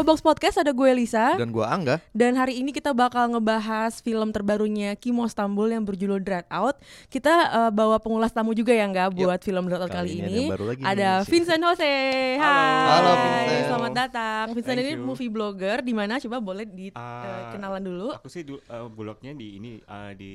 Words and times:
Showbox 0.00 0.24
Podcast, 0.24 0.56
ada 0.56 0.72
gue 0.72 0.88
Lisa. 0.96 1.36
Dan 1.36 1.52
gua 1.52 1.76
Angga. 1.76 2.00
Dan 2.16 2.32
hari 2.32 2.56
ini 2.56 2.72
kita 2.72 2.96
bakal 2.96 3.36
ngebahas 3.36 4.00
film 4.00 4.32
terbarunya 4.32 4.96
Kimo 4.96 5.28
Stambul 5.28 5.76
yang 5.76 5.84
berjudul 5.84 6.24
Dread 6.24 6.48
Out. 6.48 6.80
Kita 7.12 7.28
eh, 7.28 7.68
bawa 7.68 8.00
pengulas 8.00 8.32
tamu 8.32 8.56
juga 8.56 8.72
ya 8.72 8.88
nggak 8.88 9.12
buat 9.12 9.44
film 9.44 9.68
Dread 9.68 9.84
Out 9.84 9.92
kali, 9.92 10.16
Kali 10.16 10.24
ini 10.24 10.48
ada 10.48 10.56
baru 10.56 10.64
lagi 10.72 10.80
Ada 10.88 11.20
nih, 11.20 11.28
Vincent 11.28 11.60
Jose. 11.60 11.92
Hai. 12.40 12.88
Halo, 12.96 13.12
Vincent. 13.12 13.68
Selamat 13.68 13.92
datang. 13.92 14.56
Vincent 14.56 14.80
Thank 14.80 14.88
ini 14.88 14.96
you. 14.96 15.04
movie 15.04 15.28
blogger 15.28 15.84
di 15.84 15.92
mana? 15.92 16.16
Coba 16.16 16.40
boleh 16.40 16.64
Ah, 16.96 17.52
dikenalan 17.52 17.84
dulu. 17.84 18.16
Aku 18.16 18.32
sih 18.32 18.40
du- 18.40 18.56
eh, 18.56 18.88
blognya 18.88 19.36
di 19.36 19.60
ini 19.60 19.84
eh, 19.84 20.12
di 20.16 20.32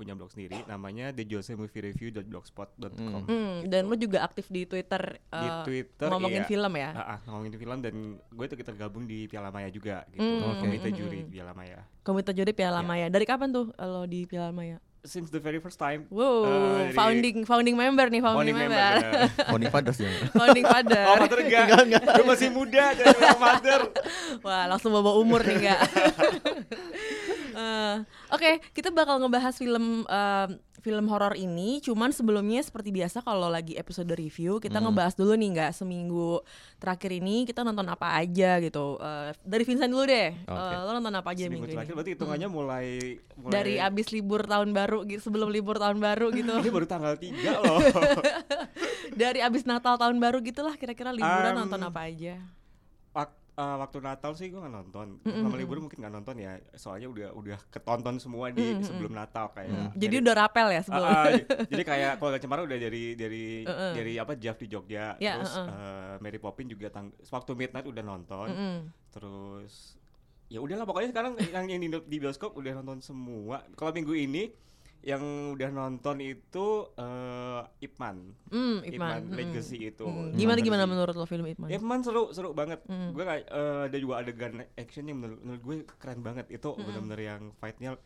punya 0.00 0.16
blog 0.16 0.32
sendiri. 0.32 0.64
Namanya 0.64 1.12
thejosemoviereview.blogspot.com. 1.12 3.28
Hmm, 3.28 3.68
Dan 3.68 3.84
lu 3.84 4.00
juga 4.00 4.24
aktif 4.24 4.48
di 4.48 4.64
Twitter 4.64 5.20
Di 5.28 5.44
eh, 5.44 5.60
Twitter 5.60 6.08
ngomongin 6.08 6.40
iya. 6.40 6.48
film 6.48 6.72
ya? 6.72 6.96
Ah, 6.96 7.04
ah, 7.04 7.20
ngomongin 7.28 7.52
film 7.60 7.84
dan 7.84 8.16
gue 8.16 8.46
tuh 8.48 8.56
kita 8.56 8.72
gabung 8.72 8.93
di 9.02 9.26
Piala 9.26 9.50
Maya 9.50 9.66
juga 9.66 10.06
gitu. 10.14 10.22
Hmm, 10.22 10.62
Komite 10.62 10.88
hmm, 10.88 10.94
juri 10.94 11.20
hmm. 11.26 11.30
Piala 11.34 11.50
Maya. 11.50 11.82
Komite 12.06 12.30
Juri 12.30 12.52
Piala 12.52 12.78
Iya. 12.78 12.86
Maya 12.86 13.06
Dari 13.10 13.26
kapan 13.26 13.50
tuh 13.50 13.74
lo 13.74 14.06
di 14.06 14.22
Piala 14.24 14.54
Maya? 14.54 14.78
Since 15.04 15.28
the 15.28 15.36
very 15.36 15.60
first 15.60 15.76
time. 15.76 16.08
Wow, 16.08 16.48
Eh, 16.48 16.48
dari- 16.88 16.96
founding 16.96 17.36
founding 17.44 17.76
member 17.76 18.08
nih, 18.08 18.24
founding, 18.24 18.56
Founding 18.56 18.72
member. 18.72 18.92
Founding 19.52 19.68
Fathers 19.68 19.98
ya. 20.00 20.08
founding 20.32 20.64
father. 20.64 21.04
Oh, 21.04 21.16
mother 21.20 21.40
enggak. 21.44 21.66
Gue 21.92 22.24
masih 22.24 22.48
muda 22.48 22.96
jadi 22.96 23.12
mother. 23.36 23.80
Wah, 24.40 24.64
langsung 24.64 24.96
bawa 24.96 25.12
umur 25.20 25.44
nih 25.44 25.60
enggak? 25.60 25.80
Eh, 27.54 27.96
Oke, 28.28 28.50
kita 28.70 28.90
bakal 28.90 29.18
ngebahas 29.18 29.54
film 29.54 30.02
em, 30.02 30.50
film 30.78 31.06
horor 31.06 31.32
ini. 31.34 31.80
Cuman 31.80 32.10
sebelumnya 32.10 32.60
seperti 32.60 32.90
biasa 32.90 33.20
kalau 33.20 33.46
lagi 33.46 33.72
episode 33.72 34.10
review 34.10 34.58
kita 34.58 34.76
Hmm. 34.76 34.90
ngebahas 34.90 35.14
dulu 35.14 35.32
nih 35.32 35.48
nggak 35.50 35.72
seminggu 35.72 36.44
terakhir 36.76 37.14
ini 37.14 37.42
kita 37.42 37.62
nonton 37.62 37.86
apa 37.86 38.12
aja 38.14 38.58
gitu. 38.58 38.98
Eh, 38.98 39.32
dari 39.40 39.64
Vincent 39.64 39.88
dulu 39.88 40.04
deh. 40.04 40.28
Oke. 40.44 40.52
Eh, 40.68 40.78
lo 40.78 40.90
nonton 40.92 41.14
apa 41.14 41.28
aja 41.30 41.40
Seminggu 41.42 41.54
minggu 41.62 41.66
terakhir 41.72 41.88
ini? 41.88 41.96
berarti 41.96 42.10
hitungannya 42.12 42.48
mulai, 42.48 42.86
mulai 43.34 43.52
Dari 43.52 43.74
abis 43.78 44.06
libur 44.10 44.44
tahun 44.44 44.70
baru 44.70 44.98
gitu, 45.04 45.20
sebelum 45.22 45.48
libur 45.48 45.76
tahun 45.76 45.98
baru 45.98 46.28
gitu. 46.30 46.52
ini 46.60 46.70
baru 46.70 46.84
tanggal 46.84 47.14
3 47.14 47.32
loh. 47.56 47.78
dari 49.14 49.40
abis 49.40 49.64
Natal 49.64 49.94
tahun 49.94 50.18
baru 50.18 50.40
gitulah 50.40 50.74
kira-kira 50.74 51.10
liburan 51.10 51.54
Em, 51.54 51.58
nonton 51.60 51.80
apa 51.80 52.00
aja. 52.04 52.36
Wak- 53.12 53.43
eh, 53.54 53.76
waktu 53.76 53.98
Natal 53.98 54.32
sih 54.32 54.46
gue 54.46 54.56
nggak 54.56 54.74
nonton. 54.74 55.18
Selama 55.22 55.54
libur 55.54 55.78
mungkin 55.78 55.98
nggak 55.98 56.10
nonton 56.12 56.36
ya. 56.36 56.58
Soalnya 56.72 57.06
udah 57.06 57.28
udah 57.32 57.58
ketonton 57.68 58.18
semua 58.18 58.50
di 58.50 58.62
sebelum 58.80 59.12
Natal 59.12 59.50
kayak. 59.50 59.94
Jadi 59.94 60.04
dari- 60.10 60.22
udah 60.22 60.34
rapel 60.36 60.68
ya 60.70 60.82
sebelum. 60.82 61.06
ah, 61.06 61.26
jadi 61.70 61.82
kayak 61.82 62.12
keluarga 62.18 62.38
Cemara 62.38 62.62
udah 62.62 62.76
dari 62.76 63.04
dari 63.14 63.46
Uh-uh. 63.62 63.92
dari 63.92 64.12
apa 64.16 64.32
Jeff 64.34 64.56
di 64.56 64.66
Jogja, 64.66 65.14
Ya, 65.16 65.38
terus 65.38 65.54
uh-uh. 65.54 65.70
eh, 65.70 66.14
Mary 66.18 66.38
Poppins 66.38 66.68
juga 66.68 66.90
tang 66.90 67.14
waktu 67.24 67.50
midnight 67.54 67.86
udah 67.86 68.02
nonton, 68.02 68.48
Mm-mm. 68.48 68.78
terus 69.10 69.94
ya 70.46 70.60
udahlah 70.60 70.84
pokoknya 70.84 71.08
sekarang 71.10 71.32
yang 71.48 71.66
yang 71.68 71.80
di, 71.80 71.88
di 72.04 72.16
bioskop 72.18 72.52
udah 72.52 72.76
nonton 72.76 73.00
semua. 73.00 73.64
Kalau 73.74 73.90
minggu 73.90 74.12
ini 74.12 74.52
yang 75.04 75.20
udah 75.52 75.68
nonton 75.68 76.16
itu 76.18 76.66
eh, 76.96 77.60
Ipman, 77.78 78.16
Hmm, 78.48 78.80
Ipman, 78.80 78.88
Ipman. 78.88 79.20
mm-mm. 79.22 79.36
Legacy 79.36 79.78
itu. 79.86 80.02
Mm. 80.02 80.32
Gimana 80.32 80.58
gimana 80.58 80.82
versi- 80.82 80.90
menurut 80.90 81.14
lo 81.14 81.24
film 81.24 81.44
Ipman? 81.46 81.68
Ipman 81.68 82.00
seru 82.00 82.32
seru 82.32 82.50
banget. 82.50 82.80
Mm. 82.84 83.12
Gue 83.12 83.22
kayak 83.22 83.44
eh, 83.46 83.80
ada 83.86 83.96
juga 83.96 84.14
adegan 84.18 84.52
action 84.74 85.04
yang 85.04 85.18
menurut, 85.18 85.40
menurut 85.40 85.62
gue 85.62 85.76
keren 85.94 86.20
banget. 86.20 86.48
Itu 86.48 86.72
benar-benar 86.74 87.20
yang 87.20 87.42
fightnya 87.54 88.00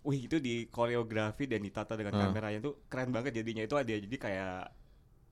Wih 0.00 0.24
itu 0.24 0.38
di 0.38 0.64
koreografi 0.66 1.44
dan 1.44 1.60
ditata 1.60 1.92
dengan 1.92 2.14
Ah. 2.14 2.20
kameranya 2.24 2.58
itu 2.60 2.72
keren 2.86 3.10
banget 3.10 3.34
jadinya 3.34 3.60
itu 3.60 3.74
ada 3.74 3.90
jadi 3.90 4.16
kayak 4.16 4.70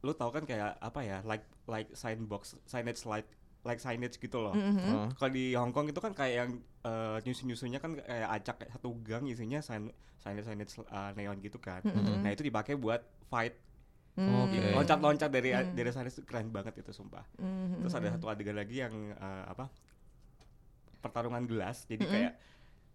lu 0.02 0.12
tau 0.12 0.28
kan 0.28 0.42
kayak 0.42 0.76
apa 0.76 1.00
ya 1.00 1.18
like 1.22 1.46
like 1.64 1.88
sign 1.92 2.26
box 2.26 2.58
signage 2.64 3.00
like 3.04 3.30
like 3.66 3.76
signage 3.76 4.16
gitu 4.16 4.38
loh. 4.38 4.54
Mhm. 4.54 4.88
Oh. 4.88 5.06
Kalau 5.12 5.30
di 5.30 5.52
Hong 5.52 5.70
Kong 5.70 5.86
itu 5.86 5.98
kan 5.98 6.12
kayak 6.12 6.34
yang 6.38 6.50
eh, 6.80 7.16
nyusun-nyusunnya 7.20 7.76
kan 7.76 7.98
kayak 7.98 8.28
acak 8.32 8.56
kayak 8.58 8.72
satu 8.72 8.94
gang 9.00 9.26
isinya 9.26 9.58
sign 9.58 9.90
signage 10.16 10.46
signage 10.46 10.72
eh, 10.78 11.10
neon 11.12 11.36
gitu 11.38 11.58
kan. 11.58 11.82
Mhm. 11.82 12.22
Nah 12.22 12.30
itu 12.30 12.40
dipakai 12.40 12.74
buat 12.74 13.02
fight 13.26 13.58
Hmm. 14.16 14.48
Oke. 14.48 14.56
loncat-loncat 14.72 15.28
dari 15.28 15.52
Hmm. 15.52 15.76
dari 15.76 15.92
signage 15.92 16.16
itu 16.16 16.24
keren 16.24 16.48
banget 16.48 16.72
itu 16.78 16.88
sumpah. 16.88 17.20
Mhm. 17.36 17.84
Terus 17.84 17.92
ada 17.92 18.08
satu 18.10 18.26
adegan 18.26 18.54
lagi 18.54 18.80
yang 18.80 18.94
eh, 19.12 19.44
apa? 19.44 19.68
Pertarungan 20.98 21.44
gelas. 21.44 21.84
Jadi 21.84 22.00
Mm-mm. 22.00 22.14
kayak 22.16 22.32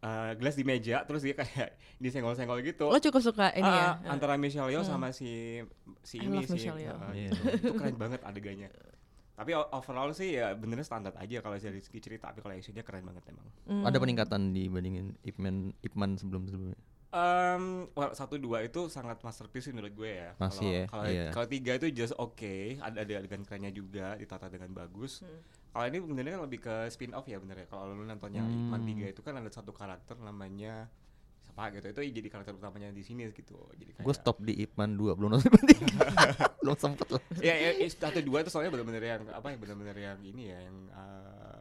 eh, 0.02 0.32
gelas 0.34 0.56
di 0.56 0.66
meja 0.66 1.06
terus 1.06 1.22
dia 1.22 1.38
kayak 1.38 1.78
disenggol-senggol 2.04 2.60
gitu. 2.66 2.90
Lo 2.90 2.98
cukup 2.98 3.22
suka 3.22 3.54
ini 3.54 3.62
ya? 3.62 4.02
Ah, 4.02 4.10
antara 4.10 4.34
Michelle 4.34 4.68
Yeoh 4.68 4.82
Hmm. 4.82 4.98
sama 4.98 5.14
si 5.14 5.62
si 6.02 6.18
I 6.18 6.26
ini 6.26 6.42
love 6.42 6.50
si 6.50 6.54
Michelle 6.58 6.82
Yeoh. 6.82 6.98
Iya. 7.14 7.30
gitu. 7.30 7.42
itu 7.54 7.74
keren 7.78 7.96
banget 7.96 8.20
adegannya. 8.26 8.70
Tapi 9.42 9.58
overall 9.58 10.14
sih 10.14 10.38
ya 10.38 10.54
benernya 10.54 10.86
standar 10.86 11.18
aja 11.18 11.42
kalau 11.42 11.58
dari 11.58 11.82
segi 11.82 11.98
cerita, 11.98 12.30
tapi 12.30 12.46
kalau 12.46 12.54
actionnya 12.54 12.86
keren 12.86 13.02
banget 13.02 13.26
emang. 13.26 13.48
Hmm. 13.66 13.82
Ada 13.90 13.98
peningkatan 13.98 14.54
dibandingin 14.54 15.18
Ipman 15.26 15.74
Ipman 15.82 16.14
sebelum-sebelumnya. 16.14 16.78
Um, 17.12 17.90
well, 17.92 18.14
satu 18.14 18.38
dua 18.38 18.64
itu 18.64 18.88
sangat 18.88 19.20
masterpiece 19.20 19.68
sih 19.68 19.74
menurut 19.74 19.92
gue 19.92 20.12
ya. 20.14 20.32
Masih 20.38 20.62
Kalau- 20.64 20.72
ya, 20.72 20.84
Kalau 20.88 21.06
iya. 21.10 21.26
kalau 21.34 21.48
tiga 21.50 21.72
itu 21.76 21.88
just 21.92 22.14
oke, 22.16 22.56
ada 22.78 23.02
ada 23.02 23.14
adegan 23.18 23.42
kerennya 23.42 23.74
juga, 23.74 24.14
ditata 24.16 24.46
dengan 24.48 24.72
bagus. 24.72 25.20
Hmm. 25.20 25.42
Kalau 25.74 25.86
ini 25.90 25.98
benernya 26.00 26.38
lebih 26.38 26.62
ke 26.62 26.88
spin 26.88 27.12
off 27.12 27.26
ya 27.26 27.42
bener 27.42 27.66
ya. 27.66 27.68
Kalau 27.68 27.90
lu 27.90 28.06
nontonnya 28.06 28.40
Hmm. 28.40 28.70
Ipman 28.70 28.86
3 28.86 29.10
itu 29.10 29.20
kan 29.20 29.34
ada 29.36 29.50
satu 29.50 29.74
karakter 29.74 30.22
namanya 30.22 30.86
siapa 31.52 31.76
gitu. 31.76 31.86
Itu 31.92 32.00
jadi 32.02 32.28
karakter 32.32 32.56
utamanya 32.56 32.90
di 32.90 33.04
sini 33.04 33.28
gitu. 33.30 33.60
Jadi 33.76 33.92
kayak 33.92 34.06
Gue 34.08 34.16
stop 34.16 34.40
di 34.40 34.56
Ipman 34.56 34.96
2 34.96 35.20
belum 35.20 35.30
nonton 35.36 35.52
Ipman 35.52 35.66
3. 35.68 35.84
belum 36.64 36.76
sempet 36.80 37.08
lah. 37.12 37.22
ya, 37.44 37.52
ya, 37.54 37.70
ya, 37.76 37.88
satu 37.92 38.24
dua 38.24 38.40
itu 38.40 38.50
soalnya 38.50 38.72
bener-bener 38.72 39.04
yang 39.04 39.22
apa 39.28 39.52
ya 39.52 39.58
bener-bener 39.60 39.98
yang 39.98 40.20
ini 40.24 40.44
ya 40.48 40.60
yang 40.64 40.78
uh, 40.96 41.60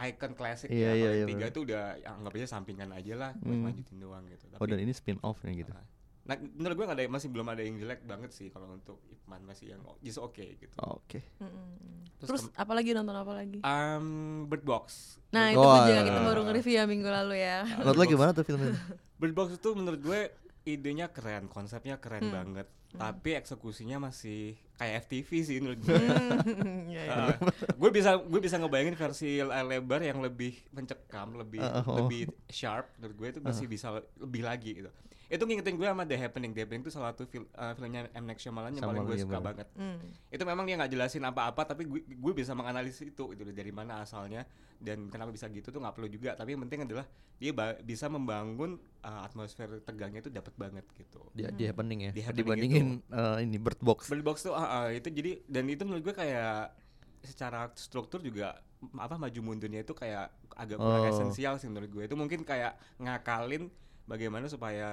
icon 0.00 0.32
klasik 0.32 0.70
Iya, 0.70 0.94
ya. 0.94 0.94
yang 0.94 1.14
iya, 1.16 1.26
tiga 1.26 1.46
itu 1.50 1.60
udah 1.66 1.84
ya, 1.98 2.08
anggap 2.14 2.32
aja 2.32 2.46
sampingan 2.48 2.88
aja 2.94 3.14
lah 3.18 3.30
buat 3.36 3.52
Hmm. 3.52 3.66
lanjutin 3.66 3.98
doang 3.98 4.24
gitu. 4.30 4.44
Oh 4.56 4.64
dan 4.64 4.78
ini 4.78 4.92
spin 4.94 5.18
off 5.20 5.42
nya 5.42 5.52
gitu. 5.52 5.72
Nah, 5.74 5.84
Nah, 6.30 6.38
menurut 6.38 6.78
gue 6.78 6.86
gak 6.86 6.94
ada 6.94 7.10
masih 7.10 7.26
belum 7.26 7.42
ada 7.44 7.58
yang 7.58 7.74
jelek 7.74 8.06
banget 8.06 8.30
sih 8.30 8.46
kalau 8.48 8.70
untuk 8.70 9.02
Ipman 9.04 9.42
masih 9.42 9.74
yang 9.74 9.82
just 9.98 10.22
oke 10.22 10.38
gitu. 10.38 10.70
Oke. 10.78 11.26
Mm-mm. 11.42 12.06
Terus 12.22 12.28
Terus 12.30 12.42
apalagi 12.54 12.94
nonton 12.94 13.10
apa 13.12 13.34
lagi? 13.34 13.58
Um, 13.60 14.06
Bird 14.46 14.62
Box. 14.62 15.18
Nah 15.34 15.50
Bird 15.50 15.58
itu 15.58 15.66
Oh, 15.66 15.74
pun 15.74 15.82
juga 15.84 16.02
kita 16.06 16.20
baru 16.22 16.40
nge-review 16.46 16.74
ya 16.78 16.84
minggu 16.86 17.10
lalu 17.10 17.34
ya. 17.36 17.66
Menurut 17.82 17.98
lo 17.98 18.04
gimana 18.06 18.30
tuh 18.30 18.46
filmnya? 18.46 18.78
Bird 19.18 19.34
Box 19.34 19.58
itu 19.58 19.68
menurut 19.74 19.98
gue 19.98 20.20
idenya 20.62 21.10
keren, 21.10 21.50
konsepnya 21.50 21.98
keren 21.98 22.30
Hmm. 22.30 22.34
banget. 22.36 22.68
Tapi 22.90 23.30
eksekusinya 23.34 23.98
masih 24.00 24.54
kayak 24.74 25.06
FTV 25.06 25.28
sih 25.40 25.56
menurut 25.58 25.78
gue. 25.80 25.94
Hmm, 25.94 26.86
iya, 26.94 27.02
iya. 27.06 27.14
Uh, 27.26 27.34
gue 27.74 27.90
bisa 27.90 28.18
gue 28.18 28.40
bisa 28.40 28.54
ngebayangin 28.54 28.94
versi 28.94 29.38
layar 29.38 29.66
lebar 29.66 29.98
yang 30.00 30.18
lebih 30.18 30.54
mencekam, 30.70 31.34
lebih 31.34 31.58
Uh, 31.58 31.82
oh. 31.86 31.96
lebih 32.02 32.30
sharp 32.46 32.86
menurut 32.98 33.16
gue 33.16 33.28
itu 33.34 33.40
masih 33.40 33.66
bisa 33.66 33.94
lebih 34.14 34.42
lagi 34.42 34.78
gitu. 34.78 34.90
Itu 35.30 35.46
ngingetin 35.46 35.78
gue 35.78 35.86
sama 35.86 36.02
The 36.02 36.18
Happening. 36.18 36.50
The 36.50 36.66
Happening 36.66 36.82
itu 36.82 36.90
salah 36.90 37.14
satu 37.14 37.22
fil 37.24 37.46
uh, 37.54 37.70
filmnya 37.78 38.10
M 38.10 38.26
Night 38.26 38.42
Shyamalan 38.42 38.74
yang 38.74 38.82
paling 38.82 39.06
gue 39.06 39.18
suka 39.22 39.38
bener. 39.38 39.46
banget. 39.46 39.68
Hmm. 39.78 39.98
Itu 40.26 40.42
memang 40.42 40.66
dia 40.66 40.74
nggak 40.74 40.90
jelasin 40.90 41.22
apa-apa 41.22 41.62
tapi 41.70 41.86
gue, 41.86 42.02
gue 42.02 42.32
bisa 42.34 42.50
menganalisis 42.58 43.06
itu 43.06 43.30
itu 43.30 43.46
dari 43.54 43.70
mana 43.70 44.02
asalnya 44.02 44.42
dan 44.82 45.06
kenapa 45.06 45.30
bisa 45.30 45.46
gitu 45.46 45.70
tuh 45.70 45.78
nggak 45.78 45.94
perlu 45.94 46.10
juga. 46.10 46.34
Tapi 46.34 46.58
yang 46.58 46.66
penting 46.66 46.82
adalah 46.82 47.06
dia 47.38 47.54
bisa 47.80 48.10
membangun 48.10 48.74
uh, 49.00 49.22
atmosfer 49.22 49.80
tegangnya 49.86 50.20
itu 50.20 50.34
dapat 50.34 50.50
banget 50.58 50.84
gitu. 50.98 51.22
Di, 51.30 51.46
di 51.54 51.64
happening 51.70 52.10
ya. 52.10 52.12
Di 52.12 52.22
Happening 52.26 52.44
Dibandingin 52.44 52.86
eh, 53.06 53.36
ini 53.46 53.56
Bird 53.62 53.78
Box. 53.80 54.10
Bird 54.10 54.26
Box 54.26 54.42
tuh 54.42 54.52
ah, 54.52 54.84
ah, 54.84 54.86
itu 54.90 55.08
jadi 55.08 55.40
dan 55.46 55.64
itu 55.70 55.86
menurut 55.86 56.10
gue 56.10 56.14
kayak 56.18 56.74
secara 57.22 57.70
struktur 57.78 58.18
juga 58.18 58.58
apa 58.96 59.14
maju 59.14 59.40
mundurnya 59.44 59.84
itu 59.84 59.92
kayak 59.92 60.32
agak 60.56 60.80
kurang 60.80 61.04
Oh. 61.04 61.12
esensial 61.12 61.60
sih 61.60 61.68
menurut 61.68 61.92
gue 61.92 62.04
itu 62.08 62.16
mungkin 62.16 62.44
kayak 62.44 62.76
ngakalin 62.96 63.68
bagaimana 64.10 64.50
supaya 64.50 64.88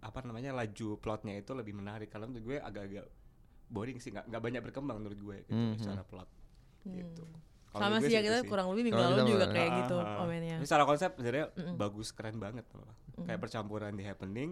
apa 0.00 0.24
namanya 0.24 0.56
laju 0.56 0.96
plotnya 0.96 1.36
itu 1.36 1.52
lebih 1.52 1.76
menarik 1.76 2.08
kalau 2.08 2.24
menurut 2.24 2.44
gue 2.46 2.58
agak-agak 2.58 3.04
boring 3.68 4.00
sih 4.00 4.08
nggak 4.08 4.26
nggak 4.26 4.42
banyak 4.42 4.62
berkembang 4.62 4.96
menurut 4.96 5.20
gue 5.20 5.36
gitu 5.44 5.52
Mhm. 5.52 5.76
secara 5.76 6.02
plot 6.02 6.28
gitu 6.82 7.24
Kalau 7.68 7.88
Sama 7.88 8.04
sih 8.04 8.12
ya 8.12 8.20
kita 8.20 8.40
itu 8.40 8.52
kurang 8.52 8.68
lebih 8.68 8.84
minggu 8.84 9.00
Kalau 9.00 9.16
lalu 9.16 9.32
juga 9.32 9.46
kayak 9.48 9.64
Ah, 9.66 9.78
gitu 9.80 9.96
ah, 9.96 10.04
ah. 10.04 10.16
komennya. 10.20 10.56
Ini 10.60 10.66
secara 10.68 10.84
konsep 10.84 11.10
sebenarnya 11.16 11.46
Mm-mm. 11.56 11.74
bagus 11.80 12.08
keren 12.12 12.36
banget 12.36 12.68
malah. 12.76 12.96
Kayak 13.24 13.40
percampuran 13.40 13.96
di 13.96 14.04
happening. 14.04 14.50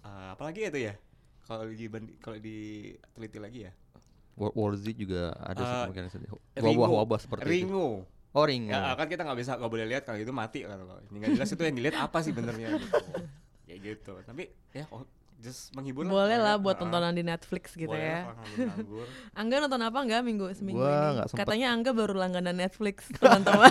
eh, 0.00 0.28
apalagi 0.32 0.64
itu 0.64 0.80
ya? 0.88 0.94
Kalau 1.44 1.68
di 1.68 1.84
kalau 2.16 2.38
diteliti 2.40 3.36
lagi 3.36 3.58
ya. 3.68 3.72
War, 4.40 4.56
War 4.56 4.72
Z 4.72 4.88
juga 4.96 5.36
ada 5.36 5.60
sih 5.60 5.68
Eh, 5.68 5.80
kemungkinan. 5.84 6.08
Wabah-wabah 6.64 7.18
seperti 7.20 7.44
itu. 7.44 7.68
Ringo. 7.68 8.08
Oh 8.32 8.44
Ya, 8.48 8.92
kan 8.96 9.04
kita 9.08 9.24
nggak 9.24 9.36
bisa 9.36 9.52
nggak 9.56 9.72
boleh 9.72 9.86
lihat 9.88 10.02
kalau 10.08 10.16
itu 10.16 10.32
mati 10.32 10.60
kan 10.64 10.80
ini 11.08 11.16
nggak 11.24 11.36
jelas 11.36 11.52
itu 11.52 11.60
yang 11.60 11.76
dilihat 11.76 11.96
apa 12.00 12.24
sih 12.24 12.32
benernya 12.32 12.68
gitu. 12.72 12.88
Kayak 13.66 13.80
gitu. 13.82 14.12
Tapi 14.22 14.44
ya 14.72 14.86
just 15.38 15.68
menghibur 15.72 16.02
Boleh 16.02 16.36
lah 16.36 16.56
buat 16.56 16.74
Ah, 16.74 16.80
tontonan 16.80 17.10
di 17.10 17.20
Netflix 17.20 17.72
gitu 17.72 17.86
boleh 17.86 18.02
ya. 18.02 18.20
lah. 18.24 18.36
Angga 19.40 19.56
nonton 19.58 19.80
apa 19.80 19.98
enggak 19.98 20.22
minggu 20.22 20.48
seminggu 20.52 20.78
Gua 20.78 20.92
ini? 21.14 21.22
sempet. 21.24 21.38
Katanya 21.38 21.66
Angga 21.70 21.90
baru 21.92 22.14
langganan 22.14 22.56
Netflix, 22.56 23.06
teman-teman. 23.14 23.68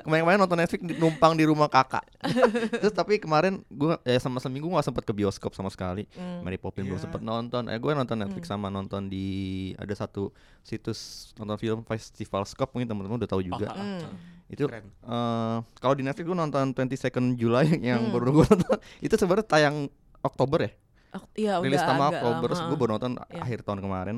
Kemarin-kemarin 0.00 0.38
nonton 0.38 0.58
Netflix 0.58 0.80
numpang 0.94 1.32
di 1.32 1.44
rumah 1.44 1.66
kakak. 1.66 2.04
Terus 2.80 2.92
tapi 2.92 3.16
kemarin 3.16 3.64
gua 3.68 3.98
ya 4.02 4.18
sama 4.18 4.38
seminggu 4.38 4.68
gak 4.70 4.84
sempet 4.84 5.02
ke 5.02 5.12
bioskop 5.12 5.52
sama 5.52 5.68
sekali. 5.68 6.04
Hmm. 6.12 6.42
Mary 6.42 6.56
Poppins 6.56 6.84
belum 6.84 6.96
Iya. 6.96 7.04
sempet 7.04 7.20
nonton. 7.20 7.62
Eh 7.66 7.76
gue 7.76 7.92
nonton 7.92 8.16
Netflix 8.16 8.44
sama 8.46 8.68
nonton 8.68 9.06
di 9.06 9.26
ada 9.74 9.92
satu 9.92 10.30
situs 10.60 10.98
nonton 11.34 11.56
film 11.56 11.80
festival 11.82 12.44
Scope 12.44 12.72
mungkin 12.72 12.88
teman-teman 12.88 13.16
udah 13.18 13.30
tahu 13.30 13.42
juga. 13.42 13.68
Ah. 13.68 13.78
Hmm. 13.78 14.36
itu 14.48 14.64
Keren. 14.64 14.80
eh 14.80 15.56
kalau 15.76 15.92
di 15.92 16.00
Netflix 16.00 16.24
gue 16.24 16.32
nonton 16.34 16.72
22nd 16.72 17.36
July 17.36 17.68
yang 17.82 18.08
Hmm. 18.08 18.12
baru 18.12 18.32
gue 18.34 18.46
nonton 18.48 18.76
itu 18.98 19.12
sebenarnya 19.14 19.44
tayang 19.44 19.76
Oktober 20.20 20.58
ya. 20.60 20.70
Ok- 21.10 21.32
Iya, 21.34 21.52
Rilis 21.58 21.78
udah 21.78 21.88
sama 21.88 22.04
agak 22.06 22.20
Oktober 22.20 22.48
lama. 22.50 22.64
gue 22.64 22.76
baru 22.76 22.90
nonton 22.92 23.12
Iya. 23.28 23.40
akhir 23.40 23.58
tahun 23.62 23.80
kemarin. 23.80 24.16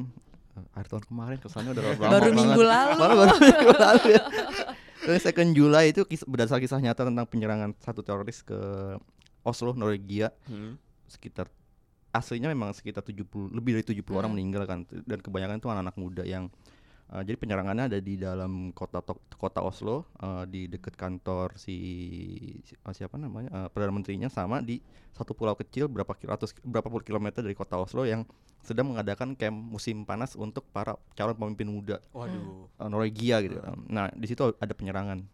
Eh, 0.51 0.65
akhir 0.73 0.87
tahun 0.89 1.05
kemarin 1.05 1.37
kesannya 1.39 1.71
udah 1.71 1.83
lama 1.85 1.95
Baru 2.01 2.11
banget. 2.11 2.35
minggu 2.35 2.63
lalu. 2.63 2.95
Baru 2.97 3.15
baru 3.17 3.35
minggu 3.39 3.71
lalu 3.77 4.07
ya. 4.11 4.23
Terus 5.01 5.23
second 5.23 5.51
July 5.53 5.85
itu 5.89 6.03
kis- 6.05 6.25
berdasar 6.25 6.59
kisah 6.59 6.77
nyata 6.77 7.03
tentang 7.03 7.25
penyerangan 7.25 7.73
satu 7.79 8.01
teroris 8.01 8.43
ke 8.43 8.59
Oslo, 9.41 9.73
Norwegia 9.73 10.35
Hmm. 10.45 10.77
sekitar 11.07 11.49
aslinya 12.11 12.47
memang 12.47 12.71
sekitar 12.71 13.01
70 13.01 13.25
lebih 13.49 13.73
dari 13.73 13.87
70 13.87 14.19
orang 14.19 14.29
Hmm. 14.29 14.37
meninggal 14.37 14.63
kan 14.65 14.79
dan 14.85 15.19
kebanyakan 15.19 15.57
itu 15.57 15.69
anak-anak 15.69 15.97
muda 15.97 16.23
yang 16.23 16.51
uh, 17.11 17.23
jadi 17.27 17.37
penyerangannya 17.37 17.85
ada 17.91 17.99
di 17.99 18.15
dalam 18.17 18.71
kota 18.71 19.03
kota 19.37 19.61
Oslo 19.61 20.09
uh, 20.23 20.47
di 20.47 20.71
dekat 20.71 20.95
kantor 20.95 21.59
si, 21.59 21.77
si- 22.65 22.79
uh, 22.87 22.95
siapa 22.95 23.19
namanya 23.19 23.51
uh, 23.51 23.69
perdana 23.69 23.95
menterinya 23.95 24.31
sama 24.31 24.63
di 24.63 24.79
satu 25.13 25.35
pulau 25.35 25.59
kecil 25.59 25.91
berapa 25.91 26.11
ratus 26.11 26.55
berapa 26.63 26.87
puluh 26.87 27.03
kilometer 27.05 27.43
dari 27.43 27.59
kota 27.59 27.77
Oslo 27.77 28.07
yang 28.07 28.23
sedang 28.61 28.93
mengadakan 28.93 29.33
camp 29.35 29.57
musim 29.57 30.05
panas 30.05 30.37
untuk 30.37 30.69
para 30.69 30.93
calon 31.17 31.33
pemimpin 31.33 31.69
muda 31.69 31.97
Waduh. 32.13 32.69
uh, 32.77 32.89
Norwegia 32.93 33.41
gitu. 33.41 33.57
Hmm. 33.57 33.89
Nah, 33.89 34.13
di 34.13 34.29
situ 34.29 34.53
ada 34.53 34.73
penyerangan. 34.77 35.25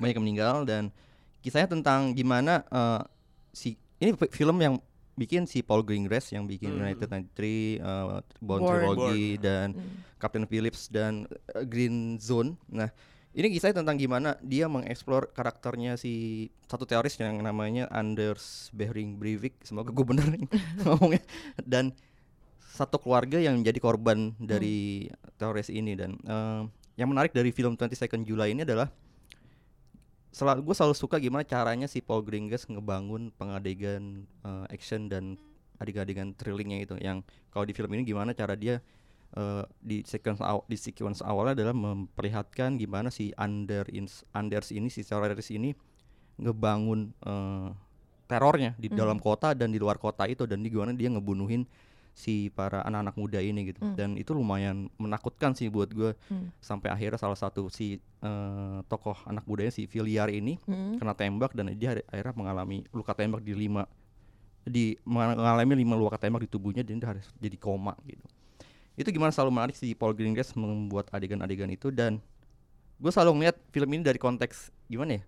Banyak 0.00 0.16
yang 0.16 0.24
meninggal 0.24 0.56
dan 0.64 0.88
kisahnya 1.44 1.68
tentang 1.68 2.16
gimana 2.16 2.64
uh, 2.72 3.04
si 3.52 3.76
ini 4.00 4.16
fi- 4.16 4.32
film 4.32 4.56
yang 4.64 4.80
bikin 5.18 5.44
si 5.44 5.60
Paul 5.60 5.82
Greengrass 5.82 6.30
yang 6.30 6.46
bikin 6.46 6.70
Hmm. 6.70 6.80
United 6.80 7.10
93, 7.10 7.82
uh, 7.82 8.22
Bond 8.38 8.62
Bourne. 8.62 8.70
Trilogy 8.70 8.96
Bourne. 9.34 9.42
dan 9.42 9.68
Hmm. 9.74 9.98
Captain 10.16 10.46
Phillips 10.46 10.86
dan 10.86 11.26
uh, 11.52 11.62
Green 11.62 12.16
Zone. 12.16 12.54
Nah, 12.68 12.88
ini 13.30 13.50
kisahnya 13.50 13.82
tentang 13.82 13.98
gimana 13.98 14.38
dia 14.40 14.66
mengeksplor 14.66 15.30
karakternya 15.30 15.94
si 15.94 16.46
satu 16.64 16.86
teoris 16.86 17.18
yang 17.18 17.38
namanya 17.38 17.90
Anders 17.90 18.70
Behring 18.70 19.18
Breivik. 19.18 19.58
Semoga 19.62 19.90
gue 19.90 20.06
bener 20.06 20.26
ngomongnya. 20.82 21.22
Dan 21.60 21.94
satu 22.58 22.98
keluarga 22.98 23.38
yang 23.38 23.58
menjadi 23.58 23.78
korban 23.78 24.38
dari 24.38 25.10
teroris 25.34 25.66
ini 25.66 25.98
dan 25.98 26.14
eh, 26.14 26.62
yang 26.94 27.10
menarik 27.10 27.30
dari 27.30 27.50
film 27.50 27.74
22nd 27.74 28.22
July 28.22 28.54
ini 28.54 28.62
adalah 28.62 28.86
selalu 30.38 30.62
gue 30.62 30.74
selalu 30.78 30.94
suka 30.94 31.18
gimana 31.18 31.42
caranya 31.42 31.90
si 31.90 31.98
Paul 31.98 32.22
Greengrass 32.22 32.70
ngebangun 32.70 33.34
pengadegan 33.34 34.22
eh, 34.46 34.66
action 34.70 35.10
dan 35.10 35.34
adegan-adegan 35.78 36.34
thrillingnya 36.38 36.78
itu 36.86 36.94
yang 37.02 37.26
kalau 37.50 37.66
di 37.66 37.74
film 37.74 37.90
ini 37.94 38.06
gimana 38.06 38.30
cara 38.30 38.54
dia 38.54 38.78
eh, 39.34 39.64
di 39.82 40.06
sequence 40.06 40.38
aw- 40.38 40.62
di 40.64 40.78
sequence 40.78 41.26
awalnya 41.26 41.58
adalah 41.58 41.74
memperlihatkan 41.74 42.78
gimana 42.78 43.10
si 43.10 43.34
Under 43.34 43.82
ins- 43.90 44.22
Anders 44.30 44.70
ini 44.70 44.86
si 44.86 45.02
teroris 45.02 45.50
ini 45.50 45.74
ngebangun 46.38 47.10
eh, 47.18 47.68
terornya 48.28 48.76
di 48.76 48.92
Hmm. 48.92 48.98
dalam 49.00 49.18
kota 49.18 49.56
dan 49.56 49.72
di 49.72 49.80
luar 49.80 49.96
kota 49.98 50.28
itu 50.28 50.44
dan 50.44 50.60
di 50.60 50.68
gimana 50.68 50.92
dia 50.92 51.08
ngebunuhin 51.10 51.64
si 52.18 52.50
para 52.50 52.82
anak-anak 52.82 53.14
muda 53.14 53.38
ini 53.38 53.70
gitu 53.70 53.78
Hmm. 53.78 53.94
dan 53.94 54.10
itu 54.18 54.34
lumayan 54.34 54.90
menakutkan 54.98 55.54
sih 55.54 55.70
buat 55.70 55.86
gue 55.88 56.18
Hmm. 56.26 56.50
sampai 56.58 56.90
akhirnya 56.90 57.14
salah 57.14 57.38
satu 57.38 57.70
si 57.70 58.02
eh, 58.18 58.78
tokoh 58.90 59.14
anak 59.24 59.46
mudanya 59.46 59.70
si 59.70 59.86
Villiar 59.86 60.26
ini 60.28 60.58
Hmm. 60.66 60.98
kena 60.98 61.14
tembak 61.14 61.54
dan 61.54 61.70
dia 61.72 62.02
akhirnya 62.04 62.34
mengalami 62.34 62.82
luka 62.90 63.14
tembak 63.14 63.40
di 63.40 63.54
lima 63.54 63.86
di 64.66 64.98
mengalami 65.06 65.78
lima 65.78 65.94
luka 65.94 66.18
tembak 66.18 66.42
di 66.42 66.50
tubuhnya 66.50 66.82
dan 66.82 66.98
dia 66.98 67.08
harus 67.08 67.30
jadi 67.38 67.54
koma 67.54 67.94
gitu 68.02 68.26
itu 68.98 69.08
gimana 69.08 69.30
selalu 69.30 69.54
menarik 69.54 69.76
si 69.78 69.94
Paul 69.94 70.10
Greengrass 70.12 70.58
membuat 70.58 71.06
adegan-adegan 71.08 71.70
itu 71.70 71.94
dan 71.94 72.18
gue 72.98 73.12
selalu 73.14 73.38
ngeliat 73.38 73.56
film 73.70 73.94
ini 73.94 74.02
dari 74.02 74.18
konteks 74.18 74.74
gimana 74.90 75.22
ya 75.22 75.24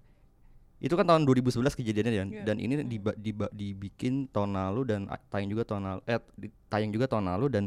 itu 0.81 0.93
kan 0.93 1.05
tahun 1.05 1.23
2011 1.23 1.77
kejadiannya 1.77 2.13
dan 2.15 2.29
Iya. 2.31 2.43
dan 2.43 2.57
ini 2.57 2.75
diba- 2.83 3.15
diba- 3.15 3.53
dibikin 3.53 4.27
tahun 4.27 4.53
lalu 4.53 4.81
dan 4.87 5.01
tayang 5.29 5.49
juga 5.49 5.65
tahun 5.65 5.83
lalu 5.85 6.01
eh 6.07 6.21
tayang 6.67 6.91
juga 6.91 7.07
tahun 7.07 7.29
lalu 7.29 7.47
dan 7.49 7.65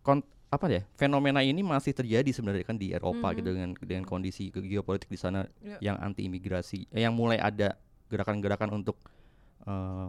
kon 0.00 0.20
apa 0.48 0.64
ya 0.66 0.80
fenomena 0.94 1.40
ini 1.40 1.60
masih 1.60 1.92
terjadi 1.92 2.24
sebenarnya 2.26 2.64
kan 2.64 2.74
di 2.74 2.88
Eropa 2.90 3.28
Mhm. 3.28 3.36
gitu 3.36 3.48
dengan 3.52 3.70
dengan 3.78 4.04
kondisi 4.04 4.48
geopolitik 4.48 5.06
di 5.06 5.16
sana 5.16 5.44
Iya. 5.60 5.92
yang 5.92 5.96
anti 5.98 6.24
imigrasi 6.24 6.88
eh, 6.88 7.04
yang 7.04 7.12
mulai 7.12 7.36
ada 7.36 7.76
gerakan-gerakan 8.08 8.72
untuk 8.74 8.96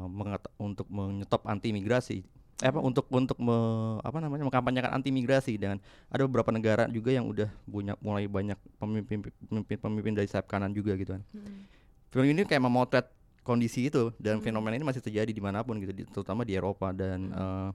mengata- 0.08 0.54
untuk 0.58 0.88
menyetop 0.88 1.44
anti 1.44 1.68
imigrasi 1.70 2.24
eh, 2.58 2.68
apa 2.68 2.80
untuk 2.80 3.08
untuk 3.10 3.36
me- 3.38 4.00
apa 4.00 4.20
namanya 4.20 4.44
mengkampanyekan 4.44 4.92
anti 4.94 5.08
imigrasi 5.10 5.56
dan 5.56 5.80
ada 6.08 6.24
beberapa 6.24 6.48
negara 6.50 6.88
juga 6.88 7.08
yang 7.10 7.24
udah 7.26 7.48
punya 7.66 7.96
mulai 7.98 8.24
banyak 8.26 8.56
pemimpin 8.76 9.20
pemimpin 9.42 9.76
pemimpin 9.78 10.14
dari 10.14 10.28
sayap 10.28 10.44
kanan 10.46 10.72
juga 10.72 10.96
gitu 10.96 11.12
kan 11.14 11.24
Hmm. 11.30 11.68
Film 12.10 12.26
ini 12.28 12.42
kayak 12.44 12.60
memotret 12.60 13.08
kondisi 13.42 13.86
itu 13.86 14.14
dan 14.16 14.38
Hmm. 14.38 14.44
fenomena 14.44 14.74
ini 14.74 14.84
masih 14.84 15.00
terjadi 15.00 15.28
di 15.28 15.40
mana 15.40 15.62
pun 15.62 15.78
gitu 15.78 15.92
di- 15.92 16.06
terutama 16.06 16.42
di 16.42 16.54
Eropa 16.54 16.90
dan 16.92 17.20
eh, 17.28 17.70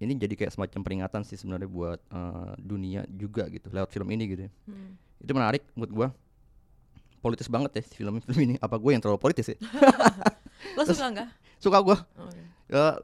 ini 0.00 0.16
jadi 0.16 0.34
kayak 0.36 0.52
semacam 0.52 0.80
peringatan 0.80 1.22
sih 1.22 1.36
sebenarnya 1.36 1.66
buat 1.66 1.98
eh, 2.00 2.50
dunia 2.58 3.02
juga 3.08 3.46
gitu 3.46 3.68
lewat 3.68 3.88
film 3.88 4.08
ini 4.08 4.24
gitu 4.28 4.42
ya. 4.42 4.50
Hmm. 4.64 4.94
itu 5.16 5.30
menarik 5.30 5.62
buat 5.72 5.88
gua 5.88 6.08
politis 7.18 7.46
banget 7.46 7.78
ya 7.78 7.82
film 7.84 8.18
film 8.20 8.40
ini 8.40 8.54
apa 8.56 8.74
gue 8.74 8.90
yang 8.90 8.98
terlalu 8.98 9.20
politis 9.20 9.46
ya 9.46 9.58
Lo 10.74 10.82
suka 10.82 11.06
enggak? 11.12 11.28
suka 11.56 11.78
gua 11.78 12.02
Oke. 12.16 12.42
Ya, 12.66 12.98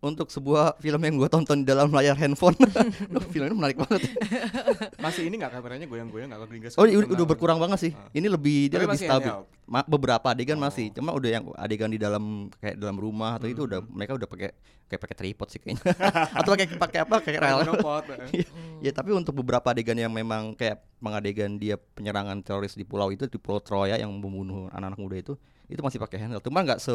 untuk 0.00 0.28
sebuah 0.28 0.78
film 0.78 1.00
yang 1.00 1.14
gua 1.16 1.26
tonton 1.26 1.58
di 1.58 1.66
dalam 1.66 1.90
layar 1.90 2.14
handphone 2.14 2.54
Duh, 3.10 3.18
film 3.24 3.44
ini 3.44 3.56
menarik 3.56 3.76
banget 3.76 4.06
Masih 5.04 5.26
ini 5.26 5.34
nggak 5.36 5.50
kameranya 5.52 5.84
goyang-goyang 5.84 6.28
nggak 6.28 6.40
kegelingas? 6.44 6.72
oh 6.74 6.84
udah, 6.84 7.10
udah 7.10 7.26
berkurang 7.26 7.58
banget 7.58 7.78
sih 7.80 7.92
Ah. 7.92 8.06
ini 8.12 8.26
lebih 8.26 8.68
dia 8.68 8.78
Tapi 8.78 8.86
lebih 8.86 9.00
stabil. 9.00 9.32
Ma- 9.64 9.82
beberapa 9.84 10.26
adegan 10.28 10.54
Oh. 10.54 10.62
masih 10.62 10.90
cuma 10.90 11.10
udah 11.10 11.30
yang 11.32 11.44
adegan 11.52 11.88
di 11.88 11.98
dalam 11.98 12.24
kayak 12.56 12.76
dalam 12.76 12.94
rumah 12.94 13.36
atau 13.36 13.46
itu 13.46 13.58
Hmm. 13.58 13.68
udah 13.68 13.80
mereka 13.84 14.12
udah 14.14 14.28
pakai 14.28 14.48
kayak 14.86 15.00
pakai 15.02 15.16
tripod 15.16 15.48
sih 15.48 15.58
kayaknya 15.58 15.82
atau 16.38 16.50
pakai 16.52 16.66
pakai 16.72 16.98
apa 17.02 17.16
kayak 17.18 17.38
rel 17.38 17.58
Monopod. 17.60 18.04
Iya. 18.30 18.46
ya 18.80 18.90
tapi 18.92 19.10
untuk 19.10 19.34
beberapa 19.34 19.66
adegan 19.66 19.94
yang 19.94 20.08
memang 20.08 20.54
kayak 20.54 20.78
mengadegan 20.98 21.54
dia 21.54 21.74
penyerangan 21.74 22.38
teroris 22.40 22.72
di 22.72 22.82
pulau 22.82 23.10
itu 23.10 23.26
di 23.26 23.36
pulau 23.36 23.58
Troya 23.58 23.94
yang 23.94 24.08
membunuh 24.08 24.66
anak-anak 24.68 24.96
muda 24.96 25.16
itu 25.16 25.34
itu 25.66 25.78
masih 25.78 25.98
pakai 25.98 26.16
handheld 26.18 26.40
cuma 26.40 26.62
nggak 26.62 26.78
se 26.78 26.94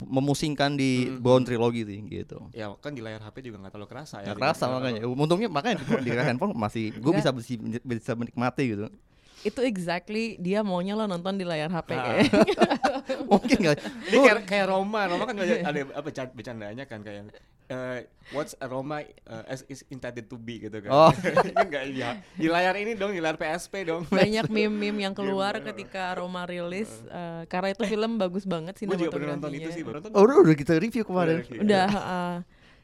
memusingkan 0.00 0.74
di 0.74 1.06
Hmm. 1.06 1.18
Bond 1.18 1.44
trilogi 1.44 1.82
sih 1.82 1.98
gitu 2.02 2.50
Ya 2.50 2.66
kan 2.74 2.90
di 2.90 2.98
layar 2.98 3.20
HP 3.20 3.44
juga 3.44 3.58
nggak 3.58 3.72
terlalu 3.72 3.88
kerasa 3.88 4.16
ya. 4.18 4.26
nggak 4.26 4.38
kerasa 4.38 4.64
makanya 4.68 5.00
untungnya 5.06 5.46
makanya 5.46 5.78
di, 5.78 5.84
di 6.02 6.10
handphone 6.12 6.50
masih 6.52 6.90
gue 6.92 7.12
bisa 7.12 7.30
bisa 7.30 7.54
bisa 7.80 8.12
menikmati 8.12 8.64
gitu 8.68 8.90
Itu 9.42 9.60
exactly 9.60 10.34
dia 10.36 10.60
maunya 10.60 10.92
lo 10.92 11.04
nonton 11.04 11.34
di 11.34 11.44
layar 11.44 11.68
HP 11.68 11.90
Ah. 11.90 12.00
kayaknya. 12.02 12.32
mungkin 13.30 13.56
nggak 13.60 13.76
Ini 14.08 14.16
kayak, 14.18 14.40
kayak 14.44 14.66
Roma, 14.66 15.00
Roma 15.04 15.24
kan 15.24 15.36
ada, 15.36 15.54
ada 15.62 15.80
apa 15.84 16.00
bercand- 16.02 16.32
bercandanya 16.32 16.84
kan 16.84 17.00
kayak 17.00 17.28
eh, 17.66 18.04
what's 18.30 18.52
a 18.54 18.66
Roma 18.66 19.00
eh, 19.00 19.12
as 19.46 19.64
is 19.66 19.84
intended 19.88 20.24
to 20.24 20.36
be 20.36 20.60
gitu 20.60 20.78
kan. 20.78 20.90
Oh. 20.90 21.10
Enggak 21.56 21.84
ya. 21.90 22.20
Di 22.32 22.46
layar 22.46 22.74
ini 22.74 22.92
dong, 22.92 23.10
di 23.10 23.18
layar 23.18 23.34
PSP 23.34 23.84
dong. 23.84 24.04
Banyak 24.06 24.48
meme-meme 24.54 25.02
yang 25.02 25.12
keluar 25.12 25.54
Game, 25.54 25.68
ketika 25.68 26.14
Roma 26.14 26.44
rilis 26.44 26.90
eh, 27.06 27.42
karena 27.46 27.70
itu 27.70 27.84
film 27.84 28.16
bagus 28.16 28.44
banget 28.44 28.74
sih 28.74 28.84
Gue 28.84 28.96
juga 28.96 29.12
pernah 29.12 29.34
nonton 29.34 29.52
itu 29.52 29.70
sih, 29.70 29.82
baru 29.82 29.98
nonton. 29.98 30.12
oh 30.12 30.22
udah 30.22 30.36
udah 30.40 30.54
kita 30.54 30.72
review 30.76 31.02
kemarin 31.02 31.40
Udah, 31.42 31.60
Udah, 31.60 31.86
heeh. 31.88 32.34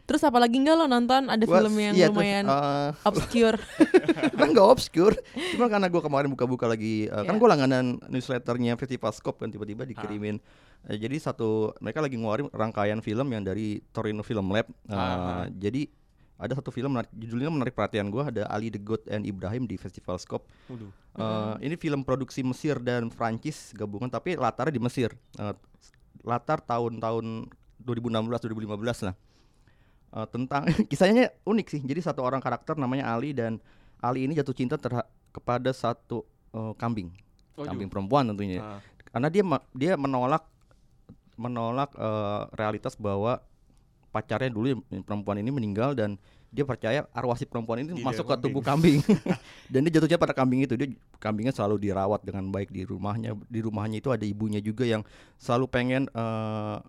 Terus 0.01 0.27
apalagi 0.27 0.59
enggak 0.59 0.75
lo 0.75 0.87
nonton 0.87 1.31
ada 1.31 1.39
Gua- 1.41 1.63
film 1.63 1.75
yang 1.79 1.95
iya, 1.95 2.11
terus, 2.11 2.19
lumayan 2.19 2.45
eh, 2.45 2.91
obscure. 3.05 3.59
kan 4.41 4.49
nggak 4.51 4.67
obscure 4.67 5.15
cuma 5.55 5.69
karena 5.69 5.87
gue 5.87 6.03
kemarin 6.03 6.29
buka-buka 6.29 6.67
lagi 6.67 7.07
eh, 7.07 7.15
kan 7.21 7.31
Iya. 7.31 7.39
gue 7.39 7.49
langganan 7.49 7.85
newsletternya 8.09 8.75
Festival 8.75 9.13
Scope 9.13 9.39
kan 9.39 9.49
tiba-tiba 9.49 9.87
dikirimin 9.87 10.43
Eh, 10.83 10.97
jadi 10.97 11.17
satu 11.17 11.49
mereka 11.79 12.01
lagi 12.01 12.15
ngeluarin 12.15 12.49
rangkaian 12.49 12.99
film 12.99 13.29
yang 13.29 13.43
dari 13.43 13.85
Torino 13.91 14.21
Film 14.21 14.49
Lab 14.49 14.65
Eh, 14.83 14.91
Ah. 14.91 15.45
jadi 15.47 15.87
ada 16.35 16.57
satu 16.57 16.69
film 16.69 16.89
menarik, 16.91 17.13
judulnya 17.13 17.53
menarik 17.53 17.75
perhatian 17.75 18.09
gue 18.09 18.23
ada 18.23 18.49
Ali 18.49 18.69
the 18.69 18.79
God 18.79 19.05
and 19.07 19.23
Ibrahim 19.23 19.65
di 19.65 19.77
Festival 19.77 20.17
Scope. 20.17 20.49
Eh, 20.71 21.55
ini 21.61 21.77
film 21.77 22.01
produksi 22.01 22.41
Mesir 22.41 22.79
dan 22.79 23.09
Prancis 23.09 23.73
gabungan 23.73 24.09
tapi 24.09 24.35
latarnya 24.35 24.73
di 24.73 24.81
Mesir 24.81 25.13
Eh, 25.35 25.53
latar 26.23 26.61
tahun-tahun 26.61 27.49
2016 27.79 28.41
2015 28.41 28.77
lah 29.03 29.15
Eh, 30.11 30.27
tentang 30.29 30.65
kisahnya 30.91 31.29
unik 31.45 31.67
sih 31.69 31.81
jadi 31.83 32.01
satu 32.03 32.21
orang 32.21 32.39
karakter 32.39 32.75
namanya 32.75 33.09
Ali 33.09 33.31
dan 33.31 33.61
Ali 33.99 34.25
ini 34.25 34.33
jatuh 34.33 34.53
cinta 34.53 34.75
terha- 34.75 35.05
kepada 35.31 35.71
satu 35.71 36.25
eh, 36.51 36.73
kambing, 36.75 37.13
Oh, 37.55 37.63
kambing 37.63 37.87
juga. 37.87 37.95
perempuan 37.95 38.25
tentunya. 38.27 38.59
Ah. 38.59 38.81
Karena 39.07 39.29
dia 39.29 39.43
ma- 39.43 39.67
dia 39.71 39.93
menolak 39.95 40.43
menolak 41.41 41.97
eh, 41.97 42.43
realitas 42.53 42.93
bahwa 43.01 43.41
pacarnya 44.13 44.53
dulu 44.53 44.85
perempuan 45.07 45.41
ini 45.41 45.49
meninggal 45.49 45.97
dan 45.97 46.21
dia 46.51 46.67
percaya 46.67 47.07
arwah 47.15 47.39
si 47.39 47.47
perempuan 47.47 47.79
ini 47.87 47.95
masuk 48.03 48.27
ke 48.27 48.35
tubuh 48.43 48.59
kambing. 48.59 48.99
Dan 49.71 49.87
dia 49.87 50.03
jatuhnya 50.03 50.19
pada 50.19 50.35
kambing 50.35 50.67
itu 50.67 50.75
dia 50.75 50.91
kambingnya 51.23 51.55
selalu 51.55 51.79
dirawat 51.79 52.27
dengan 52.27 52.51
baik 52.51 52.75
di 52.75 52.83
rumahnya. 52.83 53.39
Di 53.47 53.63
rumahnya 53.63 54.03
itu 54.03 54.11
ada 54.11 54.27
ibunya 54.27 54.59
juga 54.59 54.83
yang 54.83 55.07
selalu 55.39 55.71
pengen 55.71 56.03
a- 56.11 56.83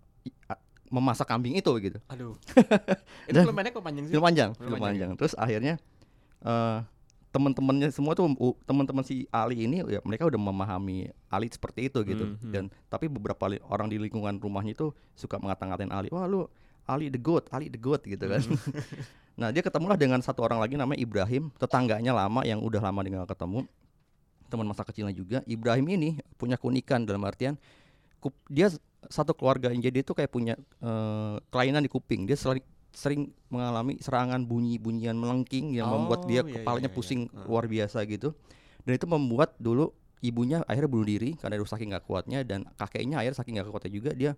memasak 0.89 1.29
kambing 1.29 1.61
itu 1.61 1.69
gitu. 1.77 2.01
Aduh. 2.09 2.33
itu 3.29 3.37
film 3.37 3.53
pendek 3.53 3.77
panjang 3.77 4.09
sih? 4.09 4.11
film 4.17 4.25
panjang 4.25 4.49
Film 4.57 4.65
film 4.65 4.81
panjang, 4.81 5.13
panjang. 5.13 5.19
terus 5.21 5.33
akhirnya 5.37 5.73
eh 6.41 6.77
teman-temannya 7.31 7.89
semua 7.95 8.11
tuh 8.11 8.27
teman-teman 8.67 9.07
si 9.07 9.23
Ali 9.31 9.63
ini 9.63 9.79
ya 9.87 10.03
mereka 10.03 10.27
udah 10.27 10.39
memahami 10.39 11.15
Ali 11.31 11.47
seperti 11.47 11.87
itu 11.87 12.03
gitu. 12.03 12.27
Hmm, 12.27 12.35
hmm. 12.37 12.51
dan 12.51 12.63
tapi 12.91 13.07
beberapa 13.07 13.47
orang 13.71 13.87
di 13.87 13.95
lingkungan 13.95 14.37
rumahnya 14.37 14.75
itu 14.75 14.91
suka 15.15 15.39
mengata-ngatain 15.39 15.89
Ali 15.89 16.11
wah 16.11 16.27
lu 16.27 16.45
Ali 16.83 17.07
the 17.07 17.17
goat 17.17 17.47
Ali 17.55 17.71
the 17.71 17.79
goat 17.79 18.03
gitu 18.03 18.21
kan. 18.27 18.43
Hmm. 18.43 18.59
nah 19.39 19.47
dia 19.49 19.63
ketemulah 19.63 19.95
dengan 19.95 20.19
satu 20.19 20.43
orang 20.43 20.59
lagi 20.59 20.75
namanya 20.75 20.99
Ibrahim 20.99 21.55
tetangganya 21.55 22.11
lama 22.11 22.43
yang 22.43 22.59
udah 22.59 22.83
lama 22.83 22.99
nggak 22.99 23.31
ketemu 23.31 23.63
teman 24.51 24.67
masa 24.67 24.83
kecilnya 24.83 25.15
juga. 25.15 25.39
Ibrahim 25.47 25.87
ini 25.87 26.09
punya 26.35 26.59
keunikan 26.59 27.07
dalam 27.07 27.23
artian 27.23 27.55
dia 28.51 28.67
satu 29.07 29.31
keluarga. 29.33 29.71
Yang 29.71 29.87
jadi 29.89 29.97
itu 30.03 30.11
kayak 30.11 30.29
punya 30.29 30.59
eh, 30.59 31.35
kelainan 31.47 31.81
di 31.81 31.89
kuping. 31.89 32.27
Dia 32.27 32.35
sering 32.35 32.61
sering 32.91 33.31
mengalami 33.47 33.97
serangan 34.03 34.43
bunyi-bunyian 34.43 35.15
melengking 35.15 35.71
yang 35.71 35.87
membuat 35.87 36.27
dia 36.27 36.43
Oh, 36.43 36.47
iya, 36.47 36.51
iya, 36.51 36.55
kepalanya 36.61 36.87
iya, 36.87 36.93
iya. 36.93 36.97
pusing 36.99 37.21
Heeh. 37.31 37.47
luar 37.47 37.65
biasa 37.67 38.03
gitu 38.05 38.35
dan 38.83 38.91
itu 38.99 39.07
membuat 39.07 39.55
dulu 39.57 39.95
ibunya 40.19 40.61
akhirnya 40.67 40.89
bunuh 40.91 41.07
diri 41.07 41.33
karena 41.39 41.57
dia 41.57 41.65
saking 41.65 41.89
nggak 41.95 42.05
kuatnya 42.05 42.43
dan 42.43 42.67
kakeknya 42.77 43.23
akhirnya 43.23 43.37
saking 43.39 43.53
nggak 43.57 43.71
kuatnya 43.71 43.91
juga 43.91 44.11
dia 44.13 44.31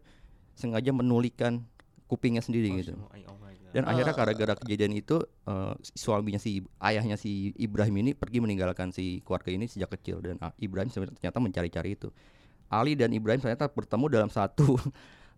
sengaja 0.54 0.94
menulikan 0.94 1.66
kupingnya 2.08 2.46
sendiri 2.46 2.70
Oh, 2.70 2.78
gitu 2.78 2.94
oh, 2.94 3.10
oh 3.10 3.44
dan 3.74 3.90
akhirnya 3.90 4.14
Eh. 4.14 4.18
gara-gara 4.22 4.54
kejadian 4.54 4.94
itu 4.94 5.18
eh, 5.50 5.74
suaminya 5.98 6.38
si 6.38 6.62
ayahnya 6.78 7.18
si 7.18 7.58
Ibrahim 7.58 8.06
ini 8.06 8.12
pergi 8.14 8.38
meninggalkan 8.38 8.94
si 8.94 9.26
keluarga 9.26 9.50
ini 9.50 9.66
sejak 9.66 9.98
kecil 9.98 10.22
dan 10.22 10.38
ah, 10.46 10.54
Ibrahim 10.62 10.94
ternyata 10.94 11.42
mencari-cari 11.42 11.98
itu. 11.98 12.14
Ali 12.70 12.94
dan 12.94 13.10
Ibrahim 13.14 13.42
ternyata 13.42 13.66
bertemu 13.70 14.06
dalam 14.14 14.30
satu 14.30 14.78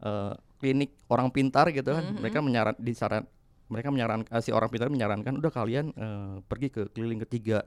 eh, 0.06 0.34
klinik 0.62 0.94
orang 1.10 1.34
pintar 1.34 1.74
gitu 1.74 1.90
kan. 1.92 2.06
Mhm. 2.06 2.22
Mereka 2.22 2.40
menyaran 2.46 2.76
disaran 2.78 3.26
mereka 3.66 3.90
menyarankan 3.90 4.30
si 4.46 4.54
orang 4.54 4.70
pintar 4.70 4.94
menyarankan 4.94 5.42
udah 5.42 5.50
kalian 5.50 5.90
eh, 5.98 6.36
pergi 6.46 6.70
ke 6.70 6.82
keliling 6.94 7.26
ketiga 7.26 7.66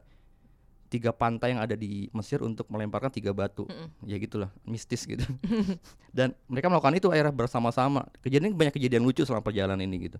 tiga 0.89 1.13
pantai 1.13 1.53
yang 1.53 1.61
ada 1.61 1.77
di 1.77 2.09
Mesir 2.17 2.41
untuk 2.41 2.65
melemparkan 2.73 3.13
tiga 3.13 3.37
batu. 3.37 3.69
Mm-mm. 3.69 3.93
Ya 4.09 4.17
gitulah, 4.17 4.49
mistis 4.65 5.05
gitu. 5.05 5.21
Dan 6.17 6.33
mereka 6.49 6.73
melakukan 6.73 6.97
itu 6.97 7.13
akhirnya 7.13 7.29
bersama-sama. 7.29 8.09
Kejadian 8.25 8.57
banyak 8.57 8.73
kejadian 8.73 9.05
lucu 9.05 9.21
selama 9.21 9.45
perjalanan 9.45 9.85
ini 9.85 10.09
gitu. 10.09 10.19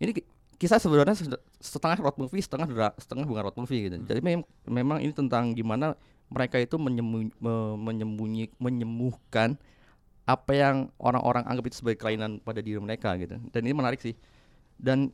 Ini 0.00 0.16
ki- 0.16 0.28
kisah 0.56 0.80
sebenarnya 0.80 1.12
setengah 1.60 2.00
road 2.00 2.16
movie, 2.16 2.40
setengah 2.40 2.66
dra- 2.72 2.96
setengah 2.96 3.28
bukan 3.28 3.42
road 3.52 3.56
movie 3.60 3.92
gitu. 3.92 3.96
Jadi 4.00 4.20
mem- 4.24 4.48
memang 4.64 4.96
ini 5.04 5.12
tentang 5.12 5.52
gimana 5.52 5.92
mereka 6.32 6.56
itu 6.56 6.80
menyembunyi, 6.80 7.28
me- 7.36 7.76
menyembunyi 7.76 8.44
menyembuhkan 8.56 9.60
apa 10.22 10.52
yang 10.54 10.76
orang-orang 10.96 11.42
anggap 11.44 11.66
itu 11.66 11.82
sebagai 11.82 11.98
kelainan 11.98 12.38
pada 12.38 12.62
diri 12.62 12.78
mereka 12.78 13.14
gitu. 13.18 13.38
Dan 13.50 13.60
ini 13.66 13.74
menarik 13.74 13.98
sih. 13.98 14.14
Dan 14.78 15.10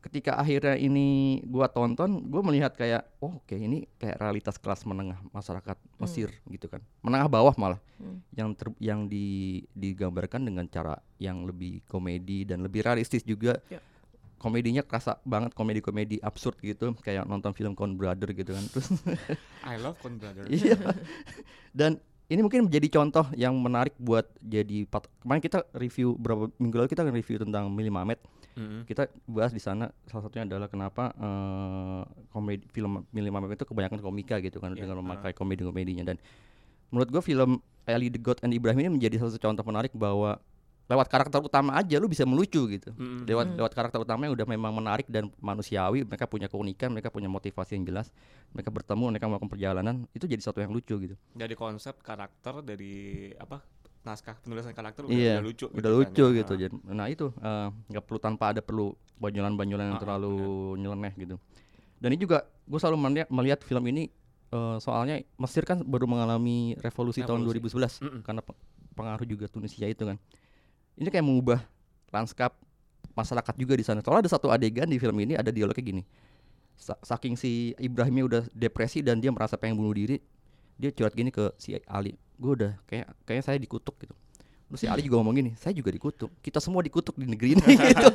ketika 0.00 0.40
akhirnya 0.40 0.76
ini 0.76 1.40
gua 1.44 1.68
tonton, 1.68 2.24
gua 2.28 2.40
melihat 2.40 2.72
kayak 2.72 3.04
oh 3.20 3.36
oke 3.36 3.52
ini 3.52 3.84
kayak 4.00 4.16
realitas 4.16 4.56
kelas 4.56 4.84
menengah 4.84 5.20
masyarakat 5.28 5.76
Mesir 6.00 6.32
gitu 6.48 6.68
kan. 6.68 6.80
Menengah 7.00 7.28
bawah 7.28 7.52
malah 7.56 7.80
Hmm. 8.00 8.16
yang 8.32 8.56
ter, 8.56 8.72
yang 8.80 9.00
di, 9.12 9.60
digambarkan 9.76 10.40
dengan 10.40 10.64
cara 10.64 10.96
yang 11.20 11.44
lebih 11.44 11.84
komedi 11.84 12.48
dan 12.48 12.64
lebih 12.64 12.80
realistis 12.80 13.20
juga. 13.20 13.60
Ya. 13.68 13.76
Komedinya 14.40 14.80
kerasa 14.80 15.20
banget 15.20 15.52
komedi-komedi 15.52 16.16
absurd 16.24 16.56
gitu, 16.64 16.96
kayak 17.04 17.28
nonton 17.28 17.52
film 17.52 17.76
Coen 17.76 18.00
Brother 18.00 18.32
gitu 18.32 18.56
kan. 18.56 18.64
Terus 18.72 18.88
I 19.68 19.76
love 19.76 20.00
Coen 20.00 20.16
Brother. 20.16 20.48
iya. 20.48 20.80
Dan 21.76 22.00
ini 22.30 22.40
mungkin 22.46 22.70
menjadi 22.70 22.88
contoh 22.94 23.26
yang 23.34 23.58
menarik 23.58 23.98
buat 23.98 24.22
jadi 24.38 24.86
pat- 24.86 25.10
kemarin 25.18 25.42
kita 25.42 25.66
review 25.74 26.14
berapa 26.14 26.46
minggu 26.62 26.76
lalu 26.78 26.88
kita 26.88 27.02
review 27.02 27.42
tentang 27.42 27.66
Mili 27.74 27.90
Mamet. 27.90 28.22
Mm-mm. 28.54 28.86
Kita 28.86 29.10
bahas 29.26 29.50
di 29.50 29.58
sana 29.58 29.90
salah 30.06 30.30
satunya 30.30 30.46
adalah 30.46 30.70
kenapa 30.70 31.10
eh, 31.18 32.02
komedi 32.30 32.70
film 32.70 33.02
Mili 33.10 33.34
Mamet 33.34 33.58
itu 33.58 33.66
kebanyakan 33.66 33.98
komika 33.98 34.38
gitu 34.38 34.62
kan 34.62 34.78
Ya, 34.78 34.86
dengan 34.86 35.02
ah. 35.02 35.02
memakai 35.02 35.34
komedi-komedinya 35.34 36.06
dan 36.06 36.16
menurut 36.94 37.10
gua 37.10 37.22
film 37.22 37.58
Ali 37.90 38.06
the 38.06 38.22
God 38.22 38.38
and 38.46 38.54
Ibrahim 38.54 38.78
ini 38.86 38.90
menjadi 39.02 39.18
salah 39.18 39.34
satu 39.34 39.50
contoh 39.50 39.66
menarik 39.66 39.90
bahwa 39.98 40.38
lewat 40.90 41.06
karakter 41.06 41.38
utama 41.38 41.78
aja 41.78 41.96
lu 41.96 42.10
bisa 42.10 42.26
melucu 42.26 42.66
gitu. 42.66 42.90
Mm-mm. 42.92 43.22
Lewat 43.22 43.46
Hmm. 43.46 43.56
lewat 43.56 43.72
karakter 43.72 44.02
utama 44.02 44.26
yang 44.26 44.34
udah 44.34 44.42
memang 44.44 44.74
menarik 44.74 45.06
dan 45.06 45.30
manusiawi, 45.38 46.02
mereka 46.02 46.26
punya 46.26 46.50
keunikan, 46.50 46.90
mereka 46.90 47.08
punya 47.08 47.30
motivasi 47.30 47.78
yang 47.78 47.86
jelas. 47.86 48.10
Mereka 48.50 48.68
bertemu, 48.68 49.04
mereka 49.08 49.30
melakukan 49.30 49.48
perjalanan, 49.48 49.94
itu 50.10 50.26
jadi 50.26 50.42
sesuatu 50.42 50.58
yang 50.58 50.74
lucu 50.74 50.98
gitu. 50.98 51.14
Dari 51.30 51.54
konsep 51.54 51.94
karakter 52.00 52.58
dari 52.60 52.94
apa 53.32 53.62
naskah 54.00 54.34
penulisan 54.40 54.72
karakter 54.72 55.06
udah, 55.06 55.14
Iya, 55.14 55.38
udah 55.38 55.44
lucu. 55.44 55.66
udah 55.68 55.78
kan 55.84 55.98
lucu 56.02 56.24
ya. 56.26 56.36
gitu. 56.36 56.52
Ah. 56.52 56.58
Jadi, 56.58 56.74
nah 56.90 57.06
itu 57.06 57.26
eh, 57.30 57.68
nggak 57.86 58.02
perlu 58.02 58.18
tanpa 58.18 58.44
ada 58.50 58.60
perlu 58.60 58.90
banyolan-banyolan 59.16 59.86
yang 59.86 59.96
Ah, 59.96 60.02
terlalu 60.02 60.34
nyeleneh 60.74 61.14
gitu. 61.14 61.36
Dan 62.00 62.08
ini 62.10 62.18
juga 62.18 62.42
gue 62.66 62.78
selalu 62.80 62.98
melihat, 62.98 63.28
melihat 63.30 63.60
film 63.62 63.84
ini 63.86 64.10
eh, 64.50 64.76
soalnya 64.80 65.22
Mesir 65.36 65.62
kan 65.62 65.78
baru 65.80 66.10
mengalami 66.10 66.74
revolusi, 66.76 67.22
tahun 67.22 67.46
Revolusi. 67.46 68.02
2011 68.02 68.02
Mm-mm. 68.02 68.20
karena 68.20 68.42
pe- 68.42 68.58
pengaruh 68.90 69.22
juga 69.24 69.46
Tunisia 69.46 69.86
itu 69.86 70.02
kan. 70.02 70.18
Ini 71.00 71.08
kayak 71.08 71.24
mengubah 71.24 71.64
lanskap 72.10 72.52
masyarakat 73.10 73.54
juga 73.56 73.72
di 73.72 73.82
sana. 73.82 73.98
Soalnya 74.00 74.28
ada 74.28 74.30
satu 74.30 74.48
adegan 74.48 74.84
di 74.84 74.96
film 74.96 75.16
ini 75.18 75.32
ada 75.32 75.48
dialognya 75.48 75.80
gini. 75.80 76.02
Sa- 76.76 77.00
Saking 77.00 77.34
si 77.34 77.72
Ibrahimnya 77.76 78.24
udah 78.26 78.42
depresi 78.50 79.00
dan 79.00 79.16
dia 79.16 79.28
merasa 79.28 79.56
pengen 79.56 79.76
bunuh 79.76 79.92
diri, 79.92 80.20
dia 80.76 80.90
curhat 80.90 81.12
gini 81.12 81.28
ke 81.28 81.50
si 81.56 81.72
Ali. 81.86 82.14
Gue 82.36 82.52
udah 82.54 82.72
kayak 82.84 83.08
kayaknya 83.24 83.44
saya 83.46 83.56
dikutuk 83.56 83.96
gitu. 83.98 84.12
Terus 84.70 84.78
si 84.78 84.86
Ali 84.86 85.02
juga 85.02 85.18
ngomong 85.18 85.34
gini, 85.34 85.50
saya 85.56 85.72
juga 85.72 85.90
dikutuk. 85.90 86.30
Kita 86.38 86.56
semua 86.56 86.78
dikutuk 86.80 87.16
di 87.16 87.26
negeri 87.26 87.52
ini 87.52 87.64
gitu. 87.90 88.06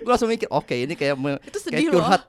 gue 0.00 0.08
langsung 0.08 0.26
mikir, 0.26 0.48
oke 0.48 0.72
ini 0.72 0.94
kayak 0.94 1.14
me- 1.14 1.36
Itu 1.42 1.58
kayak 1.60 1.68
sedih 1.68 1.86
loh. 1.90 2.00
curhat. 2.00 2.22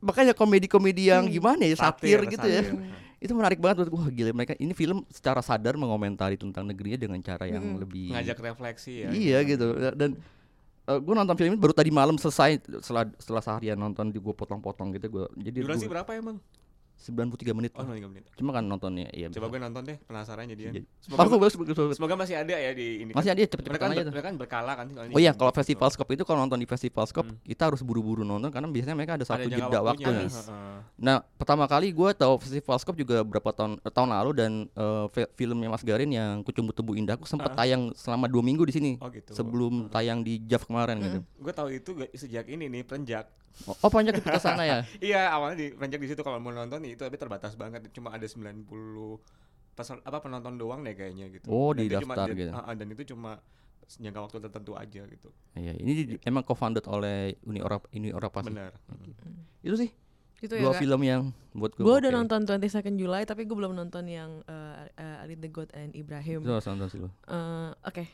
Makanya 0.00 0.32
komedi-komedi 0.32 1.10
yang 1.10 1.26
Hmm. 1.26 1.32
gimana 1.32 1.62
ya 1.62 1.76
satir, 1.76 2.24
gitu 2.24 2.46
ya. 2.46 2.62
Itu 3.20 3.36
menarik 3.36 3.60
banget 3.60 3.84
buat 3.84 3.90
wah 3.92 4.08
gila 4.08 4.32
mereka 4.32 4.56
ini 4.56 4.72
film 4.72 5.04
secara 5.12 5.44
sadar 5.44 5.76
mengomentari 5.76 6.40
tentang 6.40 6.64
negerinya 6.64 6.96
dengan 6.96 7.20
cara 7.20 7.44
yang 7.44 7.60
Mm-mm. 7.60 7.80
lebih 7.84 8.16
Ngajak 8.16 8.38
refleksi 8.40 9.04
ya. 9.04 9.08
Iya 9.12 9.38
gitu 9.44 9.76
dan 9.92 10.16
gue 10.90 11.14
nonton 11.14 11.36
film 11.38 11.54
ini 11.54 11.60
baru 11.60 11.70
tadi 11.70 11.92
malam 11.94 12.18
selesai 12.18 12.66
setelah 12.82 13.06
setelah 13.20 13.38
seharian 13.38 13.78
nonton 13.78 14.10
di 14.10 14.18
gue 14.18 14.34
potong-potong 14.34 14.96
gitu 14.98 15.06
gue 15.06 15.24
jadi 15.38 15.62
Durasi 15.62 15.86
gua- 15.86 16.02
berapa 16.02 16.10
emang? 16.18 16.36
93 17.00 17.56
menit 17.56 17.72
Oh, 17.72 17.82
93 17.82 18.06
menit. 18.06 18.24
cuma 18.36 18.52
kan 18.52 18.60
nontonnya 18.60 19.08
iya 19.10 19.32
Coba 19.32 19.48
gue 19.48 19.56
nonton 19.56 19.82
deh, 19.82 19.96
penasaran. 20.02 20.44
Jadi- 20.44 20.84
Semoga, 21.00 21.18
Bagus, 21.18 21.32
bagus, 21.32 21.54
bagus, 21.56 21.74
bagus. 21.74 21.96
semoga 21.96 22.14
masih 22.14 22.36
ada 22.36 22.52
ya 22.52 22.70
di 22.70 22.88
ini. 23.00 23.10
masih 23.10 23.30
ada 23.30 23.38
mereka 23.38 23.50
cepet-cepetan 23.50 23.80
kan, 23.80 23.96
aja 23.96 24.02
mereka 24.06 24.26
kan 24.26 24.36
berkala 24.36 24.72
kan 24.74 24.86
Oh 25.08 25.16
iya, 25.16 25.32
kalau 25.32 25.48
gitu. 25.48 25.58
festival 25.58 25.88
scope 25.88 26.12
itu 26.12 26.22
kalau 26.22 26.38
nonton 26.38 26.56
di 26.56 26.66
festival 26.66 27.04
scope 27.04 27.26
Hmm. 27.26 27.40
kita 27.42 27.62
harus 27.66 27.80
buru-buru 27.80 28.20
nonton 28.20 28.48
karena 28.48 28.66
biasanya 28.66 28.94
mereka 28.94 29.16
ada 29.16 29.24
satu 29.24 29.42
Ada 29.42 29.56
jeda 29.56 29.78
waktunya. 29.80 30.28
Heeh. 30.28 30.78
Nah, 30.96 31.16
pertama 31.34 31.64
kali 31.64 31.88
gue 31.90 32.10
tahu 32.12 32.36
festival 32.38 32.76
scope 32.76 32.98
juga 32.98 33.20
berapa 33.20 33.48
tahun 33.50 33.72
eh, 33.78 33.88
tahun 33.90 34.08
lalu 34.12 34.30
dan 34.34 34.52
eh, 34.68 35.04
fi- 35.10 35.30
filmnya 35.34 35.68
Mas 35.68 35.82
Garin 35.82 36.08
yang 36.08 36.42
Kucumbu 36.42 36.70
Tubuh 36.70 36.94
Indahku 36.94 37.24
sempat 37.24 37.52
Ah. 37.52 37.58
tayang 37.58 37.94
selama 37.94 38.26
dua 38.26 38.40
minggu 38.40 38.62
di 38.62 38.72
sini 38.72 38.92
Oh 38.96 39.08
gitu. 39.08 39.32
sebelum 39.32 39.88
tayang 39.88 40.20
di 40.20 40.36
JAV 40.38 40.62
kemarin 40.64 40.96
gitu. 40.98 41.18
gue 41.40 41.52
tahu 41.52 41.68
itu 41.70 41.90
sejak 42.14 42.44
ini 42.46 42.68
nih 42.68 42.82
perenjak. 42.82 43.24
Oh, 43.62 43.74
oh 43.76 43.90
panjang 43.90 44.14
kita 44.14 44.38
sana 44.38 44.62
ya. 44.62 44.86
Iya 45.02 45.26
awalnya 45.28 45.56
di 45.58 45.66
perenjak 45.70 45.98
di 45.98 46.08
situ 46.08 46.20
kalau 46.20 46.38
mau 46.38 46.50
nonton 46.50 46.78
itu 46.90 47.00
tapi 47.00 47.14
terbatas 47.14 47.54
banget 47.54 47.86
cuma 47.90 48.10
ada 48.10 48.24
90 48.24 48.66
pesan 49.72 50.02
apa 50.02 50.18
penonton 50.18 50.54
doang 50.54 50.80
deh 50.80 50.92
kayaknya 50.92 51.30
gitu. 51.30 51.46
Oh, 51.46 51.70
Dan 51.70 51.78
di 51.78 51.86
itu 51.86 51.96
cuma- 52.00 52.14
daftar 52.14 52.28
dan- 52.28 52.36
gitu. 52.36 52.50
ah, 52.52 52.74
dan 52.74 52.88
itu 52.88 53.02
cuma 53.08 53.30
jangka 53.92 54.20
waktu 54.20 54.36
tertentu 54.40 54.72
aja 54.74 55.02
gitu. 55.04 55.28
Iya, 55.52 55.72
ini 55.74 55.92
di- 55.96 56.20
emang 56.22 56.42
co-founded 56.42 56.84
oleh 56.86 57.34
Uni 57.42 57.58
Eropa 57.58 57.86
Uni 57.90 58.08
Eropa 58.08 58.38
sih. 58.40 58.50
Benar. 58.50 58.70
Itu 59.60 59.76
sih 59.76 59.90
Gitu 60.38 60.56
ya 60.56 60.62
dua 60.62 60.72
Kak? 60.72 60.80
film 60.80 61.00
yang 61.02 61.22
buat 61.52 61.68
gue. 61.70 61.82
Gue 61.82 61.96
udah 61.98 62.12
nonton 62.14 62.40
22 62.42 62.64
Second 62.66 62.96
July 62.96 63.22
tapi 63.24 63.44
gue 63.44 63.52
belum 63.52 63.74
nonton 63.74 64.04
yang 64.04 64.40
uh, 64.42 64.88
uh, 64.88 65.20
Ali 65.20 65.36
the 65.36 65.46
God 65.46 65.68
and 65.70 65.92
Ibrahim. 65.92 66.40
Itu 66.40 66.48
harus 66.50 66.64
nonton 66.64 66.88
sih 66.88 66.96
lo. 66.96 67.12
Eh, 67.28 67.70
Oke, 67.84 68.08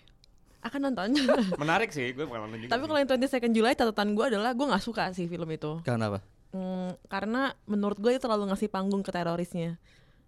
akan 0.60 0.90
nonton. 0.90 1.14
Menarik 1.54 1.88
sih, 1.88 2.10
gue 2.10 2.26
bakal 2.26 2.44
nonton 2.44 2.58
juga. 2.60 2.70
tapi 2.72 2.82
kalau 2.84 2.98
yang 2.98 3.06
22 3.08 3.30
Second 3.30 3.52
July 3.52 3.72
catatan 3.72 4.10
gue 4.12 4.24
adalah 4.26 4.50
gue 4.52 4.66
nggak 4.66 4.82
suka 4.82 5.12
sih 5.12 5.24
film 5.24 5.46
itu. 5.48 5.78
Karena 5.82 6.18
Hmm, 6.54 6.94
karena 7.10 7.54
menurut 7.66 7.98
gue 7.98 8.14
itu 8.14 8.22
terlalu 8.22 8.50
ngasih 8.52 8.68
panggung 8.70 9.02
ke 9.02 9.10
terorisnya. 9.10 9.80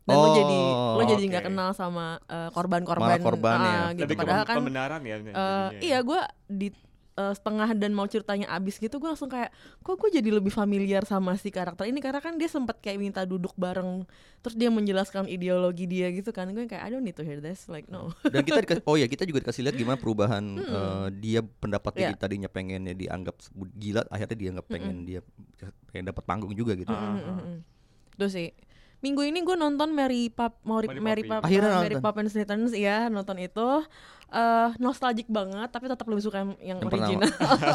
Dan 0.09 0.17
lo 0.17 0.29
jadi 0.33 0.61
lo 0.97 1.03
jadi 1.05 1.25
nggak 1.29 1.45
oke. 1.45 1.49
kenal 1.53 1.71
sama 1.77 2.17
eh, 2.33 2.49
korban-korban. 2.57 3.21
Malah 3.21 3.21
korban 3.21 3.59
ah, 3.61 3.65
ya. 3.65 3.81
gitu. 3.93 4.03
Lebih 4.09 4.17
Padahal 4.17 4.45
kan 4.49 4.57
pembenaran 4.57 5.01
ya. 5.05 5.17
eh, 5.21 5.29
ya. 5.29 5.69
iya 5.85 5.99
gue 6.01 6.21
di 6.49 6.69
eh, 7.19 7.35
setengah 7.35 7.75
dan 7.75 7.91
mau 7.91 8.07
ceritanya 8.07 8.47
abis 8.49 8.79
gitu 8.79 8.97
gue 8.97 9.09
langsung 9.09 9.27
kayak 9.27 9.51
kok 9.79 9.97
gue 9.97 10.11
jadi 10.13 10.31
lebih 10.31 10.49
familiar 10.49 11.03
sama 11.03 11.35
si 11.35 11.51
karakter 11.51 11.85
ini 11.85 11.99
karena 11.99 12.19
kan 12.19 12.35
dia 12.35 12.47
sempat 12.47 12.79
kayak 12.79 12.97
minta 12.97 13.23
duduk 13.23 13.53
bareng 13.55 14.07
terus 14.39 14.55
dia 14.55 14.71
menjelaskan 14.71 15.27
ideologi 15.27 15.85
dia 15.85 16.09
gitu 16.09 16.31
kan 16.31 16.47
gue 16.49 16.65
kayak 16.65 16.81
I 16.81 16.89
don't 16.89 17.03
need 17.03 17.13
to 17.13 17.23
hear 17.23 17.39
this 17.39 17.67
like 17.67 17.87
no 17.87 18.15
Dan 18.31 18.41
kita 18.41 18.63
dikasih, 18.63 18.85
oh 18.85 18.95
ya 18.95 19.05
kita 19.05 19.27
juga 19.27 19.43
dikasih 19.43 19.67
lihat 19.67 19.75
gimana 19.75 19.99
perubahan 19.99 20.45
eh, 20.57 21.07
dia 21.13 21.43
pendapatnya 21.43 21.97
Iya. 21.99 22.11
di- 22.11 22.21
tadinya 22.21 22.47
pengennya 22.47 22.95
dianggap 22.95 23.35
gila, 23.75 24.07
akhirnya 24.07 24.37
dia 24.37 24.51
nggak 24.55 24.69
pengen 24.69 24.97
dia 25.03 25.21
pengen 25.89 26.07
dapat 26.07 26.23
panggung 26.23 26.53
juga 26.53 26.73
gitu. 26.73 26.89
Ah. 26.89 27.19
Mm-mm. 27.19 27.59
Tuh 28.15 28.31
sih. 28.31 28.55
Minggu 28.99 29.23
ini 29.23 29.43
gue 29.43 29.55
nonton 29.55 29.91
Mary 29.91 30.27
Pop 30.27 30.59
Mary, 30.63 30.87
Mary 30.91 31.01
Mary. 31.01 31.23
Pop, 31.23 31.43
uh, 31.43 31.51
Mary. 31.83 31.97
Poppins 31.99 32.35
Returns 32.35 32.71
ya 32.71 33.07
nonton 33.07 33.39
itu 33.39 33.67
eh 34.29 34.71
nostalgic 34.77 35.25
banget 35.27 35.69
tapi 35.69 35.87
tetap 35.87 36.05
lebih 36.05 36.21
suka 36.21 36.39
yang, 36.39 36.53
yang 36.61 36.79
Yang 36.79 36.91
original. 36.91 37.31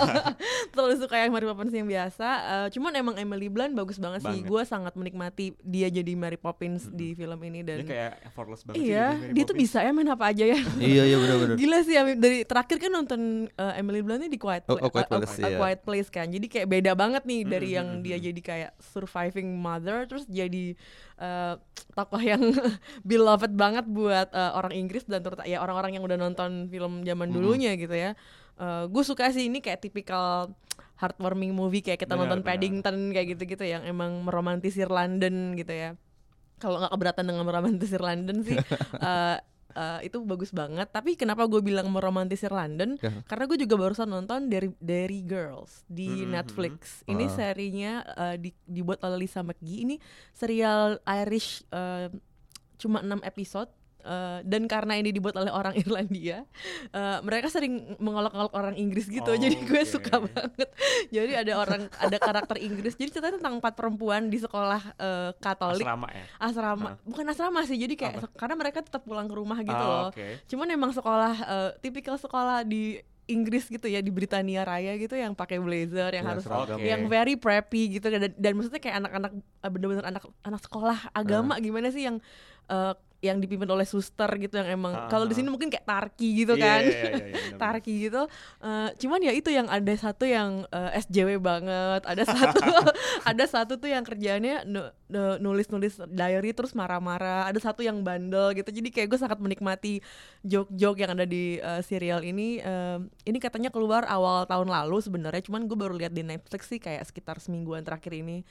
tetap 0.69 0.83
lebih 0.83 0.99
suka 0.99 1.15
yang 1.17 1.29
Mary 1.29 1.45
Poppins 1.45 1.73
yang 1.73 1.87
biasa. 1.87 2.27
Eh, 2.29 2.67
cuman 2.71 2.91
emang 2.93 3.15
Emily 3.15 3.47
Blunt 3.47 3.73
bagus 3.73 3.97
banget, 3.97 4.21
sih. 4.21 4.29
Banget. 4.35 4.45
gue 4.45 4.61
sangat 4.63 4.93
menikmati 4.93 5.45
dia 5.59 5.89
jadi 5.89 6.13
Mary 6.13 6.37
Poppins 6.37 6.87
di 6.87 7.11
film 7.11 7.41
ini 7.41 7.59
Dia 7.59 7.67
dan 7.73 7.77
kayak 7.83 8.11
effortless 8.23 8.61
banget 8.63 8.77
sih 8.77 8.85
iya 8.87 9.07
Mary 9.11 9.33
dia 9.33 9.43
tuh 9.43 9.55
bisa 9.55 9.77
ya 9.79 9.89
main 9.89 10.05
apa 10.07 10.25
aja 10.27 10.45
ya. 10.45 10.59
Iya 10.77 11.03
iya 11.05 11.17
benar-benar. 11.17 11.55
Gila 11.55 11.77
sih 11.81 11.95
dari 12.15 12.39
terakhir 12.43 12.77
kan 12.77 12.91
nonton 12.91 13.21
uh, 13.51 13.73
Emily 13.73 13.99
Blunt 13.99 14.21
di 14.23 14.37
Quiet, 14.37 14.63
Oh, 14.65 14.77
Pla- 14.77 14.85
oh, 14.85 14.89
Quiet 14.89 15.07
uh, 15.07 15.11
uh, 15.11 15.19
Place, 15.19 15.41
uh. 15.41 15.57
Quiet 15.57 15.79
Place 15.81 16.09
kan. 16.09 16.27
Jadi 16.27 16.45
kayak 16.45 16.67
beda 16.69 16.91
banget 16.93 17.23
nih 17.23 17.41
dari 17.43 17.65
Mm, 17.65 17.71
yang 17.73 17.87
dia 17.99 18.17
jadi 18.21 18.41
kayak 18.43 18.71
surviving 18.77 19.55
mother 19.55 20.05
terus 20.05 20.27
jadi 20.27 20.77
uh, 21.17 21.57
tokoh 21.91 22.19
yang 22.19 22.37
beloved 23.01 23.49
banget 23.53 23.85
buat 23.85 24.29
uh, 24.29 24.53
orang 24.53 24.75
Inggris 24.75 25.03
dan 25.03 25.21
terutama 25.21 25.45
ya 25.45 25.57
orang-orang 25.57 25.95
yang 25.95 26.03
udah 26.03 26.15
nonton 26.15 26.42
film 26.67 27.01
zaman 27.01 27.29
dulunya 27.29 27.75
gitu 27.75 27.91
ya. 27.91 28.11
gue 28.85 29.03
suka 29.03 29.27
sih 29.29 29.47
ini 29.47 29.59
kayak 29.59 29.81
tipikal 29.81 30.53
heartwarming 30.95 31.51
movie 31.51 31.81
kayak 31.81 31.99
kita 31.99 32.13
Benar, 32.13 32.29
nonton. 32.29 32.41
Paddington 32.41 33.11
kayak 33.11 33.27
gitu-gitu 33.33 33.65
yang 33.65 33.83
emang 33.83 34.21
meromantisir 34.21 34.87
London 34.87 35.53
gitu 35.53 35.69
ya 35.69 35.97
kalau 36.55 36.79
nggak 36.79 36.91
keberatan 36.91 37.25
dengan 37.25 37.43
meromantisir 37.43 37.99
London 37.99 38.39
sih 38.39 38.55
eh, 39.03 39.37
eh, 39.73 39.99
itu 40.01 40.21
bagus 40.21 40.53
banget 40.53 40.87
tapi 40.87 41.13
kenapa 41.13 41.43
gue 41.43 41.59
bilang 41.59 41.89
meromantisir 41.89 42.53
London 42.53 42.95
Ya. 42.97 43.11
karena 43.25 43.43
gue 43.45 43.57
juga 43.57 43.75
barusan 43.75 44.07
nonton 44.07 44.47
Derry, 44.47 44.71
Derry 44.77 45.21
Girls 45.21 45.83
di 45.89 46.23
Mhm, 46.23 46.29
Netflix 46.31 47.01
ini 47.03 47.25
Ah. 47.25 47.33
serinya 47.33 47.91
eh, 48.07 48.35
di- 48.39 48.61
dibuat 48.63 49.01
oleh 49.01 49.17
Lisa 49.19 49.41
McGee 49.41 49.83
ini 49.83 49.95
serial 50.31 51.01
Irish 51.03 51.65
eh, 51.67 52.07
cuma 52.77 53.01
6 53.01 53.19
episode 53.23 53.73
eh, 54.03 54.39
dan 54.43 54.63
karena 54.65 54.93
ini 54.93 55.09
dibuat 55.09 55.33
oleh 55.33 55.47
orang 55.47 55.73
Irlandia, 55.81 56.43
eh, 56.89 57.17
mereka 57.19 57.47
sering 57.47 57.73
mengolok-olok 57.97 58.51
orang 58.51 58.75
Inggris 58.75 59.07
gitu, 59.07 59.25
Oh, 59.25 59.35
jadi 59.35 59.55
gue 59.55 59.79
oke. 59.79 59.89
suka 59.89 60.21
banget. 60.21 60.69
Jadi 61.09 61.31
ada 61.33 61.53
orang, 61.55 61.81
ada 61.89 62.17
karakter 62.17 62.57
Inggris. 62.57 62.93
Jadi 62.93 63.09
ceritanya 63.11 63.37
tentang 63.37 63.57
empat 63.57 63.73
perempuan 63.73 64.27
di 64.27 64.37
sekolah 64.37 64.81
eh, 64.93 65.31
Katolik 65.35 65.83
asrama 65.83 66.07
ya 66.09 66.25
asrama 66.37 66.89
bukan 67.01 67.25
asrama 67.25 67.59
sih 67.63 67.77
jadi 67.77 67.93
kayak 67.93 68.15
se- 68.19 68.33
karena 68.33 68.55
mereka 68.55 68.79
tetap 68.79 69.01
pulang 69.01 69.23
ke 69.23 69.33
rumah 69.33 69.59
gitu 69.59 69.73
Ah, 69.73 69.89
loh 70.01 70.07
oke. 70.09 70.27
cuman 70.45 70.67
emang 70.69 70.91
sekolah 70.91 71.33
eh, 71.41 71.69
tipikal 71.79 72.15
sekolah 72.15 72.61
di 72.61 72.97
Inggris 73.25 73.65
gitu 73.65 73.85
ya 73.85 73.99
di 73.99 74.09
Britania 74.09 74.61
Raya 74.61 74.95
gitu 74.95 75.13
yang 75.13 75.31
pakai 75.31 75.55
blazer 75.57 76.11
yang 76.11 76.23
Ya, 76.23 76.29
harus. 76.29 76.43
Oke. 76.43 76.81
yang 76.81 77.07
very 77.07 77.35
preppy 77.35 77.93
gitu 77.93 78.07
dan, 78.07 78.31
dan 78.31 78.51
maksudnya 78.53 78.79
kayak 78.79 78.97
anak-anak 78.97 79.31
bener-bener 79.65 80.05
anak 80.05 80.23
anak 80.41 80.59
sekolah 80.59 80.97
agama 81.11 81.55
gimana 81.57 81.87
sih 81.87 82.03
yang 82.03 82.19
eh, 82.67 82.93
yang 83.23 83.39
dipimpin 83.39 83.65
oleh 83.65 83.87
suster 83.87 84.27
gitu 84.35 84.59
yang 84.59 84.67
emang 84.69 84.91
Ah, 84.91 85.07
kalau 85.07 85.23
di 85.23 85.31
ah. 85.31 85.39
sini 85.39 85.47
mungkin 85.47 85.71
kayak 85.71 85.87
tarki 85.87 86.43
gitu 86.43 86.53
Iya, 86.53 86.61
kan. 86.61 86.81
iya, 86.83 86.91
iya, 86.91 86.99
iya, 86.99 87.11
benar-benar. 87.23 87.55
Tarki 87.55 87.93
gitu. 88.03 88.21
Eh, 88.59 88.89
cuman 88.99 89.19
ya 89.19 89.31
itu 89.31 89.47
yang 89.47 89.67
ada 89.67 89.93
satu 89.93 90.27
yang 90.27 90.67
eh, 90.67 90.99
SJW 90.99 91.39
banget. 91.39 92.03
Ada 92.03 92.23
satu 92.27 92.59
ada 93.31 93.45
satu 93.47 93.73
tuh 93.77 93.87
yang 93.87 94.03
kerjaannya 94.03 94.67
nu- 94.67 94.91
nu- 95.07 95.39
nulis-nulis 95.41 96.03
diary 96.05 96.51
terus 96.51 96.75
marah-marah. 96.75 97.47
Ada 97.47 97.71
satu 97.71 97.79
yang 97.79 98.03
bandel 98.03 98.51
gitu. 98.53 98.67
Jadi 98.67 98.91
kayak 98.91 99.07
gue 99.07 99.17
sangat 99.17 99.39
menikmati 99.39 100.03
joke-joke 100.41 100.99
yang 100.99 101.15
ada 101.15 101.23
di 101.23 101.57
eh, 101.57 101.79
serial 101.81 102.21
ini. 102.21 102.59
Eh, 102.59 102.99
ini 103.23 103.37
katanya 103.39 103.71
keluar 103.71 104.03
awal 104.03 104.43
tahun 104.43 104.67
lalu 104.67 104.99
sebenarnya. 104.99 105.39
Cuman 105.41 105.63
gue 105.63 105.77
baru 105.79 105.95
lihat 105.95 106.11
di 106.11 106.21
Netflix 106.21 106.67
sih 106.67 106.77
kayak 106.77 107.07
sekitar 107.07 107.39
semingguan 107.39 107.81
terakhir 107.81 108.11
ini 108.13 108.43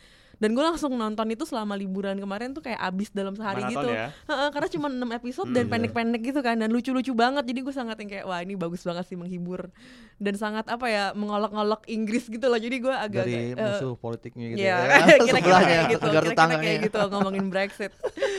dan 0.43 0.59
gue 0.59 0.65
langsung 0.67 0.91
nonton 0.99 1.31
itu 1.31 1.47
selama 1.47 1.79
liburan 1.79 2.19
kemarin 2.19 2.51
tuh 2.51 2.67
kayak 2.67 2.83
abis 2.83 3.15
dalam 3.15 3.39
sehari 3.39 3.63
Maraton 3.63 3.79
gitu 3.79 3.89
ya? 3.95 4.11
Heeh, 4.27 4.49
karena 4.51 4.69
cuma 4.75 4.87
6 4.91 5.19
episode 5.23 5.47
Hmm, 5.47 5.55
dan 5.55 5.65
iya. 5.65 5.71
pendek-pendek 5.71 6.23
gitu 6.27 6.41
kan 6.43 6.57
dan 6.59 6.69
lucu-lucu 6.75 7.13
banget 7.15 7.47
jadi 7.47 7.61
gue 7.63 7.71
sangat 7.71 7.97
yang 8.03 8.11
kayak 8.11 8.25
wah 8.27 8.43
ini 8.43 8.59
bagus 8.59 8.83
banget 8.83 9.07
sih 9.07 9.15
menghibur 9.15 9.71
dan 10.19 10.35
sangat 10.35 10.67
apa 10.67 10.87
ya 10.91 11.05
mengolok-olok 11.15 11.87
Inggris 11.87 12.27
gitu 12.27 12.43
loh 12.51 12.59
jadi 12.59 12.77
gue 12.83 12.95
agak 12.95 13.23
Dari 13.23 13.55
eh, 13.55 13.55
musuh 13.55 13.95
politiknya 13.95 14.47
gitu 14.51 14.67
ya, 14.67 14.77
ya. 14.83 15.17
kira-kira 15.31 15.59
kayak 15.63 15.85
gitu, 15.95 16.07
kira-kira 16.11 16.57
kayak 16.59 16.79
gitu 16.91 16.99
ngomongin 17.07 17.47
Brexit. 17.47 17.93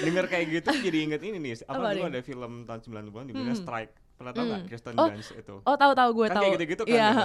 Dengar 0.03 0.25
kayak 0.27 0.45
gitu 0.51 0.69
jadi 0.83 0.97
inget 1.07 1.21
ini 1.23 1.37
nih. 1.39 1.51
Apa, 1.71 1.79
Apa 1.79 1.87
dulu 1.95 2.05
ada 2.11 2.19
film 2.19 2.51
tahun 2.67 2.79
90-an 2.83 3.25
judulnya 3.31 3.55
Hmm. 3.55 3.63
Strike. 3.63 3.93
Pernah 4.13 4.31
tau 4.31 4.43
nggak 4.43 4.59
Hmm. 4.59 4.69
Kirsten 4.69 4.93
Oh, 4.93 5.07
Dunst 5.07 5.31
itu? 5.33 5.55
Oh 5.59 5.75
tahu 5.75 5.91
tahu 5.91 6.09
gue 6.13 6.27
Kan 6.27 6.35
tahu. 6.35 6.43
kayak 6.43 6.53
gitu-gitu 6.55 6.83
kan 6.83 6.93
Iya. 6.93 7.07
ya, 7.09 7.17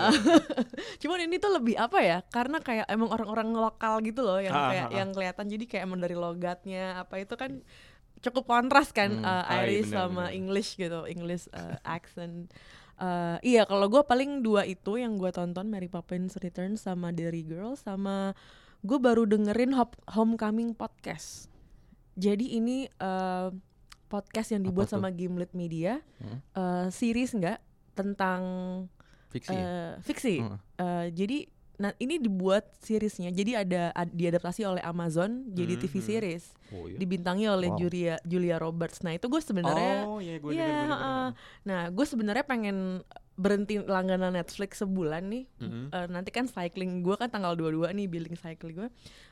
Cuman 1.00 1.18
ini 1.20 1.36
tuh 1.36 1.50
lebih 1.52 1.74
apa 1.76 1.98
ya? 2.00 2.18
Karena 2.24 2.58
kayak 2.58 2.86
emang 2.86 3.08
orang-orang 3.08 3.48
lokal 3.52 4.00
gitu 4.00 4.20
loh 4.20 4.38
yang 4.38 4.50
kayak 4.50 4.82
ah, 4.82 4.88
ah. 4.88 4.96
yang 4.96 5.08
kelihatan 5.10 5.46
jadi 5.46 5.64
kayak 5.64 5.82
emang 5.84 6.00
dari 6.00 6.14
logatnya 6.14 6.84
apa 6.98 7.18
itu 7.18 7.34
kan 7.34 7.60
cukup 8.18 8.44
kontras 8.46 8.90
kan 8.90 9.14
Hmm. 9.14 9.22
iya, 9.22 9.62
Irish 9.62 9.88
benar, 9.88 9.98
sama 10.02 10.22
benar. 10.24 10.34
English 10.34 10.70
gitu, 10.74 11.00
English 11.04 11.44
eh, 11.50 11.76
accent. 11.82 12.50
Eh, 12.96 13.36
iya 13.46 13.62
kalau 13.62 13.86
gue 13.86 14.02
paling 14.02 14.40
dua 14.40 14.64
itu 14.64 14.96
yang 14.96 15.14
gue 15.14 15.30
tonton 15.30 15.66
Mary 15.66 15.86
Poppins 15.86 16.34
Return 16.34 16.74
sama 16.74 17.08
Derry 17.08 17.42
Girl 17.42 17.72
sama 17.72 18.34
gue 18.80 18.98
baru 18.98 19.22
dengerin 19.22 19.70
Hop- 19.72 20.02
Homecoming 20.08 20.72
podcast. 20.72 21.46
Jadi 22.14 22.58
ini 22.58 22.88
eh, 22.88 23.48
podcast 24.08 24.50
yang 24.50 24.64
dibuat 24.64 24.88
sama 24.88 25.12
Gimlet 25.12 25.52
Media, 25.52 26.00
Hmm. 26.18 26.40
eh, 26.56 26.86
series 26.88 27.32
enggak 27.32 27.60
tentang 27.92 28.42
Fiksi. 29.28 29.52
eh, 29.52 29.92
fiksi. 30.00 30.40
Hmm. 30.40 30.56
Eh, 30.74 31.06
jadi 31.12 31.38
nah 31.78 31.94
ini 31.96 32.18
dibuat 32.18 32.74
seriesnya. 32.76 33.30
Jadi 33.30 33.54
ada 33.54 33.90
ad- 33.92 34.10
diadaptasi 34.10 34.62
oleh 34.62 34.82
Amazon 34.82 35.46
jadi 35.48 35.74
Hmm, 35.74 35.82
TV 35.82 35.94
hmm. 35.94 36.04
series. 36.04 36.44
Oh, 36.68 36.84
iya. 36.84 36.98
Dibintangi 36.98 37.46
oleh 37.46 37.70
Wow. 37.70 37.78
Julia 37.78 38.14
Julia 38.22 38.56
Roberts. 38.56 39.00
Nah, 39.00 39.14
itu 39.14 39.24
gue 39.24 39.38
sebenarnya 39.38 39.94
Oh 40.02 40.18
iya 40.18 40.36
gue 40.36 40.52
dengar 40.52 40.90
heeh. 40.90 41.28
Nah, 41.64 41.80
gue 41.88 42.02
sebenarnya 42.04 42.42
pengen 42.42 43.06
berhenti 43.34 43.78
langganan 43.78 44.34
Netflix 44.34 44.82
sebulan 44.82 45.22
nih. 45.24 45.46
Mhm. 45.56 45.82
Eh, 45.88 46.06
nanti 46.10 46.28
kan 46.28 46.44
cycling 46.44 47.00
gue 47.00 47.14
kan 47.14 47.30
tanggal 47.30 47.54
22 47.54 47.94
nih 47.94 48.06
billing 48.06 48.34
cycling 48.34 48.74
gue. 48.76 48.88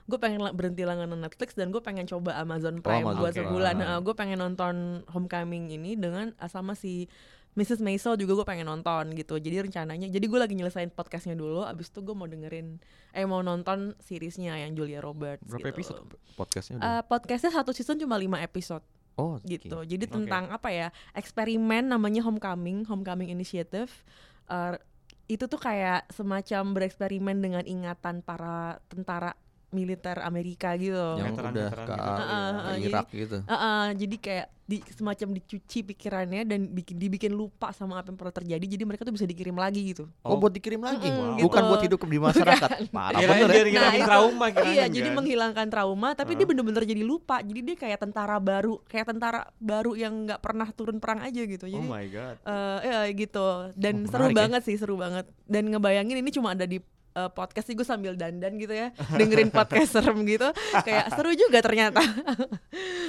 Gue 0.07 0.17
pengen 0.17 0.39
berhenti 0.55 0.87
langganan 0.87 1.19
Netflix 1.19 1.53
dan 1.53 1.69
gue 1.69 1.83
pengen 1.83 2.07
coba 2.07 2.39
Amazon 2.39 2.79
Prime 2.79 3.03
Amazon 3.03 3.19
buat 3.19 3.35
Prime. 3.35 3.43
sebulan. 3.43 3.75
gue 4.01 4.15
pengen 4.15 4.39
nonton 4.39 4.75
Homecoming 5.09 5.75
ini 5.75 5.99
dengan 5.99 6.31
eh, 6.33 6.47
sama 6.47 6.73
si 6.73 7.11
Mrs. 7.57 7.81
Maisel 7.81 8.21
juga 8.21 8.37
gue 8.37 8.47
pengen 8.47 8.69
nonton 8.69 9.17
gitu. 9.17 9.41
Jadi 9.41 9.65
rencananya, 9.65 10.13
jadi 10.13 10.23
gue 10.29 10.39
lagi 10.39 10.53
nyelesain 10.53 10.93
podcastnya 10.93 11.33
dulu. 11.33 11.65
Abis 11.65 11.89
itu 11.89 12.05
gue 12.05 12.13
mau 12.13 12.29
dengerin, 12.29 12.77
eh 13.17 13.25
mau 13.25 13.41
nonton 13.41 13.97
seriesnya 14.05 14.61
yang 14.61 14.77
Julia 14.77 15.01
Roberts. 15.01 15.41
Berapa 15.49 15.73
gitu. 15.73 15.75
episode 15.81 16.05
podcastnya 16.37 16.77
udah? 16.77 16.87
Eh, 17.01 17.03
podcastnya 17.09 17.51
satu 17.57 17.73
season 17.73 17.97
cuma 17.97 18.21
5 18.21 18.45
episode 18.45 18.85
oh, 19.17 19.41
gitu. 19.49 19.81
oke. 19.81 19.89
Jadi 19.89 20.05
Oke. 20.05 20.15
tentang 20.21 20.53
apa 20.53 20.69
ya? 20.69 20.89
Eksperimen 21.17 21.89
namanya 21.89 22.21
Homecoming, 22.21 22.85
Homecoming 22.85 23.33
Initiative. 23.33 23.89
Eh, 24.53 24.77
itu 25.27 25.49
tuh 25.51 25.59
kayak 25.59 26.07
semacam 26.13 26.77
bereksperimen 26.77 27.41
dengan 27.43 27.65
ingatan 27.67 28.23
para 28.23 28.79
tentara 28.87 29.35
militer 29.77 30.17
Amerika 30.19 30.73
gitu. 30.75 30.97
Yang 31.21 31.29
Veteran- 31.31 31.53
udah 31.53 31.67
veteran 31.69 31.85
ke, 31.87 31.93
gitu. 31.93 32.01
ke 32.01 32.17
Heeh, 32.17 32.49
heeh, 32.49 32.75
jadi- 32.75 32.89
Irak 32.89 33.07
gitu. 33.13 33.37
Heeh, 33.45 33.85
jadi 33.95 34.17
kayak 34.19 34.47
di, 34.67 34.83
semacam 34.83 35.29
dicuci 35.31 35.79
pikirannya 35.85 36.43
dan 36.43 36.67
bikin 36.67 36.99
dibikin 36.99 37.31
lupa 37.31 37.71
sama 37.71 38.03
apa 38.03 38.11
yang 38.11 38.19
pernah 38.19 38.35
terjadi. 38.35 38.65
Jadi 38.67 38.83
mereka 38.83 39.07
tuh 39.07 39.15
bisa 39.15 39.23
dikirim 39.23 39.55
lagi 39.55 39.79
gitu. 39.87 40.11
Oh, 40.21 40.35
buat 40.35 40.51
dikirim 40.51 40.83
lagi. 40.83 41.07
Mm-mm, 41.07 41.39
Bukan 41.39 41.63
gitu. 41.63 41.71
buat 41.71 41.83
hidup 41.87 42.01
di 42.03 42.19
masyarakat. 42.19 42.71
Parah 42.91 43.15
Kirain 43.17 43.47
bener 43.47 43.55
ya. 43.55 43.71
ngilangin 43.71 43.95
itu- 43.97 44.09
trauma 44.11 44.47
kirain 44.51 44.75
Iya, 44.75 44.83
kan? 44.83 44.91
jadi 44.91 45.09
menghilangkan 45.15 45.67
trauma, 45.71 46.09
tapi 46.13 46.35
dia 46.35 46.43
bener-bener 46.45 46.83
jadi 46.83 47.03
lupa. 47.03 47.39
Jadi 47.39 47.61
dia 47.63 47.77
kayak 47.77 47.99
tentara 48.01 48.37
baru, 48.37 48.83
kayak 48.83 49.07
tentara 49.07 49.41
baru 49.57 49.95
yang 49.95 50.27
nggak 50.27 50.41
pernah 50.41 50.67
turun 50.73 50.99
perang 50.99 51.23
aja 51.23 51.39
gitu. 51.39 51.63
Oh 51.63 51.71
Jadi 51.71 51.87
my 51.87 52.05
god. 52.09 52.37
eh 52.43 52.79
ya 52.83 52.99
gitu 53.13 53.47
dan 53.73 53.95
Oh, 54.01 54.11
seru 54.11 54.27
ya. 54.27 54.35
banget 54.35 54.63
sih 54.63 54.75
seru 54.75 54.95
banget 54.97 55.31
dan 55.45 55.63
ngebayangin 55.65 56.17
ini 56.17 56.31
cuma 56.31 56.51
ada 56.51 56.65
di 56.65 56.83
eh, 57.17 57.31
podcast 57.31 57.65
sih 57.65 57.73
gue 57.73 57.83
sambil 57.83 58.13
dandan 58.13 58.55
gitu 58.55 58.71
ya 58.71 58.89
dengerin 59.11 59.49
podcast 59.49 59.91
serem 59.95 60.21
gitu 60.23 60.53
kayak 60.79 61.09
seru 61.11 61.33
juga 61.33 61.59
ternyata 61.59 62.05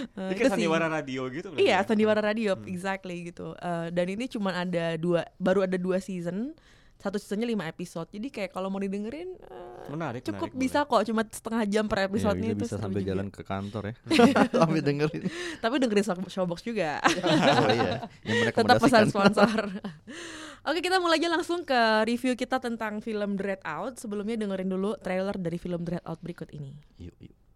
Eh, 0.10 0.24
Ini 0.24 0.32
itu 0.32 0.34
kayak 0.34 0.48
sih. 0.48 0.54
sandiwara 0.56 0.88
radio 0.88 1.22
gitu 1.28 1.48
iya 1.56 1.78
ya? 1.78 1.86
sandiwara 1.86 2.22
radio 2.22 2.56
Hmm. 2.56 2.66
exactly 2.66 3.28
gitu 3.28 3.52
Eh, 3.54 3.88
dan 3.90 4.08
ini 4.08 4.26
cuma 4.26 4.56
ada 4.56 4.96
dua 4.96 5.28
baru 5.38 5.62
ada 5.62 5.76
dua 5.76 6.00
season 6.00 6.56
satu 6.96 7.16
seasonnya 7.16 7.46
lima 7.46 7.66
episode 7.66 8.08
jadi 8.08 8.28
kayak 8.28 8.52
kalau 8.52 8.68
mau 8.68 8.80
didengerin 8.80 9.38
eh, 9.38 9.66
Menarik, 9.88 10.20
cukup 10.22 10.50
menarik, 10.50 10.60
bisa 10.60 10.80
kok 10.82 11.00
cuma 11.04 11.22
setengah 11.24 11.64
jam 11.66 11.86
per 11.86 12.00
Iya, 12.00 12.08
episode 12.08 12.36
bisa, 12.36 12.44
nih 12.44 12.52
bisa 12.58 12.76
sambil 12.76 13.00
juga. 13.00 13.10
jalan 13.10 13.28
ke 13.30 13.42
kantor 13.42 13.84
ya. 13.86 13.94
sambil 14.58 14.82
dengerin. 14.82 15.24
tapi 15.60 15.76
dengerin 15.78 16.04
show- 16.04 16.28
showbox 16.28 16.60
juga 16.62 17.00
oh 17.04 17.70
iya. 17.70 17.92
Yang 18.22 18.54
tetap 18.54 18.76
pesan 18.80 19.04
sponsor. 19.08 19.60
Oke 20.68 20.84
kita 20.84 21.00
mulai 21.00 21.16
aja 21.16 21.32
langsung 21.32 21.64
ke 21.64 22.04
review 22.04 22.36
kita 22.36 22.60
tentang 22.60 23.00
film 23.00 23.40
Dread 23.40 23.64
Out 23.64 24.04
Sebelumnya 24.04 24.36
dengerin 24.36 24.68
dulu 24.68 25.00
trailer 25.00 25.40
dari 25.40 25.56
film 25.56 25.88
Dread 25.88 26.04
Out 26.04 26.20
berikut 26.20 26.52
ini 26.52 26.76
Yuk, 27.00 27.16
yuk. 27.24 27.47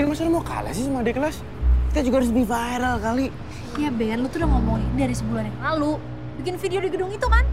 Lagian 0.00 0.16
masa 0.16 0.24
lu 0.24 0.32
mau 0.32 0.40
kalah 0.40 0.72
sih 0.72 0.88
sama 0.88 1.04
adik 1.04 1.20
kelas? 1.20 1.44
Kita 1.92 2.00
juga 2.00 2.24
harus 2.24 2.32
lebih 2.32 2.48
viral 2.48 2.96
kali. 3.04 3.28
Ya 3.76 3.92
Ben, 3.92 4.24
lu 4.24 4.32
tuh 4.32 4.40
udah 4.40 4.48
ngomongin 4.48 4.88
ini 4.96 5.04
dari 5.04 5.12
sebulan 5.12 5.44
yang 5.52 5.60
lalu. 5.60 6.00
Bikin 6.40 6.56
video 6.56 6.80
di 6.80 6.88
gedung 6.88 7.12
itu 7.12 7.28
kan? 7.28 7.44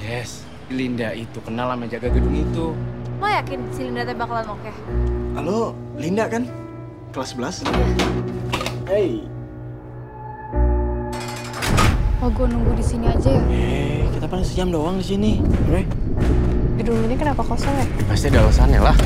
Yes, 0.00 0.48
Linda 0.72 1.12
itu 1.12 1.44
kenal 1.44 1.68
sama 1.68 1.84
jaga 1.92 2.08
gedung 2.08 2.32
itu. 2.32 2.72
Lo 3.20 3.28
yakin 3.28 3.60
si 3.76 3.84
Linda 3.84 4.08
teh 4.08 4.16
bakalan 4.16 4.48
oke? 4.48 4.72
Halo, 5.36 5.76
Linda 6.00 6.24
kan? 6.24 6.48
Kelas 7.12 7.36
11? 7.36 7.68
Hey. 8.88 9.28
Oh, 12.24 12.32
gue 12.32 12.46
nunggu 12.48 12.80
di 12.80 12.84
sini 12.96 13.12
aja 13.12 13.28
ya. 13.28 13.44
Eh, 13.52 14.08
kita 14.08 14.24
paling 14.24 14.48
sejam 14.48 14.72
doang 14.72 14.96
di 14.96 15.04
sini. 15.04 15.44
Oke? 15.68 15.84
Gedung 16.80 16.96
ini 17.04 17.12
kenapa 17.12 17.44
kosong 17.44 17.76
ya? 17.76 17.84
Pasti 18.08 18.32
ada 18.32 18.48
alasannya 18.48 18.80
lah. 18.80 18.96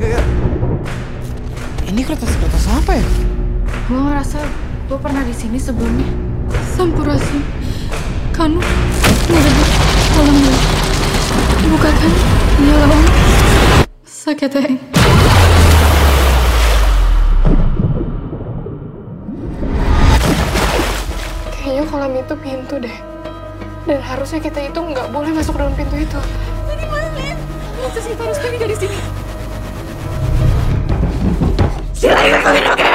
Ini 0.00 2.00
kertas-kertas 2.08 2.72
apa 2.72 2.96
ya? 2.96 3.04
Gue 3.84 4.00
ngerasa 4.00 4.40
gue 4.88 4.96
pernah 4.96 5.20
di 5.20 5.36
sini 5.36 5.60
sebelumnya. 5.60 6.08
Sampurasun. 6.72 7.44
Kanu, 8.32 8.64
merebut 9.28 9.68
kolamnya. 10.16 10.56
Bukakan, 11.68 12.12
ya 12.64 12.74
lawan. 12.80 13.04
Sakit 14.08 14.52
eh. 14.56 14.80
Kayaknya 21.60 21.84
kolam 21.92 22.12
itu 22.16 22.34
pintu 22.40 22.74
deh. 22.80 22.96
Dan 23.84 24.00
harusnya 24.00 24.40
kita 24.40 24.64
itu 24.64 24.80
nggak 24.80 25.12
boleh 25.12 25.28
masuk 25.36 25.60
dalam 25.60 25.76
pintu 25.76 26.00
itu. 26.00 26.20
Ini 26.72 26.88
mana, 26.88 27.08
Lin? 27.20 27.36
Masa 27.84 28.00
sih 28.00 28.16
kita 28.16 28.24
harus 28.24 28.40
pergi 28.40 28.56
dari 28.56 28.76
sini? 28.80 29.19
¡Si 32.00 32.08
la 32.08 32.22
libertad 32.22 32.54
de 32.54 32.60
lo 32.62 32.76
que 32.76 32.89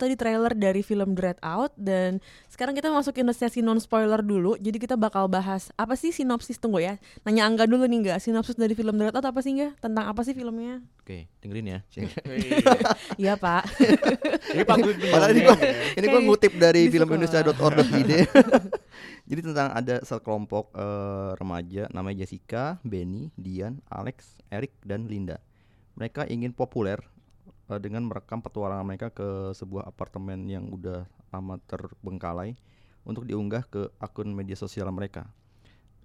tadi 0.00 0.16
trailer 0.16 0.56
dari 0.56 0.80
film 0.80 1.12
Dread 1.12 1.36
Out 1.44 1.76
Dan 1.76 2.24
sekarang 2.48 2.72
kita 2.72 2.88
masukin 2.88 3.28
ke 3.28 3.34
sesi 3.36 3.60
non 3.60 3.76
spoiler 3.76 4.24
dulu 4.24 4.56
Jadi 4.56 4.80
kita 4.80 4.96
bakal 4.96 5.28
bahas 5.28 5.68
Apa 5.76 5.92
sih 6.00 6.16
sinopsis 6.16 6.56
tunggu 6.56 6.80
ya. 6.80 6.96
Nanya 7.28 7.44
Angga 7.44 7.68
dulu 7.68 7.84
nih 7.84 8.08
enggak 8.08 8.18
Sinopsis 8.24 8.56
dari 8.56 8.72
film 8.72 8.96
Dread 8.96 9.12
Out 9.12 9.28
apa 9.28 9.44
sih 9.44 9.52
enggak 9.52 9.76
Tentang 9.84 10.08
apa 10.08 10.24
sih 10.24 10.32
filmnya? 10.32 10.80
Oke, 11.10 11.26
dengerin 11.42 11.66
ya. 11.66 11.78
Iya. 13.18 13.34
Pak. 13.42 13.62
Ini 14.54 14.62
Pak 14.62 14.76
Padahal 15.10 15.30
ini 15.34 15.40
gua, 15.42 15.56
ini 15.98 16.06
gua 16.06 16.20
ngutip 16.22 16.52
dari 16.54 16.86
filmindonesia.org.id. 16.86 18.12
Jadi 19.30 19.40
tentang 19.42 19.74
ada 19.74 20.06
sekelompok 20.06 20.70
eh, 20.70 21.30
remaja 21.34 21.90
namanya 21.90 22.22
Jessica, 22.22 22.78
Benny, 22.86 23.34
Dian, 23.34 23.82
Alex, 23.90 24.38
Eric 24.54 24.70
dan 24.86 25.10
Linda. 25.10 25.42
Mereka 25.98 26.30
ingin 26.30 26.54
populer 26.54 27.02
eh, 27.70 27.80
dengan 27.80 28.02
merekam 28.10 28.42
petualangan 28.42 28.82
mereka 28.82 29.14
ke 29.14 29.54
sebuah 29.54 29.86
apartemen 29.86 30.50
yang 30.50 30.66
udah 30.68 31.06
lama 31.30 31.56
terbengkalai 31.70 32.58
untuk 33.06 33.24
diunggah 33.24 33.64
ke 33.70 33.88
akun 34.02 34.34
media 34.34 34.58
sosial 34.58 34.90
mereka. 34.90 35.30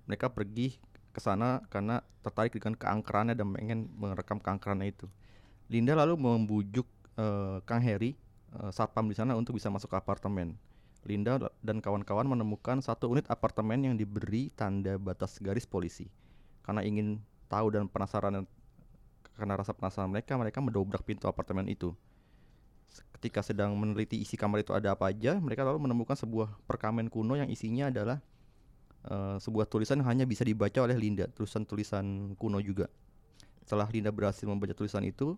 Mereka 0.06 0.32
pergi 0.32 0.78
ke 1.12 1.20
sana 1.20 1.66
karena 1.74 2.06
tertarik 2.22 2.54
dengan 2.54 2.78
keangkerannya 2.78 3.34
dan 3.34 3.48
pengen 3.56 3.80
merekam 3.98 4.38
keangkerannya 4.38 4.94
itu. 4.94 5.08
Linda 5.72 5.98
lalu 5.98 6.16
membujuk 6.20 6.86
eh, 7.18 7.58
Kang 7.66 7.82
Heri 7.82 8.14
eh, 8.62 8.72
satpam 8.72 9.10
di 9.10 9.16
sana 9.18 9.34
untuk 9.34 9.58
bisa 9.58 9.74
masuk 9.74 9.90
ke 9.92 9.98
apartemen. 9.98 10.54
Linda 11.06 11.38
dan 11.62 11.86
kawan-kawan 11.86 12.26
menemukan 12.26 12.82
satu 12.82 13.14
unit 13.14 13.30
apartemen 13.30 13.78
yang 13.86 13.94
diberi 13.94 14.50
tanda 14.58 14.98
batas 14.98 15.38
garis 15.38 15.70
polisi. 15.70 16.10
Karena 16.66 16.82
ingin 16.82 17.22
tahu 17.46 17.70
dan 17.70 17.86
penasaran 17.86 18.50
karena 19.36 19.60
rasa 19.60 19.76
penasaran 19.76 20.08
mereka, 20.08 20.40
mereka 20.40 20.64
mendobrak 20.64 21.04
pintu 21.04 21.28
apartemen 21.28 21.68
itu. 21.68 21.92
Ketika 23.12 23.44
sedang 23.44 23.76
meneliti 23.76 24.16
isi 24.20 24.40
kamar 24.40 24.64
itu 24.64 24.72
ada 24.72 24.96
apa 24.96 25.12
aja, 25.12 25.36
mereka 25.40 25.68
lalu 25.68 25.84
menemukan 25.84 26.16
sebuah 26.16 26.56
perkamen 26.64 27.12
kuno 27.12 27.36
yang 27.36 27.52
isinya 27.52 27.92
adalah 27.92 28.24
eh, 29.08 29.38
sebuah 29.44 29.68
tulisan 29.68 30.00
yang 30.00 30.08
hanya 30.08 30.26
bisa 30.28 30.48
dibaca 30.48 30.80
oleh 30.80 30.96
Linda, 30.96 31.28
tulisan-tulisan 31.28 32.36
kuno 32.40 32.64
juga. 32.64 32.88
Setelah 33.68 33.92
Linda 33.92 34.16
berhasil 34.16 34.48
membaca 34.48 34.72
tulisan 34.72 35.04
itu, 35.04 35.36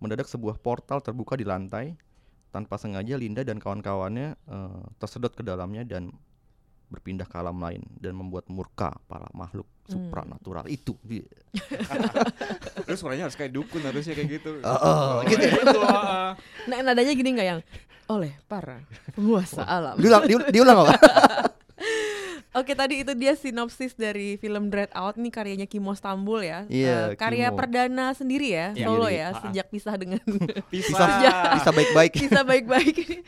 mendadak 0.00 0.30
sebuah 0.30 0.56
portal 0.56 1.04
terbuka 1.04 1.36
di 1.36 1.44
lantai. 1.44 1.96
Tanpa 2.54 2.78
sengaja 2.78 3.18
Linda 3.18 3.42
dan 3.42 3.58
kawan-kawannya 3.58 4.38
eh, 4.38 4.82
tersedot 5.02 5.34
ke 5.34 5.42
dalamnya 5.42 5.82
dan 5.82 6.14
berpindah 6.86 7.26
ke 7.26 7.34
alam 7.34 7.58
lain 7.58 7.82
dan 7.98 8.14
membuat 8.14 8.46
murka 8.46 8.94
para 9.10 9.26
makhluk 9.34 9.66
Hmm. 9.84 10.08
supranatural 10.08 10.64
itu. 10.66 10.96
Iya. 11.04 11.28
Terus 12.84 12.98
suaranya 12.98 13.24
harus 13.24 13.34
kayak 13.34 13.52
dukun 13.52 13.80
harusnya 13.80 14.12
kayak 14.12 14.30
gitu. 14.32 14.50
Oh, 14.64 14.78
oh, 14.78 15.14
gitu? 15.24 15.44
Itu. 15.44 15.80
Nah 16.64 16.78
nadanya 16.82 17.12
gini 17.12 17.30
nggak 17.32 17.48
yang 17.48 17.60
Oleh 18.06 18.36
para 18.44 18.84
penguasa 19.10 19.60
alam 19.62 19.96
Diulang, 19.96 20.24
diul- 20.24 20.48
diulang 20.48 20.76
apa? 20.78 20.92
Oke 22.54 22.72
tadi 22.72 23.02
itu 23.02 23.12
dia 23.12 23.34
sinopsis 23.34 23.92
dari 23.92 24.36
film 24.36 24.68
Dread 24.68 24.92
Out 24.92 25.16
nih 25.16 25.26
karyanya 25.28 25.64
Kimo 25.64 25.90
Stambul 25.90 26.38
ya. 26.40 26.62
Iya, 26.66 27.10
Eh, 27.10 27.18
karya 27.18 27.48
Kimo. 27.48 27.58
perdana 27.58 28.06
sendiri 28.12 28.46
ya, 28.48 28.70
Iya, 28.72 28.86
solo 28.86 29.08
ya, 29.08 29.26
Ah, 29.26 29.32
ah. 29.32 29.40
sejak 29.42 29.66
pisah 29.68 29.94
dengan 29.96 30.22
bisa 30.70 31.02
baik-baik. 31.68 32.12
kisah 32.14 32.44
baik-baik 32.44 32.94
ini. 32.94 33.18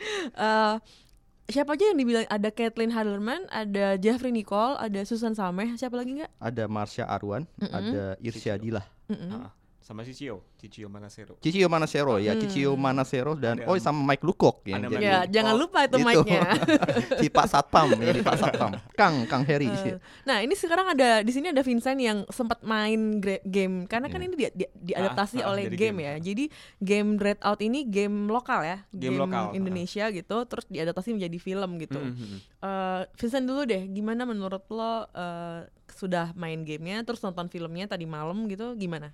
Siapa 1.47 1.79
aja 1.79 1.87
yang 1.87 1.95
dibilang 1.95 2.27
ada 2.27 2.51
Kathleen 2.51 2.91
Hallerman, 2.91 3.47
ada 3.47 3.95
Jeffrey 3.95 4.35
Nicole, 4.35 4.75
ada 4.83 4.99
Susan 5.07 5.31
Sameh, 5.31 5.79
siapa 5.79 5.95
lagi 5.95 6.19
nggak? 6.19 6.43
Ada 6.43 6.67
Marsha 6.67 7.07
Arwan, 7.07 7.47
ada 7.71 8.19
Irsya 8.19 8.59
Dilah. 8.59 8.83
Mm-mm. 9.07 9.31
Ah, 9.31 9.47
ah. 9.47 9.51
Sama 9.87 10.03
Cicio, 10.03 10.43
Cicio 10.59 10.91
Manasero. 10.91 11.39
Cicio 11.39 11.71
Manasero 11.71 12.19
ya, 12.19 12.35
Cicio 12.35 12.75
Manasero 12.75 13.39
dan 13.39 13.63
Ada 13.63 13.71
oh 13.71 13.79
sama 13.79 14.03
Mike 14.03 14.27
Lukok 14.27 14.67
ada 14.67 14.91
jadi 14.91 14.99
Ya, 14.99 15.17
jangan 15.31 15.55
lupa 15.55 15.87
itu 15.87 15.95
Gitu. 15.95 16.07
mic-nya. 16.11 16.43
si 17.23 17.31
Pak 17.31 17.47
Satpam 17.47 17.95
ini 17.95 18.19
Pak 18.19 18.35
Satpam. 18.35 18.75
Kang 18.99 19.23
Kang 19.31 19.47
Heri. 19.47 19.71
Eh, 19.71 19.95
nah 20.27 20.43
ini 20.43 20.59
sekarang 20.59 20.91
ada 20.91 21.23
di 21.23 21.31
sini 21.31 21.55
ada 21.55 21.63
Vincent 21.63 22.03
yang 22.03 22.27
sempat 22.27 22.59
main 22.67 23.23
game 23.47 23.87
karena 23.87 24.11
kan 24.11 24.19
Iya. 24.19 24.27
ini 24.27 24.35
dia 24.35 24.49
di, 24.51 24.65
diadaptasi 24.91 25.39
Ah, 25.39 25.47
ah, 25.47 25.51
oleh 25.55 25.71
game, 25.71 25.79
game. 25.79 25.97
ya. 26.03 26.13
Jadi 26.19 26.43
game 26.83 27.09
Dread 27.15 27.39
Out 27.39 27.63
ini 27.63 27.87
game 27.87 28.27
lokal 28.27 28.67
ya, 28.67 28.77
Game 28.91 29.15
lokal, 29.15 29.53
ah. 29.53 29.55
Indonesia 29.55 30.11
gitu, 30.11 30.37
terus 30.51 30.67
diadaptasi 30.67 31.15
menjadi 31.15 31.37
film 31.39 31.79
gitu. 31.79 31.95
Hmm, 31.95 32.11
hmm, 32.11 32.27
hmm. 32.27 32.39
Eh, 32.59 33.01
Vincent 33.15 33.45
dulu 33.47 33.63
deh, 33.63 33.87
gimana 33.87 34.27
menurut 34.27 34.67
lo 34.67 35.07
eh, 35.15 35.76
sudah 35.97 36.31
main 36.33 36.61
gamenya 36.61 37.01
terus 37.01 37.19
nonton 37.19 37.49
filmnya 37.49 37.85
tadi 37.85 38.05
malam 38.05 38.45
gitu 38.45 38.77
gimana? 38.77 39.09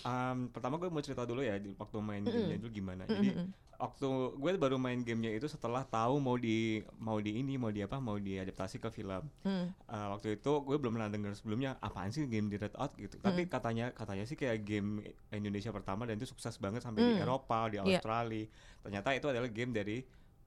Um, 0.00 0.48
pertama 0.48 0.74
gue 0.76 0.86
mau 0.86 1.02
cerita 1.02 1.22
dulu 1.22 1.42
ya 1.42 1.58
di 1.58 1.74
waktu 1.74 1.98
main 1.98 2.22
Mm-mm. 2.22 2.32
gamenya 2.32 2.56
itu 2.56 2.68
gimana. 2.72 3.02
Jadi 3.04 3.30
Mm-mm. 3.30 3.48
waktu 3.74 4.08
gue 4.34 4.50
baru 4.54 4.74
main 4.74 5.02
gamenya 5.02 5.30
itu 5.32 5.46
setelah 5.46 5.82
tahu 5.82 6.18
mau 6.18 6.34
di 6.34 6.78
mau 6.96 7.18
di 7.18 7.36
ini 7.36 7.54
mau 7.54 7.68
di 7.68 7.82
apa 7.82 7.98
mau 7.98 8.14
diadaptasi 8.14 8.78
ke 8.78 8.88
film. 8.88 9.22
Mm. 9.42 9.66
Uh, 9.84 10.06
waktu 10.12 10.34
itu 10.34 10.52
gue 10.60 10.76
belum 10.76 10.94
pernah 10.94 11.10
dengar 11.10 11.34
sebelumnya 11.34 11.74
apaan 11.78 12.10
sih 12.10 12.26
game 12.26 12.46
di 12.46 12.56
Red 12.56 12.74
Out 12.74 12.94
gitu. 12.94 13.18
Tapi 13.18 13.46
katanya 13.46 13.90
katanya 13.90 14.22
sih 14.22 14.34
kayak 14.34 14.62
game 14.62 15.02
Indonesia 15.30 15.70
pertama 15.70 16.06
dan 16.06 16.16
itu 16.16 16.26
sukses 16.26 16.54
banget 16.56 16.80
sampai 16.80 17.02
di 17.02 17.14
Mm. 17.18 17.22
Eropa, 17.22 17.66
di 17.66 17.76
Iya. 17.76 17.98
Australia. 17.98 18.46
Ternyata 18.78 19.08
itu 19.12 19.26
adalah 19.26 19.48
game 19.48 19.72
dari 19.72 19.98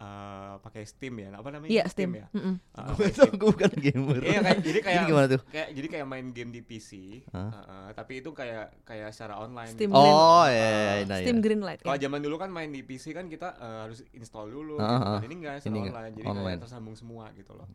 uh, 0.02 0.58
pakai 0.60 0.84
Steam 0.84 1.14
ya. 1.22 1.30
Apa 1.38 1.54
namanya? 1.54 1.70
Iya 1.70 1.84
Steam. 1.86 2.18
ya. 2.18 2.26
Mm-mm. 2.34 2.56
Uh, 2.74 2.92
Gue 2.98 3.08
tau 3.14 3.30
Steam. 3.30 3.38
gue 3.38 3.50
bukan 3.54 3.72
gamer. 3.78 4.22
Iya 4.26 4.40
kayak 4.42 4.60
jadi 4.66 4.80
kayak 4.82 5.04
gimana 5.06 5.28
tuh? 5.30 5.42
kayak 5.54 5.70
jadi 5.78 5.88
kayak 5.88 6.08
main 6.10 6.28
game 6.34 6.50
di 6.50 6.62
PC, 6.66 6.90
Hah? 7.30 7.38
uh, 7.38 7.58
uh, 7.62 7.88
tapi 7.94 8.20
itu 8.20 8.30
kayak 8.34 8.82
kayak 8.82 9.14
secara 9.14 9.38
online. 9.38 9.72
Steam 9.72 9.94
gitu. 9.94 10.02
Oh 10.02 10.46
iya, 10.50 10.58
iya, 10.58 10.94
iya, 10.98 11.06
nah, 11.06 11.18
Steam 11.22 11.38
iya. 11.38 11.44
Greenlight. 11.46 11.80
Kalau 11.86 11.98
ya. 11.98 12.02
zaman 12.02 12.20
dulu 12.20 12.36
kan 12.42 12.50
main 12.50 12.74
di 12.74 12.82
PC 12.82 13.14
kan 13.14 13.30
kita 13.30 13.54
eh, 13.56 13.80
harus 13.86 14.02
install 14.12 14.50
dulu. 14.50 14.76
Ah, 14.82 14.90
gitu 14.90 15.06
ah. 15.06 15.14
kan. 15.14 15.22
Ini 15.30 15.36
enggak 15.38 15.56
secara 15.62 15.72
Ini 15.72 15.80
online, 15.94 16.14
jadi 16.18 16.28
online. 16.28 16.46
kayak 16.50 16.62
tersambung 16.66 16.96
semua 16.98 17.26
gitu 17.38 17.52
loh. 17.54 17.68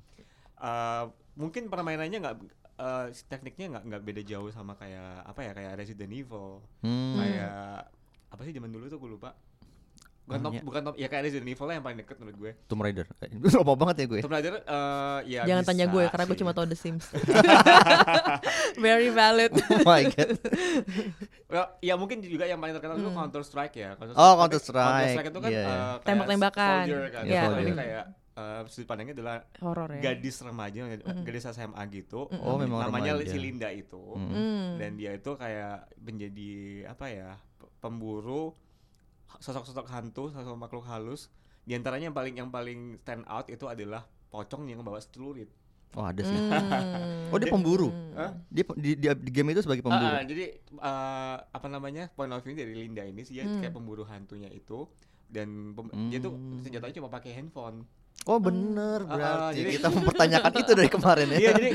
Eh, 0.56 1.04
mungkin 1.36 1.68
permainannya 1.68 2.18
nggak 2.18 2.36
eh, 2.76 3.06
tekniknya 3.28 3.66
nggak 3.76 3.84
nggak 3.88 4.02
beda 4.02 4.22
jauh 4.24 4.48
sama 4.50 4.74
kayak 4.74 5.24
apa 5.24 5.40
ya 5.44 5.52
kayak 5.52 5.72
Resident 5.78 6.12
Evil, 6.12 6.60
Hmm. 6.82 7.16
kayak 7.16 7.88
apa 8.26 8.40
sih 8.42 8.52
zaman 8.52 8.68
dulu 8.68 8.84
tuh 8.88 8.98
gue 8.98 9.10
lupa. 9.16 9.30
Bukan 10.26 10.40
top, 10.40 10.52
bukan 10.60 10.80
top, 10.82 10.94
ya 10.94 11.06
kayak 11.06 11.22
Resident 11.24 11.46
Evil 11.48 11.70
yang 11.70 11.80
paling 11.80 11.98
deket 11.98 12.16
menurut 12.18 12.36
gue. 12.36 12.52
Tomb 12.66 12.80
Raider. 12.80 13.06
Eh, 13.20 13.30
Lama 13.54 13.74
banget 13.74 13.96
ya 13.96 14.06
gue. 14.08 14.20
Tomb 14.20 14.32
Raider 14.32 14.54
eh, 14.58 15.18
ya 15.28 15.40
Jangan 15.44 15.62
bisa 15.62 15.70
tanya 15.70 15.86
gue 15.86 16.02
karena 16.04 16.24
gue 16.24 16.36
cuma 16.36 16.52
tahu 16.52 16.66
The 16.66 16.74
Sims. 16.74 17.06
Very 18.76 19.10
valid. 19.10 19.54
Oh 19.54 19.80
my 19.84 20.02
god. 20.04 20.30
Ya, 21.46 21.62
ya 21.80 21.94
mungkin 21.94 22.18
juga 22.20 22.44
yang 22.44 22.58
paling 22.58 22.74
terkenal 22.74 22.98
Hmm. 22.98 23.14
Counter 23.14 23.42
Strike 23.42 23.76
ya. 23.76 23.94
Counter 23.94 24.12
Oh, 24.12 24.34
Tapi 24.34 24.38
Counter 24.40 24.60
Strike. 24.60 24.82
Counter 24.82 25.08
Strike 25.12 25.28
itu 25.28 25.40
kan 25.40 25.50
Iya, 25.50 25.56
iya. 25.56 25.66
eh, 25.66 25.76
kayak 25.76 26.02
Tembak-tembakan. 26.04 26.66
soldier 26.82 27.02
kan. 27.08 27.22
Iya, 27.22 27.40
Kalau 27.40 27.54
ini 27.54 27.62
soldier. 27.62 27.76
kayak 27.78 28.04
eh, 28.36 28.60
sudut 28.66 28.86
pandangnya 28.86 29.14
adalah 29.14 29.36
Horor 29.56 29.90
ya. 29.92 30.00
gadis 30.02 30.36
remaja, 30.40 30.80
gadis 31.22 31.44
SMA 31.46 31.82
gitu. 31.88 32.20
Oh, 32.34 32.56
memang 32.56 32.82
namanya 32.82 33.14
remaja. 33.14 33.30
si 33.30 33.38
Linda 33.38 33.68
itu. 33.70 34.02
Hmm. 34.12 34.76
Dan 34.76 34.98
dia 34.98 35.14
itu 35.14 35.30
kayak 35.32 35.86
menjadi 35.96 36.52
apa 36.86 37.06
ya? 37.06 37.30
pe- 37.54 37.70
Pemburu 37.78 38.52
sosok-sosok 39.36 39.86
hantu, 39.86 40.28
sosok 40.28 40.54
makhluk 40.54 40.84
halus. 40.84 41.28
Di 41.62 41.74
antaranya 41.74 42.08
yang 42.08 42.16
paling 42.16 42.34
yang 42.36 42.48
paling 42.48 42.80
stand 42.98 43.26
out 43.26 43.46
itu 43.46 43.66
adalah 43.66 44.02
pocong 44.28 44.66
yang 44.66 44.80
bawa 44.80 45.02
celurit. 45.02 45.50
Oh 45.94 46.04
ada 46.04 46.20
sih. 46.20 46.34
Hmm. 46.36 47.30
Oh 47.30 47.36
dia 47.36 47.48
pemburu. 47.48 47.88
Hah? 48.12 48.36
Dia 48.48 48.62
di, 48.76 48.90
di, 48.94 49.06
di 49.08 49.30
game 49.30 49.50
itu 49.50 49.60
sebagai 49.60 49.82
Ah, 49.82 49.88
pemburu. 49.88 50.06
ah, 50.08 50.22
jadi 50.22 50.44
eh, 50.60 51.36
apa 51.42 51.66
namanya 51.66 52.06
point 52.12 52.28
of 52.28 52.40
view 52.40 52.52
dari 52.52 52.74
Linda 52.76 53.00
ini 53.00 53.22
sih 53.22 53.34
dia 53.34 53.44
Hmm. 53.44 53.58
kayak 53.58 53.72
pemburu 53.72 54.04
hantunya 54.04 54.46
itu 54.48 54.86
dan 55.26 55.72
pem- 55.72 55.90
dia 56.06 56.18
tuh 56.18 56.30
Hmm. 56.30 56.60
senjatanya 56.60 56.94
cuma 56.96 57.08
pakai 57.08 57.32
handphone. 57.32 57.82
Oh 58.24 58.36
bener 58.36 59.02
ah, 59.04 59.16
berarti 59.50 59.58
jadi- 59.58 59.74
kita 59.74 59.88
mempertanyakan 59.88 60.52
itu 60.56 60.72
dari 60.74 60.90
kemarin 60.90 61.26
ya. 61.28 61.38
Iya 61.38 61.50
jadi 61.54 61.70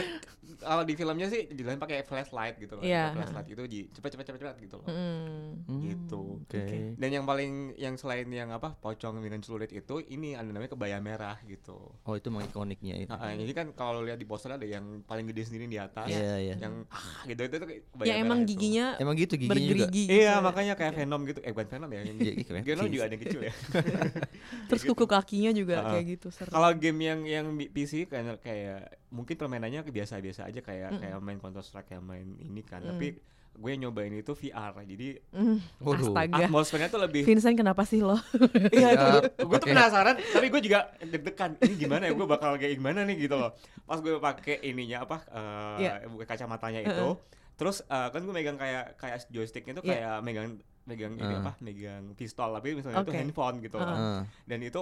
kalau 0.58 0.84
di 0.84 0.94
filmnya 0.94 1.28
sih 1.28 1.48
jelasin 1.48 1.78
pakai 1.78 2.04
flashlight 2.04 2.58
gitu 2.58 2.76
loh. 2.76 2.84
Iya. 2.84 3.12
Pakai 3.12 3.18
Flashlight 3.22 3.48
itu 3.50 3.64
di 3.66 3.80
cepet 3.88 4.10
cepet 4.16 4.26
cepet 4.28 4.40
cepet 4.42 4.56
gitu 4.64 4.76
loh. 4.82 4.88
Hmm, 4.90 5.64
gitu. 5.80 6.22
Oke. 6.42 6.96
Dan 6.98 7.10
yang 7.12 7.26
paling 7.26 7.76
yang 7.76 7.96
selain 7.96 8.28
yang 8.28 8.50
apa 8.50 8.74
pocong 8.74 9.20
dengan 9.20 9.40
celurit 9.40 9.70
itu 9.70 10.02
ini 10.04 10.34
ada 10.34 10.46
namanya 10.46 10.74
kebaya 10.74 10.98
merah 10.98 11.38
gitu. 11.46 11.94
Oh 12.04 12.14
itu 12.14 12.28
emang 12.28 12.46
ikoniknya 12.46 12.96
itu. 13.06 13.12
Nah, 13.12 13.22
ah, 13.22 13.34
jadi 13.34 13.52
kan 13.54 13.68
kalau 13.72 14.02
lihat 14.02 14.18
di 14.18 14.26
poster 14.26 14.52
ada 14.52 14.64
yang 14.64 15.04
paling 15.04 15.28
gede 15.28 15.48
sendiri 15.48 15.66
di 15.66 15.78
atas, 15.78 16.10
Iya 16.10 16.36
iya. 16.40 16.56
yang 16.58 16.84
ah 16.90 17.24
gitu 17.24 17.42
itu 17.46 17.56
tuh 17.56 17.68
kayak 17.68 17.82
kebaya 17.92 18.08
Ya 18.08 18.16
emang 18.20 18.40
merah 18.42 18.48
itu. 18.48 18.52
giginya 18.58 18.86
Emang 18.98 19.16
gitu 19.16 19.34
giginya 19.38 19.54
juga. 19.54 19.62
bergerigi 19.86 20.04
gitu. 20.08 20.18
Iya 20.18 20.34
makanya 20.40 20.74
kayak 20.76 20.94
Venom 20.96 21.22
gitu, 21.28 21.40
eh 21.42 21.52
bukan 21.52 21.68
Venom 21.70 21.90
ya, 21.92 22.02
yang 22.04 22.18
Iya, 22.18 22.34
iya, 22.38 22.62
Venom 22.64 22.86
juga 22.88 23.04
ada 23.08 23.14
yang 23.14 23.24
kecil 23.24 23.42
ya. 23.46 23.54
Terus 24.70 24.82
kuku 24.88 25.06
kakinya 25.08 25.52
juga 25.52 25.76
kayak 25.88 26.06
gitu 26.18 26.28
seru. 26.34 26.50
Kalau 26.52 26.70
game 26.76 27.00
yang 27.02 27.20
yang 27.24 27.46
PC 27.72 28.08
kayak 28.08 28.40
kayak 28.42 29.01
mungkin 29.12 29.36
permainannya 29.36 29.84
biasa-biasa 29.84 30.48
aja 30.48 30.60
kayak 30.60 30.98
kayak 30.98 31.20
main 31.20 31.38
Counter 31.38 31.60
Strike 31.60 31.88
kayak 31.88 32.02
main 32.02 32.36
ini 32.38 32.62
kan. 32.62 32.80
Tapi 32.82 33.20
gue 33.52 33.72
nyobain 33.76 34.10
itu 34.10 34.32
VR. 34.32 34.72
Jadi 34.82 35.20
Hmm. 35.30 35.60
Waduh. 35.78 36.10
Astaga. 36.10 36.48
atmosfernya 36.48 36.88
tuh 36.88 37.02
lebih 37.02 37.22
Vincent 37.22 37.54
kenapa 37.54 37.84
sih 37.84 38.00
lo? 38.00 38.16
Iya 38.72 38.88
itu 38.90 39.06
Ya, 39.06 39.20
gue 39.44 39.58
tuh 39.60 39.68
penasaran, 39.68 40.16
tapi 40.18 40.48
gue 40.48 40.62
juga 40.62 40.80
deg-degan. 40.98 41.60
Ini 41.60 41.74
gimana 41.78 42.08
ya? 42.08 42.12
Gue 42.12 42.24
bakal 42.26 42.56
kayak 42.56 42.74
gimana 42.74 43.04
nih 43.04 43.20
gitu 43.22 43.36
loh. 43.36 43.52
Pas 43.84 44.00
gue 44.00 44.16
pakai 44.18 44.64
ininya 44.64 45.04
apa? 45.04 45.18
eh 45.28 45.76
Iya. 45.84 46.08
buka 46.08 46.26
kacamatanya 46.26 46.80
itu. 46.82 47.08
Terus 47.54 47.84
eh, 47.84 48.08
kan 48.08 48.20
gue 48.20 48.32
megang 48.32 48.56
kayak 48.56 48.96
kayak 48.96 49.28
joysticknya 49.28 49.76
tuh 49.76 49.84
Iya. 49.84 49.94
kayak 49.94 50.16
megang 50.24 50.48
megang 50.82 51.14
ini 51.14 51.34
Ah. 51.36 51.44
apa? 51.44 51.52
Megang 51.60 52.04
pistol 52.16 52.50
tapi 52.52 52.74
misalnya 52.74 53.04
itu 53.04 53.12
Oke. 53.12 53.20
handphone 53.20 53.60
gitu. 53.60 53.76
loh. 53.78 53.86
Ah. 53.86 54.24
Dan 54.42 54.64
itu 54.64 54.82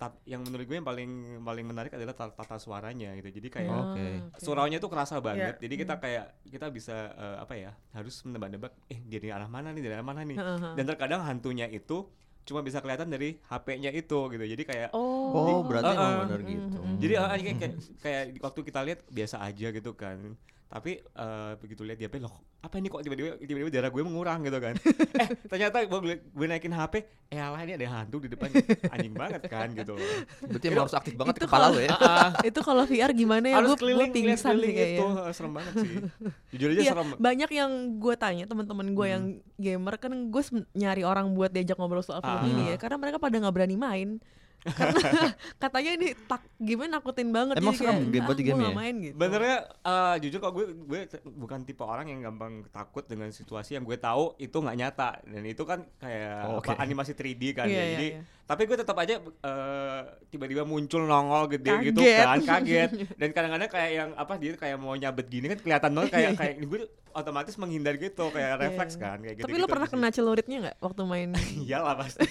tat- 0.00 0.24
yang 0.24 0.40
menurut 0.40 0.64
gue 0.64 0.72
yang 0.72 0.88
paling 0.88 1.10
paling 1.44 1.62
menarik 1.62 1.92
adalah 1.92 2.16
tata, 2.16 2.32
tata 2.32 2.56
suaranya 2.56 3.12
gitu. 3.14 3.28
Jadi 3.30 3.48
kayak 3.52 3.68
Ah, 3.70 3.92
Oke. 3.92 4.06
Suraunya 4.40 4.80
tuh 4.80 4.88
kerasa 4.88 5.20
banget. 5.20 5.60
Iya. 5.60 5.62
Jadi 5.62 5.74
kita 5.76 5.94
kayak 5.96 6.24
kita 6.48 6.66
bisa 6.72 6.96
eh, 7.12 7.36
apa 7.36 7.54
ya? 7.54 7.70
Harus 7.92 8.24
menebak-nebak 8.24 8.72
eh 8.88 8.96
dari 8.98 9.28
arah 9.28 9.46
mana 9.46 9.70
nih, 9.70 9.82
dari 9.82 9.94
arah 9.94 10.06
mana 10.06 10.24
nih. 10.24 10.34
Heeh. 10.34 10.72
Dan 10.74 10.84
terkadang 10.86 11.20
hantunya 11.20 11.68
itu 11.68 12.08
cuma 12.40 12.64
bisa 12.64 12.80
kelihatan 12.80 13.06
dari 13.06 13.36
HP-nya 13.44 13.92
itu 13.92 14.18
gitu. 14.26 14.44
Jadi 14.48 14.62
kayak 14.64 14.88
Oh. 14.90 15.30
Oh 15.30 15.60
berarti 15.62 15.92
emang 15.92 16.00
ah. 16.00 16.20
benar 16.24 16.40
gitu. 16.42 16.78
Mhm. 16.80 16.96
jadi 16.98 17.14
ah, 17.16 17.28
kayak, 17.30 17.56
kayak 17.60 17.74
kayak 18.00 18.22
waktu 18.40 18.60
kita 18.64 18.80
lihat 18.82 19.00
biasa 19.06 19.36
aja 19.38 19.68
gitu 19.68 19.92
kan. 19.92 20.34
Tapi 20.70 20.92
eh, 20.96 21.52
begitu 21.58 21.82
lihat 21.82 21.98
di 21.98 22.06
HP 22.06 22.16
loh, 22.18 22.30
apa 22.60 22.78
ini 22.78 22.86
kok 22.86 23.02
tiba-tiba 23.02 23.34
tiba-tiba 23.36 23.70
darah 23.72 23.90
gue 23.90 24.00
mengurang 24.00 24.38
gitu 24.40 24.54
kan. 24.56 24.78
eh, 25.18 25.28
ternyata 25.44 25.82
gue, 25.82 25.98
gue 26.22 26.46
naikin 26.46 26.70
HP, 26.70 26.94
eh 27.26 27.36
alah 27.36 27.58
ini 27.58 27.74
ada 27.74 27.86
hantu 27.92 28.22
di 28.22 28.30
depan. 28.30 28.54
Anjing 28.86 29.10
banget 29.12 29.42
kan 29.44 29.66
gitu. 29.72 29.98
Berarti 30.40 30.64
emang 30.64 30.86
harus 30.86 30.94
aktif 30.94 31.14
banget 31.14 31.34
itu 31.36 31.44
kepala 31.44 31.66
lo 31.68 31.80
ya. 31.80 31.90
Itu 32.46 32.62
kalau 32.62 32.86
VR 32.86 33.10
gimana 33.10 33.42
ya? 33.44 33.58
harus 33.58 33.74
Gue 33.74 33.78
keliling, 33.82 33.98
lihat 34.06 34.14
pingsan 34.14 34.54
sih 34.56 34.70
kayaknya. 34.70 34.94
itu 34.94 35.06
serem 35.32 35.52
banget 35.52 35.74
sih. 35.76 35.90
Jujur 36.54 36.68
aja 36.70 36.80
Iya, 36.80 36.92
serem. 36.92 37.08
banyak 37.18 37.50
yang 37.50 37.70
gue 37.98 38.14
tanya 38.14 38.44
teman-teman 38.46 38.86
gue 38.88 39.06
yang 39.08 39.24
gamer 39.56 39.94
kan 39.96 40.12
gue 40.24 40.42
nyari 40.72 41.02
orang 41.02 41.34
buat 41.34 41.50
diajak 41.50 41.74
ngobrol 41.76 42.00
soal 42.00 42.18
film 42.20 42.30
Ah. 42.36 42.46
ini 42.46 42.62
ya 42.68 42.76
karena 42.76 42.94
mereka 42.94 43.18
pada 43.18 43.34
nggak 43.36 43.52
berani 43.52 43.74
main 43.74 44.08
karena 44.76 45.00
katanya 45.56 45.90
ini 45.94 46.08
tak 46.24 46.44
gimana 46.54 46.98
nakutin 46.98 47.28
banget 47.28 47.56
Emang 47.56 47.72
serem 47.72 47.96
kayak, 47.96 48.10
game- 48.10 48.26
buat 48.26 48.36
"Ah, 48.36 48.42
gua 48.42 48.46
game 48.46 48.60
ya?" 48.60 48.72
main 48.74 48.94
gitu 49.00 49.14
Benernya 49.16 49.56
eh, 49.80 50.14
jujur 50.20 50.38
kok 50.38 50.52
gue 50.52 50.66
gue 50.78 51.00
bukan 51.24 51.58
tipe 51.62 51.80
orang 51.80 52.06
yang 52.06 52.20
gampang 52.22 52.52
takut 52.68 53.02
dengan 53.02 53.30
situasi 53.30 53.74
yang 53.74 53.84
gue 53.84 53.96
tahu 53.96 54.36
itu 54.36 54.52
nggak 54.52 54.76
nyata 54.76 55.10
dan 55.22 55.42
itu 55.42 55.62
kan 55.62 55.88
kayak 55.96 56.42
Oh, 56.42 56.58
apa, 56.58 56.72
oke. 56.72 56.78
animasi 56.78 57.12
3D 57.12 57.42
kan 57.52 57.66
Iya, 57.66 57.72
ya. 57.72 57.80
iya, 57.80 57.92
Jadi 57.94 58.08
iya. 58.10 58.22
Tapi 58.50 58.66
gue 58.66 58.74
tetap 58.74 58.98
aja 58.98 59.22
eh, 59.22 60.00
tiba-tiba 60.26 60.66
muncul 60.66 61.06
nongol 61.06 61.46
gede 61.48 61.70
gitu 61.86 62.02
Kaget. 62.02 62.26
kan 62.26 62.38
kaget. 62.42 62.90
Dan 63.22 63.30
kadang-kadang 63.30 63.70
kayak 63.70 63.90
yang 63.94 64.10
apa 64.12 64.34
dia 64.34 64.58
kayak 64.58 64.74
mau 64.74 64.90
nyabet 64.92 65.30
gini 65.30 65.46
kan 65.46 65.58
kelihatan 65.62 65.90
banget 65.94 66.10
kayak 66.10 66.30
kayak 66.34 66.54
gue 66.66 66.80
otomatis 67.10 67.54
menghindar 67.54 67.94
gitu 67.94 68.26
kayak 68.30 68.58
refleks 68.58 68.94
Iya. 68.94 69.02
kan 69.04 69.18
kayak 69.22 69.34
gitu 69.36 69.46
tapi 69.46 69.54
lo 69.54 69.66
pernah 69.66 69.86
kena 69.86 70.08
celuritnya 70.10 70.56
nggak 70.60 70.76
waktu 70.78 71.02
main? 71.04 71.28
Iyalah 71.62 71.94
pasti. 71.96 72.26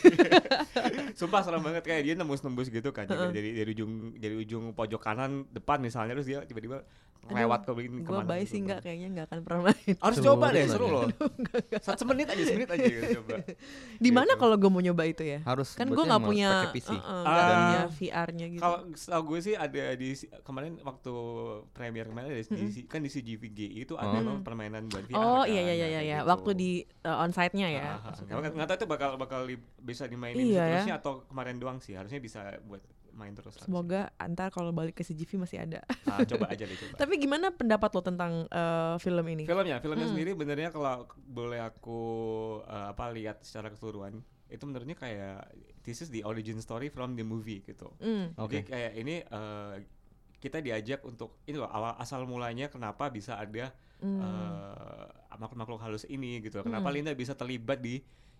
Sumpah 1.16 1.40
serem 1.40 1.64
banget. 1.64 1.84
Kayak 1.84 2.02
dia 2.04 2.16
nembus-nembus 2.16 2.68
gitu 2.68 2.92
kan 2.92 3.08
juga 3.08 3.32
dari 3.32 3.56
dari 3.56 3.70
ujung 3.72 3.92
dari 4.16 4.36
ujung 4.38 4.76
pojok 4.76 5.00
kanan 5.00 5.48
depan 5.50 5.80
misalnya 5.80 6.20
terus 6.20 6.28
dia 6.28 6.44
tiba-tiba 6.44 6.84
lewat 7.22 7.62
ke 7.62 7.72
begini 7.72 7.96
gue 8.00 8.06
ke 8.06 8.12
mana 8.12 8.26
bayi 8.26 8.42
gitu. 8.42 8.52
sih 8.52 8.60
nggak 8.62 8.80
kayaknya 8.80 9.08
nggak 9.12 9.26
akan 9.28 9.40
pernah 9.42 9.62
main 9.68 9.94
harus 10.06 10.18
coba 10.20 10.46
deh 10.50 10.66
seru 10.66 10.88
loh 10.88 11.04
satu 11.86 12.00
semenit 12.00 12.28
aja 12.28 12.42
semenit 12.42 12.70
aja 12.70 12.86
gitu, 12.86 13.04
coba 13.20 13.36
di 14.04 14.10
mana 14.10 14.28
Gitu. 14.30 14.40
kalau 14.40 14.56
gue 14.56 14.70
mau 14.70 14.80
nyoba 14.80 15.04
itu 15.04 15.24
ya 15.24 15.40
Harus 15.42 15.74
kan 15.74 15.86
gue 15.86 16.00
nggak 16.00 16.22
punya 16.22 16.50
PC. 16.70 16.90
uh-uh, 16.90 17.22
nggak 17.22 17.36
Ah. 17.36 17.50
punya 17.52 17.80
VR-nya 17.92 18.46
gitu 18.48 18.62
kalau 18.62 18.78
setahu 18.94 19.24
gue 19.28 19.40
sih 19.42 19.54
ada 19.54 19.84
di 19.94 20.10
kemarin 20.42 20.74
waktu 20.80 21.14
premier 21.70 22.06
kemarin 22.06 22.28
ada 22.30 22.40
di, 22.40 22.48
kan 22.86 23.00
di 23.00 23.10
CGVG 23.10 23.60
itu 23.78 23.94
ada 23.94 24.18
loh 24.18 24.40
permainan 24.40 24.86
buat 24.86 25.04
VR 25.04 25.16
oh 25.16 25.44
kan, 25.44 25.50
iya 25.50 25.62
iya 25.62 25.74
iya 25.76 25.88
iya 25.88 26.02
iya. 26.02 26.18
gitu. 26.18 26.30
waktu 26.30 26.50
di 26.56 26.72
uh, 27.04 27.22
onsite-nya 27.22 27.68
ya 27.70 27.84
Ah, 28.00 28.10
ah. 28.10 28.14
Nggak- 28.18 28.54
nggak 28.56 28.68
tahu 28.68 28.78
itu 28.78 28.88
bakal 28.88 29.10
bakal 29.16 29.42
bisa 29.78 30.06
dimainin 30.06 30.40
Iya 30.42 30.56
ya. 30.56 30.64
seterusnya 30.80 30.96
atau 30.98 31.14
kemarin 31.26 31.58
doang 31.58 31.78
sih 31.78 31.94
harusnya 31.94 32.18
bisa 32.18 32.40
buat 32.64 32.82
main 33.12 33.32
terus 33.32 33.56
semoga 33.56 34.10
antar 34.16 34.50
kalau 34.50 34.70
balik 34.70 34.94
ke 34.94 35.04
CGV 35.04 35.40
masih 35.40 35.60
ada 35.60 35.82
Ah, 36.06 36.22
coba 36.24 36.50
aja 36.50 36.64
deh 36.64 36.76
coba 36.76 36.96
tapi 37.02 37.18
gimana 37.18 37.50
pendapat 37.50 37.90
lo 37.90 38.02
tentang 38.02 38.34
uh, 38.48 38.96
film 38.98 39.26
ini 39.28 39.44
filmnya 39.44 39.78
filmnya 39.78 40.04
Hmm. 40.04 40.14
sendiri 40.14 40.32
benernya 40.34 40.70
kalau 40.70 41.04
boleh 41.20 41.60
aku 41.60 42.00
eh, 42.64 42.88
apa 42.90 43.10
lihat 43.10 43.42
secara 43.42 43.68
keseluruhan 43.68 44.20
itu 44.48 44.64
menurutnya 44.64 44.94
kayak 44.94 45.46
this 45.82 46.00
is 46.00 46.10
the 46.10 46.22
origin 46.22 46.58
story 46.58 46.88
from 46.88 47.14
the 47.14 47.24
movie 47.24 47.62
gitu 47.62 47.90
Hmm. 47.98 48.34
jadi 48.48 48.60
Oke. 48.60 48.68
kayak 48.68 48.92
ini 48.96 49.16
eh, 49.22 49.76
kita 50.40 50.60
diajak 50.60 51.04
untuk 51.04 51.44
ini 51.44 51.56
loh 51.56 51.68
awal 51.68 51.94
asal 51.96 52.24
mulanya 52.24 52.68
kenapa 52.68 53.08
bisa 53.08 53.36
ada 53.36 53.72
Hmm. 54.00 54.16
eh, 54.18 55.08
makhluk-makhluk 55.36 55.80
halus 55.80 56.04
ini 56.06 56.40
gitu 56.40 56.60
kenapa 56.60 56.88
Hmm. 56.88 56.96
Linda 56.96 57.12
bisa 57.12 57.32
terlibat 57.34 57.80
di 57.80 58.00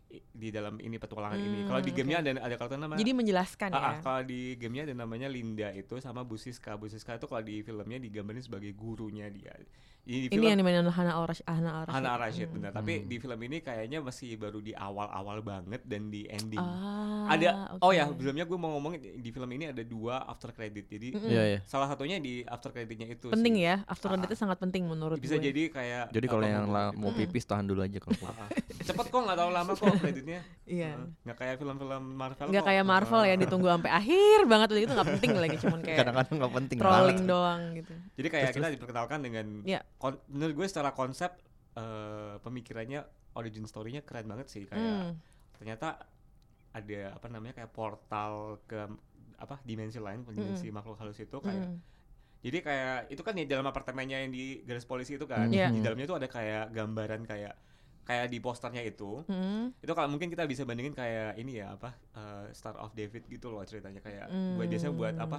di 0.10 0.50
dalam 0.50 0.78
ini 0.78 0.96
petualangan 0.96 1.38
ini. 1.38 1.60
Hmm, 1.60 1.68
Kalau 1.68 1.80
di 1.80 1.92
oke. 1.92 1.98
gamenya 2.00 2.18
ada 2.20 2.32
ada 2.42 2.56
karakter 2.56 2.78
nama 2.78 2.94
Jadi 2.96 3.12
menjelaskan 3.14 3.70
Ah, 3.70 3.78
ya. 3.78 3.86
ah, 3.86 3.96
kalau 4.00 4.22
di 4.24 4.42
gamenya 4.56 4.84
ada 4.84 4.96
namanya 4.98 5.28
Linda 5.28 5.70
itu 5.70 5.94
sama 5.98 6.22
Bu 6.22 6.36
Siska. 6.36 6.74
Bu 6.74 6.86
Siska 6.86 7.16
itu 7.16 7.26
kalau 7.26 7.42
di 7.42 7.62
filmnya 7.62 7.98
digambarin 7.98 8.40
sebagai 8.40 8.74
gurunya 8.74 9.28
dia. 9.28 9.54
Ini 10.02 10.26
di 10.26 10.28
Ini 10.28 10.32
film 10.32 10.48
yang 10.48 10.58
dimainin 10.58 10.88
Hana 10.88 11.14
Arash 11.14 11.46
Hana 11.46 11.70
Arash. 11.80 11.94
Hana 11.94 12.12
Rashid 12.18 12.48
Hmm. 12.48 12.56
benar. 12.58 12.72
Tapi 12.74 13.06
di 13.06 13.16
film 13.18 13.38
ini 13.40 13.58
kayaknya 13.60 14.00
masih 14.00 14.34
baru 14.36 14.58
di 14.58 14.74
awal-awal 14.74 15.38
banget 15.40 15.86
dan 15.86 16.10
di 16.10 16.26
ending. 16.26 16.58
Ah, 16.58 17.30
ada 17.30 17.48
oke. 17.72 17.84
oh 17.84 17.92
ya 17.92 18.10
sebelumnya 18.10 18.44
gue 18.44 18.58
mau 18.58 18.74
ngomong 18.74 18.94
di 18.98 19.30
film 19.30 19.50
ini 19.52 19.70
ada 19.70 19.84
dua 19.84 20.26
after 20.26 20.50
credit. 20.50 20.90
Jadi 20.90 21.14
Mm-mm. 21.14 21.30
Iya 21.30 21.44
iya. 21.48 21.60
salah 21.64 21.86
satunya 21.86 22.18
di 22.18 22.42
after 22.42 22.72
creditnya 22.72 23.06
itu 23.08 23.30
penting 23.30 23.54
sih. 23.56 23.70
ya. 23.70 23.86
After 23.86 24.08
Ah, 24.08 24.18
creditnya 24.18 24.40
sangat 24.40 24.58
penting 24.58 24.84
menurut 24.84 25.20
Bisa 25.20 25.38
gue. 25.38 25.46
jadi 25.46 25.62
kayak 25.70 26.04
Jadi 26.10 26.26
kalau 26.26 26.42
yang 26.44 26.66
mau 26.96 27.14
pipis 27.14 27.46
tahan 27.46 27.70
dulu 27.70 27.84
aja 27.84 28.00
kalau. 28.00 28.18
Ah, 28.26 28.34
ah. 28.40 28.50
Cepet 28.82 29.06
kok 29.06 29.20
nggak 29.20 29.38
tahu 29.38 29.50
lama 29.52 29.72
kok 29.76 29.94
kreditnya. 30.04 30.40
Iya. 30.64 30.92
Heeh. 30.96 31.08
Nggak 31.22 31.38
kayak 31.38 31.56
film-film 31.58 32.04
Marvel. 32.14 32.46
Nggak 32.48 32.66
kayak 32.66 32.86
Marvel 32.86 33.22
yang 33.24 33.40
ditunggu 33.40 33.68
sampai 33.70 33.92
akhir 33.92 34.40
banget 34.46 34.68
itu 34.78 34.92
nggak 34.92 35.10
penting 35.14 35.32
lagi 35.36 35.58
cuman 35.58 35.80
kayak 35.80 35.98
Kadang-kadang 36.00 36.36
nggak 36.38 36.54
penting. 36.56 36.78
trolling 36.78 37.06
banget. 37.18 37.28
doang 37.28 37.62
gitu. 37.76 37.94
Jadi 38.16 38.28
kayak 38.30 38.50
kita 38.52 38.68
diperkenalkan 38.72 39.20
dengan 39.20 39.46
Iya. 39.64 39.82
kon- 39.96 40.22
menurut 40.28 40.54
gue 40.56 40.68
secara 40.68 40.92
konsep 40.92 41.32
eh, 41.72 42.36
pemikirannya 42.40 43.00
origin 43.34 43.64
story-nya 43.64 44.02
keren 44.02 44.26
banget 44.26 44.48
sih 44.48 44.66
kayak 44.66 44.82
Hmm. 44.82 45.12
ternyata 45.54 46.02
ada 46.70 47.02
apa 47.12 47.28
namanya 47.28 47.54
kayak 47.56 47.72
portal 47.72 48.34
ke 48.64 48.90
apa 49.38 49.56
dimensi 49.62 49.98
lain 49.98 50.26
dimensi 50.26 50.68
makhluk 50.70 50.98
halus 50.98 51.18
itu 51.18 51.38
kayak 51.38 51.64
Mm. 51.64 51.78
jadi 52.40 52.58
kayak 52.60 52.98
itu 53.08 53.22
kan 53.22 53.34
di 53.34 53.46
dalam 53.46 53.64
apartemennya 53.64 54.18
yang 54.20 54.30
di 54.30 54.60
garis 54.62 54.84
polisi 54.84 55.16
itu 55.16 55.24
kan 55.24 55.48
Iya. 55.48 55.70
di 55.70 55.80
dalamnya 55.80 56.06
itu 56.06 56.14
ada 56.14 56.28
kayak 56.28 56.70
gambaran 56.70 57.24
kayak 57.24 57.54
kayak 58.10 58.26
di 58.26 58.42
posternya 58.42 58.82
itu 58.82 59.22
Hmm. 59.24 59.70
itu 59.78 59.92
kalau 59.94 60.10
mungkin 60.10 60.28
kita 60.28 60.44
bisa 60.44 60.66
bandingin 60.66 60.92
kayak 60.92 61.38
ini 61.38 61.62
ya 61.62 61.78
apa 61.78 61.94
eh, 62.12 62.50
Star 62.52 62.74
of 62.76 62.90
David 62.92 63.30
gitu 63.30 63.54
loh 63.54 63.62
ceritanya 63.62 64.02
kayak 64.02 64.26
buat 64.58 64.66
Hmm. 64.66 64.72
biasanya 64.74 64.94
buat 64.94 65.16
apa 65.16 65.38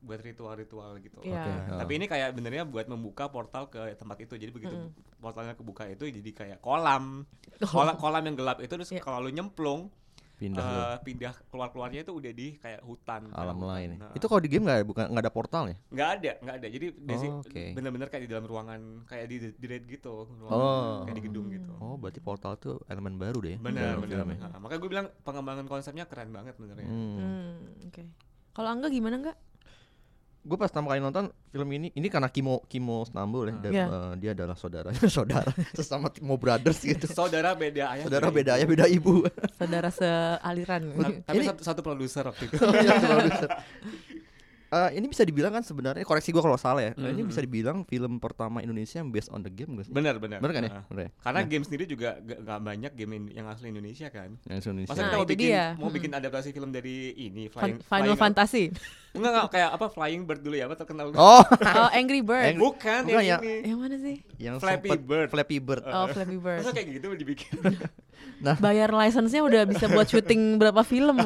buat 0.00 0.16
ritual-ritual 0.16 0.96
gitu. 0.96 1.20
Iya. 1.20 1.36
Oke, 1.36 1.50
Nah, 1.50 1.60
oh. 1.68 1.78
Tapi 1.84 1.92
ini 1.92 2.06
kayak 2.08 2.32
benernya 2.32 2.64
buat 2.64 2.88
membuka 2.88 3.28
portal 3.28 3.68
ke 3.68 3.92
tempat 3.92 4.16
itu. 4.16 4.32
Jadi 4.32 4.48
begitu 4.48 4.72
Mm. 4.72 4.96
portalnya 5.20 5.52
kebuka 5.52 5.84
itu 5.86 6.08
jadi 6.08 6.30
kayak 6.32 6.58
kolam. 6.58 7.28
Kolam 7.68 8.00
kolam 8.00 8.24
yang 8.24 8.32
gelap 8.32 8.64
itu 8.64 8.70
terus 8.70 8.88
Iya. 8.88 9.04
kalau 9.04 9.20
lu 9.20 9.28
nyemplung 9.28 9.92
Pindah 10.40 10.64
eh, 10.64 10.72
loh. 10.72 11.04
pindah 11.04 11.32
keluar-keluarnya 11.46 12.00
itu 12.00 12.12
udah 12.12 12.32
di 12.32 12.56
kayak 12.56 12.80
hutan. 12.80 13.28
alam 13.30 13.54
Hutan. 13.54 13.68
lain. 13.68 13.88
Nah, 13.94 14.12
Itu 14.12 14.24
kalau 14.24 14.40
di 14.40 14.48
game 14.48 14.64
nggak 14.64 14.80
bukan 14.82 15.04
nggak 15.06 15.20
ada 15.20 15.30
portalnya. 15.30 15.76
nggak 15.86 16.08
ada, 16.10 16.30
nggak 16.40 16.54
ada. 16.56 16.66
Jadi 16.66 16.86
Oh, 17.20 17.38
oke. 17.38 17.64
bener-bener 17.72 18.08
kayak 18.08 18.24
di 18.24 18.30
dalam 18.30 18.44
ruangan 18.44 18.80
kayak 19.04 19.26
di 19.26 19.36
di 19.52 19.66
raid 19.66 19.84
gitu, 19.84 20.24
ruangan 20.32 20.56
Oh. 20.56 21.04
kayak 21.04 21.14
di 21.14 21.24
gedung 21.28 21.46
gitu. 21.50 21.72
Oh, 21.76 21.94
berarti 21.94 22.18
portal 22.18 22.56
tuh 22.56 22.80
elemen 22.86 23.14
baru 23.14 23.38
deh. 23.38 23.52
ya 23.52 23.60
Bener, 23.60 23.84
dalam 23.92 24.00
bener. 24.00 24.16
filmnya. 24.16 24.38
Nah, 24.46 24.58
makanya 24.58 24.80
gue 24.80 24.90
bilang 24.90 25.06
pengembangan 25.20 25.66
konsepnya 25.66 26.04
keren 26.04 26.30
banget 26.30 26.56
benernya. 26.56 26.88
Hmm. 26.88 27.14
Hmm, 27.14 27.54
Oke. 27.84 28.02
Kalau 28.50 28.68
Angga 28.68 28.88
gimana 28.88 29.16
enggak? 29.16 29.36
Gue 30.40 30.56
pas 30.56 30.66
pertama 30.66 30.88
kali 30.88 30.98
nonton 30.98 31.28
film 31.46 31.68
ini, 31.70 31.92
ini 31.92 32.08
karena 32.08 32.24
Kimo 32.26 32.64
Kimo 32.64 33.04
Stambul 33.04 33.44
ya, 33.46 33.54
dan 33.60 33.70
Iya. 33.70 33.86
eh, 33.86 34.12
dia 34.16 34.30
adalah 34.32 34.56
saudara 34.56 34.88
saudara 35.12 35.52
sesama 35.70 36.08
Kimo 36.08 36.34
Brothers 36.34 36.80
gitu. 36.80 37.04
Saudara 37.12 37.52
beda 37.52 37.92
ayah. 37.92 38.04
Saudara 38.04 38.28
beda 38.28 38.56
ayah 38.56 38.64
beda 38.64 38.84
ibu. 38.86 39.28
Saudara 39.54 39.92
sealiran. 39.92 40.82
Ta- 40.90 41.20
Tapi 41.28 41.36
Ini- 41.36 41.46
satu, 41.46 41.60
satu 41.60 41.80
produser 41.80 42.24
waktu 42.24 42.48
itu. 42.48 42.56
Iya, 42.80 42.92
produser. 42.96 43.50
Eh, 44.70 44.90
ini 44.94 45.06
bisa 45.06 45.22
dibilang 45.22 45.50
kan 45.50 45.60
sebenarnya 45.60 46.00
koreksi 46.00 46.30
gua 46.30 46.40
kalau 46.40 46.54
salah 46.54 46.78
ya. 46.80 46.92
eh, 46.92 47.10
Ini 47.10 47.20
Mhm. 47.20 47.28
bisa 47.28 47.40
dibilang 47.40 47.82
film 47.82 48.16
pertama 48.16 48.58
Indonesia 48.60 48.96
yang 48.96 49.08
based 49.08 49.26
on 49.28 49.40
the 49.40 49.50
game 49.50 49.74
guys. 49.74 49.90
bener 49.90 50.14
bener. 50.16 50.38
Bener 50.38 50.52
kan 50.52 50.62
ya? 50.62 50.70
Nah. 50.72 50.84
Bener 50.86 51.02
ya? 51.02 51.10
Karena 51.20 51.40
Nah, 51.40 51.48
game 51.48 51.64
sendiri 51.64 51.84
juga 51.84 52.08
gak, 52.16 52.38
gak 52.40 52.60
banyak 52.60 52.92
game 52.94 53.12
yang 53.30 53.46
asli 53.46 53.66
Indonesia 53.68 54.06
kan. 54.08 54.30
yang 54.40 54.58
Indonesia. 54.60 54.86
Masa 54.86 55.00
Nah, 55.00 55.08
kita 55.08 55.16
mau 55.16 55.26
bikin 55.26 55.42
dia. 55.44 55.64
mau 55.72 55.82
Mm-mm. 55.82 55.96
bikin 55.96 56.10
adaptasi 56.12 56.48
film 56.50 56.70
dari 56.70 56.96
ini 57.12 57.42
Fan- 57.46 57.58
Flying 57.66 57.78
Final 57.82 57.98
Flying- 58.06 58.20
Fantasy. 58.22 58.64
Enggak 59.10 59.30
enggak 59.32 59.46
kayak 59.50 59.70
apa 59.74 59.86
Flying 59.88 60.22
Bird 60.22 60.40
dulu 60.40 60.54
ya 60.54 60.64
apa 60.64 60.76
terkenal. 60.76 61.06
Oh, 61.10 61.42
Oh, 61.82 61.90
Angry 61.90 62.22
Bird. 62.22 62.46
Angry- 62.48 62.62
Bukan, 62.62 63.00
Bukan 63.02 63.10
yang 63.16 63.26
ya. 63.26 63.38
ini. 63.42 63.54
Yang 63.66 63.78
mana 63.80 63.96
sih? 63.98 64.16
yang 64.38 64.54
Flappy 64.56 64.86
sempet- 64.88 65.02
Bird. 65.04 65.28
Flappy 65.28 65.56
Bird. 65.58 65.82
Oh, 65.84 66.06
Flappy 66.08 66.38
Bird. 66.46 66.62
Masa 66.62 66.70
kayak 66.70 66.88
gitu 66.94 67.06
dibikin. 67.12 67.58
Bayar 68.56 68.90
license-nya 68.90 69.42
udah 69.42 69.66
bisa 69.66 69.84
buat 69.86 70.06
syuting 70.06 70.56
berapa 70.56 70.78
film 70.82 71.18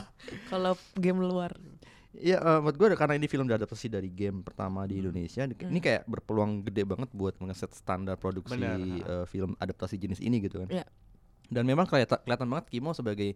kalau 0.50 0.78
game 0.94 1.18
luar. 1.18 1.58
Iya, 2.12 2.36
eh, 2.36 2.58
menurut 2.60 2.76
gue 2.76 2.88
karena 2.92 3.14
ini 3.16 3.24
film 3.24 3.48
diadaptasi 3.48 3.88
dari 3.88 4.12
game 4.12 4.44
pertama 4.44 4.84
di 4.84 5.00
Indonesia, 5.00 5.42
di- 5.42 5.56
ini 5.56 5.80
Hmm. 5.80 5.80
kayak 5.82 6.02
berpeluang 6.04 6.60
gede 6.62 6.84
banget 6.84 7.08
buat 7.10 7.34
mengeset 7.36 7.72
standar 7.72 8.16
produksi 8.16 8.52
Benar, 8.54 8.76
eh, 8.76 9.24
film 9.24 9.56
adaptasi 9.56 9.96
jenis 9.96 10.20
ini 10.20 10.36
gitu 10.38 10.60
kan. 10.60 10.68
Iya. 10.68 10.84
Dan 11.48 11.64
memang 11.64 11.84
kelihatan 11.84 12.20
kelihatan 12.20 12.48
banget 12.48 12.66
Kimo 12.68 12.92
sebagai 12.92 13.32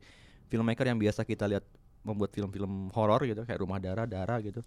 filmmaker 0.47 0.85
yang 0.85 0.97
biasa 0.97 1.25
kita 1.25 1.49
lihat 1.49 1.65
membuat 2.01 2.31
film-film 2.31 2.93
horor 2.93 3.25
gitu, 3.25 3.43
kayak 3.43 3.59
Rumah 3.59 3.81
Darah, 3.81 4.05
Darah 4.05 4.39
gitu. 4.39 4.61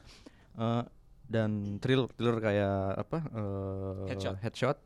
Eh, 0.56 0.84
dan 1.24 1.78
thrill 1.78 2.10
thriller 2.10 2.41
kayak 2.41 2.78
apa? 3.00 3.17
eh, 3.30 4.10
Headshot. 4.10 4.36
headshot. 4.41 4.78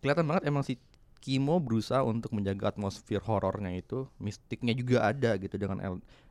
Kelihatan 0.00 0.24
banget 0.24 0.48
emang 0.48 0.64
si 0.64 0.80
Kimo 1.18 1.58
berusaha 1.58 2.00
untuk 2.00 2.30
menjaga 2.30 2.70
atmosfer 2.70 3.20
horornya 3.20 3.74
itu, 3.74 4.06
mistiknya 4.16 4.72
juga 4.72 5.04
ada 5.04 5.34
gitu 5.36 5.58
dengan 5.58 5.82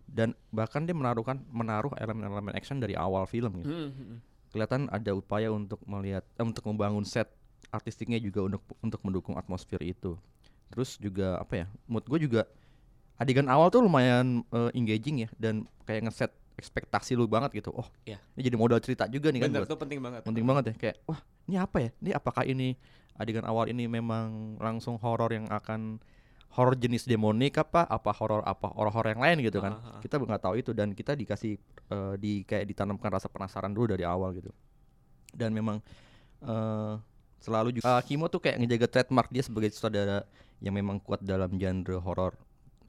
dan 0.07 0.31
bahkan 0.49 0.83
dia 0.83 0.91
menaruhkan 0.91 1.43
menaruh 1.47 1.91
elemen-elemen 1.93 2.55
action 2.55 2.79
dari 2.79 2.95
awal 2.95 3.23
film 3.23 3.61
gitu. 3.61 3.69
Hmm, 3.69 3.91
hmm. 3.91 4.17
Kelihatan 4.49 4.87
ada 4.87 5.11
upaya 5.11 5.51
untuk 5.51 5.83
melihat 5.83 6.23
eh, 6.33 6.43
untuk 6.43 6.63
membangun 6.63 7.03
set 7.03 7.27
artistiknya 7.69 8.17
juga 8.17 8.47
untuk 8.47 8.63
untuk 8.79 8.99
mendukung 9.03 9.35
atmosfer 9.35 9.77
itu. 9.81 10.15
Terus 10.67 10.95
juga 10.97 11.37
apa 11.37 11.63
ya? 11.63 11.65
Mood 11.85 12.07
gue 12.07 12.19
juga 12.21 12.47
adegan 13.15 13.47
awal 13.47 13.67
tuh 13.67 13.83
lumayan 13.83 14.41
eh, 14.49 14.71
engaging 14.73 15.27
ya 15.27 15.29
dan 15.35 15.67
kayak 15.83 16.07
ngeset 16.07 16.31
ekspektasi 16.57 17.13
lu 17.13 17.29
banget 17.29 17.61
gitu. 17.61 17.69
Oh, 17.69 17.85
Iya. 18.01 18.17
ini 18.33 18.41
jadi 18.41 18.57
modal 18.57 18.81
cerita 18.81 19.05
juga 19.05 19.29
nih 19.29 19.45
kan 19.45 19.49
Bener 19.53 19.69
tuh 19.69 19.77
penting 19.77 20.01
banget. 20.01 20.25
penting 20.25 20.41
banget 20.41 20.63
ya 20.65 20.73
kayak 20.73 20.95
wah 21.05 21.21
ini 21.45 21.55
apa 21.55 21.77
ya 21.77 21.89
ini 22.01 22.11
apakah 22.11 22.43
ini 22.43 22.73
adegan 23.13 23.45
awal 23.45 23.69
ini 23.69 23.85
memang 23.85 24.57
langsung 24.57 24.97
horor 24.97 25.29
yang 25.29 25.45
akan 25.49 26.01
horor 26.53 26.75
jenis 26.77 27.05
demonik 27.05 27.59
apa 27.59 27.85
apa 27.85 28.11
horor 28.15 28.41
apa 28.41 28.67
horor 28.71 29.05
yang 29.05 29.21
lain 29.21 29.37
gitu 29.45 29.61
kan 29.61 29.77
ah. 29.77 30.01
kita 30.01 30.17
nggak 30.17 30.41
tahu 30.41 30.55
itu 30.57 30.71
dan 30.73 30.95
kita 30.95 31.13
dikasih 31.13 31.59
eh, 31.91 32.13
di 32.17 32.41
kayak 32.47 32.65
ditanamkan 32.65 33.13
rasa 33.13 33.29
penasaran 33.29 33.71
dulu 33.71 33.93
dari 33.93 34.07
awal 34.07 34.33
gitu 34.33 34.49
dan 35.35 35.53
memang 35.53 35.83
eh 36.41 36.95
selalu 37.37 37.77
juga 37.77 38.01
eh, 38.01 38.01
Kimo 38.05 38.25
tuh 38.27 38.41
kayak 38.41 38.57
ngejaga 38.61 38.87
trademark 38.89 39.29
dia 39.29 39.45
sebagai 39.45 39.69
saudara 39.73 40.25
yang 40.57 40.73
memang 40.73 40.97
kuat 40.97 41.21
dalam 41.21 41.53
genre 41.55 41.97
horor 42.01 42.33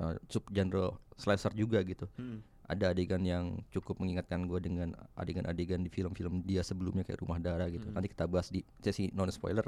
eh, 0.01 0.17
sub 0.33 0.49
genre 0.49 0.97
slasher 1.19 1.53
juga 1.53 1.83
gitu 1.85 2.09
Hmm. 2.17 2.41
ada 2.69 2.93
adegan 2.93 3.21
yang 3.25 3.65
cukup 3.73 3.97
mengingatkan 4.01 4.45
gue 4.45 4.61
dengan 4.61 4.93
adegan-adegan 5.17 5.81
di 5.81 5.89
film-film 5.89 6.45
dia 6.45 6.61
sebelumnya 6.61 7.01
kayak 7.01 7.25
Rumah 7.25 7.41
Darah 7.41 7.65
gitu. 7.73 7.89
Hmm. 7.89 7.97
Nanti 7.97 8.13
kita 8.13 8.29
bahas 8.29 8.53
di 8.53 8.61
sesi 8.85 9.09
non 9.17 9.33
spoiler. 9.33 9.65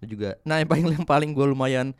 Dan 0.00 0.08
juga, 0.16 0.40
nah 0.40 0.56
yang 0.56 0.72
paling 0.72 0.84
yang 0.88 1.04
paling 1.04 1.30
gue 1.36 1.46
lumayan 1.52 1.92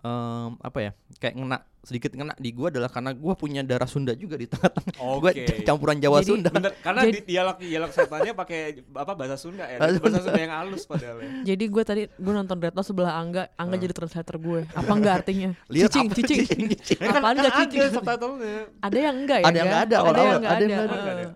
em, 0.00 0.50
apa 0.56 0.78
ya 0.80 0.90
kayak 1.16 1.34
ngena 1.36 1.58
sedikit 1.80 2.12
ngena 2.12 2.36
di 2.36 2.52
gue 2.52 2.68
adalah 2.68 2.92
karena 2.92 3.16
gue 3.16 3.34
punya 3.34 3.64
darah 3.64 3.88
Sunda 3.88 4.12
juga 4.12 4.36
di 4.36 4.44
tengah-tengah. 4.44 5.00
Gue 5.24 5.32
Oke. 5.32 5.64
campuran 5.64 5.96
Jawa 5.96 6.20
Jadi, 6.20 6.28
Sunda. 6.28 6.52
Bener, 6.52 6.76
karena 6.78 7.00
Jadi- 7.08 7.12
di 7.16 7.20
dialog 7.24 7.56
dialog 7.56 7.90
setannya 7.90 8.32
pakai 8.36 8.60
apa 8.92 9.12
bahasa 9.16 9.40
Sunda 9.40 9.64
ya. 9.64 9.80
Bahasa 9.80 9.96
bahasa 9.96 10.20
Sunda 10.20 10.40
yang 10.40 10.52
halus 10.52 10.84
padahal 10.84 11.16
ya. 11.18 11.28
Jadi 11.48 11.64
gue 11.66 11.82
tadi 11.82 12.02
gue 12.04 12.32
nonton 12.36 12.56
Red 12.60 12.76
Note 12.76 12.84
sebelah 12.84 13.16
Angga, 13.16 13.48
Angga 13.56 13.76
Ah. 13.76 13.80
jadi 13.80 13.92
translator 13.96 14.36
gue. 14.36 14.60
Apa 14.70 14.92
enggak 14.92 15.14
artinya? 15.24 15.50
Lihat 15.72 15.88
cicing, 15.88 16.04
apa 16.04 16.14
cicing. 16.20 16.68
cicing? 16.84 16.98
Apaan 17.00 17.34
enggak 17.34 17.54
cicing? 17.64 17.80
Ada 17.80 17.90
subtitlenya. 17.96 18.60
Ada 18.84 18.98
yang 19.00 19.16
enggak 19.16 19.38
ya? 19.40 19.44
Ada 19.48 19.56
yang 19.56 19.64
Ga? 19.64 19.72
nggak 19.72 19.80
ada, 19.80 19.96
Ada 19.96 20.20
yang 20.20 20.36
enggak 20.36 20.52
Ada 20.52 20.64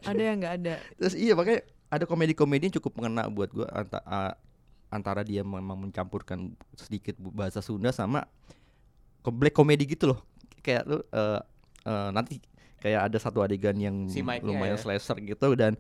ada. 0.05 0.22
yang 0.22 0.37
enggak 0.37 0.55
ada. 0.61 0.74
Terus 1.00 1.14
iya 1.16 1.33
makanya 1.33 1.61
ada 1.88 2.05
komedi-komedi 2.05 2.62
yang 2.68 2.77
cukup 2.77 2.92
mengena 3.00 3.33
buat 3.33 3.48
gue 3.48 3.64
antara 4.94 5.26
dia 5.26 5.42
memang 5.42 5.90
mencampurkan 5.90 6.54
sedikit 6.78 7.18
bahasa 7.18 7.59
Sunda 7.59 7.90
sama 7.90 8.30
black 9.26 9.57
comedy 9.57 9.90
gitu 9.90 10.14
loh. 10.14 10.20
Kayak 10.62 10.87
lu 10.87 10.98
eh, 11.02 11.40
eh, 11.85 12.09
nanti 12.14 12.38
kayak 12.78 13.11
ada 13.11 13.18
satu 13.18 13.42
adegan 13.42 13.74
yang 13.74 14.07
Si 14.07 14.22
lumayan 14.22 14.78
ya. 14.78 14.80
slasher 14.80 15.18
gitu 15.24 15.59
dan 15.59 15.74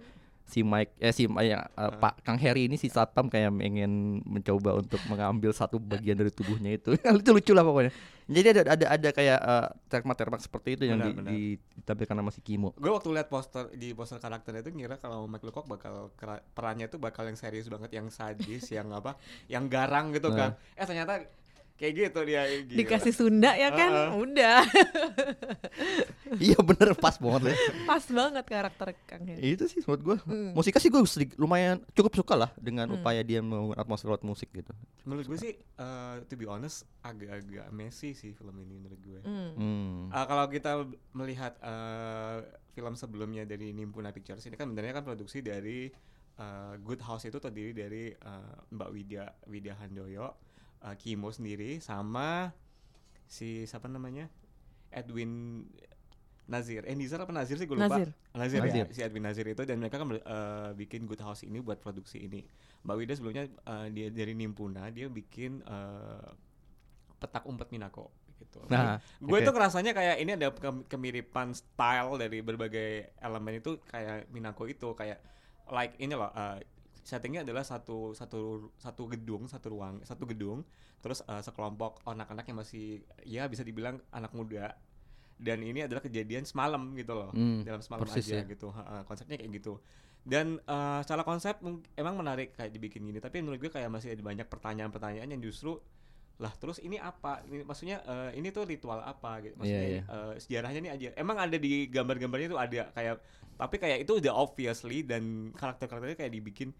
si 0.44 0.60
Mike 0.60 0.92
eh 1.00 1.10
si 1.10 1.24
Mike 1.24 1.48
yang, 1.48 1.64
eh, 1.64 1.92
Pak 1.96 2.20
Kang 2.20 2.36
Heri 2.36 2.68
ini 2.68 2.76
si 2.76 2.92
satpam 2.92 3.32
kayak 3.32 3.48
ingin 3.64 4.20
mencoba 4.22 4.76
untuk 4.76 5.00
mengambil 5.08 5.50
satu 5.56 5.80
bagian 5.80 6.20
dari 6.20 6.28
tubuhnya 6.28 6.76
itu. 6.76 6.92
itu 7.20 7.30
lucu 7.32 7.52
lah 7.56 7.64
pokoknya. 7.64 7.92
Jadi 8.24 8.46
ada 8.56 8.60
ada 8.72 8.86
ada 8.92 9.08
kayak 9.12 9.40
eh, 9.40 9.68
termak-termak 9.88 10.40
seperti 10.40 10.76
itu 10.76 10.84
yang 10.88 11.00
Benar, 11.00 11.08
di- 11.08 11.16
benar. 11.16 11.30
di- 11.32 11.56
ditampilkan 11.80 12.16
sama 12.20 12.30
si 12.32 12.40
Kimo. 12.40 12.72
Gue 12.76 12.92
waktu 12.92 13.08
lihat 13.12 13.28
poster 13.28 13.68
di 13.72 13.92
poster 13.92 14.20
karakternya 14.20 14.64
itu 14.64 14.70
ngira 14.72 14.96
kalau 15.00 15.24
Mike 15.24 15.44
Lecoq 15.44 15.64
bakal 15.64 16.12
perannya 16.52 16.88
itu 16.88 16.96
bakal 17.00 17.24
yang 17.28 17.36
serius 17.36 17.68
banget, 17.68 17.90
yang 17.96 18.08
sadis, 18.12 18.64
yang 18.76 18.88
apa, 18.92 19.16
yang 19.48 19.68
garang 19.68 20.12
gitu 20.12 20.28
kan. 20.32 20.56
Eh 20.76 20.84
ternyata 20.84 21.24
kayak 21.74 21.92
gitu 21.96 22.20
dia 22.22 22.42
gila. 22.62 22.78
Dikasih 22.78 23.12
Sunda 23.12 23.50
ya 23.52 23.68
kan, 23.68 23.90
Heeh. 23.90 24.10
udah 24.16 24.58
iya 26.40 26.58
bener 26.58 26.94
pas 26.94 27.16
banget 27.16 27.50
ya 27.50 27.54
pas 27.84 28.04
banget 28.04 28.44
karakter 28.44 28.88
Kang 29.04 29.24
Hen. 29.24 29.38
itu 29.38 29.64
sih 29.66 29.80
menurut 29.80 30.02
gue 30.02 30.16
Hmm. 30.24 30.50
musiknya 30.52 30.80
sih 30.80 30.88
gue 30.88 31.02
lumayan 31.36 31.82
cukup 31.92 32.14
suka 32.14 32.34
lah 32.36 32.50
dengan 32.56 32.88
upaya 32.92 33.20
dia 33.20 33.38
membangun 33.38 33.74
atmosfer 33.74 34.06
lewat 34.06 34.22
musik 34.22 34.48
gitu 34.50 34.70
menurut 35.02 35.26
gue 35.26 35.38
sih 35.40 35.52
eh, 35.56 36.14
to 36.24 36.34
be 36.34 36.46
honest 36.46 36.86
agak-agak 37.00 37.66
messy 37.70 38.12
sih 38.12 38.32
film 38.32 38.54
ini 38.56 38.74
menurut 38.76 39.00
gue 39.00 39.20
Hmm. 39.24 39.50
hmm. 39.52 39.98
Ah, 40.10 40.24
kalau 40.24 40.46
kita 40.46 40.84
melihat 41.10 41.58
eh, 41.58 42.38
film 42.70 42.94
sebelumnya 42.94 43.42
dari 43.42 43.70
Nimpuna 43.70 44.10
Pictures 44.10 44.42
ini 44.42 44.54
kan 44.54 44.68
sebenarnya 44.68 44.94
kan 44.94 45.04
produksi 45.04 45.40
dari 45.40 45.90
eh, 46.34 46.74
Good 46.78 47.00
House 47.00 47.24
itu 47.24 47.36
terdiri 47.36 47.72
dari 47.72 48.04
eh, 48.10 48.54
Mbak 48.68 48.88
Widya 48.90 49.24
Widya 49.44 49.74
Handoyo, 49.76 50.34
eh, 50.84 50.96
Kimo 50.96 51.28
sendiri 51.28 51.80
sama 51.80 52.52
si 53.24 53.64
siapa 53.64 53.88
namanya 53.88 54.28
Edwin 54.88 55.64
Nazir, 56.44 56.84
eh 56.84 56.92
Nizar 56.92 57.18
apa 57.18 57.32
Nazir 57.32 57.56
sih 57.56 57.64
gue 57.64 57.72
lupa. 57.72 57.88
Nazir. 57.88 58.12
Nazir, 58.36 58.60
Nazir. 58.60 58.84
ya, 58.84 58.92
si 58.92 59.00
Edwin 59.00 59.24
Nazir 59.24 59.48
itu 59.48 59.64
dan 59.64 59.80
mereka 59.80 59.96
kan 59.96 60.12
eh, 60.12 60.70
bikin 60.76 61.08
Good 61.08 61.24
House 61.24 61.40
ini 61.42 61.58
buat 61.58 61.80
produksi 61.80 62.20
ini. 62.20 62.44
Mbak 62.84 62.94
Widya 62.94 63.14
sebelumnya 63.16 63.44
eh, 63.48 63.86
dia 63.90 64.12
dari 64.12 64.36
Nimpuna 64.36 64.92
dia 64.92 65.08
bikin 65.08 65.64
eh, 65.64 66.28
petak 67.16 67.48
umpet 67.48 67.72
Minako 67.72 68.12
gitu. 68.36 68.60
nah 68.68 69.00
Gue 69.16 69.40
oke. 69.40 69.46
tuh 69.46 69.54
ngerasanya 69.56 69.96
kayak 69.96 70.16
ini 70.20 70.36
ada 70.36 70.52
ke- 70.52 70.84
kemiripan 70.84 71.54
style 71.54 72.20
dari 72.20 72.44
berbagai 72.44 73.16
elemen 73.16 73.56
itu 73.56 73.80
kayak 73.88 74.28
Minako 74.28 74.68
itu 74.68 74.92
kayak 74.92 75.22
like 75.72 75.96
ini 75.96 76.12
loh 76.12 76.28
uh, 76.28 76.60
settingnya 77.04 77.44
adalah 77.44 77.62
satu 77.62 78.16
satu 78.16 78.72
satu 78.74 79.02
gedung 79.06 79.44
satu 79.44 79.68
ruang 79.70 80.00
satu 80.02 80.24
gedung 80.24 80.64
terus 80.98 81.20
uh, 81.22 81.38
sekelompok 81.38 82.00
anak-anak 82.02 82.48
yang 82.48 82.58
masih 82.58 82.84
ya 83.22 83.44
bisa 83.44 83.60
dibilang 83.60 84.00
anak 84.10 84.32
muda. 84.32 84.72
Dan 85.34 85.60
ini 85.60 85.82
adalah 85.82 85.98
kejadian 86.00 86.46
semalam 86.46 86.94
gitu 86.94 87.12
loh 87.12 87.28
Hmm, 87.30 87.60
dalam 87.60 87.82
semalam 87.82 88.06
aja 88.06 88.22
ya. 88.40 88.46
gitu. 88.46 88.70
Ha, 88.70 89.02
konsepnya 89.04 89.36
kayak 89.36 89.50
gitu. 89.52 89.82
Dan 90.24 90.56
uh, 90.64 91.04
secara 91.04 91.20
konsep 91.20 91.58
emang 91.94 92.14
menarik 92.16 92.56
kayak 92.56 92.72
dibikin 92.72 93.04
gini 93.04 93.18
tapi 93.18 93.44
menurut 93.44 93.60
gue 93.60 93.68
kayak 93.68 93.90
masih 93.92 94.14
ada 94.14 94.22
banyak 94.24 94.46
pertanyaan-pertanyaan 94.48 95.28
yang 95.28 95.42
justru 95.42 95.76
lah 96.34 96.50
terus 96.56 96.80
ini 96.80 96.96
apa? 96.96 97.44
Ini 97.44 97.62
maksudnya 97.62 98.02
eh, 98.02 98.30
ini 98.34 98.50
tuh 98.50 98.66
ritual 98.66 98.98
apa 98.98 99.38
gitu? 99.38 99.54
Maksudnya 99.54 99.86
Iya, 99.86 99.90
iya. 99.90 100.02
eh, 100.02 100.34
sejarahnya 100.40 100.80
ini 100.80 100.90
aja. 100.90 101.08
Emang 101.14 101.36
ada 101.36 101.54
di 101.54 101.86
gambar-gambarnya 101.86 102.48
tuh 102.48 102.58
ada 102.58 102.82
kayak 102.90 103.14
tapi 103.54 103.76
kayak 103.78 103.98
itu 104.02 104.18
udah 104.18 104.34
obviously 104.34 105.06
dan 105.06 105.54
karakter-karakternya 105.54 106.18
kayak 106.18 106.32
dibikin 106.32 106.74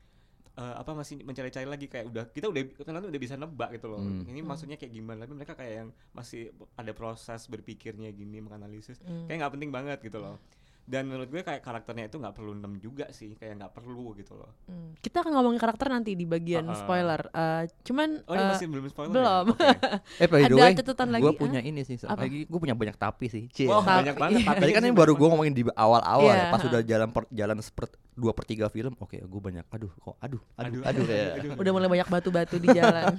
eh, 0.54 0.74
apa 0.76 0.90
masih 0.92 1.18
mencari-cari 1.20 1.64
lagi 1.64 1.86
kayak 1.86 2.06
udah 2.06 2.24
kita 2.28 2.46
udah 2.46 2.62
kan 2.78 3.02
udah 3.02 3.20
bisa 3.20 3.34
nebak 3.34 3.74
gitu 3.74 3.86
loh 3.86 3.98
Hmm. 3.98 4.22
ini 4.24 4.38
maksudnya 4.40 4.74
kayak 4.74 4.92
gimana 4.92 5.18
tapi 5.20 5.34
mereka 5.34 5.54
kayak 5.54 5.74
yang 5.76 5.88
masih 6.10 6.48
ada 6.74 6.92
proses 6.92 7.46
berpikirnya 7.46 8.10
gini 8.10 8.38
menganalisis 8.38 8.98
Hmm. 9.00 9.26
kayak 9.26 9.38
nggak 9.40 9.52
penting 9.52 9.70
banget 9.70 9.98
gitu 10.00 10.18
loh 10.18 10.38
dan 10.84 11.04
menurut 11.04 11.26
gue 11.26 11.40
kayak 11.40 11.60
karakternya 11.60 12.06
itu 12.06 12.16
nggak 12.16 12.32
perlu 12.32 12.52
nem 12.52 12.76
juga 12.76 13.08
sih 13.08 13.32
kayak 13.32 13.56
nggak 13.56 13.72
perlu 13.72 14.12
gitu 14.14 14.34
loh 14.34 14.52
Hmm. 14.64 14.92
Kita 14.96 15.20
akan 15.20 15.32
ngomongin 15.32 15.56
karakter 15.56 15.88
nanti 15.88 16.12
di 16.12 16.24
bagian 16.24 16.64
Uh-uh. 16.64 16.78
spoiler. 16.78 17.20
Eh, 17.26 17.62
cuman 17.82 18.20
oh 18.22 18.32
ini 18.32 18.40
eh, 18.40 18.48
masih 18.50 18.66
belum 18.66 18.84
spoiler 18.86 19.12
belum. 19.12 19.44
ya? 19.46 19.52
Oke. 19.54 19.68
eh 20.22 20.26
by 20.26 20.40
the 20.40 20.46
ada 20.46 20.54
way 20.56 20.72
catatan 20.74 21.08
gue 21.10 21.20
lagi, 21.22 21.36
punya 21.36 21.60
ini 21.60 21.80
sih 21.82 21.96
Apa? 22.00 22.22
lagi 22.22 22.38
gue 22.42 22.58
punya 22.58 22.72
banyak 22.72 22.96
tapi 22.96 23.26
sih 23.26 23.44
Cie. 23.48 23.64
Wah, 23.66 23.80
Tapi- 23.80 24.00
banyak 24.02 24.16
banget 24.18 24.38
iya. 24.38 24.46
tapi 24.46 24.60
Tadi 24.60 24.72
kan 24.72 24.82
ini 24.82 24.94
baru 24.94 25.12
gue 25.12 25.28
ngomongin 25.30 25.52
di 25.52 25.62
awal-awal 25.70 26.24
Iya, 26.26 26.40
ya, 26.40 26.50
pas 26.50 26.60
ha. 26.60 26.66
udah 26.66 26.80
jalan 26.82 27.08
per, 27.10 27.22
jalan 27.30 27.56
seper, 27.58 27.84
dua 28.14 28.32
per 28.32 28.44
tiga 28.44 28.66
film, 28.68 28.92
oke 28.94 29.16
gue 29.16 29.40
banyak, 29.42 29.64
aduh 29.66 29.90
kok, 29.92 30.16
aduh, 30.18 30.40
aduh, 30.54 30.80
aduh, 30.82 31.04
kayak, 31.04 31.54
udah 31.54 31.72
mulai 31.72 31.88
banyak 31.90 32.08
batu-batu 32.08 32.56
di 32.56 32.68
jalan. 32.70 33.10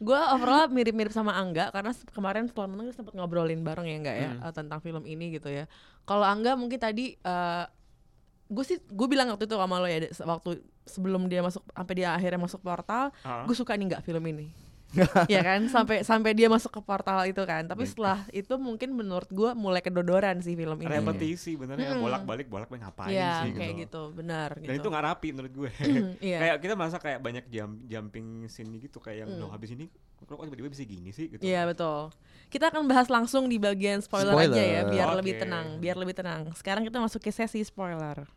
gue 0.00 0.20
overall 0.30 0.66
mirip-mirip 0.68 1.10
sama 1.10 1.34
Angga 1.34 1.68
karena 1.68 1.90
kemarin 2.08 2.46
setelah 2.46 2.66
nonton 2.66 2.90
sempat 2.90 3.12
ngobrolin 3.12 3.60
bareng 3.60 3.84
ya 3.84 3.96
enggak 3.96 4.16
ya 4.16 4.30
Hmm. 4.30 4.44
eh, 4.44 4.52
tentang 4.52 4.78
film 4.80 5.02
ini 5.04 5.34
gitu 5.34 5.48
ya. 5.48 5.66
Kalau 6.04 6.22
Angga 6.22 6.52
mungkin 6.54 6.76
tadi 6.76 7.16
gue 8.44 8.64
sih 8.64 8.76
gue 8.78 9.06
bilang 9.06 9.28
waktu 9.28 9.44
itu 9.44 9.56
sama 9.56 9.80
lo 9.80 9.88
ya 9.88 9.98
waktu 10.20 10.50
sebelum 10.84 11.26
dia 11.26 11.40
masuk 11.40 11.64
sampai 11.66 11.94
dia 11.96 12.12
akhirnya 12.12 12.36
masuk 12.38 12.60
portal, 12.60 13.08
Ah. 13.20 13.42
gue 13.42 13.56
suka 13.56 13.72
nih 13.72 13.88
nggak 13.90 14.04
film 14.04 14.24
ini. 14.26 14.52
ya 15.26 15.42
kan 15.42 15.66
sampai 15.66 16.06
sampai 16.06 16.38
dia 16.38 16.46
masuk 16.46 16.70
ke 16.70 16.78
portal 16.78 17.26
itu 17.26 17.42
kan 17.42 17.66
tapi 17.66 17.82
setelah 17.82 18.22
itu 18.30 18.54
mungkin 18.54 18.94
menurut 18.94 19.26
gue 19.26 19.50
mulai 19.52 19.82
kedodoran 19.82 20.38
sih 20.38 20.54
film 20.54 20.78
ini 20.78 20.86
repetisi 20.86 21.58
benernya 21.58 21.98
Mm-mm. 21.98 22.04
bolak 22.06 22.22
balik 22.22 22.46
bolak 22.46 22.70
balik 22.70 22.86
ngapain 22.86 23.10
ya 23.10 23.42
sih 23.42 23.58
kayak 23.58 23.74
gitu. 23.74 24.14
gitu 24.14 24.14
benar 24.14 24.54
dan 24.54 24.62
gitu 24.70 24.78
itu 24.78 24.86
nggak 24.86 25.04
rapi 25.04 25.28
menurut 25.34 25.50
gue 25.52 25.70
Iya. 26.22 26.38
kayak 26.38 26.56
kita 26.62 26.74
merasa 26.78 27.02
kayak 27.02 27.18
banyak 27.18 27.44
jam 27.50 27.74
jumping 27.82 28.46
scene 28.46 28.70
gitu 28.78 29.02
kayak 29.02 29.26
yang 29.26 29.34
Hmm. 29.34 29.50
habis 29.50 29.74
ini 29.74 29.90
kok 30.14 30.38
tiba-tiba 30.38 30.70
bisa 30.70 30.86
gini 30.86 31.10
sih 31.10 31.26
gitu 31.26 31.42
Iya 31.42 31.66
betul. 31.66 32.14
Kita 32.54 32.70
akan 32.70 32.86
bahas 32.86 33.10
langsung 33.10 33.50
di 33.50 33.58
bagian 33.58 33.98
spoiler, 33.98 34.30
aja 34.30 34.54
ya, 34.54 34.86
Spoiler. 34.86 34.94
biar 34.94 35.08
Oke. 35.10 35.18
lebih 35.18 35.34
tenang, 35.42 35.66
biar 35.82 35.96
lebih 35.98 36.14
tenang. 36.14 36.54
Sekarang 36.54 36.86
kita 36.86 37.02
masuk 37.02 37.18
ke 37.18 37.34
sesi 37.34 37.66
spoiler. 37.66 38.30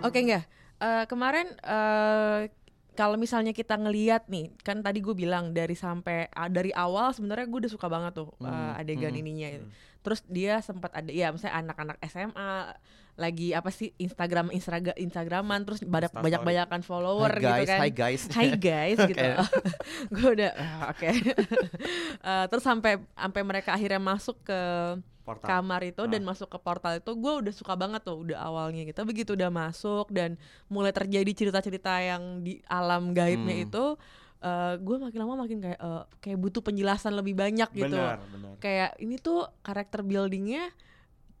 Oke 0.00 0.24
enggak? 0.24 0.48
Eh, 0.80 1.04
kemarin 1.12 1.52
eh, 1.60 2.48
kalau 2.96 3.20
misalnya 3.20 3.52
kita 3.52 3.76
ngeliat 3.76 4.32
nih, 4.32 4.48
kan 4.64 4.80
tadi 4.80 5.04
gue 5.04 5.12
bilang 5.12 5.52
dari 5.52 5.76
sampai 5.76 6.28
ah, 6.32 6.48
dari 6.48 6.72
awal 6.72 7.12
sebenarnya 7.12 7.46
gue 7.52 7.68
udah 7.68 7.72
suka 7.72 7.84
banget 7.92 8.16
tuh 8.16 8.32
eh, 8.40 8.48
Hmm, 8.48 8.80
adegan 8.80 9.12
hmm, 9.12 9.20
ininya. 9.20 9.48
Terus 10.00 10.20
dia 10.26 10.58
sempat 10.60 10.90
ada 10.92 11.08
ya 11.08 11.28
misalnya 11.28 11.60
anak-anak 11.60 11.96
SMA 12.06 12.72
lagi 13.14 13.52
apa 13.52 13.68
sih 13.68 13.92
Instagram 13.96 14.48
Instagram 14.48 14.96
Instagraman 14.96 15.60
terus 15.62 15.84
banyak 15.84 16.08
banyak 16.10 16.40
banyakan 16.40 16.80
follower 16.80 17.36
hi 17.36 17.36
gitu 17.36 17.52
guys, 17.52 17.68
kan. 17.68 17.78
hi 17.78 17.90
guys, 17.92 18.22
Hai 18.30 18.48
guys 18.56 18.98
gitu. 19.12 19.28
Gue 20.14 20.28
udah 20.34 20.50
ah, 20.56 20.82
oke. 20.88 21.08
Eh, 22.20 22.44
terus 22.48 22.60
sampai 22.62 23.00
sampai 23.14 23.42
mereka 23.42 23.72
akhirnya 23.72 23.96
masuk 23.98 24.40
ke 24.42 24.60
portal 25.20 25.46
kamar 25.46 25.80
itu 25.84 26.02
dan 26.04 26.20
Ah. 26.20 26.28
masuk 26.28 26.48
ke 26.48 26.58
portal 26.58 26.96
itu 26.96 27.12
gue 27.12 27.32
udah 27.40 27.52
suka 27.52 27.72
banget 27.74 28.00
tuh 28.02 28.18
udah 28.18 28.40
awalnya 28.40 28.82
gitu 28.84 29.04
begitu 29.04 29.30
udah 29.32 29.48
masuk 29.48 30.08
dan 30.10 30.34
mulai 30.66 30.90
terjadi 30.90 31.28
cerita-cerita 31.30 31.92
yang 31.98 32.40
di 32.40 32.60
alam 32.66 33.12
gaibnya 33.12 33.56
Hmm. 33.56 33.66
itu 33.68 33.84
gue 34.80 34.96
makin 34.96 35.18
lama 35.20 35.44
makin 35.44 35.58
kayak 35.60 35.78
eh, 35.80 36.04
kayak 36.24 36.38
butuh 36.40 36.62
penjelasan 36.64 37.12
lebih 37.12 37.36
banyak 37.36 37.68
gitu. 37.76 37.92
Benar 37.92 38.18
benar. 38.32 38.54
Kayak 38.56 38.90
ini 39.00 39.20
tuh 39.20 39.44
karakter 39.60 40.00
buildingnya 40.00 40.72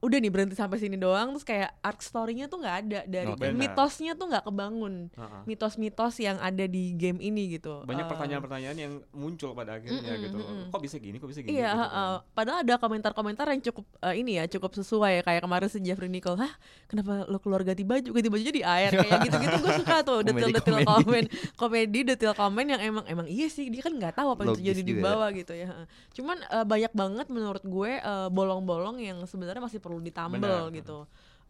udah 0.00 0.16
nih 0.16 0.28
berhenti 0.28 0.54
sampai 0.54 0.76
sini 0.76 0.96
doang 0.96 1.30
terus 1.30 1.44
kayak 1.44 1.76
arc 1.78 2.00
story-nya 2.00 2.46
tuh 2.46 2.58
nggak 2.58 2.76
ada 2.80 3.00
dari. 3.04 3.28
Benar. 3.30 3.52
mitosnya 3.54 4.12
tuh 4.12 4.26
nggak 4.26 4.44
kebangun 4.44 5.12
Ha-ha. 5.12 5.44
mitos-mitos 5.44 6.16
yang 6.18 6.36
ada 6.36 6.64
di 6.64 6.92
game 6.94 7.18
ini 7.18 7.52
gitu 7.52 7.80
banyak 7.82 8.02
Eh, 8.02 8.08
pertanyaan-pertanyaan 8.08 8.76
yang 8.76 8.92
muncul 9.10 9.52
pada 9.52 9.76
akhirnya 9.76 10.00
Mm-mm, 10.10 10.24
gitu 10.24 10.38
mm-mm. 10.38 10.64
kok 10.68 10.80
bisa 10.80 10.96
gini 10.96 11.16
kok 11.16 11.28
bisa 11.28 11.40
gini 11.40 11.52
Iya, 11.54 11.68
gitu 11.68 11.80
heeh. 11.80 12.12
kan. 12.16 12.32
padahal 12.32 12.58
ada 12.60 12.74
komentar-komentar 12.76 13.44
yang 13.46 13.60
cukup 13.62 13.84
eh, 14.00 14.14
ini 14.16 14.32
ya, 14.34 14.48
cukup 14.48 14.70
sesuai 14.74 15.12
ya 15.12 15.22
kayak 15.22 15.40
kemarin 15.42 15.68
si 15.68 15.78
Jeffrey 15.80 16.08
Nicole, 16.08 16.38
hah 16.38 16.52
kenapa 16.86 17.24
lo 17.24 17.36
keluar 17.36 17.60
ganti 17.60 17.82
baju, 17.82 18.08
ganti 18.08 18.28
baju 18.28 18.40
jadi 18.42 18.60
air 18.62 18.90
kayak 18.94 19.18
gitu-gitu 19.26 19.56
gue 19.58 19.72
suka 19.76 19.96
tuh 20.00 20.18
detail-detail 20.22 20.78
komen, 20.82 21.24
komedi 21.54 22.00
detail 22.04 22.32
komen 22.32 22.66
yang 22.66 22.80
emang 22.80 23.04
emang 23.06 23.26
iya 23.26 23.46
sih 23.46 23.68
dia 23.68 23.80
kan 23.80 23.92
nggak 23.92 24.14
tahu 24.14 24.32
apa 24.32 24.40
yang 24.42 24.56
terjadi 24.56 24.80
di 24.80 24.90
juga 24.90 24.98
ya. 24.98 25.06
bawah 25.06 25.28
gitu 25.30 25.52
ya. 25.52 25.66
heeh. 25.68 25.86
Cuman 26.14 26.36
eh, 26.40 26.64
banyak 26.64 26.92
banget 26.94 27.26
menurut 27.28 27.62
gue 27.62 27.92
eh, 27.94 28.28
bolong-bolong 28.30 28.96
yang 28.98 29.20
sebenarnya 29.22 29.60
masih 29.60 29.80
perlu 29.90 29.98
ditambel 30.00 30.38
Benar. 30.38 30.70
gitu. 30.72 30.98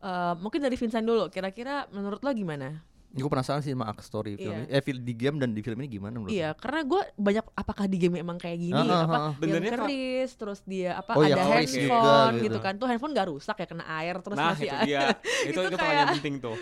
Eh, 0.01 0.34
mungkin 0.36 0.61
dari 0.61 0.74
Vincent 0.74 1.05
dulu, 1.05 1.28
kira-kira 1.28 1.84
menurut 1.91 2.18
lo 2.18 2.32
gimana? 2.32 2.80
gue 3.11 3.26
penasaran 3.26 3.59
sih 3.59 3.74
sama 3.74 3.91
story 3.99 4.38
film 4.38 4.55
Iya. 4.55 4.70
ini, 4.70 4.70
eh 4.70 5.03
di 5.03 5.14
game 5.18 5.34
dan 5.34 5.51
di 5.51 5.59
film 5.59 5.82
ini 5.82 5.91
gimana 5.91 6.14
menurut 6.14 6.30
Iya, 6.30 6.55
karena 6.55 6.86
gue 6.86 7.03
banyak 7.18 7.43
apakah 7.59 7.84
di 7.84 7.99
game 7.99 8.14
emang 8.14 8.38
kayak 8.38 8.55
gini, 8.55 8.70
Ah, 8.70 8.86
ah, 8.86 9.03
apa 9.03 9.18
ah. 9.18 9.32
yang 9.43 9.66
keris, 9.66 10.30
terus 10.32 10.62
dia 10.62 10.95
apa 10.95 11.18
Oh, 11.18 11.26
iya, 11.26 11.34
ada 11.34 11.43
keris 11.45 11.74
handphone 11.74 11.91
juga 11.91 12.14
gitu. 12.30 12.45
gitu. 12.47 12.59
kan, 12.62 12.72
tuh 12.78 12.86
handphone 12.86 13.11
gak 13.11 13.26
rusak 13.26 13.57
ya 13.57 13.66
kena 13.66 13.82
air 13.93 14.14
terus 14.16 14.38
nah 14.38 14.55
masih 14.55 14.62
itu 14.62 14.70
ada. 14.72 14.86
dia 14.86 15.01
itu 15.43 15.51
Itu 15.51 15.61
itu 15.66 15.76
kayak- 15.76 16.09
penting 16.14 16.34
tuh 16.38 16.55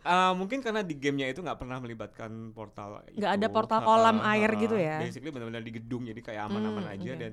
Ah, 0.00 0.32
mungkin 0.40 0.58
karena 0.58 0.80
di 0.80 0.94
gamenya 0.96 1.26
itu 1.28 1.44
nggak 1.44 1.58
pernah 1.58 1.76
melibatkan 1.76 2.32
portal 2.50 3.04
Nggak 3.12 3.32
ada 3.34 3.44
itu. 3.44 3.52
portal 3.52 3.80
kolam 3.82 4.16
air 4.24 4.48
ha-ha. 4.50 4.62
gitu 4.64 4.76
ya? 4.80 4.96
basically 4.98 5.28
benar-benar 5.28 5.60
di 5.60 5.72
gedung 5.72 6.02
jadi 6.02 6.20
kayak 6.24 6.42
aman-aman 6.48 6.82
Hmm, 6.82 6.94
aja 6.94 7.10
oke. 7.10 7.20
dan 7.20 7.32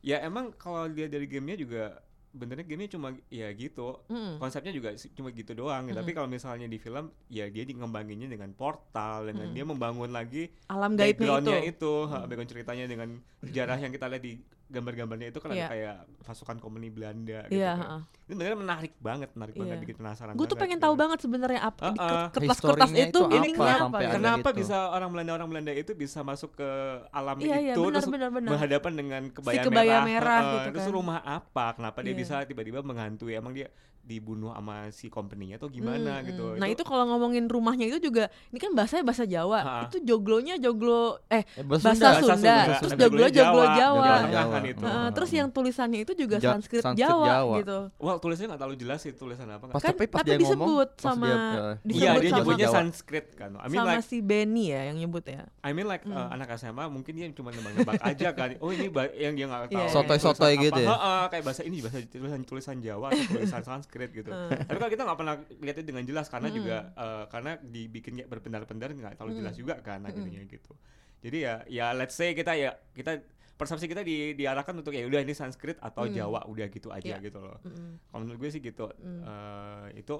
ya 0.00 0.16
emang 0.20 0.56
kalau 0.56 0.88
dia 0.88 1.04
dari 1.04 1.28
gamenya 1.28 1.60
juga 1.60 2.00
benernya 2.34 2.66
gamenya 2.66 2.90
cuma 2.90 3.08
ya 3.28 3.48
gitu 3.50 4.02
Mm. 4.04 4.36
konsepnya 4.36 4.70
juga 4.70 4.90
cuma 5.10 5.30
gitu 5.30 5.54
doang 5.54 5.86
Mm-mm. 5.86 5.94
tapi 5.94 6.10
kalau 6.10 6.26
misalnya 6.26 6.66
di 6.66 6.76
film 6.76 7.08
ya 7.28 7.46
dia 7.46 7.62
di- 7.62 7.72
ngembanginnya 7.72 8.26
dengan 8.26 8.50
portal 8.52 9.24
dengan 9.24 9.46
Mm-mm. 9.46 9.56
dia 9.56 9.64
membangun 9.64 10.10
lagi 10.10 10.50
Alam 10.66 10.98
gaibnya 10.98 11.38
itu. 11.38 11.54
itu, 11.70 11.92
ha, 12.04 12.26
background 12.26 12.50
ceritanya 12.50 12.84
dengan 12.84 13.08
sejarah 13.40 13.78
yang 13.78 13.88
kita 13.88 14.06
lihat 14.08 14.20
di 14.20 14.34
gambar-gambarnya 14.74 15.26
itu 15.30 15.38
kan 15.38 15.48
Iya. 15.48 15.56
ada 15.56 15.70
kayak 15.70 15.94
pasukan 16.20 16.56
komuni 16.58 16.90
Belanda 16.90 17.46
gitu 17.46 17.54
Iya, 17.54 17.72
kan. 17.72 17.80
heeh. 17.80 18.00
Ini 18.24 18.34
benar 18.34 18.56
menarik 18.56 18.92
banget, 18.98 19.30
menarik 19.32 19.54
banget 19.54 19.76
Iya. 19.76 19.82
bikin 19.84 19.96
penasaran. 19.96 20.32
Gue 20.34 20.46
tuh 20.46 20.56
pengen 20.56 20.78
gitu. 20.80 20.86
tahu 20.88 20.94
banget 20.96 21.18
sebenarnya 21.20 21.60
apa 21.62 21.86
di 21.86 21.98
Heeh. 22.00 22.26
kertas-kertas 22.32 22.90
itu 22.90 23.00
itu 23.04 23.20
ini 23.30 23.48
apa 23.48 23.54
kenapa 23.54 23.78
sampai 23.78 24.02
gitu. 24.02 24.14
Kenapa 24.16 24.48
gitu. 24.50 24.58
bisa 24.60 24.76
orang 24.90 25.08
Belanda 25.12 25.32
orang 25.32 25.48
Belanda 25.48 25.72
itu 25.72 25.92
bisa 25.94 26.18
masuk 26.20 26.50
ke 26.54 26.68
alam 27.08 27.36
Iya, 27.38 27.56
iya, 27.60 27.72
itu 27.72 27.80
benar, 27.80 27.94
terus 27.94 28.08
benar, 28.10 28.28
benar. 28.34 28.50
berhadapan 28.56 28.92
dengan 28.92 29.22
kebaya, 29.30 29.62
kebaya 29.62 29.96
merah, 29.96 30.04
merah 30.04 30.40
Heeh, 30.40 30.52
gitu 30.54 30.68
terus 30.74 30.86
kan. 30.88 30.92
rumah 30.92 31.18
apa? 31.22 31.66
Kenapa 31.72 31.98
dia 32.02 32.10
Iya. 32.10 32.18
bisa 32.18 32.34
tiba-tiba 32.42 32.80
menghantui? 32.80 33.32
Emang 33.32 33.52
dia 33.52 33.70
dibunuh 34.04 34.52
sama 34.52 34.88
si 34.90 35.08
company-nya 35.08 35.56
atau 35.56 35.66
gimana 35.66 36.20
Hmm, 36.20 36.26
gitu? 36.26 36.44
hmm. 36.46 36.60
Nah 36.60 36.68
itu 36.68 36.82
kalau 36.82 37.04
ngomongin 37.06 37.44
rumahnya 37.44 37.88
itu 37.88 37.98
juga, 37.98 38.28
ini 38.48 38.58
kan 38.58 38.70
bahasanya 38.70 39.00
bahasa 39.02 39.24
Jawa. 39.24 39.58
Ha. 39.58 39.76
Itu 39.86 39.98
joglonya 39.98 40.54
joglo, 40.56 41.24
eh 41.26 41.40
Eh, 41.50 41.64
bahasa 41.64 41.90
Sunda. 41.90 42.10
Sunda, 42.14 42.36
Sunda. 42.36 42.56
terus 42.78 42.92
joglo 42.94 43.24
joglo 43.26 43.64
Jawa. 43.64 43.74
Jawa. 43.74 44.04
Jawa 44.04 44.28
Jawa. 44.28 44.52
kan 44.52 44.62
itu. 44.62 44.84
Heeh, 44.84 45.08
terus 45.10 45.30
yang 45.32 45.48
tulisannya 45.48 45.98
itu 46.00 46.12
juga 46.14 46.36
Ja- 46.36 46.52
Sanskrit, 46.52 46.84
Sanskrit 46.84 47.00
Jawa, 47.02 47.26
Jawa. 47.26 47.54
gitu. 47.58 47.78
Wah 47.98 48.14
tulisnya 48.18 48.46
nggak 48.46 48.60
terlalu 48.60 48.76
jelas 48.78 48.98
sih 49.00 49.12
tulisan 49.12 49.48
apa. 49.48 49.64
Pas 49.66 49.80
Kan, 49.80 49.90
tapi 49.90 50.04
pas 50.04 50.20
tapi 50.20 50.28
dia 50.28 50.36
ngomong, 50.36 50.44
disebut 50.44 50.88
pas 50.92 51.02
sama- 51.02 51.24
dia, 51.24 51.34
eh, 51.34 51.72
disebut 51.82 51.96
Iya 51.96 52.10
dia 52.12 52.20
sama- 52.20 52.38
nyebutnya 52.38 52.60
Jawa. 52.62 52.76
Sanskrit 52.76 53.26
kan. 53.34 53.50
I 53.54 53.66
mean 53.66 53.78
Sama 53.78 53.90
like 53.90 54.04
si 54.04 54.18
Benny 54.20 54.64
ya 54.68 54.80
yang 54.84 54.96
nyebut 54.98 55.24
ya. 55.24 55.42
I 55.58 55.72
mean 55.72 55.86
like 55.86 56.04
uh, 56.04 56.12
Hmm. 56.14 56.34
anak 56.34 56.52
SMA 56.54 56.84
mungkin 56.86 57.12
dia 57.14 57.26
cuma 57.30 57.48
nebak-nebak 57.50 57.96
aja 58.04 58.28
kan. 58.30 58.52
Oh 58.58 58.68
ini 58.68 58.86
yang 59.16 59.32
dia 59.32 59.46
nggak 59.46 59.60
tahu. 59.66 59.72
Iya, 59.72 59.86
Sotoy-sotoy 59.88 60.52
tulisan 60.52 60.64
gitu 60.66 60.80
ya? 60.82 60.88
Heeh, 60.90 61.22
kayak 61.30 61.42
bahasa 61.42 61.62
ini 61.62 61.78
bahasa 61.80 61.98
tulisan 62.04 62.40
tulisan 62.44 62.76
Jawa 62.78 63.06
atau 63.08 63.24
tulisan 63.30 63.62
Sanskrit 63.62 63.92
gitu. 63.96 64.28
Hmm. 64.28 64.50
Tapi 64.50 64.76
kalau 64.76 64.90
kita 64.90 65.02
nggak 65.02 65.18
pernah 65.18 65.34
lihatnya 65.56 65.84
dengan 65.84 66.04
jelas 66.04 66.26
karena 66.26 66.48
juga 66.50 66.76
uh, 66.92 67.24
karena 67.26 67.56
dibikin 67.56 68.12
kayak 68.16 68.28
berpendar-pendar 68.28 68.90
nggak 68.90 69.14
terlalu 69.14 69.38
jelas 69.38 69.54
juga 69.54 69.78
kan 69.78 70.02
akhirnya 70.02 70.42
gitu. 70.44 70.72
Jadi 71.20 71.38
ya 71.40 71.54
ya 71.64 71.86
let's 71.90 72.12
say 72.12 72.32
kita 72.32 72.52
ya 72.52 72.74
kita 72.90 73.22
persepsi 73.54 73.86
kita 73.86 74.02
di, 74.02 74.34
diarahkan 74.34 74.74
untuk 74.74 74.90
ya 74.90 75.02
udah 75.02 75.20
ini 75.20 75.30
Sanskrit 75.30 75.78
atau 75.78 76.04
Mm. 76.04 76.12
Jawa 76.12 76.40
udah 76.44 76.66
gitu 76.66 76.90
aja 76.90 77.16
Iya. 77.16 77.22
gitu 77.22 77.38
loh. 77.38 77.62
Mm-mm. 77.62 78.02
Kalau 78.04 78.20
menurut 78.20 78.38
gue 78.40 78.50
sih 78.50 78.58
gitu. 78.58 78.90
Mm. 78.98 79.22
Eh, 79.22 80.02
itu 80.02 80.16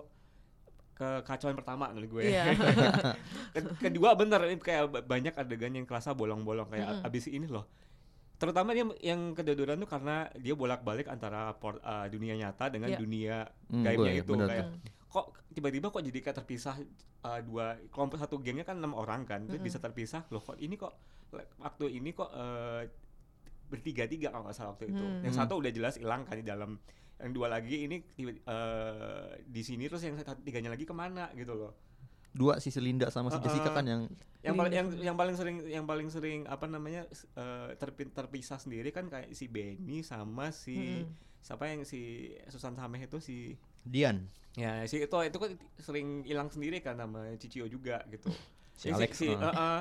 kekacauan 0.95 1.59
pertama 1.59 1.91
menurut 1.91 2.11
gue. 2.14 2.31
Iya. 2.31 2.55
Ke- 3.55 3.75
kedua 3.83 4.14
bener 4.14 4.39
ini 4.47 4.57
kayak 4.57 4.87
ba- 4.87 5.03
banyak 5.05 5.35
adegan 5.35 5.75
yang 5.75 5.83
kerasa 5.83 6.14
bolong-bolong 6.14 6.70
kayak 6.70 6.89
Mm-mm. 6.89 7.07
abis 7.07 7.27
ini 7.27 7.45
loh 7.45 7.66
terutama 8.35 8.70
dia 8.70 8.82
yang 9.01 9.32
kedodoran 9.32 9.76
tuh 9.76 9.87
karena 9.87 10.16
dia 10.37 10.53
bolak-balik 10.53 11.07
antara 11.07 11.55
por- 11.55 11.78
uh, 11.80 12.07
dunia 12.07 12.35
nyata 12.35 12.68
dengan 12.68 12.91
Iya. 12.91 12.99
dunia 12.99 13.37
Hmm, 13.68 13.82
gaibnya 13.82 14.12
itu 14.16 14.32
bener 14.32 14.49
kayak 14.49 14.66
tuh. 14.66 14.78
kok 15.09 15.26
tiba-tiba 15.51 15.87
kok 15.89 16.03
jadi 16.03 16.18
kayak 16.20 16.37
terpisah 16.37 16.76
uh, 17.22 17.41
dua 17.41 17.64
kelompok 17.89 18.18
satu 18.18 18.37
gengnya 18.39 18.62
kan 18.62 18.76
enam 18.76 18.93
orang 18.93 19.22
kan 19.22 19.45
terus 19.45 19.57
Mm-mm. 19.57 19.68
bisa 19.68 19.78
terpisah 19.78 20.26
loh 20.28 20.41
kok 20.41 20.59
ini 20.59 20.74
kok 20.74 20.91
waktu 21.57 21.85
ini 21.93 22.11
kok 22.11 22.28
uh, 22.28 22.82
bertiga-tiga 23.64 24.28
kalau 24.28 24.45
nggak 24.45 24.55
salah 24.55 24.70
waktu 24.72 24.87
itu 24.89 25.01
Hmm. 25.01 25.22
yang 25.22 25.32
Hmm. 25.32 25.41
satu 25.41 25.55
udah 25.57 25.70
jelas 25.70 25.95
hilang 25.97 26.22
kan 26.22 26.35
di 26.35 26.45
dalam 26.45 26.76
yang 27.16 27.32
dua 27.32 27.47
lagi 27.49 27.87
ini 27.87 28.03
tiba- 28.09 28.43
uh, 28.45 29.30
di 29.41 29.62
sini 29.62 29.87
terus 29.87 30.03
yang 30.03 30.14
tiganya 30.43 30.68
lagi 30.68 30.82
ke 30.82 30.93
mana 30.93 31.30
gitu 31.32 31.55
loh 31.55 31.72
dua 32.35 32.59
si 32.59 32.68
Linda 32.82 33.07
sama 33.14 33.30
si 33.30 33.39
Heeh. 33.39 33.45
Jessica 33.47 33.70
kan 33.70 33.87
yang 33.87 34.03
yang 34.45 34.55
paling 34.59 34.74
yang 34.74 34.89
yang 35.01 35.16
paling 35.16 35.37
sering 35.39 35.57
yang 35.64 35.87
paling 35.87 36.09
sering 36.11 36.45
apa 36.51 36.66
namanya 36.68 37.07
terpi- 37.80 38.11
terpisah 38.12 38.59
sendiri 38.61 38.91
kan 38.91 39.07
kayak 39.09 39.32
si 39.32 39.47
Benny 39.49 40.03
sama 40.03 40.51
si 40.53 40.74
Mm-mm. 40.76 41.14
siapa 41.41 41.70
yang 41.70 41.87
si 41.87 42.32
Susan 42.51 42.74
Sameh 42.74 43.07
itu 43.07 43.18
si 43.22 43.55
Dian 43.87 44.28
ya 44.55 44.87
si 44.87 45.03
itu 45.03 45.16
itu 45.26 45.39
kan 45.39 45.51
sering 45.78 46.22
hilang 46.22 46.49
sendiri 46.51 46.78
kan 46.82 46.95
sama 46.99 47.35
Cicio 47.41 47.66
juga 47.66 48.03
gitu 48.11 48.30
si 48.74 48.91
Jadi 48.91 48.95
Alex 48.95 49.11
si, 49.14 49.26
heeh. 49.30 49.39
eh, 49.39 49.55
eh, 49.55 49.80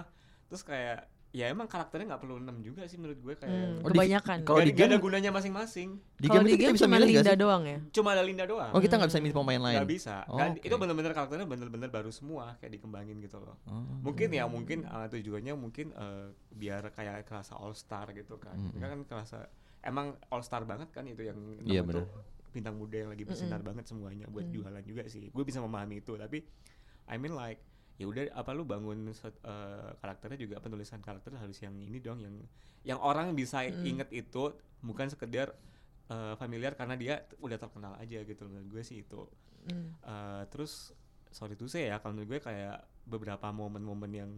terus 0.49 0.63
kayak 0.65 1.09
ya 1.33 1.49
emang 1.49 1.65
karakternya 1.65 2.13
nggak 2.13 2.21
perlu 2.21 2.37
enam 2.37 2.61
juga 2.61 2.85
sih 2.85 2.95
menurut 2.95 3.17
gue 3.17 3.33
kayak 3.33 3.49
Hmm, 3.49 3.81
Oh, 3.81 3.89
kebanyakan. 3.89 4.37
kalau 4.43 4.61
di 4.61 4.69
gak 4.69 4.85
ada 4.85 4.85
game- 4.87 5.01
gunanya 5.01 5.31
masing-masing 5.31 5.89
di 6.15 6.27
Kalau 6.29 6.39
game 6.39 6.45
di 6.45 6.51
kita 6.53 6.61
game 6.63 6.75
bisa 6.75 6.85
cuma 6.85 6.97
Linda 7.01 7.21
sih 7.25 7.35
doang 7.35 7.63
ya. 7.65 7.79
cuma 7.89 8.09
ada 8.13 8.21
Linda 8.21 8.45
doang 8.45 8.69
oh 8.69 8.77
kita 8.77 8.93
nggak 8.95 9.09
bisa 9.09 9.17
Hmm. 9.17 9.25
milih 9.25 9.35
pemain 9.35 9.61
lain 9.63 9.75
nggak 9.75 9.89
bisa 9.91 10.15
Oh, 10.23 10.37
kan 10.37 10.49
oke. 10.51 10.61
itu 10.61 10.75
bener-bener 10.77 11.11
karakternya 11.11 11.47
bener-bener 11.47 11.89
baru 11.89 12.09
semua 12.09 12.53
kayak 12.55 12.71
dikembangin 12.71 13.17
gitu 13.17 13.37
loh 13.39 13.57
Oh. 13.65 13.81
mungkin 14.03 14.29
ya 14.29 14.45
mungkin 14.45 14.85
uh, 14.85 15.07
tujuannya 15.07 15.53
mungkin 15.55 15.89
uh, 15.91 16.29
biar 16.47 16.93
kayak 16.93 17.25
kerasa 17.25 17.53
all 17.55 17.73
star 17.73 18.05
gitu 18.11 18.37
kan 18.37 18.53
Mm-mm. 18.53 18.77
Enggak 18.77 18.89
kan 18.91 19.01
kerasa 19.03 19.37
emang 19.81 20.13
all 20.29 20.39
star 20.39 20.63
banget 20.63 20.87
kan 20.89 21.01
itu 21.03 21.25
yang 21.25 21.35
Iya, 21.59 21.81
bener. 21.81 22.05
bintang 22.47 22.77
muda 22.77 22.93
yang 22.95 23.09
lagi 23.09 23.25
bersinar 23.25 23.59
banget 23.59 23.83
semuanya 23.83 24.29
buat 24.29 24.45
Mm. 24.45 24.53
jualan 24.53 24.83
juga 24.83 25.01
sih 25.07 25.27
gue 25.27 25.43
bisa 25.43 25.57
memahami 25.57 25.97
itu 25.97 26.13
tapi 26.13 26.45
I 27.03 27.17
mean 27.17 27.33
like 27.33 27.57
ya 27.93 28.05
udah 28.09 28.33
apa 28.33 28.51
lu 28.51 28.65
bangun 28.65 29.05
uh, 29.05 29.93
karakternya 30.01 30.39
juga 30.39 30.57
penulisan 30.57 30.97
karakter 30.97 31.37
harus 31.37 31.61
yang 31.61 31.77
ini 31.77 32.01
dong 32.01 32.17
yang 32.19 32.33
yang 32.81 32.99
orang 32.99 33.31
bisa 33.33 33.61
Mm. 33.63 33.85
inget 33.85 34.09
itu 34.09 34.49
bukan 34.81 35.07
sekedar 35.07 35.53
uh, 36.09 36.33
familiar 36.35 36.73
karena 36.73 36.97
dia 36.97 37.21
udah 37.39 37.55
terkenal 37.55 37.93
aja 37.95 38.19
gitu 38.19 38.49
menurut 38.49 38.69
gue 38.69 38.83
sih 38.83 39.01
itu 39.01 39.25
Hmm. 39.63 39.95
Uh, 40.03 40.43
terus 40.51 40.91
sorry 41.31 41.55
tuh 41.55 41.71
saya 41.71 41.95
ya 41.95 42.03
kalau 42.03 42.19
menurut 42.19 42.35
gue 42.35 42.41
kayak 42.43 42.83
beberapa 43.07 43.47
momen-momen 43.47 44.11
yang 44.11 44.31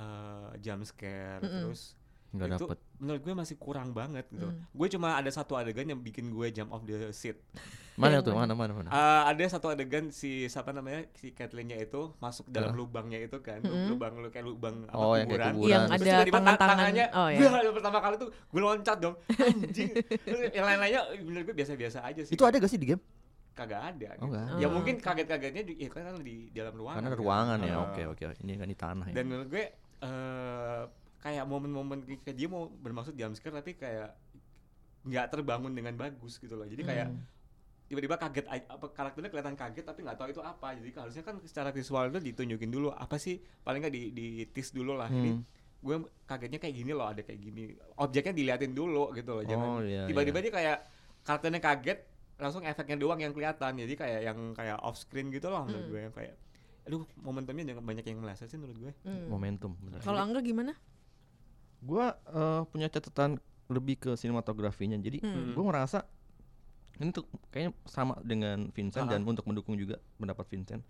uh, 0.00 0.48
jump 0.58 0.80
scare 0.82 1.44
Mm-mm. 1.44 1.60
terus 1.60 1.92
nggak 2.34 2.48
itu 2.50 2.66
dapet 2.66 2.78
menurut 2.96 3.20
gue 3.20 3.34
masih 3.36 3.56
kurang 3.56 3.88
banget 3.90 4.26
gitu. 4.28 4.44
Mm. 4.44 4.58
Gue 4.68 4.88
cuma 4.88 5.14
ada 5.14 5.28
satu 5.28 5.54
adegan 5.54 5.86
yang 5.86 5.98
bikin 5.98 6.28
gue 6.28 6.46
jump 6.50 6.70
off 6.70 6.82
the 6.82 7.10
seat. 7.10 7.38
mana 7.94 8.18
tuh 8.18 8.34
mana? 8.36 8.52
mana 8.52 8.72
mana 8.72 8.88
Uh, 8.88 9.22
ada 9.24 9.44
satu 9.46 9.66
adegan 9.68 10.10
si 10.10 10.44
siapa 10.44 10.70
namanya 10.70 11.06
si 11.12 11.30
Kathleen-nya 11.30 11.78
itu 11.78 12.10
masuk 12.18 12.46
dalam 12.48 12.70
Heeh. 12.70 12.80
lubangnya 12.80 13.18
itu 13.18 13.38
kan, 13.38 13.60
Mm-mm. 13.60 13.86
lubang 13.88 14.12
lu 14.16 14.28
kayak 14.28 14.42
lubang 14.42 14.82
apa, 14.84 14.98
Oh, 14.98 15.14
yang 15.14 15.26
kuburan. 15.26 15.52
Yang 15.62 15.82
Terus 15.84 15.94
ada 15.94 16.02
tiba-tiba 16.04 16.34
tang- 16.34 16.44
tangan-tangan. 16.44 16.76
tangannya, 16.76 17.06
Oh 17.12 17.28
ya. 17.32 17.38
wah, 17.40 17.72
pertama 17.72 17.98
kali 18.00 18.14
tuh 18.16 18.28
gue 18.34 18.60
loncat 18.60 18.96
dong, 18.98 19.14
anjing. 19.30 19.90
Yang 20.50 20.64
lain-lainnya 20.64 21.00
menurut 21.20 21.44
gue 21.44 21.56
biasa-biasa 21.56 21.98
aja 22.02 22.20
sih. 22.20 22.34
itu 22.34 22.42
ada 22.42 22.56
gak 22.56 22.66
sih 22.68 22.76
di 22.76 22.88
game 22.88 23.02
kagak 23.54 23.78
ada. 23.86 24.08
Oh, 24.10 24.26
gitu. 24.26 24.26
nggak 24.26 24.42
ada. 24.44 24.58
Ya 24.58 24.66
Oh, 24.66 24.72
mungkin 24.72 24.94
kaget-kagetnya 24.98 25.62
di, 25.62 25.74
ya 25.78 25.88
kan 25.88 26.18
di 26.18 26.50
dalam 26.50 26.74
ruangan. 26.74 26.98
karena 26.98 27.08
ada 27.08 27.14
kan. 27.14 27.22
ruangan 27.22 27.58
ya 27.62 27.74
oke 27.80 28.02
oke 28.10 28.22
ini 28.40 28.52
kan 28.56 28.66
di 28.66 28.74
tanah 28.76 29.06
ya 29.06 29.14
Dan 29.14 29.24
menurut 29.24 29.48
gue 29.48 29.64
eh 30.02 30.82
kayak 31.24 31.44
momen-momen 31.44 31.98
kayak 32.20 32.36
dia 32.36 32.46
mau 32.46 32.68
bermaksud 32.68 33.16
jump 33.16 33.32
scare 33.32 33.56
tapi 33.56 33.72
kayak 33.74 34.12
nggak 35.02 35.26
terbangun 35.30 35.72
dengan 35.72 35.96
bagus 35.96 36.36
gitu 36.36 36.52
loh. 36.52 36.64
Jadi 36.64 36.82
kayak 36.82 37.08
Hmm. 37.08 37.24
tiba-tiba 37.84 38.16
kaget 38.16 38.46
aja- 38.46 38.68
apa 38.70 38.86
karakternya 38.88 39.28
kelihatan 39.28 39.52
kaget 39.54 39.84
tapi 39.84 40.00
nggak 40.00 40.16
tahu 40.16 40.28
itu 40.30 40.40
apa. 40.40 40.72
Jadi 40.74 40.88
harusnya 40.94 41.22
kan 41.22 41.40
secara 41.42 41.68
visual 41.70 42.08
itu 42.08 42.20
ditunjukin 42.22 42.68
dulu 42.68 42.88
apa 42.90 43.16
sih 43.16 43.36
paling 43.58 43.80
nggak 43.80 43.94
di 43.94 44.02
di 44.10 44.26
tease 44.46 44.72
dulu 44.72 44.92
lah. 44.94 45.08
Ini 45.08 45.30
Hmm. 45.30 45.44
gue 45.80 45.96
kagetnya 46.24 46.56
kayak 46.58 46.74
gini 46.74 46.92
loh, 46.92 47.06
ada 47.06 47.20
kayak 47.20 47.36
gini. 47.38 47.72
Objeknya 47.94 48.32
diliatin 48.32 48.72
dulu 48.72 49.12
gitu 49.12 49.32
loh. 49.34 49.44
Jangan 49.44 49.68
oh 49.70 49.80
iya 49.80 50.04
tiba-tiba 50.04 50.38
iya. 50.38 50.44
dia 50.44 50.52
kayak 50.52 50.78
karakternya 51.22 51.60
kaget 51.62 51.98
langsung 52.34 52.62
efeknya 52.62 52.96
doang 52.98 53.16
yang 53.18 53.30
kelihatan 53.30 53.78
jadi 53.78 53.94
kayak 53.94 54.20
yang 54.24 54.38
kayak 54.52 54.76
off 54.78 54.98
screen 54.98 55.30
gitu 55.30 55.48
loh 55.48 55.62
menurut 55.62 55.86
Mm. 55.86 55.90
gue 55.90 56.00
yang 56.02 56.12
kayak 56.12 56.34
aduh 56.84 57.00
momentumnya 57.16 57.64
jangan 57.66 57.80
banyak 57.82 58.04
yang 58.04 58.18
meleset 58.18 58.44
sih 58.46 58.58
menurut 58.58 58.76
gue 58.78 58.92
Hmm. 59.02 59.24
momentum. 59.26 59.72
Kalau 60.00 60.18
Angga 60.18 60.40
gimana? 60.40 60.76
Gua 61.84 62.06
eh, 62.26 62.62
punya 62.66 62.88
catatan 62.88 63.36
lebih 63.66 63.96
ke 63.98 64.10
sinematografinya 64.14 64.96
jadi 64.96 65.20
Hmm. 65.20 65.52
gue 65.52 65.64
ngerasa 65.64 66.04
ini 66.94 67.10
tuh 67.10 67.24
kayaknya 67.48 67.72
sama 67.84 68.14
dengan 68.20 68.68
Vincent 68.70 69.04
Ah. 69.04 69.10
dan 69.10 69.22
untuk 69.22 69.44
mendukung 69.44 69.74
juga 69.74 69.96
pendapat 70.14 70.46
Vincent 70.48 70.82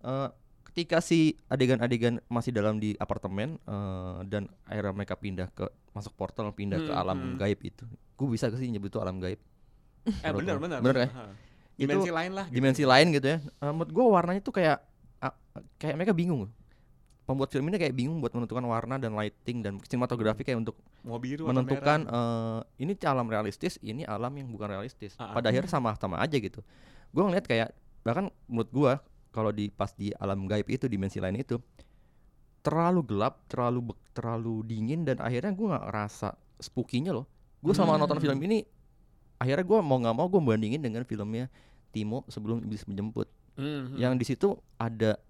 Eh, 0.00 0.28
ketika 0.64 0.98
si 0.98 1.18
adegan-adegan 1.46 2.18
masih 2.26 2.50
dalam 2.50 2.76
di 2.76 2.94
apartemen 2.96 3.54
eh, 3.60 4.18
dan 4.24 4.46
akhirnya 4.64 4.92
mereka 4.92 5.14
pindah 5.14 5.48
ke 5.48 5.62
masuk 5.92 6.10
portal 6.12 6.50
pindah 6.50 6.78
ke 6.80 6.88
Hmm, 6.88 7.00
alam 7.00 7.18
hmm. 7.18 7.36
gaib 7.36 7.60
itu 7.60 7.86
gue 8.12 8.28
bisa 8.28 8.46
gak 8.46 8.56
sih 8.56 8.66
nyebut 8.66 8.88
itu 8.88 8.98
alam 8.98 9.18
gaib 9.18 9.38
eh 10.04 10.32
bener 10.32 10.58
Bener 10.58 10.96
kan? 10.96 11.10
Ha. 11.12 11.22
dimensi 11.74 12.10
lain 12.10 12.32
lah 12.32 12.46
gitu. 12.46 12.54
dimensi 12.56 12.82
lain 12.82 13.06
gitu 13.10 13.26
ya 13.28 13.38
Eh, 13.38 13.68
menurut 13.68 13.90
gue 13.90 14.04
warnanya 14.04 14.40
tuh 14.40 14.50
kayak 14.52 14.78
ah, 15.18 15.34
kayak 15.76 15.94
mereka 15.96 16.10
bingung 16.12 16.46
pembuat 17.32 17.48
film 17.48 17.66
ini 17.66 17.76
kayak 17.76 17.92
bingung 17.92 18.20
buat 18.20 18.30
menentukan 18.30 18.62
warna 18.62 18.96
dan 18.96 19.12
lighting 19.12 19.60
dan 19.60 19.80
sinematografi 19.82 20.44
kayak 20.44 20.60
untuk 20.60 20.76
mau 21.02 21.16
biru 21.16 21.44
menentukan 21.44 22.04
eh, 22.04 22.60
ini 22.78 22.92
alam 23.02 23.26
realistis 23.26 23.80
ini 23.80 24.04
alam 24.04 24.30
yang 24.30 24.46
bukan 24.46 24.68
realistis 24.70 25.16
Ah, 25.16 25.32
ah. 25.32 25.34
pada 25.34 25.48
akhirnya 25.48 25.68
sama-sama 25.68 26.20
aja 26.20 26.36
gitu 26.36 26.60
gue 27.10 27.22
ngeliat 27.22 27.44
kayak 27.44 27.72
bahkan 28.02 28.28
menurut 28.44 28.68
gue 28.68 28.92
kalau 29.32 29.48
di 29.48 29.68
pas 29.68 29.88
di 29.90 30.12
alam 30.14 30.44
gaib 30.44 30.68
itu 30.68 30.84
dimensi 30.86 31.16
lain 31.16 31.36
itu 31.36 31.56
terlalu 32.62 33.02
gelap 33.02 33.42
terlalu 33.46 33.90
terlalu 34.12 34.62
dingin 34.62 35.02
dan 35.02 35.18
akhirnya 35.18 35.50
gue 35.50 35.66
nggak 35.66 35.84
ngerasa 35.88 36.28
spooky-nya 36.58 37.10
loh 37.10 37.26
gue 37.58 37.72
sama 37.72 37.94
Hmm. 37.94 38.04
nonton 38.04 38.20
film 38.20 38.38
ini 38.40 38.62
akhirnya 39.36 39.64
gue 39.64 39.78
mau 39.80 39.98
nggak 39.98 40.14
mau 40.14 40.26
gue 40.28 40.38
bandingin 40.38 40.78
dengan 40.78 41.02
filmnya 41.02 41.50
Timo 41.90 42.22
sebelum 42.26 42.62
iblis 42.62 42.86
menjemput 42.86 43.26
Hmm, 43.52 43.92
hmm. 43.92 44.00
yang 44.00 44.16
di 44.16 44.24
situ 44.24 44.56
ada 44.76 45.20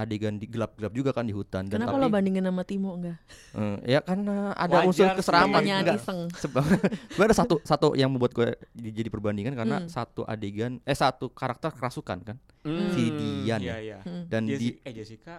adegan 0.00 0.34
di 0.34 0.44
gelap-gelap 0.44 0.90
juga 0.90 1.10
kan 1.10 1.22
di 1.22 1.30
hutan 1.30 1.64
dan 1.64 1.76
Kenapa 1.76 1.92
tapi 1.92 2.00
lo 2.00 2.08
bandingin 2.08 2.42
sama 2.42 2.62
Timo 2.62 2.90
enggak? 2.92 3.16
eh, 3.52 3.76
ya 3.86 4.00
karena 4.00 4.50
ada 4.52 4.76
Wajar 4.78 4.86
unsur 4.86 5.06
keseraman 5.14 5.60
enggak 5.60 6.00
sebenarnya 6.42 6.80
ada 7.22 7.36
satu 7.36 7.60
satu 7.60 7.92
yang 7.92 8.08
membuat 8.08 8.32
gue 8.32 8.48
jadi, 8.72 9.06
perbandingan 9.06 9.52
karena 9.54 9.76
Hmm. 9.78 9.88
satu 9.88 10.24
adegan 10.24 10.80
eh 10.80 10.94
satu 10.94 11.28
karakter 11.28 11.70
kerasukan 11.70 12.18
kan 12.22 12.36
Hmm, 12.60 12.90
si 12.90 13.08
Dian 13.10 13.56
iya 13.58 13.72
ya. 13.72 13.76
iya 13.78 13.98
Hmm. 14.00 14.24
dan 14.26 14.44
Jesse- 14.44 14.76
di 14.76 14.82
eh 14.82 14.92
Jessica 14.92 15.34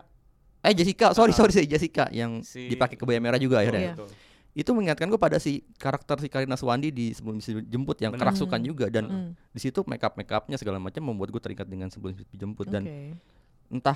eh 0.60 0.74
Jessica 0.74 1.12
sorry 1.12 1.30
Ah. 1.30 1.36
sorry 1.36 1.52
sorry 1.52 1.66
Jessica 1.66 2.06
yang 2.10 2.42
Si- 2.42 2.66
dipakai 2.68 2.96
kebaya 2.96 3.18
merah 3.18 3.38
juga 3.38 3.58
oh, 3.58 3.62
akhirnya 3.62 3.82
Iya. 3.84 3.96
betul. 3.96 4.10
itu 4.52 4.68
mengingatkan 4.70 5.08
gue 5.08 5.16
pada 5.18 5.38
si 5.38 5.52
karakter 5.76 6.18
si 6.18 6.28
Karina 6.28 6.54
Suwandi 6.54 6.90
di 6.90 7.10
sebelum 7.10 7.40
Mimpi 7.40 7.64
jemput 7.66 7.96
yang 7.98 8.12
Benar. 8.12 8.30
kerasukan 8.30 8.60
juga 8.62 8.86
dan 8.88 9.06
Hmm. 9.06 9.32
di 9.48 9.60
situ 9.60 9.80
make 9.86 10.02
up 10.02 10.14
make 10.14 10.28
upnya 10.30 10.56
segala 10.56 10.76
macam 10.76 11.00
membuat 11.02 11.30
gue 11.30 11.40
teringat 11.40 11.66
dengan 11.66 11.88
sebelum 11.88 12.14
Mimpi 12.14 12.36
jemput 12.36 12.68
dan 12.68 12.84
entah 13.70 13.96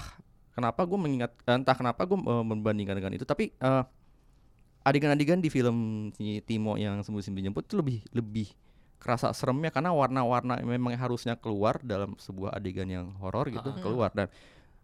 kenapa 0.56 0.88
gue 0.88 0.98
mengingat 0.98 1.32
entah 1.46 1.76
kenapa 1.76 2.08
gue 2.08 2.16
eh, 2.16 2.46
membandingkan 2.48 2.96
dengan 2.96 3.14
itu 3.14 3.28
tapi 3.28 3.52
eh, 3.52 3.84
adegan-adegan 4.86 5.42
di 5.42 5.50
film 5.52 6.10
si 6.14 6.40
Timo 6.46 6.78
yang 6.80 7.02
sebelum 7.04 7.22
Mimpi 7.22 7.42
jemput 7.52 7.64
itu 7.66 7.76
lebih 7.76 7.98
lebih 8.14 8.48
kerasa 9.02 9.30
seremnya 9.36 9.70
karena 9.70 9.94
warna-warna 9.94 10.62
memang 10.66 10.98
harusnya 10.98 11.38
keluar 11.38 11.78
dalam 11.84 12.18
sebuah 12.18 12.58
adegan 12.58 12.90
yang 12.90 13.14
horor 13.22 13.50
gitu 13.52 13.70
Ah. 13.70 13.82
keluar 13.82 14.10
dan 14.16 14.30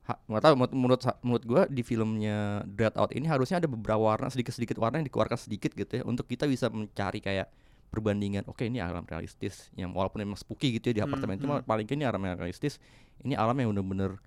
nggak 0.02 0.44
tahu 0.44 0.54
menurut 0.76 1.02
menurut, 1.24 1.44
gue 1.46 1.62
di 1.72 1.82
filmnya 1.86 2.66
Dread 2.68 2.98
Out 3.00 3.16
ini 3.16 3.30
harusnya 3.32 3.64
ada 3.64 3.70
beberapa 3.70 4.02
warna 4.02 4.28
sedikit-sedikit 4.28 4.76
warna 4.82 5.00
yang 5.00 5.08
dikeluarkan 5.08 5.40
sedikit 5.40 5.72
gitu 5.72 6.02
ya 6.02 6.04
untuk 6.04 6.28
kita 6.28 6.50
bisa 6.50 6.68
mencari 6.68 7.22
kayak 7.24 7.48
perbandingan 7.94 8.44
oke 8.50 8.66
ini 8.66 8.82
alam 8.82 9.06
realistis 9.08 9.70
yang 9.78 9.94
walaupun 9.96 10.26
memang 10.26 10.36
spooky 10.36 10.76
gitu 10.76 10.92
ya 10.92 10.94
di 11.00 11.02
Hmm, 11.06 11.08
apartemen 11.12 11.36
itu 11.40 11.48
hmm. 11.48 11.64
paling 11.64 11.88
ini 11.88 12.04
alam 12.04 12.20
yang 12.24 12.36
realistis 12.36 12.82
ini 13.24 13.38
alam 13.38 13.56
yang 13.56 13.72
bener-bener 13.72 14.18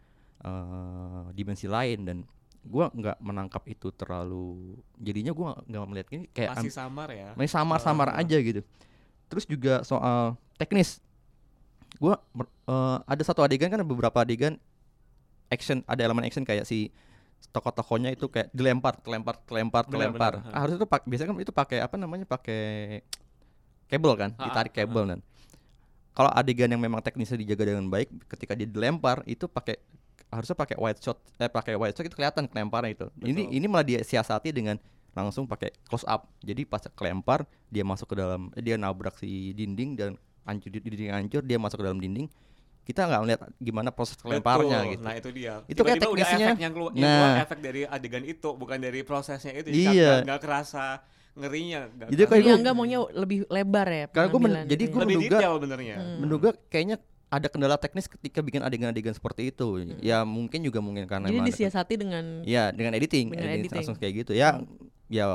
eh, 0.44 1.24
dimensi 1.32 1.64
lain 1.64 1.98
dan 2.04 2.18
gua 2.62 2.88
nggak 2.88 3.18
menangkap 3.18 3.60
itu 3.66 3.88
terlalu 3.90 4.76
jadinya 4.96 5.32
gua 5.32 5.56
nggak 5.62 5.84
melihat 5.86 6.08
ini 6.12 6.24
kayak 6.30 6.56
Masih 6.56 6.72
samar 6.72 7.08
ya. 7.10 7.28
masih 7.34 7.52
samar-samar 7.52 8.08
Ah. 8.12 8.20
aja 8.20 8.36
gitu. 8.36 8.60
Terus 9.28 9.44
juga 9.44 9.80
soal 9.82 10.36
teknis, 10.54 11.00
gua 11.96 12.20
eh, 12.36 12.98
ada 13.02 13.22
satu 13.22 13.40
adegan 13.40 13.68
kan 13.68 13.80
beberapa 13.82 14.16
adegan 14.18 14.56
action, 15.48 15.84
ada 15.84 16.00
elemen 16.00 16.24
action 16.24 16.42
kayak 16.42 16.64
si 16.64 16.88
tokoh-tokohnya 17.52 18.08
itu 18.10 18.24
kayak 18.26 18.48
dilempar, 18.50 18.96
Benar, 19.04 19.36
telempar. 19.44 19.84
benar. 19.84 20.32
Ah, 20.48 20.64
Harusnya 20.64 20.80
itu 20.80 20.88
pak, 20.88 21.04
biasanya 21.04 21.28
kan 21.28 21.36
itu 21.38 21.52
pakai 21.52 21.78
apa 21.78 21.94
namanya 21.94 22.24
pakai 22.24 22.62
kabel 23.86 24.12
kan, 24.16 24.30
Ah, 24.34 24.48
ditarik 24.48 24.72
ah, 24.72 24.76
kabel 24.80 25.04
kan. 25.06 25.20
Kalau 26.14 26.30
adegan 26.32 26.70
yang 26.70 26.80
memang 26.80 26.98
teknisnya 26.98 27.36
dijaga 27.36 27.68
dengan 27.68 27.84
baik, 27.86 28.08
ketika 28.26 28.56
dia 28.56 28.64
dilempar 28.64 29.20
itu 29.26 29.44
pakai 29.44 29.76
harusnya 30.28 30.54
pakai 30.54 30.76
wide 30.76 30.98
shot, 30.98 31.18
eh 31.36 31.46
pakai 31.46 31.74
wide 31.74 31.92
shot 31.92 32.04
itu 32.04 32.14
kelihatan 32.14 32.44
kelemparnya 32.44 32.90
itu. 32.92 33.06
Ini 33.18 33.42
Betul. 33.42 33.56
ini 33.56 33.66
malah 33.66 33.84
dia 33.84 34.00
siasati 34.00 34.50
dengan 34.50 34.76
langsung 35.10 35.44
pakai 35.44 35.70
close 35.84 36.02
up. 36.04 36.26
Jadi 36.40 36.64
pas 36.64 36.82
kelempar 36.90 37.42
dia 37.68 37.82
masuk 37.82 38.08
ke 38.08 38.16
dalam 38.16 38.50
eh, 38.52 38.60
dia 38.60 38.74
nabrak 38.74 39.14
si 39.14 39.52
dinding 39.52 39.90
dan 39.94 40.10
hancur 40.42 40.68
di- 40.68 40.82
dinding 40.82 41.10
hancur 41.10 41.40
dia 41.40 41.56
masuk 41.56 41.78
ke 41.78 41.86
dalam 41.86 41.98
dinding. 41.98 42.26
Kita 42.84 43.08
nggak 43.08 43.20
melihat 43.22 43.40
gimana 43.56 43.88
proses 43.88 44.18
kelemparnya 44.18 44.76
Betul. 44.76 44.92
gitu. 44.92 45.04
Nah 45.06 45.14
itu 45.14 45.28
dia. 45.30 45.54
Itu 45.64 45.80
kayak 45.80 46.02
Tiba-tiba 46.02 46.10
udah 46.10 46.26
teknisnya- 46.26 46.48
efek 46.50 46.60
yang 46.60 46.72
keluar, 46.74 46.90
yang 46.92 47.08
keluar 47.08 47.30
Nah. 47.30 47.44
efek 47.46 47.58
dari 47.62 47.82
adegan 47.86 48.24
itu, 48.24 48.48
bukan 48.52 48.78
dari 48.78 49.00
prosesnya 49.00 49.52
itu. 49.54 49.68
Iya. 49.72 50.20
Nggak- 50.20 50.40
kerasa 50.42 50.84
ngerinya. 51.32 51.80
Jadi 52.12 52.22
kayak 52.28 52.42
gua- 52.44 52.58
enggak 52.60 52.74
maunya 52.76 52.98
lebih 53.10 53.38
lebar 53.48 53.86
ya. 53.88 54.04
Karena 54.06 54.28
gua 54.28 54.40
men- 54.42 54.68
jadi 54.68 54.84
gua 54.86 55.00
lebih 55.00 55.16
menduga- 55.16 55.38
detail 55.40 55.54
benernya. 55.56 55.96
Hmm. 55.96 56.16
Menduga 56.20 56.48
kayaknya 56.68 56.96
ada 57.34 57.46
kendala 57.50 57.74
teknis 57.74 58.06
ketika 58.06 58.38
bikin 58.40 58.62
adegan-adegan 58.62 59.14
seperti 59.14 59.50
itu. 59.50 59.82
Ya 59.98 60.22
mungkin 60.22 60.62
juga 60.62 60.78
mungkin 60.78 61.04
karena 61.10 61.26
Jadi 61.28 61.50
disiasati 61.50 61.94
dengan 61.98 62.46
Ya 62.46 62.70
dengan 62.70 62.94
editing, 62.94 63.34
Dengan 63.34 63.50
editing, 63.50 63.60
editing. 63.66 63.78
langsung 63.82 63.96
kayak 63.98 64.14
gitu 64.22 64.32
ya. 64.32 64.62
Ya 65.10 65.26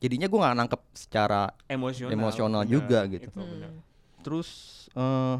jadinya 0.00 0.26
gua 0.30 0.38
nggak 0.48 0.56
nangkep 0.64 0.80
secara 0.96 1.52
Emosional. 1.68 2.14
Emosional 2.14 2.62
bener. 2.64 2.72
juga 2.72 2.98
gitu. 3.10 3.28
Itu. 3.28 3.40
Hmm. 3.40 3.80
terus 4.20 4.48
eh 4.92 5.36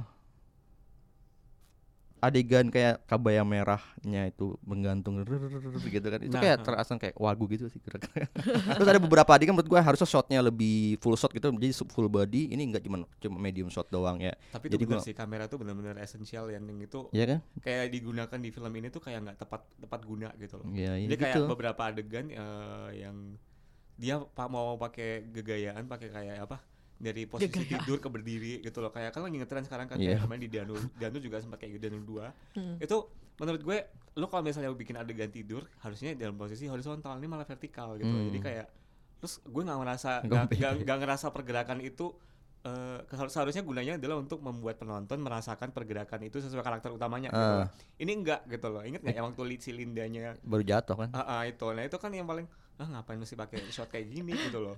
adegan 2.21 2.69
kayak 2.69 3.01
kabaya 3.09 3.41
merahnya 3.43 4.29
itu 4.29 4.55
menggantung 4.63 5.25
gitu 5.89 6.07
kan 6.07 6.21
itu 6.21 6.31
Nah, 6.37 6.43
kayak 6.45 6.57
terasa 6.63 6.93
kayak 6.95 7.17
wagu 7.17 7.49
gitu 7.49 7.67
sih 7.67 7.81
kira-kira 7.81 8.29
terus 8.77 8.89
ada 8.89 9.01
beberapa 9.01 9.33
adegan 9.33 9.57
menurut 9.57 9.73
gua 9.73 9.81
harusnya 9.81 10.05
shotnya 10.05 10.45
lebih 10.45 11.01
full 11.01 11.17
shot 11.17 11.33
gitu 11.33 11.49
jadi 11.51 11.73
full 11.89 12.13
body 12.13 12.53
ini 12.53 12.69
enggak 12.69 12.85
cuma 12.85 13.09
cuma 13.19 13.37
medium 13.41 13.73
shot 13.73 13.89
doang 13.89 14.21
ya 14.21 14.37
Tapi 14.53 14.69
itu 14.69 14.77
Jadi 14.77 14.85
bener 14.85 14.99
gua- 15.01 15.07
sih 15.09 15.15
kamera 15.17 15.45
tuh 15.49 15.59
bener-bener 15.65 15.97
esensial 15.99 16.53
yang 16.53 16.63
yang 16.69 16.79
itu 16.79 17.09
ya 17.11 17.25
kan 17.25 17.39
kayak 17.65 17.89
digunakan 17.89 18.39
di 18.39 18.51
film 18.53 18.73
ini 18.77 18.89
tuh 18.93 19.01
kayak 19.01 19.19
nggak 19.25 19.39
tepat 19.41 19.65
tepat 19.81 20.01
guna 20.05 20.29
gitu 20.37 20.61
loh. 20.61 20.69
ya 20.77 20.95
ini 21.01 21.09
Jadi 21.09 21.23
kayak 21.25 21.37
gitu 21.41 21.49
beberapa 21.49 21.83
adegan 21.89 22.29
eh, 22.29 22.89
yang 23.01 23.17
dia 23.97 24.17
mau 24.49 24.77
pakai 24.77 25.29
gegayaan 25.29 25.85
pakai 25.85 26.09
kayak 26.09 26.37
apa 26.49 26.57
dari 27.01 27.25
posisi 27.25 27.49
tidur 27.65 27.97
ke 27.97 28.07
berdiri 28.07 28.61
gitu 28.61 28.79
loh. 28.79 28.89
Kayak 28.89 29.11
kan 29.11 29.25
lagi 29.25 29.35
ngetren 29.35 29.65
sekarang 29.65 29.87
kan 29.87 29.97
kayak 29.99 30.21
kemarin 30.21 30.43
di 30.43 30.51
Danu 30.51 30.77
Danu 30.95 31.17
juga 31.17 31.41
sempat 31.41 31.57
kayak 31.59 31.73
gitu 31.75 31.89
Danu 31.89 32.05
dua. 32.05 32.29
Hmm. 32.53 32.77
itu 32.77 32.97
menurut 33.35 33.63
gue 33.63 33.79
lu 34.15 34.27
kalau 34.27 34.43
misalnya 34.43 34.69
bikin 34.71 34.95
adegan 34.95 35.29
tidur 35.29 35.65
harusnya 35.79 36.13
dalam 36.13 36.37
posisi 36.37 36.65
horizontal 36.65 37.17
ini 37.17 37.27
malah 37.27 37.45
vertikal 37.45 37.97
gitu. 37.97 38.05
Loh. 38.05 38.15
Hmm. 38.15 38.29
jadi 38.29 38.39
kayak 38.39 38.67
terus 39.17 39.41
gue 39.43 39.63
nggak 39.63 39.79
ngerasa 39.79 40.11
Nggak 40.79 40.99
ngerasa 40.99 41.27
pergerakan 41.31 41.81
itu 41.81 42.13
eh, 42.61 43.01
keharus- 43.07 43.33
seharusnya 43.33 43.61
gunanya 43.63 43.97
adalah 43.97 44.17
untuk 44.17 44.39
membuat 44.39 44.77
penonton 44.77 45.17
merasakan 45.19 45.73
pergerakan 45.73 46.21
itu 46.23 46.37
sesuai 46.39 46.61
karakter 46.61 46.89
utamanya 46.91 47.29
gitu 47.29 47.41
Ah. 47.41 47.65
loh. 47.65 47.69
ini 47.97 48.13
enggak 48.15 48.45
gitu 48.47 48.69
loh. 48.69 48.85
Inget 48.85 49.01
nggak 49.01 49.15
yang 49.15 49.27
waktu 49.27 49.43
li- 49.47 49.57
si 49.59 49.73
Lindanya 49.73 50.37
baru 50.43 50.61
jatuh 50.61 50.93
kan? 50.95 51.09
Ah, 51.11 51.25
ah, 51.35 51.43
itu. 51.43 51.65
Nah 51.67 51.81
itu 51.83 51.97
kan 51.97 52.13
yang 52.13 52.25
paling 52.25 52.45
ah 52.77 52.87
ngapain 52.87 53.17
mesti 53.17 53.33
pakai 53.35 53.65
shot 53.67 53.89
kayak 53.89 54.09
gini? 54.11 54.33
gitu 54.33 54.57
loh 54.59 54.77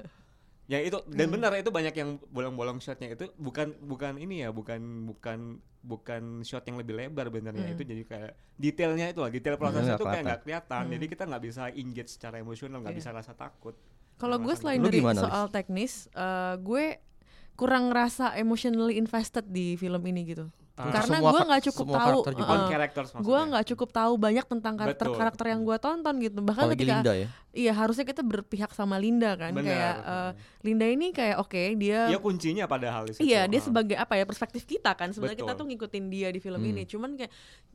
ya 0.72 0.80
itu 0.80 1.04
dan 1.04 1.28
benar 1.28 1.52
itu 1.52 1.68
banyak 1.68 1.92
yang 1.92 2.10
bolong-bolong 2.32 2.80
shotnya 2.80 3.12
itu 3.12 3.28
bukan 3.36 3.76
bukan 3.84 4.16
ini 4.16 4.40
ya 4.40 4.48
bukan 4.48 4.80
bukan 5.04 5.60
bukan 5.84 6.40
shot 6.40 6.64
yang 6.64 6.80
lebih 6.80 6.96
lebar 6.96 7.28
benernya 7.28 7.68
Hmm. 7.68 7.74
itu 7.76 7.82
jadi 7.84 8.02
kayak 8.08 8.32
detailnya 8.56 9.06
itu 9.12 9.20
lah 9.20 9.28
detail 9.28 9.60
prosesnya 9.60 10.00
itu 10.00 10.06
kayak 10.06 10.24
nggak 10.24 10.40
kelihatan 10.46 10.82
Hmm. 10.88 10.92
jadi 10.96 11.04
kita 11.12 11.22
nggak 11.28 11.42
bisa 11.44 11.62
engage 11.74 12.08
secara 12.08 12.40
emosional 12.40 12.80
nggak 12.80 12.94
Iya. 12.96 13.00
bisa 13.04 13.10
rasa 13.12 13.32
takut 13.36 13.76
Kalau 14.16 14.38
gue 14.38 14.54
Rasa 14.54 14.62
selain 14.62 14.78
Lu 14.78 14.86
dari 14.86 15.02
gimana, 15.02 15.18
soal 15.18 15.50
teknis, 15.50 16.06
eh, 16.14 16.54
gue 16.62 16.84
kurang 17.58 17.90
ngerasa 17.90 18.38
emotionally 18.38 18.94
invested 18.94 19.42
di 19.50 19.74
film 19.74 19.98
ini 20.06 20.22
gitu. 20.24 20.46
Karena 20.88 21.16
gue 21.20 21.40
nggak 21.44 21.62
cukup 21.64 21.84
semua 21.84 21.94
tahu, 21.94 22.18
karakter 22.18 22.32
juga. 22.32 22.52
eh, 23.12 23.22
gue 23.22 23.40
nggak 23.46 23.64
cukup 23.70 23.88
tahu 23.92 24.12
banyak 24.16 24.44
tentang 24.48 24.74
karakter 24.74 25.06
Betul. 25.06 25.18
karakter 25.18 25.46
yang 25.48 25.60
gue 25.62 25.76
tonton 25.78 26.14
gitu. 26.18 26.38
Bahkan 26.38 26.62
apalagi 26.64 26.80
ketika 26.80 26.96
Linda 26.98 27.14
ya 27.14 27.28
iya 27.52 27.68
harusnya 27.70 28.02
kita 28.02 28.24
berpihak 28.24 28.72
sama 28.72 28.96
Linda 28.96 29.36
kan, 29.36 29.52
Benar. 29.52 29.68
kayak 29.68 29.94
eh, 30.02 30.30
Linda 30.62 30.86
ini 30.86 31.12
kayak 31.12 31.36
oke 31.36 31.76
dia 31.76 32.08
ya 32.08 32.16
kuncinya 32.16 32.64
padahal 32.64 33.04
di 33.04 33.12
situ. 33.12 33.22
Iya, 33.22 33.44
dia 33.44 33.60
Ah. 33.60 33.64
sebagai 33.64 33.92
apa 33.94 34.16
ya 34.16 34.24
perspektif 34.24 34.64
kita 34.64 34.96
kan 34.96 35.12
sebenarnya 35.12 35.36
kita 35.38 35.52
tuh 35.52 35.66
ngikutin 35.66 36.04
dia 36.08 36.28
di 36.28 36.40
film 36.40 36.58
Hmm. 36.58 36.70
ini. 36.72 36.82
Cuman 36.82 37.12
kayak 37.14 37.28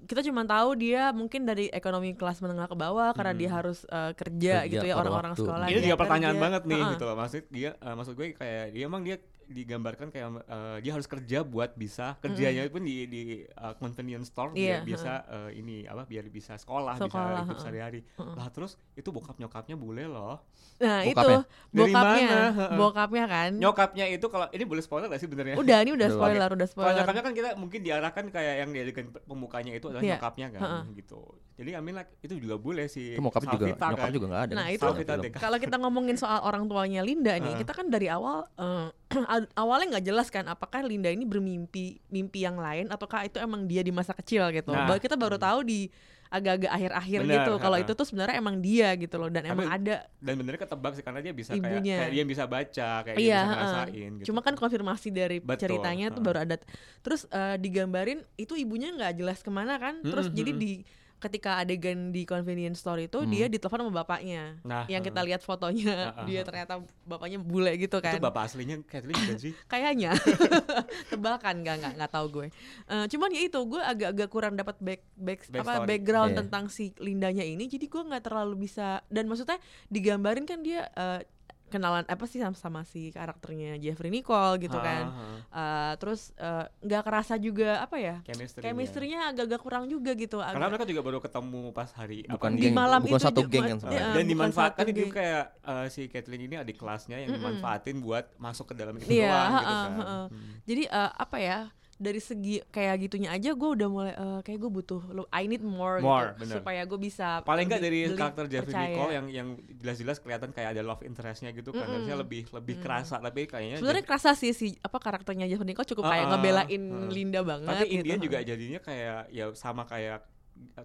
kita 0.03 0.21
cuma 0.23 0.41
tahu 0.43 0.73
dia 0.75 1.09
mungkin 1.11 1.45
dari 1.45 1.69
ekonomi 1.69 2.11
kelas 2.11 2.41
menengah 2.41 2.65
ke 2.65 2.75
bawah 2.75 3.13
karena 3.13 3.31
Hmm. 3.31 3.39
dia 3.39 3.49
harus 3.51 3.85
uh, 3.85 4.11
kerja, 4.11 4.65
Kerja 4.65 4.71
gitu 4.73 4.85
ya 4.87 4.95
orang-orang 4.95 5.33
sekolah. 5.35 5.65
ini 5.65 5.73
dia 5.75 5.83
juga 5.85 5.97
pertanyaan 5.99 6.37
banget 6.37 6.61
nih 6.63 6.75
Heeh. 6.75 6.91
gitu 6.91 7.03
loh 7.03 7.15
maksud 7.15 7.43
dia 7.47 7.69
eh, 7.77 7.93
maksud 7.93 8.13
gue 8.13 8.27
kayak 8.33 8.65
dia 8.71 8.83
emang 8.83 9.01
dia 9.01 9.17
digambarkan 9.49 10.07
kayak 10.07 10.27
eh, 10.41 10.77
dia 10.79 10.91
harus 10.91 11.05
kerja 11.05 11.41
buat 11.41 11.73
bisa 11.73 12.19
kerjanya 12.19 12.67
pun 12.67 12.81
di 12.81 13.03
di 13.03 13.21
eh, 13.41 13.73
convenience 13.75 14.27
store 14.27 14.51
Iya, 14.53 14.79
biar 14.79 14.85
bisa 14.85 15.13
eh, 15.25 15.49
ini 15.55 15.75
apa 15.83 16.03
biar 16.03 16.27
bisa 16.27 16.53
sekolah, 16.53 16.95
Sekolah, 16.97 17.07
bisa 17.33 17.43
hidup 17.45 17.57
sehari-hari 17.57 17.99
Heeh. 18.03 18.33
lah 18.33 18.47
terus 18.49 18.75
itu 18.93 19.07
bokap 19.07 19.35
nyokapnya 19.37 19.75
bule 19.75 20.05
loh 20.05 20.43
Nah, 20.77 21.01
itu 21.01 21.09
Bokapnya. 21.11 21.41
Dari 21.73 21.89
bokapnya, 21.89 22.27
mana? 22.29 22.77
Bokapnya 22.77 23.23
kan. 23.25 23.49
nyokapnya 23.51 24.05
itu 24.07 24.27
kalau 24.27 24.45
ini 24.47 24.61
boleh 24.61 24.77
spoiler 24.79 25.07
gak 25.07 25.17
sih 25.17 25.25
benernya 25.25 25.57
Udah, 25.57 25.81
ini 25.81 25.89
udah 25.91 26.05
Udah. 26.05 26.13
spoiler, 26.13 26.49
udah 26.49 26.67
kalau 26.67 26.69
spoiler. 26.69 26.97
nyokapnya 26.97 27.23
kan 27.23 27.33
kita 27.33 27.49
mungkin 27.55 27.79
diarahkan 27.81 28.25
kayak 28.27 28.55
yang 28.59 28.69
diadegan 28.69 29.05
pembukanya 29.23 29.73
itu 29.73 29.85
adalah 29.87 30.03
Iya. 30.03 30.15
nyokapnya 30.15 30.47
kan 30.51 30.61
Heeh. 30.61 30.81
gitu 30.95 31.21
jadi 31.55 31.69
I 31.71 31.81
mean 31.81 31.95
like, 31.95 32.13
itu 32.19 32.37
juga 32.37 32.55
boleh 32.55 32.85
sih 32.85 33.17
itu 33.17 33.19
bokap 33.19 33.41
juga 33.43 33.65
Salvita 33.65 33.85
nyokap 33.87 33.97
kan. 34.03 34.13
juga 34.13 34.25
nggak 34.27 34.43
ada 34.43 34.53
Nah, 34.53 34.61
kan 34.61 34.75
itu- 34.75 34.85
film. 34.93 35.17
Deka. 35.17 35.37
Kalau 35.39 35.57
kita 35.57 35.75
ngomongin 35.79 36.15
soal 36.15 36.39
orang 36.43 36.63
tuanya 36.63 37.01
Linda 37.01 37.33
nih, 37.33 37.41
Heeh. 37.47 37.57
kita 37.57 37.71
kan 37.73 37.85
dari 37.87 38.07
awal 38.07 38.45
ad- 38.53 38.93
awalnya 39.53 39.97
nggak 39.97 40.05
jelas 40.07 40.27
kan 40.33 40.47
apakah 40.49 40.81
Linda 40.81 41.11
ini 41.11 41.27
bermimpi 41.27 42.01
mimpi 42.09 42.41
yang 42.47 42.57
lain 42.57 42.89
ataukah 42.89 43.27
itu 43.27 43.37
emang 43.37 43.69
dia 43.69 43.85
di 43.85 43.93
masa 43.93 44.15
kecil 44.15 44.49
gitu. 44.49 44.73
Nah. 44.73 44.97
Kita 44.97 45.13
baru 45.13 45.37
tahu 45.37 45.61
di 45.67 45.91
agak-agak 46.27 46.71
akhir-akhir 46.71 47.19
gitu 47.23 47.51
kalau 47.55 47.77
itu 47.79 47.91
tuh 47.95 48.03
sebenarnya 48.03 48.35
emang 48.35 48.59
dia 48.59 48.91
gitu 48.99 49.15
loh 49.15 49.31
dan 49.31 49.47
Tapi 49.47 49.53
emang 49.55 49.69
ada 49.71 49.95
dan 50.19 50.33
benernya 50.35 50.59
ketebak 50.67 50.91
sih 50.99 51.03
karena 51.03 51.19
dia 51.23 51.31
bisa 51.31 51.55
kayak, 51.55 51.63
Ibunya. 51.63 51.97
kayak 52.03 52.11
dia 52.11 52.23
bisa 52.27 52.43
baca 52.43 52.89
kayak 53.07 53.15
Iya, 53.15 53.23
dia 53.23 53.31
bisa 53.31 53.47
ngerasain 53.47 54.11
gitu. 54.11 54.25
Cuma 54.31 54.39
kan 54.43 54.53
konfirmasi 54.59 55.07
dari 55.15 55.37
Betul, 55.39 55.61
ceritanya 55.63 56.11
tuh 56.11 56.19
heeh. 56.19 56.27
baru 56.27 56.39
ada. 56.43 56.55
Terus 56.99 57.21
eh, 57.31 57.55
digambarin 57.63 58.19
itu 58.35 58.53
ibunya 58.59 58.91
nggak 58.91 59.13
jelas 59.15 59.39
ke 59.39 59.47
mana 59.47 59.79
kan. 59.79 60.03
Terus 60.03 60.27
Mm-mm, 60.27 60.37
jadi 60.37 60.51
mm-mm. 60.51 60.63
di 60.67 60.71
ketika 61.17 61.57
adegan 61.57 62.09
di 62.09 62.23
convenience 62.23 62.79
store 62.79 63.03
itu 63.03 63.17
Hmm. 63.17 63.27
dia 63.27 63.45
ditelepon 63.45 63.83
sama 63.83 63.93
bapaknya. 63.97 64.61
Nah, 64.61 64.85
yang 64.85 65.01
kita 65.01 65.19
lihat 65.19 65.41
fotonya 65.41 66.13
Heeh, 66.13 66.25
dia 66.27 66.35
heeh. 66.35 66.45
ternyata 66.45 66.73
bapaknya 67.03 67.39
bule 67.39 67.73
gitu 67.75 67.97
kan. 67.97 68.13
itu 68.13 68.21
bapak 68.21 68.45
aslinya 68.45 68.77
Kathleen 68.83 69.17
bukan 69.17 69.37
sih? 69.39 69.53
Kayaknya 69.71 70.13
tebakan 71.09 71.55
nggak 71.59 71.75
nggak 71.77 71.93
nggak 71.95 72.11
tahu 72.11 72.25
gue. 72.31 72.47
Eh, 72.85 73.05
cuman 73.07 73.29
ya 73.31 73.41
itu 73.41 73.59
gue 73.59 73.81
agak-agak 73.81 74.29
kurang 74.29 74.53
dapat 74.53 74.77
back, 74.77 75.01
back 75.15 75.39
apa 75.47 75.57
Backstory. 75.57 75.87
background 75.87 76.31
Iya. 76.31 76.37
tentang 76.39 76.63
si 76.67 76.93
Lindanya 76.97 77.43
ini. 77.43 77.65
Jadi 77.65 77.85
gue 77.85 78.01
nggak 78.03 78.23
terlalu 78.23 78.55
bisa 78.59 79.01
dan 79.07 79.25
maksudnya 79.25 79.57
digambarin 79.87 80.45
kan 80.45 80.61
dia 80.61 80.85
eh, 80.87 81.21
kenalan 81.67 82.03
apa 82.03 82.25
sih 82.25 82.39
sama, 82.39 82.55
sama 82.55 82.81
si 82.81 83.11
karakternya 83.11 83.75
Jeffrey 83.77 84.07
Nicole 84.07 84.55
gitu 84.57 84.75
kan. 84.75 85.03
Ah, 85.05 85.15
ah. 85.15 85.37
Eh, 85.51 85.93
terus 85.99 86.31
eh, 86.33 86.65
nggak 86.81 87.03
kerasa 87.03 87.35
juga 87.35 87.79
apa 87.79 87.95
ya? 87.95 88.23
Chemistry-nya. 88.23 88.65
Chemistry-nya 88.65 89.19
agak-agak 89.29 89.61
kurang 89.61 89.85
juga 89.85 90.11
gitu. 90.13 90.39
Karena 90.39 90.55
agak- 90.57 90.71
mereka 90.73 90.85
juga 90.87 91.01
baru 91.03 91.19
ketemu 91.19 91.61
pas 91.71 91.89
hari 91.91 92.23
Bukan 92.23 92.51
di 92.53 92.61
geng, 92.63 92.75
malam 92.75 92.99
bukan 93.03 93.19
itu 93.19 93.25
satu 93.27 93.41
geng 93.45 93.63
kan 93.63 93.75
Uh, 93.75 93.81
sebenarnya. 93.83 93.99
Iya, 94.01 94.15
dan 94.15 94.25
dimanfaatkan 94.25 94.85
itu 94.87 95.03
kayak 95.09 95.43
uh, 95.61 95.85
si 95.87 96.01
Kathleen 96.07 96.41
ini 96.43 96.55
adik 96.55 96.77
kelasnya 96.77 97.17
yang 97.19 97.35
Mm-mm. 97.35 97.43
dimanfaatin 97.43 97.99
buat 97.99 98.25
masuk 98.37 98.71
ke 98.71 98.73
dalam 98.73 98.95
itu 98.95 99.11
Iya, 99.11 99.27
doang 99.27 99.51
gitu 99.51 99.67
ha-ha, 99.67 99.83
kan. 99.83 99.91
ha-ha. 99.99 100.19
Hmm. 100.31 100.53
Jadi 100.63 100.83
eh, 100.87 101.11
apa 101.13 101.37
ya? 101.37 101.59
Dari 101.97 102.17
segi 102.17 102.61
kayak 102.63 102.95
gitunya 103.01 103.29
aja 103.29 103.51
gue 103.51 103.69
udah 103.71 103.87
mulai 103.87 104.13
eh, 104.13 104.39
kayak 104.41 104.59
gue 104.59 104.71
butuh 104.71 105.01
I 105.27 105.45
need 105.45 105.59
more, 105.59 105.97
More, 105.97 106.31
gitu 106.31 106.45
bener. 106.45 106.55
supaya 106.55 106.81
gue 106.83 106.99
bisa 106.99 107.41
Paling 107.41 107.65
nggak 107.65 107.81
dari 107.81 107.99
beli- 108.05 108.13
karakter 108.15 108.45
Jeffrey 108.45 108.69
percaya. 108.69 108.89
Nicole 108.91 109.11
yang 109.11 109.25
yang 109.27 109.47
jelas-jelas 109.75 110.17
kelihatan 110.19 110.49
kayak 110.51 110.69
ada 110.71 110.81
love 110.83 111.01
interestnya 111.01 111.49
gitu 111.49 111.69
kan. 111.71 111.83
Harusnya 111.83 112.13
lebih 112.15 112.45
lebih 112.47 112.75
Mm. 112.75 112.83
kerasa 112.83 113.17
tapi 113.17 113.41
kayaknya 113.43 113.77
sebenarnya 113.77 113.97
jadi- 113.99 114.09
kerasa 114.13 114.29
sih 114.31 114.51
si 114.51 114.77
apa 114.77 114.97
karakternya 114.97 115.45
Jeffrey 115.45 115.67
Nicole 115.67 115.87
cukup 115.87 116.05
kayak 116.05 116.15
Ah, 116.15 116.23
ah, 116.23 116.31
ngebelain 116.31 116.83
ah. 116.85 117.09
Linda 117.09 117.41
banget 117.41 117.65
tapi 117.67 117.83
gitu. 117.83 117.95
Indian 117.99 118.19
juga 118.21 118.37
jadinya 118.41 118.79
kayak 118.79 119.19
ya 119.29 119.45
sama 119.51 119.81
kayak 119.83 120.21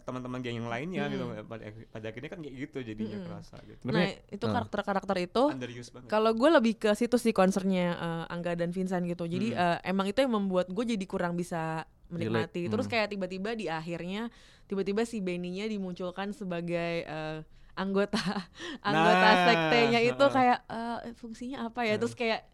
teman-teman 0.02 0.40
geng 0.40 0.56
yang 0.56 0.66
lainnya 0.66 1.04
gitu. 1.06 1.22
Mm-mm. 1.22 1.44
Pada, 1.44 1.62
pada 1.88 2.06
akhirnya 2.06 2.28
kan 2.28 2.40
kayak 2.40 2.54
gitu 2.58 2.78
jadinya 2.82 3.12
Mm-mm. 3.14 3.26
kerasa 3.26 3.56
gitu. 3.62 3.82
Nah, 3.84 3.92
Tapi- 3.94 4.18
itu 4.30 4.44
ah. 4.44 4.52
karakter-karakter 4.52 5.16
itu 5.20 5.42
Underused 5.48 5.90
banget. 5.90 6.08
kalau 6.08 6.30
gue 6.32 6.50
lebih 6.50 6.74
ke 6.78 6.90
situ 6.92 7.16
sih 7.16 7.30
concernnya 7.30 7.86
eh, 7.92 8.24
Angga 8.28 8.52
dan 8.54 8.70
Vincent 8.70 9.04
gitu. 9.04 9.24
Jadi 9.24 9.52
Hmm. 9.52 9.60
eh, 9.76 9.78
emang 9.84 10.06
itu 10.06 10.18
yang 10.18 10.32
membuat 10.32 10.66
gue 10.66 10.84
jadi 10.86 11.04
kurang 11.04 11.34
bisa 11.34 11.84
menikmati. 12.08 12.60
Relate, 12.60 12.70
Terus 12.70 12.86
hmm. 12.86 12.92
kayak 12.92 13.06
tiba-tiba 13.08 13.50
di 13.52 13.66
akhirnya 13.66 14.28
tiba-tiba 14.64 15.02
si 15.02 15.18
Benny-nya 15.18 15.64
dimunculkan 15.66 16.32
sebagai 16.32 16.94
eh, 17.02 17.38
anggota 17.72 18.20
anggota 18.82 19.24
Nah, 19.24 19.44
sektenya 19.46 20.00
itu 20.00 20.16
heeh. 20.18 20.28
kayak 20.30 20.58
eh, 20.66 20.98
fungsinya 21.14 21.68
apa 21.68 21.84
ya? 21.84 21.96
Terus 21.96 22.12
kayak 22.12 22.44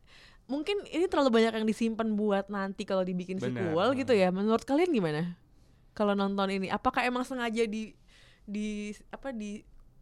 mungkin 0.47 0.81
ini 0.87 1.05
terlalu 1.07 1.29
banyak 1.35 1.53
yang 1.55 1.67
disimpan 1.67 2.09
buat 2.13 2.49
nanti 2.49 2.83
kalau 2.83 3.03
dibikin 3.03 3.37
sequel 3.37 3.75
heeh. 3.91 3.99
gitu 3.99 4.13
ya. 4.13 4.31
Menurut 4.31 4.63
kalian 4.63 4.91
gimana? 4.91 5.35
Kalau 5.99 6.15
nonton 6.15 6.47
ini, 6.55 6.71
apakah 6.71 7.03
emang 7.03 7.27
sengaja 7.27 7.67
di 7.67 7.91
di 8.47 8.95
apa 9.11 9.35
di 9.35 9.59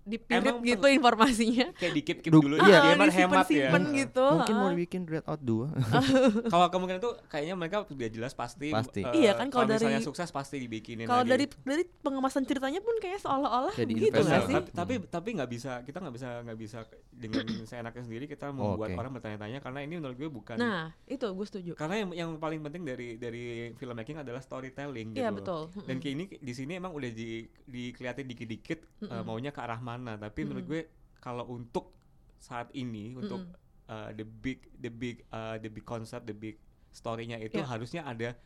di 0.07 0.17
Emang 0.29 0.63
gitu 0.63 0.87
informasinya? 0.87 1.75
kayak 1.75 1.93
dikip 1.93 2.17
kip 2.21 2.31
dulu 2.31 2.55
iya. 2.57 2.65
dia 2.65 2.79
Ah, 2.81 2.95
emang 2.95 3.11
hemat 3.11 3.47
ya. 3.47 3.75
gitu. 3.93 4.27
Mungkin 4.33 4.55
mau 4.55 4.71
dibikin 4.71 5.03
Dread 5.03 5.27
Out 5.27 5.43
2 5.43 5.67
Kalau 6.53 6.67
kemungkinan 6.69 7.01
tuh 7.01 7.19
kayaknya 7.27 7.55
mereka 7.55 7.83
udah 7.85 8.09
jelas 8.09 8.33
pasti. 8.33 8.71
Pasti. 8.71 9.03
eh, 9.03 9.13
Iya 9.19 9.35
kan, 9.35 9.51
kalau 9.51 9.67
misalnya 9.69 9.99
dari- 9.99 10.07
sukses 10.07 10.31
pasti 10.31 10.57
dibikinin. 10.57 11.05
Kalau 11.05 11.21
lagi. 11.21 11.31
dari 11.33 11.45
dari 11.67 11.83
pengemasan 11.99 12.47
ceritanya 12.47 12.79
pun 12.79 12.95
kayak 12.97 13.19
seolah-olah 13.19 13.75
gitu 13.75 14.07
nggak 14.13 14.23
lah. 14.23 14.47
sih? 14.47 14.55
tapi 14.55 14.71
tapi 14.71 14.95
tapi 15.05 15.29
nggak 15.35 15.51
bisa 15.51 15.73
kita 15.83 15.99
nggak 15.99 16.15
bisa 16.15 16.29
nggak 16.43 16.59
bisa 16.59 16.79
dengan 17.11 17.43
seenaknya 17.67 18.03
sendiri 18.05 18.25
kita 18.27 18.47
membuat 18.49 18.95
orang 18.95 19.11
bertanya-tanya 19.13 19.59
karena 19.59 19.81
ini 19.81 19.95
menurut 19.97 20.15
gue 20.15 20.31
bukan 20.31 20.55
Nah, 20.57 20.95
itu 21.05 21.27
gue 21.27 21.45
setuju. 21.45 21.73
karena 21.75 21.99
yang 21.99 22.11
yang 22.15 22.31
paling 22.37 22.61
penting 22.61 22.85
dari 22.85 23.17
dari 23.17 23.45
filmmaking 23.75 24.21
adalah 24.21 24.39
storytelling 24.39 25.13
Iya 25.13 25.33
gitu 25.33 25.43
loh. 25.43 25.67
betul. 25.67 25.83
dan 25.83 25.97
kayak 25.97 26.15
ini 26.15 26.25
di 26.37 26.53
sini 26.53 26.73
emang 26.75 26.93
udah 26.93 27.11
di 27.11 27.29
dikeliatin 27.67 28.27
dikit-dikit 28.27 28.79
eh, 29.03 29.23
maunya 29.23 29.51
ke 29.51 29.59
arah 29.59 29.81
mana 29.81 29.96
tapi 29.99 30.41
menurut 30.43 30.67
gue 30.67 30.83
kalau 31.17 31.49
untuk 31.49 31.97
saat 32.37 32.69
ini 32.73 33.13
untuk 33.13 33.41
Mm-mm. 33.41 33.89
uh, 33.89 34.11
the 34.13 34.23
big 34.23 34.61
the 34.75 34.89
big 34.89 35.25
uh, 35.29 35.57
the 35.57 35.67
big 35.67 35.83
concept 35.83 36.25
the 36.25 36.35
big 36.35 36.61
story-nya 36.91 37.37
itu 37.37 37.57
Iya. 37.57 37.67
harusnya 37.67 38.03
ada 38.03 38.37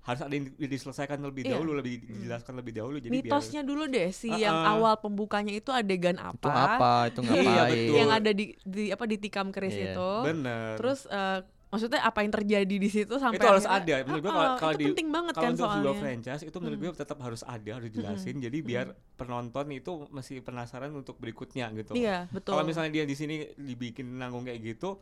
harus 0.00 0.20
ada 0.20 0.32
yang 0.32 0.48
di- 0.48 0.64
diselesaikan 0.66 1.20
lebih 1.20 1.44
Iya. 1.44 1.52
dahulu 1.54 1.76
lebih 1.76 2.00
dijelaskan 2.00 2.56
lebih 2.56 2.72
dahulu 2.72 2.96
jadi 2.96 3.12
biar 3.12 3.20
Mitosnya 3.20 3.60
dulu 3.60 3.84
deh 3.84 4.08
si 4.10 4.32
yang 4.32 4.56
Ah, 4.56 4.64
ah. 4.66 4.74
awal 4.74 4.94
pembukanya 4.96 5.52
itu 5.52 5.68
adegan 5.68 6.16
apa? 6.16 6.40
Itu 6.40 6.48
apa, 6.48 6.92
itu 7.06 7.20
Iya, 7.20 7.28
ngapain 7.28 7.68
betul. 7.68 7.96
Yang 7.96 8.10
ada 8.10 8.30
di, 8.32 8.44
di 8.58 8.84
apa 8.88 9.04
ditikam 9.04 9.46
keris 9.50 9.76
Iya. 9.76 9.92
itu. 9.92 10.10
bener 10.24 10.80
Terus 10.80 11.04
eh, 11.04 11.38
maksudnya 11.70 12.00
apa 12.00 12.18
yang 12.20 12.32
terjadi 12.32 12.76
di 12.76 12.88
situ 12.88 13.14
sampai 13.14 13.38
itu 13.38 13.46
harus 13.46 13.62
akhirnya- 13.64 13.96
ada 13.96 14.04
menurut 14.04 14.20
gue 14.20 14.28
Ah, 14.28 14.34
kalau 14.34 14.50
kalau 14.56 14.74
di 14.74 14.86
penting 14.88 15.08
banget 15.08 15.32
kan 15.32 15.42
untuk 15.48 15.56
sebuah 15.56 15.70
soalnya. 15.72 15.92
Hmm. 15.92 16.02
franchise 16.02 16.42
itu 16.42 16.56
menurut 16.58 16.78
gue 16.80 16.90
tetap 16.96 17.18
harus 17.20 17.42
ada 17.44 17.70
harus 17.72 17.88
dijelasin 17.88 18.36
jadi 18.40 18.58
biar 18.60 18.86
penonton 19.14 19.66
itu 19.70 19.92
masih 20.08 20.36
penasaran 20.40 20.90
untuk 20.92 21.14
berikutnya 21.16 21.70
gitu 21.72 21.94
Iya, 21.94 22.26
betul. 22.28 22.52
kalau 22.52 22.64
misalnya 22.64 22.90
dia 22.92 23.04
di 23.04 23.14
sini 23.14 23.34
dibikin 23.54 24.10
nanggung 24.12 24.42
kayak 24.42 24.58
gitu 24.60 24.98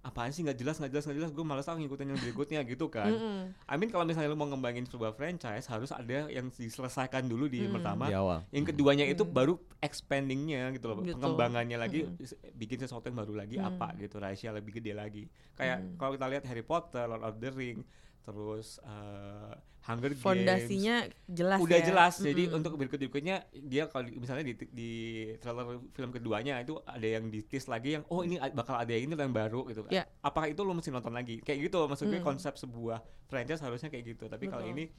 apaan 0.00 0.30
sih 0.30 0.40
nggak 0.40 0.56
jelas 0.56 0.78
nggak 0.78 0.88
jelas 0.88 1.04
nggak 1.04 1.18
jelas 1.18 1.30
gue 1.30 1.42
malas 1.42 1.66
ah 1.66 1.74
ngikutin 1.74 2.06
yang 2.06 2.18
berikutnya 2.18 2.60
gitu 2.62 2.86
kan 2.86 3.10
Mm-mm. 3.10 3.50
I 3.66 3.74
mean 3.74 3.88
kalau 3.88 4.02
misalnya 4.02 4.30
lu 4.30 4.36
mau 4.36 4.46
ngembangin 4.46 4.86
sebuah 4.86 5.12
franchise 5.12 5.66
harus 5.66 5.90
ada 5.90 6.28
yang 6.28 6.48
diselesaikan 6.48 7.24
dulu 7.24 7.44
di 7.46 7.60
Mm. 7.60 7.74
pertama 7.74 8.06
di 8.06 8.14
awal 8.14 8.46
yang 8.48 8.64
keduanya 8.64 9.04
itu 9.04 9.20
Hmm. 9.20 9.34
baru 9.34 9.54
expandingnya 9.78 10.70
gitu 10.70 10.86
loh 10.86 10.96
Gitu. 10.98 11.12
pengembangannya 11.14 11.76
lagi 11.76 12.06
Mm. 12.06 12.14
bikin 12.54 12.78
sesuatu 12.78 13.04
yang 13.04 13.18
baru 13.18 13.34
lagi 13.36 13.56
Hmm. 13.58 13.68
apa 13.70 13.98
gitu 13.98 14.16
rahasia 14.16 14.50
lebih 14.50 14.78
gede 14.78 14.94
lagi 14.94 15.26
kayak 15.54 15.78
Hmm. 15.78 15.94
kalau 15.96 16.14
kita 16.14 16.26
lihat 16.28 16.44
Harry 16.46 16.62
Potter 16.62 17.04
Lord 17.04 17.22
of 17.22 17.36
the 17.36 17.50
Ring 17.50 17.82
terus 18.28 18.76
eh, 18.80 19.54
Hunger 19.80 20.12
Games 20.12 20.20
Fondasinya 20.20 20.96
jelas 21.24 21.58
udah 21.58 21.80
ya. 21.80 21.86
jelas 21.86 22.14
jadi 22.18 22.42
Mm-mm. 22.44 22.58
untuk 22.60 22.76
berikut 22.76 23.00
berikutnya 23.00 23.36
dia 23.54 23.88
kalau 23.88 24.04
di- 24.04 24.16
misalnya 24.16 24.44
di, 24.44 24.52
di 24.68 24.90
trailer 25.36 25.64
film 25.88 26.10
keduanya 26.10 26.60
itu 26.60 26.76
ada 26.84 27.08
yang 27.08 27.24
di 27.26 27.40
tease 27.40 27.66
lagi 27.66 27.96
yang 27.96 28.04
oh 28.06 28.20
ini 28.20 28.36
bakal 28.52 28.76
ada 28.76 28.90
yang 28.90 29.08
ini 29.08 29.16
yang 29.16 29.32
baru 29.32 29.64
gitu 29.66 29.88
Ya. 29.88 30.04
apakah 30.20 30.44
itu 30.46 30.60
lo 30.60 30.72
mesti 30.72 30.90
nonton 30.90 31.08
lagi 31.10 31.40
kayak 31.40 31.58
gitu 31.64 31.80
maksud 31.82 32.04
gue 32.06 32.20
Mm. 32.20 32.26
konsep 32.26 32.52
sebuah 32.54 33.00
franchise 33.24 33.58
harusnya 33.58 33.88
kayak 33.88 34.04
gitu 34.10 34.24
tapi 34.26 34.44
kalau 34.46 34.60
ini 34.62 34.92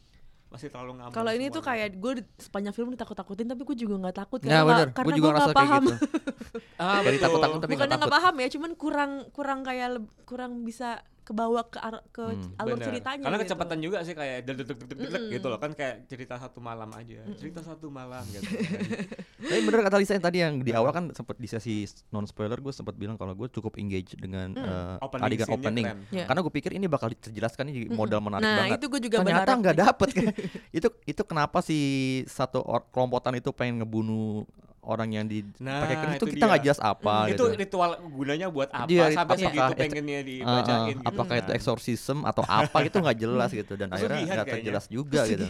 masih 0.50 0.66
terlalu 0.68 0.98
ngambang 0.98 1.14
Kalau 1.14 1.30
ini 1.30 1.46
tuh 1.48 1.62
kayak 1.62 1.94
gue 1.94 2.12
sepanjang 2.36 2.74
film 2.74 2.90
ditakut-takutin 2.90 3.46
tapi 3.46 3.62
gue 3.62 3.78
juga 3.78 3.96
nggak 4.00 4.18
takut 4.18 4.42
Nah 4.42 4.50
karena 4.50 4.66
bener, 4.66 4.74
nggak- 4.82 4.96
karena 4.98 5.14
gue 5.14 5.22
nggak 5.22 5.38
kayak 5.46 5.60
paham. 5.62 5.84
gitu 5.84 5.94
ah, 6.82 7.00
betul. 7.00 7.22
takut-takut 7.22 7.60
tapi 7.60 7.70
nggak 7.70 7.70
Bukannya 7.70 7.86
nggak 7.92 8.02
takut 8.02 8.16
paham 8.18 8.36
ya, 8.36 8.48
cuman 8.50 8.72
kurang 8.74 9.12
kurang 9.30 9.60
kayak 9.62 9.90
kurang 10.26 10.52
bisa 10.66 11.06
kebawa 11.30 11.62
ke 11.64 11.78
ar- 11.78 12.06
ke 12.08 12.26
Hmm. 12.26 12.58
alur 12.58 12.76
Bener. 12.76 12.88
ceritanya. 12.90 13.22
Karena 13.22 13.38
gitu. 13.38 13.46
kecepatan 13.48 13.78
juga 13.80 13.98
sih 14.02 14.12
kayak 14.12 14.38
dedek 14.42 14.66
dedek 14.68 14.88
dedek 14.90 14.98
Mm-mm. 15.20 15.32
gitu 15.32 15.48
loh 15.48 15.58
kan 15.58 15.72
kayak 15.72 15.96
cerita 16.06 16.36
satu 16.36 16.58
malam 16.60 16.90
aja. 16.92 17.22
Cerita 17.34 17.62
satu 17.62 17.88
malam 17.88 18.26
gitu. 18.26 18.42
Tapi 19.40 19.62
bener 19.62 19.80
kata 19.82 19.96
Lisa 19.96 20.14
yang 20.14 20.26
tadi 20.26 20.38
yang 20.40 20.54
di 20.58 20.72
awal 20.72 20.90
kan 20.90 21.06
sempat 21.12 21.36
di 21.36 21.46
sesi 21.46 21.82
non 22.10 22.26
spoiler 22.26 22.58
gue 22.58 22.72
sempat 22.72 22.94
bilang 22.94 23.16
kalau 23.16 23.32
gue 23.34 23.48
cukup 23.48 23.78
engage 23.78 24.14
dengan 24.16 24.52
Hmm. 24.52 24.66
eh, 24.66 24.96
Opening 25.00 25.24
adegan 25.24 25.48
opening. 25.50 25.86
Ya. 26.10 26.26
Karena 26.26 26.40
gue 26.40 26.52
pikir 26.52 26.72
ini 26.72 26.86
bakal 26.86 27.12
terjelaskan 27.12 27.68
ini 27.68 27.88
modal 27.88 28.20
menarik 28.20 28.42
Nah 28.42 28.58
banget. 28.66 28.78
itu 28.78 28.86
gue 28.88 29.02
juga 29.04 29.18
Ternyata 29.22 29.52
nggak 29.54 29.76
sih. 29.76 29.82
dapet 29.82 30.10
kan. 30.12 30.26
itu 30.78 30.88
itu 31.06 31.22
kenapa 31.24 31.58
si 31.60 31.78
satu 32.26 32.60
or- 32.60 32.90
kelompokan 32.90 33.36
itu 33.36 33.52
pengen 33.52 33.80
ngebunuh 33.80 34.44
orang 34.82 35.10
yang 35.12 35.26
di 35.26 35.44
Nah, 35.58 35.84
itu 35.86 36.26
itu 36.26 36.26
kita 36.34 36.46
nggak 36.46 36.60
dia. 36.60 36.66
jelas 36.68 36.80
apa 36.80 37.16
Hmm. 37.22 37.32
itu 37.32 37.44
gitu. 37.46 37.58
ritual 37.58 37.92
gunanya 38.06 38.48
buat 38.48 38.70
apa 38.70 38.88
Iya, 38.88 39.06
sampai 39.10 39.20
apakah 39.20 39.40
segitu 39.46 39.60
itu- 39.66 39.82
pengennya 39.82 40.18
ah, 40.18 40.26
dibacain 40.26 40.80
gitu. 40.94 41.02
apakah 41.06 41.36
itu 41.36 41.46
kan. 41.46 41.58
exorcism 41.58 42.18
atau 42.24 42.44
apa 42.44 42.78
gitu 42.82 42.98
nggak 42.98 43.18
jelas 43.18 43.50
gitu 43.52 43.74
dan 43.74 43.88
akhirnya 43.94 44.20
nggak 44.26 44.48
terjelas 44.50 44.86
juga 44.88 45.22
gitu. 45.26 45.46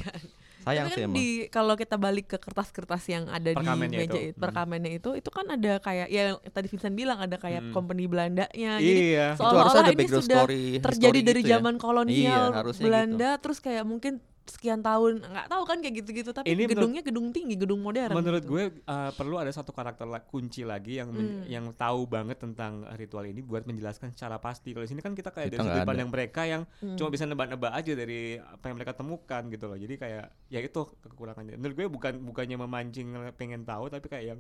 Sayang 0.59 0.86
Tapi 0.86 0.91
sih 0.91 0.99
kan 0.99 1.07
emang. 1.07 1.15
di 1.15 1.27
kalau 1.47 1.73
kita 1.73 1.95
balik 1.95 2.25
ke 2.27 2.38
kertas-kertas 2.38 3.07
yang 3.07 3.23
ada 3.27 3.47
Perkamennya 3.49 3.95
di 3.95 4.03
meja 4.03 4.19
itu. 4.19 4.30
itu, 4.30 4.38
perkamennya 4.38 4.91
itu 4.91 5.09
itu 5.15 5.30
kan 5.30 5.45
ada 5.47 5.73
kayak 5.80 6.07
ya 6.07 6.23
tadi 6.45 6.67
Vincent 6.67 6.93
bilang 6.93 7.15
ada 7.17 7.38
kayak 7.38 7.61
Hmm. 7.61 7.71
company 7.71 8.05
Belandanya. 8.05 8.75
Iya. 8.75 8.75
itu 8.75 9.39
harusnya 9.39 9.39
seolah-olah 9.39 9.71
ada 9.80 9.88
ini 9.88 9.97
background 9.97 10.25
sudah 10.25 10.38
story 10.38 10.63
terjadi 10.80 10.91
history 11.15 11.19
dari 11.23 11.39
gitu 11.39 11.47
ya. 11.47 11.53
zaman 11.55 11.75
kolonial 11.77 12.43
Iya, 12.43 12.57
harusnya 12.59 12.84
Belanda 12.84 13.30
terus 13.38 13.57
kayak 13.57 13.84
mungkin 13.84 14.13
sekian 14.50 14.80
tahun 14.80 15.22
nggak 15.22 15.47
tahu 15.47 15.64
kan 15.64 15.78
kayak 15.78 15.95
gitu-gitu 15.97 16.30
tapi 16.30 16.45
Ini 16.45 16.56
menurut- 16.60 16.72
gedungnya 16.74 17.02
gedung 17.02 17.28
tinggi 17.30 17.56
gedung 17.56 17.80
modern 17.80 18.12
Menurut 18.12 18.41
gitu. 18.41 18.52
gue 18.52 18.64
uh, 18.84 19.12
perlu 19.12 19.38
ada 19.38 19.50
satu 19.50 19.70
karakter 19.70 20.04
la- 20.04 20.22
kunci 20.22 20.62
lagi 20.64 20.97
yang 20.97 21.10
Hmm. 21.10 21.45
yang 21.45 21.66
tahu 21.72 22.04
banget 22.06 22.38
tentang 22.38 22.84
ritual 22.93 23.24
ini 23.24 23.39
buat 23.39 23.64
menjelaskan 23.64 24.12
secara 24.12 24.38
pasti. 24.38 24.72
Kalau 24.72 24.84
di 24.84 24.89
sini 24.89 25.00
kan 25.00 25.14
kita 25.14 25.30
kayak 25.30 25.50
Kita 25.50 25.60
dari 25.60 25.70
sudut 25.72 25.86
pandang 25.86 26.10
mereka 26.10 26.41
yang 26.43 26.62
Hmm. 26.78 26.95
cuma 26.95 27.10
bisa 27.10 27.24
nebak-nebak 27.24 27.72
aja 27.72 27.91
dari 27.93 28.20
apa 28.36 28.66
yang 28.66 28.76
mereka 28.76 28.93
temukan 28.93 29.43
gitu 29.47 29.66
loh. 29.66 29.76
Jadi 29.76 29.95
kayak 29.95 30.26
ya 30.47 30.60
itu 30.60 30.82
kekurangannya. 31.00 31.56
Menurut 31.56 31.76
gue 31.76 31.88
bukan 31.88 32.14
bukannya 32.20 32.58
memancing 32.58 33.08
pengen 33.34 33.62
tahu 33.62 33.88
tapi 33.88 34.08
kayak 34.08 34.26
yang 34.28 34.39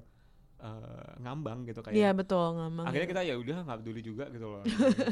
uh, 0.59 1.11
ngambang 1.23 1.65
gitu 1.67 1.79
kayak. 1.83 1.95
Iya 1.95 2.09
betul 2.11 2.55
ngomong. 2.55 2.85
Akhirnya 2.85 3.07
kita 3.07 3.21
ya 3.25 3.35
udah 3.39 3.57
nggak 3.65 3.79
peduli 3.83 4.01
juga 4.03 4.25
gitu 4.31 4.45
loh. 4.47 4.63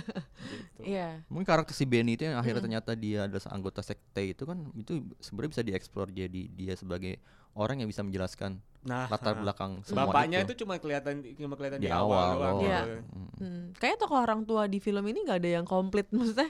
gitu. 0.51 0.81
Iya. 0.83 1.23
Mungkin 1.31 1.47
karakter 1.47 1.73
si 1.73 1.83
Benny 1.87 2.19
itu 2.19 2.27
yang 2.27 2.39
akhirnya 2.39 2.63
ternyata 2.63 2.91
dia 2.93 3.27
adalah 3.27 3.43
anggota 3.51 3.81
sekte 3.81 4.23
itu 4.23 4.43
kan 4.43 4.57
itu 4.75 5.03
sebenarnya 5.23 5.51
bisa 5.57 5.63
dieksplor 5.63 6.07
jadi 6.11 6.41
dia 6.51 6.73
sebagai 6.75 7.19
orang 7.57 7.81
yang 7.81 7.89
bisa 7.89 8.05
menjelaskan 8.05 8.61
Nah, 8.87 9.11
latar 9.11 9.35
ah. 9.35 9.43
belakang 9.43 9.83
semua 9.83 10.07
bapaknya 10.07 10.47
itu. 10.47 10.55
itu 10.55 10.63
cuma 10.63 10.79
kelihatan 10.79 11.19
cuma 11.35 11.59
kelihatan 11.59 11.83
Di 11.83 11.89
di, 11.89 11.91
awal, 11.91 12.39
awal 12.39 12.39
doang. 12.39 12.57
Iya. 12.63 12.79
gitu. 12.79 12.95
Mm. 13.03 13.29
Hmm. 13.35 13.63
Kayak 13.75 13.95
tokoh 13.99 14.19
orang 14.23 14.41
tua 14.47 14.63
di 14.71 14.79
film 14.79 15.03
ini 15.11 15.27
nggak 15.27 15.39
ada 15.43 15.49
yang 15.59 15.65
komplit 15.67 16.07
maksudnya 16.15 16.47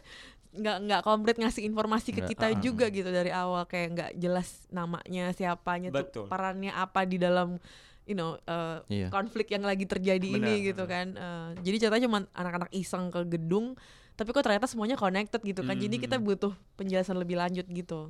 nggak 0.57 0.77
nggak 0.89 1.01
komplit 1.05 1.35
ngasih 1.37 1.63
informasi 1.69 2.09
ke 2.13 2.21
Nggak, 2.21 2.29
kita 2.33 2.45
ah. 2.49 2.59
juga 2.61 2.85
gitu 2.89 3.09
dari 3.09 3.29
awal 3.33 3.65
kayak 3.69 3.87
nggak 3.93 4.11
jelas 4.17 4.65
namanya 4.73 5.33
siapanya 5.33 5.89
tuh 5.93 6.05
Betul. 6.05 6.25
perannya 6.29 6.73
apa 6.73 7.05
di 7.05 7.17
dalam 7.21 7.61
you 8.07 8.15
know 8.15 8.39
uh, 8.41 8.79
Iya. 8.87 9.07
konflik 9.09 9.47
yang 9.47 9.61
lagi 9.61 9.83
terjadi 9.83 10.23
Benar, 10.25 10.41
ini 10.41 10.53
gitu 10.65 10.83
kan 10.83 11.07
Uh, 11.13 11.49
jadi 11.59 11.75
ceritanya 11.83 12.03
cuma 12.05 12.19
anak-anak 12.31 12.69
iseng 12.71 13.07
ke 13.07 13.21
gedung 13.27 13.75
tapi 14.13 14.31
kok 14.31 14.41
ternyata 14.41 14.65
semuanya 14.65 14.95
connected 14.95 15.37
gitu 15.39 15.61
kan 15.61 15.75
jadi 15.75 15.93
kita 15.93 16.15
Hmm. 16.15 16.25
butuh 16.25 16.49
penjelasan 16.73 17.15
lebih 17.15 17.35
lanjut 17.35 17.67
gitu 17.67 18.09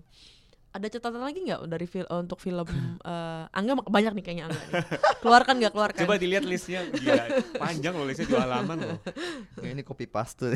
ada 0.67 0.85
catatan 0.85 1.19
lagi 1.19 1.41
nggak 1.41 1.65
dari 1.65 1.83
fil 1.83 2.05
untuk 2.07 2.37
film 2.37 2.61
eh, 3.03 3.43
Angga 3.49 3.81
banyak 3.81 4.13
nih 4.13 4.23
kayaknya 4.23 4.43
Angga 4.45 4.61
nih. 4.61 4.73
keluarkan 5.19 5.53
nggak 5.57 5.73
keluarkan 5.73 6.01
Coba 6.05 6.15
dilihat 6.15 6.45
listnya, 6.45 6.85
gila 6.87 7.23
panjang 7.57 7.91
loh 7.91 8.05
listnya 8.05 8.27
dua 8.27 8.45
halaman 8.45 8.77
loh. 8.77 8.99
Ya, 9.63 9.73
ini 9.73 9.81
copy 9.81 10.05
paste. 10.05 10.53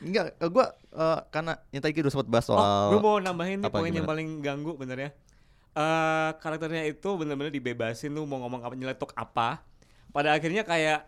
Enggak, 0.00 0.36
eh, 0.36 0.48
gua 0.48 0.66
eh, 0.90 1.18
karena 1.28 1.52
yang 1.70 1.80
tadi 1.80 1.92
kita 1.92 2.04
udah 2.04 2.14
sempat 2.14 2.28
bahas 2.28 2.44
soal 2.44 2.60
Oh, 2.60 2.88
gue 2.92 3.00
mau 3.00 3.16
nambahin 3.16 3.58
nih 3.58 3.66
apa, 3.66 3.78
poin 3.78 3.88
yang 3.90 4.04
paling 4.04 4.28
ganggu 4.40 4.76
bener 4.76 4.98
ya. 4.98 5.10
Eh 5.72 6.30
karakternya 6.36 6.82
itu 6.84 7.08
bener-bener 7.14 7.48
dibebasin 7.48 8.10
tuh 8.10 8.24
mau 8.24 8.38
ngomong 8.38 8.60
apa 8.60 8.74
nyeletuk 8.74 9.14
apa. 9.14 9.62
Pada 10.10 10.32
akhirnya 10.32 10.62
kayak 10.62 11.06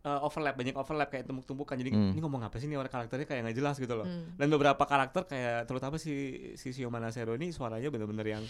eh, 0.00 0.20
overlap 0.20 0.54
banyak 0.54 0.74
overlap 0.74 1.08
kayak 1.08 1.24
tumpuk-tumpukan 1.24 1.76
jadi 1.76 1.90
Hmm. 1.90 2.10
ini 2.10 2.18
ngomong 2.18 2.40
apa 2.40 2.56
sih 2.56 2.66
nih 2.66 2.74
orang 2.74 2.88
karakternya 2.88 3.24
kayak 3.24 3.40
nggak 3.44 3.56
jelas 3.56 3.76
gitu 3.76 3.94
loh. 3.94 4.04
Hmm. 4.04 4.34
Dan 4.34 4.48
beberapa 4.48 4.80
karakter 4.80 5.22
kayak 5.24 5.64
terutama 5.64 5.94
si 5.94 6.12
si 6.54 6.70
Shio 6.70 6.88
Manasero 6.88 7.32
ini 7.32 7.50
suaranya 7.50 7.86
bener-bener 7.86 8.26
yang 8.32 8.44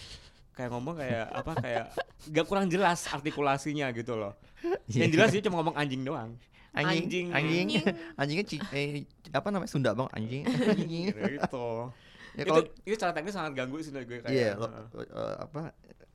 kayak 0.52 0.70
ngomong 0.70 0.96
kayak 0.96 1.26
apa 1.40 1.52
kayak 1.56 1.84
gak 2.26 2.46
kurang 2.46 2.66
jelas 2.66 3.04
artikulasinya 3.04 3.90
gitu 3.90 4.14
loh. 4.14 4.38
Yang 4.86 5.10
jelas 5.12 5.28
dia 5.30 5.42
cuma 5.42 5.58
ngomong 5.58 5.74
anjing 5.74 6.00
doang. 6.00 6.38
anjing 6.70 7.02
Anjing. 7.02 7.26
anjing 7.34 7.68
anjingnya 8.14 8.44
ci- 8.46 8.62
eh, 8.70 9.02
apa 9.28 9.50
namanya 9.50 9.66
Sunda 9.66 9.90
bang 9.90 10.06
anjing 10.14 10.46
anjing 10.46 10.86
gitu. 11.34 11.90
Ya 12.32 12.42
itu, 12.42 12.50
kalau 12.50 12.62
itu 12.84 12.94
secara 12.94 13.12
teknis 13.12 13.34
sangat 13.34 13.52
ganggu 13.54 13.76
sih 13.80 13.90
menurut 13.90 14.06
gue 14.06 14.18
kayak. 14.22 14.32
iya 14.32 14.50
lo- 14.54 14.70
heeh. 14.70 14.86
eh, 15.10 15.36
apa 15.40 15.60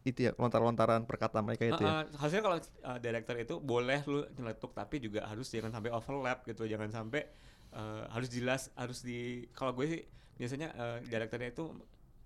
itu 0.05 0.19
ya 0.21 0.31
lontar-lontaran 0.37 1.01
perkataan 1.03 1.43
mereka 1.43 1.63
itu 1.65 1.81
ya 1.81 1.89
Uh, 1.89 1.97
uh, 1.97 2.03
harusnya 2.21 2.41
kalau 2.41 2.57
uh, 2.61 2.99
director 3.01 3.35
itu 3.35 3.55
boleh 3.57 3.99
lu 4.05 4.21
nyeletuk 4.31 4.71
tapi 4.71 5.01
juga 5.01 5.25
harus 5.25 5.49
jangan 5.49 5.73
sampai 5.73 5.89
overlap 5.89 6.45
gitu 6.45 6.63
jangan 6.65 6.89
sampai 6.93 7.25
uh, 7.73 8.05
harus 8.09 8.29
jelas 8.29 8.69
harus 8.77 9.01
di 9.01 9.49
kalau 9.51 9.73
gue 9.73 9.85
sih 9.89 10.01
biasanya 10.35 10.67
uh, 10.73 10.97
directornya 11.01 11.49
itu 11.49 11.73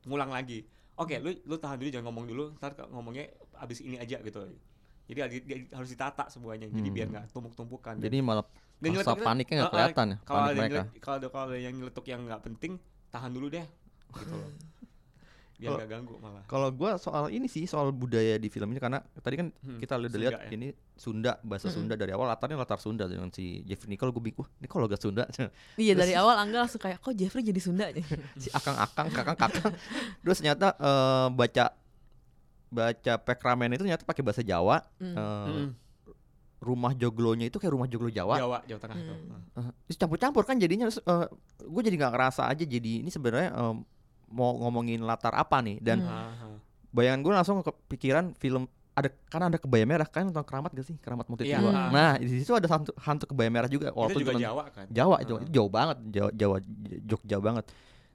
ngulang 0.03 0.27
lagi 0.29 0.67
oke 0.95 1.15
lu 1.19 1.31
lu 1.47 1.55
tahan 1.55 1.79
dulu 1.79 1.89
jangan 1.89 2.05
ngomong 2.11 2.25
dulu 2.27 2.43
ntar 2.59 2.75
ngomongnya 2.91 3.31
abis 3.57 3.79
ini 3.79 3.95
aja 3.95 4.19
gitu 4.19 4.43
jadi 5.09 5.19
adi- 5.25 5.45
di- 5.47 5.71
harus 5.73 5.89
ditata 5.89 6.27
semuanya 6.29 6.67
jadi 6.69 6.83
Hmm. 6.85 6.95
biar 6.95 7.07
nggak 7.09 7.25
tumpuk-tumpukan 7.31 7.95
jadi 7.97 8.17
malah 8.19 8.45
Dan 8.79 8.95
masa 8.95 9.11
paniknya 9.15 9.55
nggak 9.59 9.65
uh, 9.65 9.71
uh, 9.71 9.75
kelihatan 9.75 10.05
ya 10.07 10.17
kalau 10.23 10.39
panik 10.39 10.43
ada 10.43 10.51
yang 10.51 10.59
mereka 10.59 10.81
nyele- 10.83 10.99
kalau 10.99 11.15
ada 11.17 11.27
kalau 11.31 11.45
ada 11.47 11.57
yang 11.57 11.73
nyeletuk 11.75 12.05
yang 12.07 12.21
nggak 12.27 12.41
penting 12.43 12.73
tahan 13.09 13.31
dulu 13.33 13.47
deh 13.49 13.65
gitu 14.15 14.33
loh 14.33 14.51
biar 15.59 15.67
Kalau- 15.67 15.77
nggak 15.77 15.91
ganggu 15.91 16.15
malah 16.17 16.43
kalau 16.45 16.71
gua 16.71 16.95
soal 16.95 17.27
ini 17.27 17.45
sih 17.45 17.67
soal 17.67 17.91
budaya 17.91 18.35
di 18.35 18.47
film 18.47 18.71
ini 18.71 18.79
karena 18.79 19.03
tadi 19.19 19.35
kan 19.35 19.47
Hmm, 19.59 19.75
kita 19.77 19.99
udah 19.99 20.07
lihat 20.17 20.33
ya. 20.41 20.55
ini 20.55 20.71
Sunda 20.95 21.35
bahasa 21.41 21.67
Mm-mm. 21.67 21.75
Sunda 21.77 21.93
dari 21.93 22.09
awal 22.09 22.27
latarnya 22.27 22.55
latar 22.55 22.79
Sunda 22.79 23.03
dengan 23.05 23.27
si 23.27 23.59
Jeffrey 23.63 23.91
Nicole 23.91 24.09
gue 24.09 24.23
bingung 24.23 24.39
"Wah, 24.39 24.49
ini 24.55 24.67
kalau 24.67 24.87
gak 24.87 24.97
Sunda 24.97 25.27
iya 25.75 25.91
dari 25.93 26.15
awal 26.15 26.39
Angga 26.39 26.63
langsung 26.63 26.79
kayak 26.79 26.97
kok 26.97 27.11
Jeffrey 27.11 27.43
jadi 27.43 27.59
Sunda 27.59 27.91
nih 27.91 28.07
si 28.39 28.47
akang-akang 28.49 29.11
kakang-kakang 29.11 29.75
terus 30.17 30.39
ternyata 30.39 30.71
eh, 30.73 31.27
baca 31.29 31.65
baca 32.69 33.13
pekramen 33.17 33.67
itu 33.69 33.81
ternyata 33.81 34.05
pakai 34.05 34.23
bahasa 34.23 34.39
Jawa 34.41 34.79
Hmm. 34.95 35.11
Eh, 35.11 35.47
Mm-mm. 35.49 35.67
rumah 36.59 36.91
joglonya 36.93 37.47
itu 37.47 37.55
kayak 37.55 37.71
rumah 37.71 37.87
joglo 37.87 38.07
Jawa 38.07 38.35
Jawa 38.37 38.57
Jawa 38.63 38.79
Tengah 38.79 38.95
Hmm. 38.95 39.43
Uh. 39.57 39.71
Eh, 39.85 39.95
campur-campur 39.97 40.43
kan 40.43 40.55
jadinya 40.55 40.87
gue 41.59 41.81
jadi 41.81 41.95
nggak 41.97 42.13
ngerasa 42.13 42.47
aja 42.47 42.63
jadi 42.63 42.99
ini 42.99 43.07
sebenarnya 43.09 43.51
eh, 43.51 43.75
mau 44.29 44.55
ngomongin 44.57 45.01
latar 45.01 45.33
apa 45.33 45.59
nih 45.59 45.77
dan 45.79 45.99
Hmm. 46.01 46.57
Bayangan 46.89 47.21
gue 47.21 47.31
langsung 47.31 47.57
kepikiran 47.61 48.33
film 48.33 48.65
ada 48.91 49.07
karena 49.29 49.45
ada 49.47 49.57
kebaya 49.57 49.85
merah 49.85 50.03
kan 50.03 50.25
nonton 50.25 50.41
keramat 50.41 50.73
gak 50.73 50.83
sih 50.83 50.97
keramat 50.97 51.23
Muti 51.25 51.45
Iya. 51.45 51.61
Tua. 51.61 51.69
Hmm. 51.69 51.89
nah 51.89 52.11
di 52.15 52.27
situ 52.35 52.51
ada 52.51 52.65
hantu, 52.67 52.91
hantu 52.97 53.25
kebaya 53.27 53.47
merah 53.47 53.67
juga 53.67 53.87
itu 53.87 53.95
walaupun 53.95 54.19
juga 54.19 54.31
cuman 54.31 54.41
Jawa 54.41 54.63
kan 54.67 54.85
Jawa 54.89 55.15
itu 55.19 55.33
itu 55.35 55.49
jauh 55.51 55.69
banget 55.69 55.97
Jawa 56.09 56.29
Jawa 56.33 56.57
Jogja 57.05 57.37
banget 57.39 57.65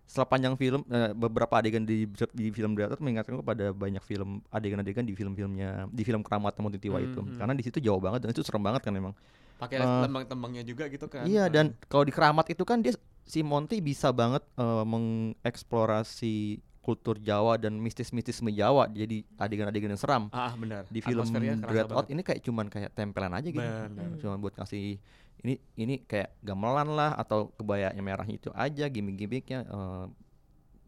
setelah 0.05 0.29
panjang 0.29 0.55
film 0.55 0.83
eh, 0.87 1.11
beberapa 1.15 1.55
adegan 1.55 1.81
di 1.83 2.05
di 2.31 2.47
film 2.51 2.75
Dreadnought 2.75 3.01
mengingatkan 3.01 3.33
gue 3.33 3.47
pada 3.47 3.73
banyak 3.73 4.03
film 4.03 4.45
adegan-adegan 4.51 5.01
di 5.03 5.15
film-filmnya 5.15 5.89
di 5.89 6.03
film 6.03 6.21
keramat 6.21 6.53
Muti 6.59 6.77
Tiwa 6.79 6.99
itu 6.99 7.17
Mhm. 7.17 7.39
karena 7.39 7.55
di 7.55 7.63
situ 7.63 7.79
jauh 7.79 7.97
banget 7.97 8.21
dan 8.21 8.31
itu 8.31 8.43
serem 8.43 8.61
banget 8.61 8.83
kan 8.83 8.93
memang 8.93 9.15
pakai 9.57 9.79
Eh, 9.79 10.03
tembang-tembangnya 10.03 10.63
juga 10.63 10.87
gitu 10.87 11.07
kan 11.07 11.25
Iya 11.25 11.47
Ah. 11.47 11.49
dan 11.49 11.73
kalau 11.85 12.03
di 12.03 12.11
keramat 12.11 12.47
itu 12.49 12.63
kan 12.63 12.79
dia 12.79 12.93
si 13.23 13.41
Monty 13.41 13.79
bisa 13.79 14.11
banget 14.11 14.43
eh, 14.55 14.85
mengeksplorasi 14.85 16.35
kultur 16.79 17.17
Jawa 17.17 17.57
dan 17.57 17.79
mistis-mistisme 17.79 18.51
Jawa 18.51 18.85
jadi 18.87 19.25
adegan-adegan 19.35 19.89
yang 19.89 19.99
seram. 19.99 20.29
ah 20.31 20.53
benar 20.53 20.85
Di 20.87 21.01
film 21.01 21.25
Dreadnought 21.25 21.65
banget. 21.97 22.13
ini 22.13 22.21
kayak 22.23 22.41
cuman 22.43 22.67
kayak 22.69 22.91
tempelan 22.93 23.33
aja 23.33 23.49
gitu. 23.49 23.57
Benar. 23.59 23.89
Hmm. 23.89 24.21
Cuma 24.21 24.37
buat 24.37 24.53
kasih 24.55 25.01
ini 25.41 25.57
ini 25.75 26.01
kayak 26.01 26.37
gamelan 26.41 26.93
lah 26.93 27.13
atau 27.15 27.49
kebayanya 27.55 27.99
merahnya 27.99 28.37
itu 28.37 28.53
aja 28.53 28.85
gimmick-gimmicknya 28.87 29.65
eh, 29.65 30.05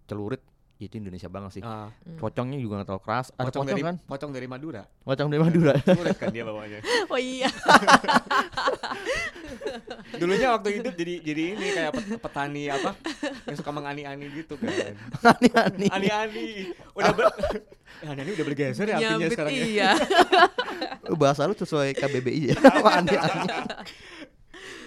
celurit 0.05 0.45
itu 0.79 0.95
Indonesia 0.95 1.25
banget 1.27 1.51
sih. 1.53 1.63
Ah, 1.63 1.89
Hmm. 2.05 2.19
Pocongnya 2.19 2.57
juga 2.57 2.79
gak 2.79 2.87
terlalu 2.87 3.03
keras. 3.03 3.27
Ada 3.31 3.37
pocong, 3.43 3.49
pocong, 3.49 3.67
dari 3.67 3.83
kan? 3.83 3.97
pocong 4.03 4.31
dari 4.31 4.47
Madura 4.47 4.83
Pocong 5.03 5.29
dari 5.29 5.41
Madura. 5.41 5.73
sulit 5.97 6.17
kan 6.17 6.29
dia 6.29 6.45
bawanya 6.45 6.79
oh 7.13 7.19
iya 7.19 7.49
dulunya 10.17 10.49
waktu 10.51 10.69
hidup 10.77 10.95
jadi 10.95 11.15
jadi 11.21 11.43
ini 11.53 11.67
kayak 11.73 11.93
pet- 11.93 12.21
petani 12.21 12.63
apa 12.69 12.91
yang 13.45 13.57
suka 13.57 13.71
mengani-ani 13.71 14.27
gitu 14.33 14.55
kan 14.57 14.95
Aneh-aneh. 15.23 15.89
ani-ani 15.91 16.49
udah 16.93 17.13
ber 17.13 17.25
ani-ani 18.03 18.31
udah 18.33 18.45
bergeser 18.45 18.87
ya 18.87 18.97
artinya 18.99 19.29
sekarang 19.29 19.51
ya 19.53 19.65
iya 19.67 19.91
bahasa 21.11 21.45
lu 21.45 21.55
sesuai 21.55 21.95
KBBI 21.95 22.43
ya. 22.51 22.57
Apa 22.59 22.91
aneh-aneh. 22.99 23.49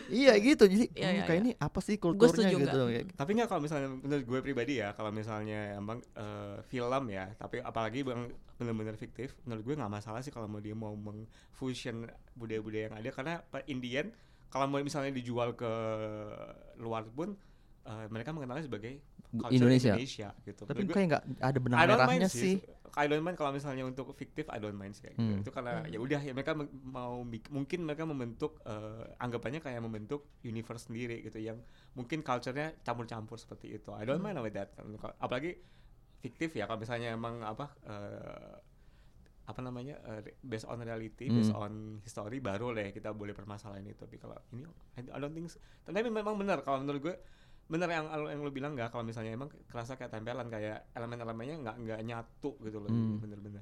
Iya 0.10 0.34
gitu. 0.42 0.64
Jadi 0.66 0.86
Iya, 0.94 1.10
hmm, 1.10 1.16
iya, 1.16 1.24
kayak 1.24 1.40
iya. 1.40 1.46
ini 1.46 1.52
apa 1.56 1.80
sih 1.80 1.96
kulturnya 2.02 2.50
gitu. 2.50 2.82
Kayak 2.90 3.06
tapi 3.16 3.30
nggak 3.38 3.50
kalau 3.50 3.62
misalnya 3.62 3.90
menurut 3.94 4.26
gue 4.26 4.40
pribadi 4.44 4.74
ya 4.82 4.92
kalau 4.98 5.12
misalnya 5.14 5.78
emang 5.78 6.02
eh, 6.18 6.58
film 6.68 7.04
ya 7.14 7.32
tapi 7.38 7.62
apalagi 7.62 8.04
bang 8.04 8.28
benar-benar 8.60 9.00
fiktif 9.00 9.40
menurut 9.48 9.64
gue 9.64 9.76
nggak 9.80 9.94
masalah 9.94 10.20
sih 10.20 10.36
kalau 10.36 10.52
mau 10.52 10.60
dia 10.60 10.76
mau 10.76 10.92
mengfusion 10.92 12.12
budaya-budaya 12.36 12.92
yang 12.92 12.96
ada 13.00 13.10
karena 13.16 13.34
Indian 13.72 14.12
kalau 14.50 14.66
mau 14.68 14.82
misalnya 14.82 15.14
dijual 15.16 15.54
ke 15.56 15.72
luar 16.82 17.08
pun 17.14 17.38
eh, 17.82 18.08
mereka 18.08 18.30
mengenalnya 18.32 18.64
sebagai 18.64 19.00
Indonesia. 19.30 19.94
Indonesia 19.94 20.30
gitu 20.42 20.62
Tapi 20.66 20.82
gue, 20.84 20.90
kayak 20.90 21.08
nggak 21.08 21.24
ada 21.38 21.60
benang 21.62 21.78
merahnya 21.80 22.08
mind 22.10 22.26
sih. 22.28 22.58
I 22.98 23.06
don't 23.06 23.22
mind 23.22 23.38
kalau 23.38 23.54
misalnya 23.54 23.86
untuk 23.86 24.10
fiktif 24.14 24.50
I 24.50 24.58
don't 24.58 24.74
mind 24.74 24.98
sih 24.98 25.06
kayak 25.06 25.16
gitu. 25.16 25.30
Hmm. 25.30 25.44
Itu 25.46 25.52
karena 25.54 25.86
Hmm. 25.86 25.94
ya 25.94 26.00
udah 26.02 26.22
ya 26.26 26.34
mereka 26.34 26.58
me- 26.58 26.74
mau 26.82 27.22
mungkin 27.50 27.80
mereka 27.86 28.04
membentuk 28.04 28.58
eh, 28.66 29.06
anggapannya 29.16 29.62
kayak 29.62 29.78
membentuk 29.80 30.26
universe 30.42 30.90
sendiri 30.90 31.22
gitu 31.22 31.38
yang 31.38 31.62
mungkin 31.94 32.20
culture-nya 32.20 32.74
campur-campur 32.82 33.38
seperti 33.38 33.70
itu. 33.72 33.94
I 33.94 34.04
don't 34.04 34.18
Hmm. 34.18 34.34
mind 34.34 34.42
with 34.42 34.58
that. 34.58 34.74
Apalagi 35.20 35.62
fiktif 36.20 36.52
ya 36.52 36.66
kalau 36.66 36.82
misalnya 36.82 37.14
emang 37.14 37.40
apa 37.40 37.70
eh, 37.86 38.58
apa 39.46 39.62
namanya 39.62 39.98
re- 40.20 40.38
based 40.40 40.66
on 40.66 40.78
reality, 40.80 41.26
based 41.28 41.50
Hmm. 41.50 41.64
on 41.64 41.74
history 42.02 42.38
baru 42.38 42.70
lah 42.70 42.86
ya 42.86 42.92
kita 42.92 43.10
boleh 43.12 43.34
permasalahan 43.34 43.82
itu. 43.84 43.98
Tapi 44.00 44.18
kalau 44.18 44.38
ini 44.52 44.66
I 44.94 45.06
I 45.06 45.18
don't 45.18 45.30
think 45.32 45.50
so. 45.50 45.58
Tapi 45.84 46.06
memang 46.06 46.34
benar 46.36 46.62
kalau 46.62 46.82
menurut 46.82 47.02
gue 47.04 47.16
bener 47.70 47.88
yang 47.88 48.06
yang 48.26 48.42
lu 48.42 48.50
bilang 48.50 48.74
nggak 48.74 48.90
kalau 48.90 49.02
misalnya 49.02 49.32
emang 49.32 49.48
kerasa 49.66 49.94
kayak 49.94 50.10
tempelan 50.10 50.48
kayak 50.48 50.90
elemen-elemennya 50.92 51.56
nggak 51.60 51.76
nggak 51.80 52.00
nyatu 52.04 52.58
gitu 52.60 52.78
loh 52.80 52.90
Hmm. 52.90 53.18
bener-bener 53.20 53.62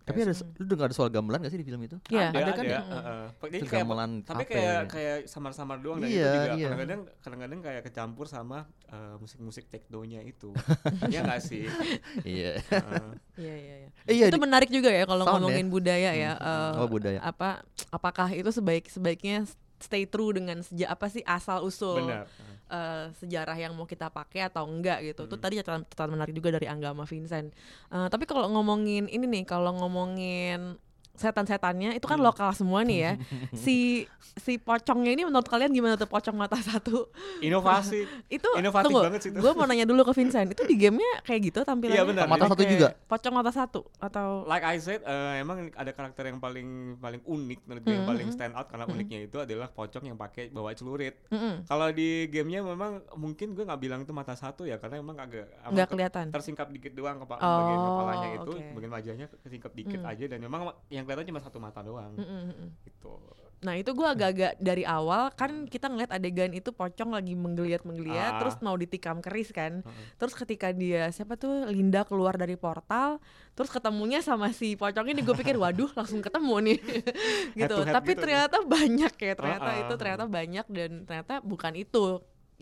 Tapi 0.00 0.24
ada 0.24 0.32
Hmm. 0.32 0.56
lu 0.56 0.64
dengar 0.64 0.88
ada 0.88 0.96
soal 0.96 1.12
gamelan 1.12 1.36
gak 1.38 1.52
sih 1.52 1.60
di 1.60 1.68
film 1.68 1.84
itu? 1.84 2.00
Iya. 2.08 2.32
ada, 2.32 2.32
ada 2.32 2.40
ada, 2.40 2.52
kan 2.54 2.64
ya? 2.64 2.80
heeh. 2.80 3.24
Jadi 3.28 3.56
Itu 3.58 3.66
kayak 3.66 3.84
gamelan 3.84 4.10
tapi 4.24 4.42
kayak 4.46 4.64
ya? 4.64 4.88
kayak 4.88 5.16
samar-samar 5.28 5.76
doang 5.78 6.00
dan 6.00 6.08
Iya, 6.08 6.16
itu 6.16 6.32
juga 6.32 6.48
iya. 6.48 6.64
kadang-kadang 6.64 7.00
kadang-kadang 7.20 7.60
kayak 7.60 7.82
kecampur 7.84 8.24
sama 8.24 8.58
eh, 8.86 9.14
musik-musik 9.18 9.68
teknonya 9.68 10.24
itu 10.24 10.56
ya 11.12 11.20
nggak 11.20 11.40
sih 11.42 11.68
Iya. 12.24 12.56
Heeh. 12.56 13.08
iya 13.36 13.54
iya 13.54 13.74
iya 13.76 13.88
Eh, 14.06 14.14
iya 14.16 14.24
itu 14.24 14.38
di- 14.38 14.40
menarik 14.40 14.70
juga 14.70 14.88
ya 14.88 15.04
kalau 15.04 15.24
ya. 15.24 15.32
ngomongin 15.34 15.68
budaya 15.68 16.10
ya 16.10 16.32
Hmm. 16.32 16.48
eh, 16.48 16.72
Oh, 16.78 16.88
budaya. 16.88 17.20
apa 17.20 17.60
apakah 17.90 18.32
itu 18.32 18.48
sebaik 18.48 18.88
sebaiknya 18.88 19.44
stay 19.78 20.04
true 20.04 20.34
dengan 20.34 20.60
seja 20.60 20.90
apa 20.90 21.06
sih 21.06 21.22
asal 21.22 21.62
usul 21.62 22.02
benar 22.04 22.26
eh, 22.68 23.06
sejarah 23.16 23.56
yang 23.56 23.72
mau 23.72 23.88
kita 23.88 24.12
pakai 24.12 24.44
atau 24.44 24.68
enggak 24.68 25.00
gitu. 25.00 25.24
Itu 25.24 25.36
Hmm. 25.38 25.44
tadi 25.44 25.54
catatan, 25.56 26.08
menarik 26.12 26.36
juga 26.36 26.52
dari 26.52 26.68
Angga 26.68 26.92
sama 26.92 27.08
Vincent. 27.08 27.48
Eh, 27.88 28.08
tapi 28.12 28.28
kalau 28.28 28.44
ngomongin 28.52 29.08
ini 29.08 29.24
nih, 29.24 29.48
kalau 29.48 29.72
ngomongin 29.72 30.76
setan-setannya 31.18 31.90
itu 31.92 32.04
kan 32.04 32.16
Hmm. 32.16 32.24
lokal 32.24 32.50
semua 32.50 32.80
nih 32.80 32.98
ya. 33.00 33.12
si 33.58 34.06
si 34.36 34.56
pocongnya 34.56 35.12
ini 35.12 35.22
menurut 35.22 35.44
kalian 35.44 35.68
gimana 35.68 35.94
tuh 35.94 36.06
pocong 36.06 36.32
mata 36.32 36.56
satu? 36.56 37.10
inovasi 37.40 38.06
Itu 38.30 38.48
Inovatif 38.54 38.86
tunggu, 38.86 39.00
banget 39.02 39.20
sih 39.20 39.30
itu. 39.30 39.38
gue 39.38 39.52
mau 39.52 39.64
nanya 39.64 39.84
dulu 39.84 40.02
ke 40.04 40.12
Vincent. 40.14 40.48
Itu 40.48 40.62
di 40.62 40.76
gamenya 40.76 41.22
kayak 41.22 41.40
gitu 41.44 41.58
tampilannya? 41.60 41.96
iya 41.96 42.04
benar 42.04 42.24
Mata 42.26 42.46
satu 42.46 42.62
juga? 42.62 42.88
Pocong 43.04 43.34
mata 43.34 43.50
satu 43.50 43.80
atau 43.98 44.44
like 44.44 44.62
I 44.62 44.76
said 44.76 45.00
eh, 45.00 45.34
emang 45.38 45.70
ada 45.70 45.90
karakter 45.90 46.24
yang 46.24 46.38
paling 46.38 46.68
paling 46.96 47.20
unik 47.20 47.58
menurut 47.64 47.82
gue 47.82 47.92
yang 47.92 47.98
Hmm, 47.98 48.10
paling 48.10 48.26
hmm. 48.26 48.36
stand 48.36 48.54
out 48.54 48.66
karena 48.66 48.84
Hmm. 48.84 48.94
uniknya 48.94 49.18
itu 49.22 49.36
adalah 49.38 49.68
pocong 49.68 50.04
yang 50.04 50.14
pakai 50.14 50.48
bawa 50.48 50.70
celurit 50.70 51.18
Mm-mm, 51.28 51.64
kalau 51.64 51.88
di 51.90 52.08
gamenya 52.26 52.62
memang 52.62 52.92
mungkin 53.14 53.52
gue 53.52 53.64
nggak 53.64 53.78
bilang 53.78 54.00
itu 54.00 54.12
mata 54.12 54.32
satu 54.32 54.62
ya 54.62 54.76
karena 54.76 54.98
emang 54.98 55.16
agak 55.16 55.48
nggak 55.66 55.82
ke- 55.82 55.92
kelihatan? 55.92 56.26
tersingkap 56.28 56.68
dikit 56.68 56.92
doang 56.92 57.18
kepa- 57.18 57.38
Oh, 57.38 57.56
bagian 57.58 57.80
kepalanya 57.82 58.28
itu 58.36 58.50
oke. 58.50 58.64
bagian 58.72 58.92
wajahnya 58.92 59.26
kesingkap 59.38 59.72
dikit 59.72 59.98
Hmm. 59.98 60.10
aja 60.10 60.24
dan 60.26 60.38
memang 60.38 60.60
yang 60.88 61.04
kelihatan 61.08 61.24
cuma 61.26 61.40
satu 61.40 61.56
mata 61.56 61.80
doang 61.80 62.12
Mm-mm, 62.12 62.40
mm-mm. 62.52 62.68
gitu 62.84 63.16
Nah 63.58 63.74
itu 63.74 63.90
gue 63.90 64.06
agak-agak 64.06 64.54
dari 64.62 64.86
awal 64.86 65.34
kan 65.34 65.66
kita 65.66 65.90
ngeliat 65.90 66.14
adegan 66.14 66.54
itu 66.54 66.70
pocong 66.70 67.10
lagi 67.10 67.34
menggeliat-menggeliat 67.34 68.30
Ah. 68.30 68.38
terus 68.38 68.54
mau 68.62 68.78
ditikam 68.78 69.18
keris 69.18 69.50
kan. 69.50 69.82
Heeh. 69.82 70.04
Terus 70.14 70.38
ketika 70.38 70.70
dia 70.70 71.10
siapa 71.10 71.34
tuh 71.34 71.66
Linda 71.66 72.06
keluar 72.06 72.38
dari 72.38 72.54
portal, 72.54 73.18
terus 73.58 73.66
ketemunya 73.66 74.22
sama 74.22 74.54
si 74.54 74.78
pocong 74.78 75.10
ini 75.10 75.26
gue 75.26 75.34
pikir 75.34 75.58
waduh 75.58 75.90
langsung 75.98 76.22
ketemu 76.22 76.54
nih 76.70 76.78
gitu. 77.58 77.74
to 77.74 77.82
head 77.82 77.94
Tapi 77.98 78.10
gitu. 78.14 78.22
ternyata 78.22 78.56
banyak 78.62 79.12
ya 79.18 79.32
ternyata 79.34 79.70
Ah, 79.74 79.80
itu 79.82 79.92
ah, 79.92 79.98
ternyata 79.98 80.24
banyak 80.30 80.66
dan 80.70 80.90
ternyata 81.02 81.34
bukan 81.42 81.72
itu 81.74 82.04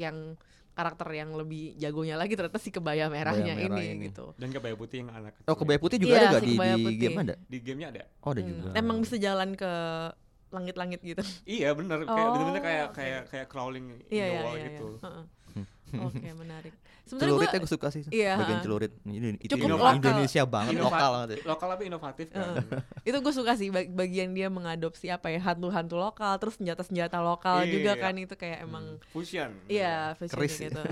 yang 0.01 0.17
karakter 0.77 1.09
yang 1.11 1.33
lebih 1.33 1.73
jagonya 1.75 2.15
lagi 2.15 2.37
ternyata 2.37 2.61
si 2.61 2.69
kebaya 2.69 3.09
merahnya 3.09 3.57
merah 3.57 3.81
ini, 3.81 3.97
ini. 3.97 4.05
gitu. 4.07 4.37
Dan 4.37 4.53
kebaya 4.53 4.77
putih 4.77 5.01
yang 5.01 5.11
anak 5.11 5.33
Oh 5.41 5.57
kecil. 5.57 5.57
kebaya 5.59 5.79
putih 5.81 5.97
juga 5.97 6.13
Iya, 6.13 6.21
ada 6.21 6.29
gak 6.31 6.37
si 6.37 6.47
di, 6.47 6.53
kebaya 6.53 6.75
di 6.77 6.85
putih. 6.85 7.01
game 7.01 7.19
ada? 7.19 7.35
di 7.43 7.59
gamenya 7.59 7.89
ada. 7.91 8.03
Oh 8.21 8.31
ada 8.31 8.41
Hmm, 8.41 8.51
juga. 8.53 8.69
Emang 8.77 8.97
bisa 9.01 9.17
jalan 9.17 9.51
ke 9.53 9.71
langit-langit 10.49 11.01
gitu. 11.03 11.23
Iya 11.43 11.73
bener 11.73 12.05
kayak 12.05 12.13
Oh, 12.23 12.33
bener-bener 12.33 12.63
kayak 12.63 12.87
kayak 12.93 13.23
kayak 13.27 13.47
crawling 13.49 13.87
in 13.91 13.99
Iya 14.07 14.21
the 14.23 14.31
iya 14.31 14.41
wall 14.45 14.55
iya. 14.55 14.65
gitu. 14.69 14.87
iya. 14.87 15.01
Heeh. 15.03 15.25
Oke 15.89 16.29
menarik. 16.33 16.75
Sebenarnya 17.03 17.31
Celuritnya 17.31 17.55
gue 17.55 17.63
gue 17.63 17.71
suka 17.71 17.89
sih. 17.89 18.03
Iya, 18.09 18.35
Bagian 18.35 18.59
celurit. 18.61 18.93
Ini 19.03 19.39
itu 19.39 19.53
Cukup 19.53 19.79
lokal. 19.79 19.95
Indonesia 19.97 20.43
banget 20.45 20.73
Innova- 20.73 20.91
lokal 20.91 21.11
banget. 21.13 21.29
ya. 21.29 21.37
Lokal 21.47 21.67
tapi 21.71 21.83
inovatif 21.87 22.27
kan. 22.29 22.45
itu 23.05 23.17
gue 23.17 23.33
suka 23.33 23.53
sih 23.55 23.69
bag- 23.71 23.93
bagian 23.93 24.31
dia 24.31 24.49
mengadopsi 24.49 25.07
apa 25.09 25.29
ya 25.29 25.39
hantu-hantu 25.41 25.95
lokal 25.95 26.35
terus 26.37 26.57
senjata-senjata 26.57 27.19
lokal 27.21 27.63
Iya, 27.63 27.73
juga 27.73 27.93
iya. 27.93 28.03
kan 28.03 28.15
itu 28.17 28.35
kayak 28.35 28.59
emang 28.61 28.85
Hmm, 28.93 29.07
fusion. 29.09 29.51
iya 29.67 30.15
fashion 30.15 30.35
Keris. 30.37 30.59
gitu. 30.61 30.83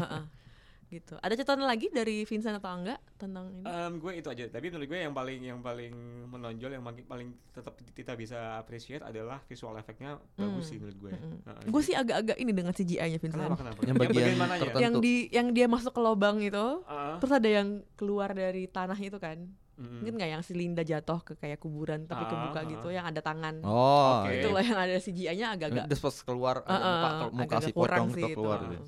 Gitu. 0.94 1.14
Ada 1.18 1.34
catatan 1.36 1.64
lagi 1.64 1.90
dari 1.90 2.22
Vincent 2.22 2.54
atau 2.54 2.70
enggak 2.72 3.02
tentang 3.14 3.50
ini? 3.50 3.62
Em, 3.62 3.92
gue 3.96 4.12
itu 4.14 4.28
aja 4.28 4.44
tapi 4.46 4.66
menurut 4.68 4.86
gue 4.86 4.98
yang 5.00 5.10
paling 5.10 5.40
yang 5.40 5.60
paling 5.60 5.94
menonjol 6.26 6.70
yang 6.70 6.82
paling, 6.82 7.02
paling 7.04 7.28
tetap 7.50 7.74
kita 7.88 8.14
bisa 8.14 8.38
appreciate 8.56 9.00
adalah 9.00 9.42
visual 9.42 9.74
efeknya 9.74 10.16
bagus 10.32 10.54
Hmm, 10.54 10.62
sih 10.64 10.76
menurut 10.76 10.98
gue. 11.00 11.12
Mm-mm. 11.12 11.38
Heeh, 11.44 11.62
gue 11.66 11.82
sih 11.82 11.94
agak-agak 11.94 12.36
ini 12.36 12.52
dengan 12.52 12.70
CGI-nya 12.70 13.18
Vincent. 13.18 13.40
kenapa 13.40 13.56
kenapa? 13.56 13.80
Yang 13.80 13.96
bagian 13.98 14.28
tertentu. 14.54 14.78
Yang 14.78 14.94
di 15.00 15.14
yang 15.28 15.46
dia 15.50 15.66
masuk 15.66 15.90
ke 15.90 16.00
lubang 16.00 16.38
itu, 16.38 16.66
Ah, 16.84 17.18
terus 17.18 17.32
ada 17.32 17.48
yang 17.48 17.68
keluar 17.94 18.30
dari 18.30 18.64
tanah 18.64 18.96
itu 18.96 19.16
kan. 19.16 19.38
mm. 19.74 19.90
Mungkin 19.98 20.14
nggak 20.14 20.30
yang 20.30 20.40
si 20.40 20.52
Linda 20.52 20.80
jatuh 20.80 21.18
ke 21.20 21.34
kayak 21.34 21.58
kuburan 21.58 22.04
tapi 22.04 22.22
Ah, 22.22 22.30
kebuka 22.30 22.60
ah. 22.60 22.68
gitu 22.68 22.88
yang 22.88 23.04
ada 23.04 23.18
tangan. 23.18 23.58
Oh, 23.60 24.22
Oke. 24.22 24.38
Itu 24.38 24.48
loh 24.48 24.62
yang 24.62 24.78
ada 24.78 24.94
CGI-nya 24.96 25.46
agak-agak 25.50 25.84
Terus 25.88 25.98
pas 26.00 26.16
keluar 26.22 26.56
ada 26.60 26.70
Eh, 26.70 26.78
muka, 26.78 27.08
muka 27.26 27.26
agak-agak 27.34 27.60
si 27.60 27.72
pocong 27.72 28.08
itu 28.12 28.28
keluar. 28.32 28.58
Gitu. 28.64 28.86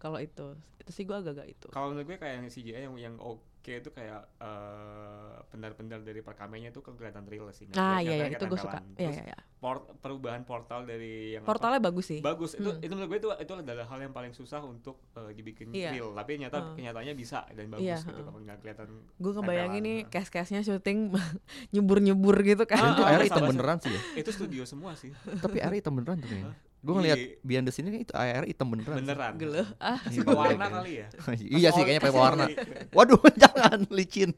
Kalau 0.00 0.16
itu, 0.16 0.46
itu 0.78 0.90
sih 0.90 1.04
gue 1.04 1.12
agak-agak 1.12 1.46
itu. 1.46 1.66
Kalau 1.68 1.92
menurut 1.92 2.06
gue 2.06 2.16
kayak 2.16 2.34
yang 2.34 2.48
CGI 2.48 2.80
yang 2.82 2.96
yang 2.98 3.14
oke 3.16 3.44
itu 3.62 3.90
kayak 3.90 4.24
eh, 4.34 5.34
pendar-pendar 5.46 6.00
dari 6.00 6.18
perkamenya 6.18 6.68
itu 6.70 6.80
kan 6.80 6.96
kelihatan 6.96 7.22
real 7.24 7.46
sih. 7.50 7.68
Ah 7.70 8.00
kelihatan 8.00 8.02
iya, 8.02 8.12
iya 8.24 8.26
itu 8.32 8.44
gue 8.46 8.58
suka. 8.58 8.80
Iya 8.90 8.96
Terus 9.04 9.18
iya 9.18 9.24
iya. 9.28 9.38
port- 9.54 9.92
perubahan 9.98 10.40
portal 10.42 10.82
dari 10.82 11.36
yang 11.36 11.44
apa, 11.44 11.52
Portalnya 11.52 11.78
bagus 11.78 12.08
sih. 12.08 12.18
bagus 12.18 12.56
itu 12.56 12.64
Hmm. 12.66 12.80
itu 12.80 12.88
menurut 12.90 13.10
gue 13.10 13.18
itu 13.20 13.28
itu 13.38 13.52
adalah 13.54 13.84
hal 13.84 14.00
yang 14.00 14.10
paling 14.10 14.32
susah 14.32 14.64
untuk 14.64 15.04
eh, 15.12 15.30
dibikin 15.30 15.68
Iya. 15.68 15.92
real 15.92 16.08
tapi 16.10 16.40
nyata 16.40 16.56
Heeh. 16.56 16.74
kenyataannya 16.74 17.14
bisa 17.14 17.44
dan 17.46 17.68
bagus 17.68 17.84
Iya, 17.84 17.96
gitu 18.00 18.08
heeh. 18.10 18.24
kalau 18.24 18.40
nggak 18.40 18.58
kelihatan 18.58 18.88
Gue 19.14 19.32
ngebayangin 19.34 19.82
nih 19.82 19.98
case-case-nya 20.08 20.60
syuting 20.62 21.12
nyebur-nyebur 21.68 22.40
gitu 22.42 22.64
kan. 22.64 22.80
Itu 22.90 23.02
Ah, 23.02 23.12
air 23.12 23.20
ah, 23.20 23.24
hitam 23.28 23.38
sama- 23.38 23.50
beneran 23.52 23.76
sih 23.78 23.92
ya. 23.92 24.00
itu 24.16 24.30
studio 24.32 24.62
semua 24.64 24.92
sih 24.94 25.12
Tapi 25.36 25.60
air 25.60 25.74
hitam 25.74 25.92
beneran 25.92 26.16
tuh 26.18 26.26
kayaknya. 26.26 26.56
Gue 26.80 26.94
ngeliat 26.94 27.18
behind 27.40 27.64
the 27.64 27.72
scene 27.72 27.92
itu 27.92 28.08
air 28.10 28.42
hitam 28.42 28.66
beneran. 28.66 28.96
beneran 28.98 29.32
Geluh. 29.36 29.68
Ah, 29.76 30.00
Iya, 30.06 30.20
pewarna 30.22 30.56
bener. 30.56 30.70
kali 30.74 30.92
ya 30.94 31.06
iya 31.58 31.68
sih 31.70 31.82
kayaknya 31.82 32.02
pakai 32.02 32.16
warna. 32.16 32.44
Waduh, 32.90 33.20
jangan 33.42 33.84
licin. 33.88 34.32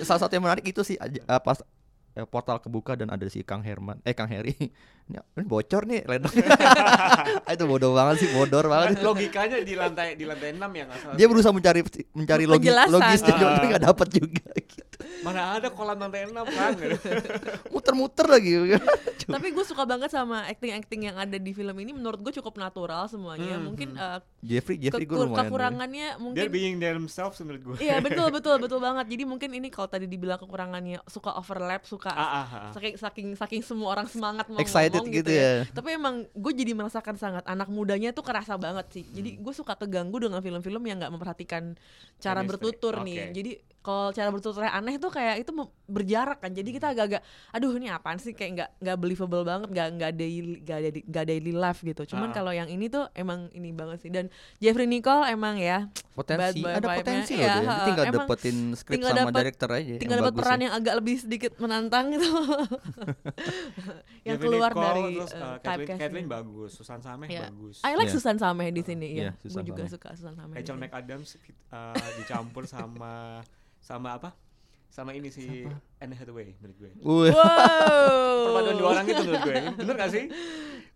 Salah 0.00 0.20
satu 0.22 0.32
yang 0.32 0.44
menarik 0.44 0.64
itu 0.64 0.80
sih 0.80 0.96
aja- 0.96 1.20
eh, 1.20 1.40
pas 1.40 1.60
eh, 2.16 2.24
portal 2.24 2.58
kebuka 2.58 2.96
dan 2.96 3.08
ada 3.08 3.28
si 3.28 3.40
Kang 3.40 3.60
Herman, 3.60 4.00
eh 4.02 4.12
Kang 4.12 4.26
Heri. 4.26 4.56
Ini 5.06 5.22
bocor 5.46 5.86
nih 5.86 6.02
ledong. 6.02 6.34
itu 7.54 7.64
bodoh 7.64 7.94
banget 7.94 8.26
sih, 8.26 8.28
bodor 8.34 8.66
banget. 8.66 8.98
Kan 8.98 9.06
logikanya 9.06 9.62
di 9.62 9.74
lantai 9.74 10.18
di 10.18 10.26
lantai 10.26 10.50
6 10.50 10.58
ya 10.58 10.84
nggak 10.84 10.98
salah 10.98 11.14
Dia 11.14 11.26
berusaha 11.30 11.52
mencari 11.54 11.80
mencari 12.10 12.44
logi, 12.44 12.66
Penjelasan. 12.66 12.90
logisnya 12.90 13.32
Ah. 13.32 13.54
tapi 13.54 13.66
nggak 13.70 13.84
dapat 13.84 14.08
juga. 14.10 14.46
gitu. 14.56 14.84
mana 15.22 15.54
ada 15.54 15.70
kolam 15.70 15.94
lantai 15.96 16.26
6 16.26 16.34
kan 16.34 16.70
Muter-muter 17.72 18.26
lagi. 18.26 18.52
tapi 19.26 19.46
gue 19.50 19.62
suka 19.62 19.82
banget 19.82 20.10
sama 20.10 20.46
acting-acting 20.46 21.06
yang 21.06 21.16
ada 21.16 21.36
di 21.36 21.50
film 21.50 21.74
ini. 21.76 21.90
Menurut 21.92 22.18
gue 22.20 22.32
cukup 22.34 22.56
natural 22.56 23.06
semuanya. 23.06 23.58
Hmm, 23.58 23.64
Mungkin 23.64 23.94
hmm. 23.94 24.02
eh, 24.02 24.18
Jeffrey, 24.42 24.76
Jeffrey 24.78 25.04
gue 25.04 25.16
lumayan. 25.16 25.46
kekurangannya 25.46 26.06
dia 26.14 26.22
mungkin 26.22 26.46
being 26.48 26.76
themselves 26.78 27.38
menurut 27.38 27.62
gue 27.62 27.76
Iya 27.80 27.98
betul 27.98 28.30
betul 28.30 28.58
betul 28.58 28.78
banget. 28.78 29.06
Jadi 29.06 29.22
mungkin 29.22 29.50
ini 29.52 29.68
kalau 29.68 29.86
tadi 29.86 30.06
dibilang 30.06 30.38
kekurangannya 30.38 31.02
suka 31.06 31.34
overlap, 31.34 31.82
suka 31.84 32.05
ah, 32.12 32.44
ah, 32.44 32.46
ah. 32.46 32.70
saking 32.76 32.94
saking 33.00 33.28
saking 33.34 33.62
semua 33.64 33.96
orang 33.96 34.06
semangat 34.06 34.46
mau 34.46 34.60
Excited 34.60 35.00
ngomong 35.00 35.10
gitu 35.10 35.30
gitu, 35.30 35.32
ya. 35.34 35.64
ya. 35.64 35.72
Tapi 35.72 35.88
emang 35.96 36.28
gue 36.30 36.52
jadi 36.52 36.72
merasakan 36.76 37.16
sangat 37.18 37.44
anak 37.48 37.66
mudanya 37.72 38.14
tuh 38.14 38.22
kerasa 38.22 38.54
banget 38.60 38.86
sih. 38.92 39.04
Jadi 39.10 39.40
gue 39.40 39.54
suka 39.56 39.74
keganggu 39.74 40.20
dengan 40.20 40.38
film-film 40.44 40.82
yang 40.86 41.00
nggak 41.00 41.12
memperhatikan 41.14 41.74
cara 42.20 42.42
Chemistry, 42.42 42.50
bertutur 42.52 42.94
oke. 43.00 43.06
nih. 43.06 43.16
Jadi 43.32 43.52
kalau 43.86 44.10
cara 44.10 44.28
bertuturnya 44.28 44.68
aneh 44.68 44.96
tuh 44.96 45.08
kayak 45.08 45.38
itu 45.38 45.48
mem- 45.48 45.70
berjarak 45.86 46.36
kan. 46.36 46.50
Jadi 46.50 46.68
kita 46.72 46.90
agak-agak 46.90 47.20
aduh 47.48 47.70
ini 47.72 47.86
apaan 47.86 48.16
sih 48.16 48.30
kayak 48.30 48.50
nggak 48.52 48.68
nggak 48.80 48.96
believable 48.98 49.42
banget, 49.42 49.68
nggak 49.68 49.86
nggak 49.94 50.10
daily 50.12 50.52
nggak 50.60 50.78
daily, 50.82 51.00
nggak 51.04 51.24
daily 51.24 51.52
life 51.54 51.78
gitu. 51.80 52.02
Cuman 52.04 52.28
Ah. 52.28 52.32
kalau 52.34 52.50
yang 52.50 52.66
ini 52.66 52.86
tuh 52.86 53.06
emang 53.12 53.46
ini 53.52 53.70
banget 53.70 53.96
sih. 54.00 54.10
Dan 54.10 54.26
Jeffrey 54.58 54.84
Nicole 54.84 55.22
emang 55.26 55.56
ya 55.56 55.86
Potensi, 56.12 56.58
Bad 56.58 56.58
boy 56.58 56.72
ada 56.74 56.86
potensi 56.96 57.32
iya, 57.32 57.38
loh 57.38 57.54
dia. 57.54 57.68
Dia 57.68 57.84
tinggal 57.86 58.04
emang 58.06 58.16
dapetin 58.18 58.56
skrip 58.72 58.90
tinggal 58.90 59.10
sama 59.12 59.18
dapet- 59.22 59.36
director 59.38 59.68
aja. 59.70 59.86
yang 59.86 60.00
tinggal 60.00 60.18
dapat 60.18 60.32
peran 60.34 60.50
ya. 60.50 60.58
yang 60.58 60.72
agak 60.74 60.94
lebih 60.96 61.14
sedikit 61.16 61.50
menantang 61.56 62.04
gitu 62.10 62.24
yang 64.24 64.34
Jeffrey 64.34 64.46
keluar 64.48 64.70
Nicole, 64.72 64.82
dari 64.82 65.02
terus, 65.14 65.30
uh, 65.30 65.44
uh, 65.44 65.56
Kathleen, 65.60 66.26
bagus 66.26 66.70
Susan 66.72 66.98
Sameh 66.98 67.26
Iya. 67.28 67.40
bagus 67.46 67.74
I 67.80 67.92
like 67.94 68.06
Iya. 68.06 68.14
Susan 68.16 68.36
Sameh 68.36 68.68
di 68.70 68.80
sini 68.80 69.06
Iya, 69.12 69.22
ya. 69.22 69.30
Gue 69.32 69.40
Susan 69.44 69.62
juga 69.62 69.82
Sameh. 69.84 69.92
suka 69.92 70.08
Susan 70.14 70.34
Sameh. 70.34 70.54
di 70.54 70.58
Rachel. 70.64 70.76
McAdams 70.78 71.28
uh, 71.70 71.92
dicampur 72.16 72.62
sama 72.64 73.12
sama 73.86 74.18
apa? 74.18 74.34
Sama 74.90 75.14
ini 75.14 75.30
si 75.30 75.62
Anne 75.96 76.12
Hathaway 76.12 76.52
menurut 76.56 76.76
gue. 76.76 76.90
Wow. 77.00 77.32
perpaduan 78.46 78.76
dua 78.76 78.88
orang 78.90 79.04
itu 79.06 79.22
menurut 79.22 79.42
gue 79.42 79.54
bener 79.74 79.94
gak 79.96 80.10
sih 80.10 80.24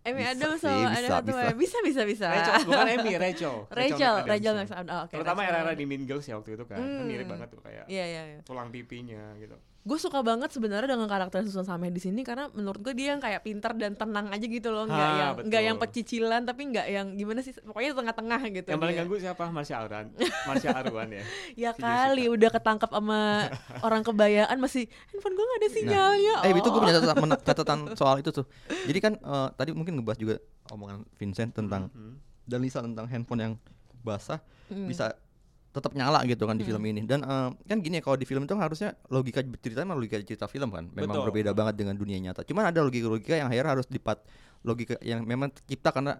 Amy 0.01 0.23
Adams 0.23 0.57
sama 0.57 0.73
bisa, 0.79 0.97
Anne 0.97 1.07
Hathaway. 1.07 1.53
Bisa 1.53 1.77
bisa 1.79 2.01
bisa. 2.03 2.25
Rachel 2.27 2.65
bukan 2.65 2.87
Amy 2.91 3.13
Rachel 3.15 3.55
Rachel. 3.79 4.15
Rachel 4.23 4.53
McAdams. 4.55 4.71
Oh, 4.83 5.01
oke. 5.05 5.11
terutama 5.11 5.39
Rachel. 5.39 5.53
era-era 5.55 5.73
di 5.73 5.85
Mean 5.85 6.03
Girls 6.03 6.25
ya 6.25 6.35
waktu 6.35 6.51
itu 6.51 6.65
kan 6.65 6.77
kan 6.77 7.05
mirip 7.05 7.23
Hmm. 7.23 7.33
banget 7.33 7.47
tuh 7.49 7.61
kayak 7.61 7.85
Iya 7.85 8.05
iya 8.07 8.21
iya. 8.27 8.39
tulang 8.41 8.69
pipinya 8.69 9.33
gitu 9.37 9.53
Gue 9.81 9.97
suka 9.97 10.21
banget 10.21 10.53
sebenarnya 10.53 10.85
dengan 10.87 11.09
karakter 11.09 11.41
Susan 11.41 11.65
Sameh 11.65 11.89
di 11.89 11.97
sini 11.97 12.21
karena 12.21 12.45
menurut 12.51 12.77
gue 12.79 12.93
dia 12.93 13.13
yang 13.13 13.19
kayak 13.19 13.41
pintar 13.41 13.73
dan 13.73 13.97
tenang 13.97 14.29
aja 14.29 14.45
gitu 14.45 14.69
loh, 14.69 14.85
nggak 14.85 14.93
Ha, 15.03 15.17
yang 15.17 15.33
nggak 15.41 15.63
yang 15.63 15.77
pecicilan 15.79 16.41
tapi 16.43 16.69
nggak 16.69 16.85
yang 16.87 17.07
gimana 17.11 17.41
sih 17.41 17.49
pokoknya 17.55 17.89
tengah-tengah 17.91 18.41
gitu. 18.51 18.67
yang 18.67 18.77
paling 18.77 18.93
ganggu 18.95 19.17
siapa 19.17 19.49
Marsha 19.49 19.81
Aruan 19.81 20.13
Marsha 20.47 20.69
Aruan 20.75 21.09
ya 21.09 21.23
Ya 21.57 21.71
Si 21.73 21.81
kali 21.81 22.29
udah 22.29 22.49
ketangkap 22.51 22.89
sama 22.91 23.49
orang 23.81 24.01
kebayaan 24.01 24.53
masih 24.55 24.85
handphone 25.11 25.33
gue 25.35 25.45
gak 25.45 25.59
ada 25.59 25.69
sinyalnya. 25.69 26.35
Eh 26.45 26.51
itu 26.55 26.69
gue 26.69 26.79
oh. 26.79 26.83
punya 26.83 26.95
catatan, 26.99 27.29
catatan 27.41 27.79
soal 27.95 28.15
itu 28.19 28.29
tuh. 28.31 28.45
Jadi 28.67 28.99
kan 28.99 29.13
eh, 29.17 29.47
tadi 29.55 29.71
mungkin 29.73 29.99
ngebahas 29.99 30.19
juga 30.19 30.35
omongan 30.69 31.03
Vincent 31.19 31.51
tentang 31.51 31.91
Mhm. 31.91 32.13
dan 32.47 32.59
Lisa 32.61 32.79
tentang 32.79 33.05
handphone 33.07 33.41
yang 33.41 33.53
basah 34.01 34.41
Hmm. 34.71 34.87
bisa 34.87 35.13
tetap 35.71 35.95
nyala 35.95 36.19
gitu 36.27 36.43
kan 36.43 36.59
di 36.59 36.67
film 36.67 36.83
ini. 36.83 37.07
Dan 37.07 37.23
eh, 37.23 37.49
kan 37.67 37.77
gini 37.79 37.99
ya 37.99 38.03
kalau 38.03 38.19
di 38.19 38.27
film 38.27 38.43
itu 38.43 38.55
harusnya 38.59 38.95
logika 39.07 39.39
ceritanya 39.59 39.87
memang 39.91 39.99
logika 40.03 40.17
cerita 40.23 40.47
film 40.47 40.69
kan. 40.71 40.91
Memang 40.91 41.15
Betul. 41.15 41.25
berbeda 41.31 41.51
banget 41.55 41.75
dengan 41.79 41.95
dunia 41.95 42.19
nyata. 42.19 42.43
Cuman 42.43 42.71
ada 42.71 42.83
logika-logika 42.83 43.39
yang 43.39 43.47
akhirnya 43.47 43.71
harus 43.79 43.87
dipat 43.87 44.19
logika 44.61 44.99
yang 45.01 45.23
memang 45.23 45.49
tercipta 45.51 45.89
karena 45.95 46.19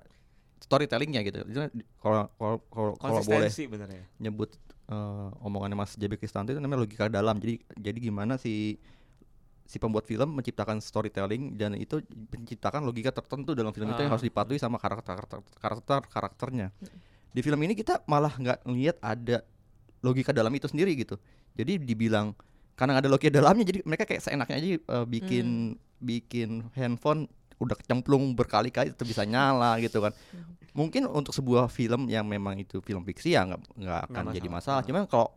storytellingnya 0.62 1.22
gitu. 1.26 1.42
Kalau 2.00 2.30
kalau 2.38 2.58
kalau 2.70 2.92
boleh 2.94 3.02
konsistensi 3.02 3.66
bener 3.66 3.90
ya 3.90 4.04
nyebut 4.22 4.54
eh, 4.92 5.28
omongannya 5.40 5.80
Mas 5.80 5.96
JB 5.96 6.20
Kristanto 6.20 6.52
itu 6.52 6.60
namanya 6.60 6.84
logika 6.84 7.08
dalam. 7.08 7.40
Jadi 7.40 7.64
jadi 7.80 7.98
gimana 7.98 8.36
si 8.36 8.76
si 9.64 9.80
pembuat 9.80 10.04
film 10.04 10.36
menciptakan 10.36 10.84
storytelling 10.84 11.56
dan 11.56 11.80
itu 11.80 12.04
menciptakan 12.28 12.84
logika 12.84 13.16
tertentu 13.16 13.56
dalam 13.56 13.72
film 13.72 13.88
itu 13.88 14.04
yang 14.04 14.12
Ah. 14.12 14.20
harus 14.20 14.28
dipatuhi 14.28 14.60
sama 14.60 14.76
karakter 14.76 15.16
karakter 15.16 15.40
karakter 15.56 16.00
karakternya. 16.12 16.68
Di 17.32 17.40
film 17.40 17.64
ini 17.64 17.72
kita 17.72 18.04
malah 18.04 18.36
nggak 18.36 18.68
ngelihat 18.68 19.00
ada 19.00 19.48
logika 20.04 20.36
dalam 20.36 20.52
itu 20.52 20.68
sendiri 20.68 20.92
gitu. 21.00 21.16
Jadi 21.56 21.80
dibilang 21.80 22.36
karena 22.76 23.00
ada 23.00 23.08
logika 23.08 23.32
dalamnya 23.32 23.64
jadi 23.64 23.80
mereka 23.88 24.04
kayak 24.04 24.28
seenaknya 24.28 24.56
aja 24.60 24.68
eh, 24.76 25.06
bikin 25.08 25.80
bikin 26.02 26.68
handphone 26.76 27.32
udah 27.62 27.78
kecemplung 27.78 28.34
berkali-kali 28.34 28.90
tetap 28.92 29.06
bisa 29.06 29.22
nyala 29.22 29.78
gitu 29.78 30.02
kan. 30.02 30.12
Mungkin 30.74 31.06
untuk 31.06 31.36
sebuah 31.36 31.70
film 31.70 32.10
yang 32.10 32.26
memang 32.26 32.58
itu 32.58 32.82
film 32.82 33.06
fiksi 33.06 33.38
ya 33.38 33.46
nggak 33.46 33.62
nggak 33.78 34.02
akan 34.10 34.22
Nggak 34.26 34.36
jadi 34.42 34.50
masalah. 34.50 34.58
masalah. 34.58 34.80
Ah. 34.82 34.88
Cuman 34.88 35.02
kalau 35.06 35.28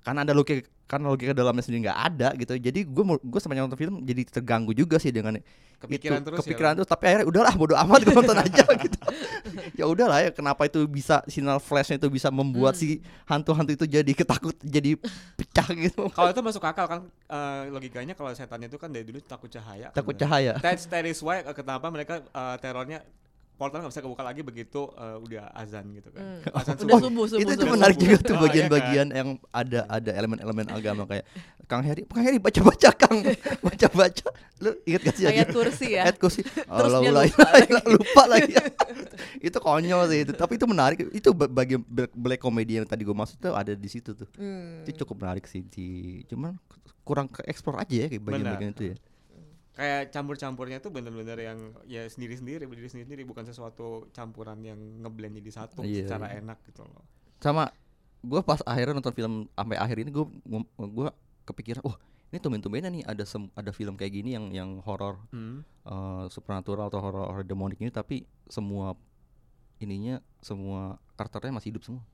karena 0.00 0.20
ada 0.24 0.32
logika 0.32 0.64
karena 0.90 1.06
logika 1.06 1.30
dalamnya 1.30 1.62
sendiri 1.62 1.86
nggak 1.86 2.00
ada 2.02 2.28
gitu 2.34 2.52
jadi 2.58 2.80
gue 2.82 3.04
gue 3.22 3.40
sepanjang 3.40 3.70
nonton 3.70 3.78
film 3.78 3.94
jadi 4.02 4.26
terganggu 4.26 4.74
juga 4.74 4.98
sih 4.98 5.14
dengan 5.14 5.38
Kepikiran 5.80 6.20
itu, 6.20 6.28
terus 6.28 6.36
ya, 6.36 6.44
kepikiran 6.44 6.70
lo? 6.72 6.76
terus 6.82 6.88
tapi 6.92 7.04
akhirnya 7.08 7.26
udahlah 7.30 7.54
bodo 7.56 7.72
amat 7.72 8.00
gue 8.04 8.12
nonton 8.12 8.36
aja 8.44 8.64
gitu 8.74 8.98
ya 9.72 9.84
udahlah 9.84 10.18
ya 10.20 10.30
kenapa 10.30 10.64
itu 10.64 10.82
bisa 10.84 11.20
sinyal 11.26 11.58
flashnya 11.58 11.96
itu 11.96 12.08
bisa 12.08 12.28
membuat 12.28 12.72
Hmm. 12.72 12.80
si 12.80 12.88
hantu-hantu 13.24 13.72
itu 13.72 13.84
jadi 13.84 14.10
ketakut 14.10 14.54
jadi 14.60 14.94
pecah 15.34 15.68
gitu 15.70 16.06
Kalau 16.16 16.30
itu 16.30 16.40
masuk 16.40 16.62
akal 16.62 16.86
kan 16.86 17.00
eh, 17.06 17.62
logikanya 17.68 18.12
kalau 18.12 18.30
setan 18.30 18.62
itu 18.62 18.74
kan 18.74 18.88
dari 18.88 19.02
dulu 19.02 19.18
takut 19.20 19.48
cahaya. 19.48 19.90
takut 19.90 20.14
kan. 20.14 20.24
cahaya 20.24 20.54
That's 20.58 20.86
that 20.86 21.04
is 21.04 21.18
why 21.18 21.40
eh, 21.40 21.52
kenapa 21.52 21.86
mereka 21.88 22.22
eh, 22.22 22.56
terornya 22.58 23.02
portal 23.60 23.78
nggak 23.78 23.92
bisa 23.92 24.00
kebuka 24.00 24.22
lagi 24.22 24.40
begitu 24.40 24.88
eh, 24.90 25.16
udah 25.20 25.52
azan 25.54 25.84
gitu 25.92 26.08
kan. 26.08 26.22
Hmm. 26.40 26.40
Azan 26.58 26.74
Udah 26.78 26.80
subuh. 26.80 27.00
subuh 27.02 27.24
subuh 27.28 27.38
itu, 27.38 27.50
itu 27.50 27.60
subuh. 27.60 27.74
menarik 27.76 27.96
juga 27.96 28.16
tuh 28.18 28.24
Oh, 28.24 28.32
iya 28.32 28.42
bagian-bagian 28.42 29.06
yang 29.12 29.28
ada 29.50 29.80
ada 29.86 30.10
elemen-elemen 30.10 30.66
agama 30.70 31.04
kayak 31.04 31.28
Kang 31.66 31.82
Heri 31.82 32.02
Kang 32.04 32.24
Heri 32.24 32.38
baca-baca 32.38 32.88
Kang 32.94 33.16
baca-baca 33.66 34.26
lu 34.58 34.70
inget 34.82 35.00
gak 35.02 35.14
sih 35.14 35.24
Ayat 35.24 35.48
kursi 35.50 35.86
ya. 35.90 36.02
ayat 36.02 36.16
kursi 36.16 36.40
Terus 36.42 36.64
Allah 36.90 37.00
lupa 37.22 37.46
lagi. 37.46 37.72
lupa 37.86 38.22
lagi 38.26 38.52
itu 39.46 39.58
konyol 39.58 40.02
sih 40.06 40.18
itu 40.22 40.32
tapi 40.32 40.56
itu 40.56 40.64
menarik 40.64 40.98
itu 41.06 41.28
ba- 41.30 41.48
bagian 41.48 41.84
black- 41.86 42.40
comedy 42.40 42.72
yang 42.74 42.84
tadi 42.84 43.02
gue 43.02 43.12
maksud 43.12 43.36
tuh 43.38 43.52
ada 43.52 43.70
di 43.70 43.86
situ 43.86 44.12
tuh 44.12 44.24
Hmm. 44.32 44.80
itu 44.82 44.96
cukup 44.98 45.20
menarik 45.20 45.44
sih 45.44 45.60
di 45.62 45.88
cuman 46.26 46.56
kurang 47.02 47.26
ke 47.26 47.44
explore 47.44 47.76
aja 47.78 47.94
ya 47.94 48.06
kayak 48.08 48.22
bagian-bagian 48.22 48.72
itu 48.72 48.84
ya 48.86 48.96
Kayak 49.72 50.10
campur-campurnya 50.10 50.78
tuh 50.78 50.90
bener-bener 50.90 51.38
yang 51.38 51.58
ya 51.84 52.04
sendiri-sendiri 52.04 52.64
berdiri 52.64 52.86
sendiri 52.86 53.22
bukan 53.22 53.42
sesuatu 53.42 54.10
campuran 54.10 54.60
yang 54.60 54.76
ngeblend 54.98 55.38
jadi 55.38 55.50
satu 55.56 55.80
Iya, 55.80 56.04
secara 56.04 56.26
enak 56.32 56.58
gitu 56.64 56.82
loh. 56.82 57.06
sama 57.38 57.72
gue 58.20 58.40
pas 58.42 58.60
akhirnya 58.62 58.92
nonton 58.94 59.14
film 59.14 59.32
sampai 59.50 59.76
akhir 59.76 59.96
ini 59.98 60.10
gue 60.10 60.26
gue 60.76 61.08
kepikiran 61.44 61.80
wah 61.80 61.96
ini 62.28 62.36
tumben-tumbenan 62.36 62.92
nih 62.92 63.04
ada 63.04 63.24
sem- 63.24 63.48
ada 63.54 63.70
film 63.70 63.94
kayak 63.94 64.12
gini 64.12 64.34
yang 64.34 64.50
yang 64.50 64.70
horor 64.80 65.24
Hmm. 65.30 65.64
eh, 65.82 66.24
supernatural 66.28 66.86
atau 66.86 67.00
horor 67.00 67.24
horor 67.26 67.42
demonik 67.42 67.78
ini 67.78 67.88
tapi 67.88 68.22
semua 68.44 68.92
ininya 69.78 70.20
semua 70.38 70.80
karakternya 71.14 71.54
masih 71.54 71.72
hidup 71.72 71.82
semua 71.82 72.04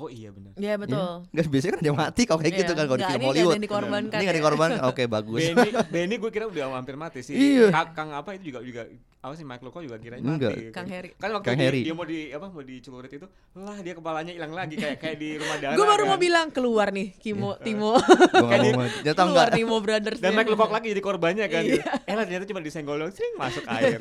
Oh 0.00 0.08
iya 0.08 0.28
benar. 0.28 0.52
Iya 0.54 0.74
betul. 0.74 1.28
Nggak 1.28 1.46
biasanya 1.46 1.72
kan 1.72 1.82
dia 1.82 1.92
mati 1.94 2.22
kalau 2.24 2.40
kayak 2.40 2.54
gitu 2.56 2.64
Iya. 2.66 2.74
kan 2.74 2.84
kalau 2.86 2.96
di 2.96 3.04
film 3.04 3.10
ini 3.10 3.20
nggak 3.20 3.20
ada 3.20 3.28
Hollywood 3.28 3.52
yang 3.52 3.62
dikorbankan 3.62 4.08
ini 4.10 4.22
nggak 4.22 4.24
ya. 4.26 4.40
dikorban 4.40 4.70
oke 4.88 5.02
bagus 5.06 5.40
Benny, 5.42 5.68
Benny 5.86 6.14
gue 6.16 6.30
kira 6.30 6.44
udah 6.46 6.64
hampir 6.72 6.94
mati 6.94 7.20
sih. 7.20 7.34
Iya. 7.34 7.68
Kak- 7.70 7.92
Kang 7.92 8.10
apa 8.10 8.32
itu 8.32 8.48
juga 8.48 8.60
juga 8.60 8.82
apa 9.20 9.36
sih 9.36 9.44
Mike 9.44 9.60
Loko 9.60 9.78
juga 9.80 9.96
kirain 9.96 10.24
Enggak. 10.24 10.48
mati. 10.50 10.72
Kang 10.72 10.88
Heri. 10.88 11.08
Kan 11.12 11.28
waktu 11.30 11.44
Kang 11.44 11.54
dia, 11.54 11.66
Heri. 11.66 11.80
dia 11.82 11.92
mau 11.92 12.06
di 12.06 12.20
apa 12.30 12.46
mau 12.46 12.62
dicelurit 12.62 13.12
itu, 13.12 13.26
lah 13.54 13.76
dia 13.78 13.92
kepalanya 13.92 14.32
hilang 14.32 14.48
lagi 14.50 14.74
kayak 14.74 14.96
kayak 14.96 15.16
di 15.18 15.36
rumah 15.36 15.56
darah. 15.58 15.76
Gue 15.76 15.84
baru 15.84 16.02
kan. 16.02 16.08
mau 16.08 16.18
bilang 16.18 16.46
keluar 16.48 16.88
nih 16.88 17.12
Kimo 17.14 17.52
Timo. 17.58 18.00
Gua 18.00 18.48
nggak 18.48 18.72
mau 18.72 18.88
ternyata 18.88 19.12
keluar 19.14 19.28
enggak 19.28 19.48
Timo 19.52 19.76
Brothers. 19.78 20.18
Dan 20.18 20.32
Mike 20.32 20.48
Lukok 20.48 20.70
lagi 20.70 20.86
jadi 20.88 21.02
korbannya 21.02 21.46
kan. 21.46 21.62
Iya. 21.62 21.84
Eh 22.00 22.14
lah 22.14 22.24
ternyata 22.24 22.44
cuma 22.46 22.60
disenggol 22.60 22.96
doang, 22.96 23.12
sering 23.12 23.34
masuk 23.36 23.64
air. 23.68 23.98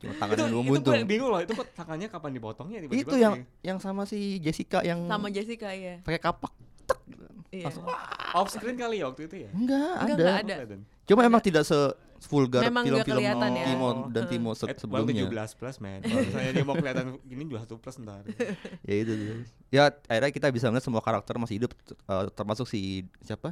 cuma 0.00 0.12
itu 0.12 0.16
tangannya 0.16 0.48
itu 0.48 0.64
buntung 0.64 0.94
gue 0.94 1.04
bingung 1.04 1.28
loh, 1.28 1.40
itu 1.44 1.52
kok 1.52 1.68
tangannya 1.74 2.08
kapan 2.08 2.30
dipotongnya 2.32 2.78
tiba-tiba 2.80 3.04
itu 3.04 3.16
yang 3.18 3.34
kayak- 3.36 3.60
yang 3.60 3.78
sama 3.78 4.02
si 4.02 4.40
Jessica 4.40 4.80
yang 4.80 5.04
sama 5.10 5.26
Jessica 5.28 5.68
ya. 5.70 5.98
pakai 6.00 6.20
kapak 6.20 6.52
tek 6.84 6.98
Iya. 7.50 7.66
langsung 7.66 7.82
off 8.32 8.48
screen 8.48 8.74
kali 8.74 8.96
ya 8.96 9.06
waktu 9.06 9.26
itu 9.26 9.36
ya. 9.40 9.50
enggak 9.50 9.94
Enggak, 10.00 10.16
ada 10.16 10.38
enggak 10.40 10.58
ada. 10.64 10.74
Cuma 11.04 11.20
emang 11.24 11.42
tidak 11.42 11.64
se 11.64 11.74
vulgar 12.22 12.62
film-film 12.62 13.18
ya. 13.18 13.34
Timo 13.66 13.88
dan 14.06 14.22
Oh. 14.22 14.28
Timo 14.28 14.50
se- 14.52 14.64
Eh, 14.64 14.76
well, 14.86 15.02
sebelumnya 15.02 15.24
17 15.24 15.56
plus 15.56 15.76
man. 15.78 15.98
Kalau 16.00 16.20
misalnya 16.22 16.50
dia 16.52 16.62
mau 16.62 16.76
kelihatan 16.76 17.06
gini 17.24 17.42
21 17.44 17.74
plus 17.76 17.96
ntar. 17.98 18.22
ya 18.86 18.94
itu 18.94 19.12
ya 19.68 19.82
akhirnya 20.04 20.30
kita 20.30 20.46
bisa 20.50 20.68
melihat 20.68 20.84
semua 20.84 21.00
karakter 21.00 21.34
masih 21.34 21.58
hidup 21.58 21.72
eh, 21.90 22.26
termasuk 22.30 22.64
si 22.64 22.78
siapa 23.20 23.50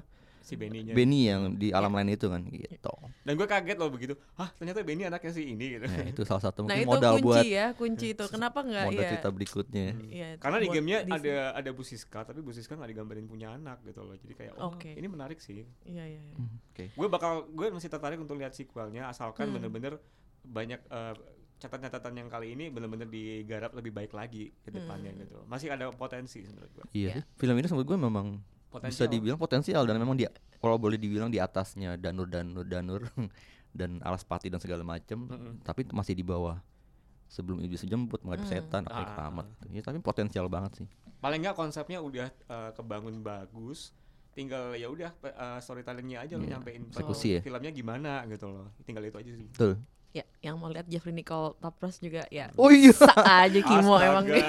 Si 0.48 0.56
Benny-nya. 0.56 0.92
Benny 0.92 1.20
yang 1.24 1.54
di 1.54 1.68
alam 1.68 1.92
lain 1.92 2.08
itu 2.08 2.24
kan 2.24 2.40
gitu 2.42 2.92
Dan 3.20 3.32
gue 3.34 3.44
kaget 3.44 3.76
loh 3.76 3.88
begitu. 3.88 4.16
Hah, 4.34 4.48
ternyata 4.50 4.80
Benny 4.80 5.04
anaknya 5.04 5.28
si 5.30 5.44
ini 5.46 5.76
gitu. 5.76 5.84
nah 5.84 6.00
itu 6.02 6.22
salah 6.24 6.40
satu 6.42 6.64
Nah 6.64 6.72
mungkin 6.72 6.80
itu 6.80 6.90
modal 6.90 7.12
kunci 7.14 7.24
buat 7.24 7.44
ya, 7.44 7.66
kunci 7.72 8.06
itu. 8.10 8.24
Kenapa 8.34 8.58
nggak 8.60 8.84
modal 8.86 8.98
ya? 8.98 9.10
cerita 9.12 9.28
berikutnya 9.28 9.86
Iya, 10.00 10.28
Karena 10.38 10.56
di 10.56 10.68
gamenya 10.68 10.98
Disney. 11.02 11.28
ada 11.28 11.36
ada 11.54 11.70
Bu 11.70 11.82
Siska, 11.82 12.20
tapi 12.22 12.40
Bu 12.40 12.50
Siska 12.50 12.72
nggak 12.72 12.88
digambarin 12.88 13.26
punya 13.26 13.52
anak 13.52 13.84
gitu 13.84 14.00
loh. 14.00 14.16
Jadi 14.16 14.32
kayak 14.34 14.52
oh 14.56 14.72
Oke. 14.72 14.90
ini 14.90 15.04
menarik 15.06 15.36
sih. 15.38 15.68
Iya 15.84 16.04
iya. 16.08 16.18
iya. 16.18 16.34
oke 16.66 16.84
Gue 16.90 17.08
bakal 17.08 17.44
gue 17.46 17.66
masih 17.68 17.86
tertarik 17.86 18.16
untuk 18.16 18.34
lihat 18.34 18.50
sequelnya 18.50 19.06
asalkan 19.06 19.46
Hmm. 19.46 19.54
bener-bener 19.58 20.00
banyak 20.42 20.80
eh, 20.82 21.14
catatan-catatan 21.56 22.14
yang 22.14 22.28
kali 22.28 22.54
ini 22.54 22.68
bener-bener 22.68 23.04
digarap 23.04 23.74
lebih 23.74 23.90
baik 23.90 24.12
lagi 24.12 24.54
ke 24.58 24.70
depannya 24.70 25.10
Hmm. 25.10 25.20
gitu. 25.20 25.36
Masih 25.44 25.68
ada 25.68 25.90
potensi 25.90 26.40
menurut 26.40 26.70
gue. 26.72 26.84
iya 26.94 27.10
Ya. 27.10 27.12
sih 27.14 27.22
film 27.36 27.54
ini 27.54 27.66
menurut 27.66 27.84
gue 27.86 27.98
memang 27.98 28.26
bisa 28.70 28.74
Potensial. 29.00 29.08
dibilang 29.08 29.38
potensial 29.38 29.82
dan 29.82 29.96
memang 29.96 30.14
dia 30.14 30.28
kalau 30.56 30.76
boleh 30.76 30.94
dibilang 30.94 31.28
di 31.28 31.36
atasnya 31.36 31.94
Danur 31.94 32.26
Danur 32.26 32.62
Danur 32.62 33.02
dan 33.74 34.00
Alaspati 34.00 34.46
dan 34.46 34.58
segala 34.58 34.82
macam 34.82 35.24
Mm-mm. 35.24 35.52
tapi 35.62 35.88
masih 35.88 36.12
di 36.12 36.22
bawah 36.22 36.60
sebelum 37.26 37.58
iblis 37.58 37.82
jemput 37.82 38.20
menghadapi 38.20 38.44
Hmm. 38.46 38.54
setan 38.58 38.82
Ah. 38.86 39.04
keramat 39.06 39.46
ya 39.66 39.80
tapi 39.80 39.98
potensial 39.98 40.46
banget 40.46 40.72
sih 40.76 40.88
Paling 41.18 41.40
nggak 41.40 41.54
konsepnya 41.54 41.98
udah 41.98 42.30
eh, 42.30 42.70
kebangun 42.72 43.20
bagus. 43.20 43.90
Tinggal 44.30 44.72
ya 44.72 44.86
udah 44.86 45.10
eh, 45.18 45.58
storytellingnya 45.58 46.22
aja 46.22 46.34
lo 46.34 46.46
Iya, 46.46 46.54
nyampein 46.54 46.86
eksekusi 46.86 47.28
ya. 47.28 47.40
filmnya 47.42 47.68
gimana 47.68 48.22
gitu 48.26 48.46
loh. 48.46 48.70
Tinggal 48.80 49.02
itu 49.04 49.18
aja 49.18 49.32
sih. 49.34 49.48
betul 49.50 49.82
Ya, 50.10 50.24
yang 50.40 50.56
mau 50.56 50.66
lihat 50.66 50.88
Jeffrey 50.88 51.12
Nicole 51.12 51.52
Topros 51.54 52.00
juga 52.00 52.24
ya. 52.28 52.48
oh 52.54 52.72
iya 52.72 52.90
Bisa 52.90 53.12
aja 53.14 53.60
Kimo 53.60 53.92
emang 53.94 54.24
nih. 54.32 54.40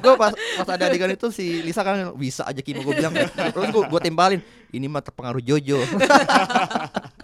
gue 0.00 0.14
pas 0.16 0.32
pas 0.32 0.68
ada 0.70 0.88
adegan 0.88 1.06
itu 1.06 1.28
si 1.28 1.60
Lisa 1.60 1.84
kan 1.84 2.16
bisa 2.16 2.42
aja 2.42 2.58
Kimo 2.58 2.80
gue 2.80 2.96
bilang 2.96 3.12
terus 3.12 3.68
gue 3.68 3.82
gue 3.84 4.00
timpalin 4.00 4.40
ini 4.70 4.86
mah 4.86 4.98
terpengaruh 4.98 5.38
Jojo 5.38 5.84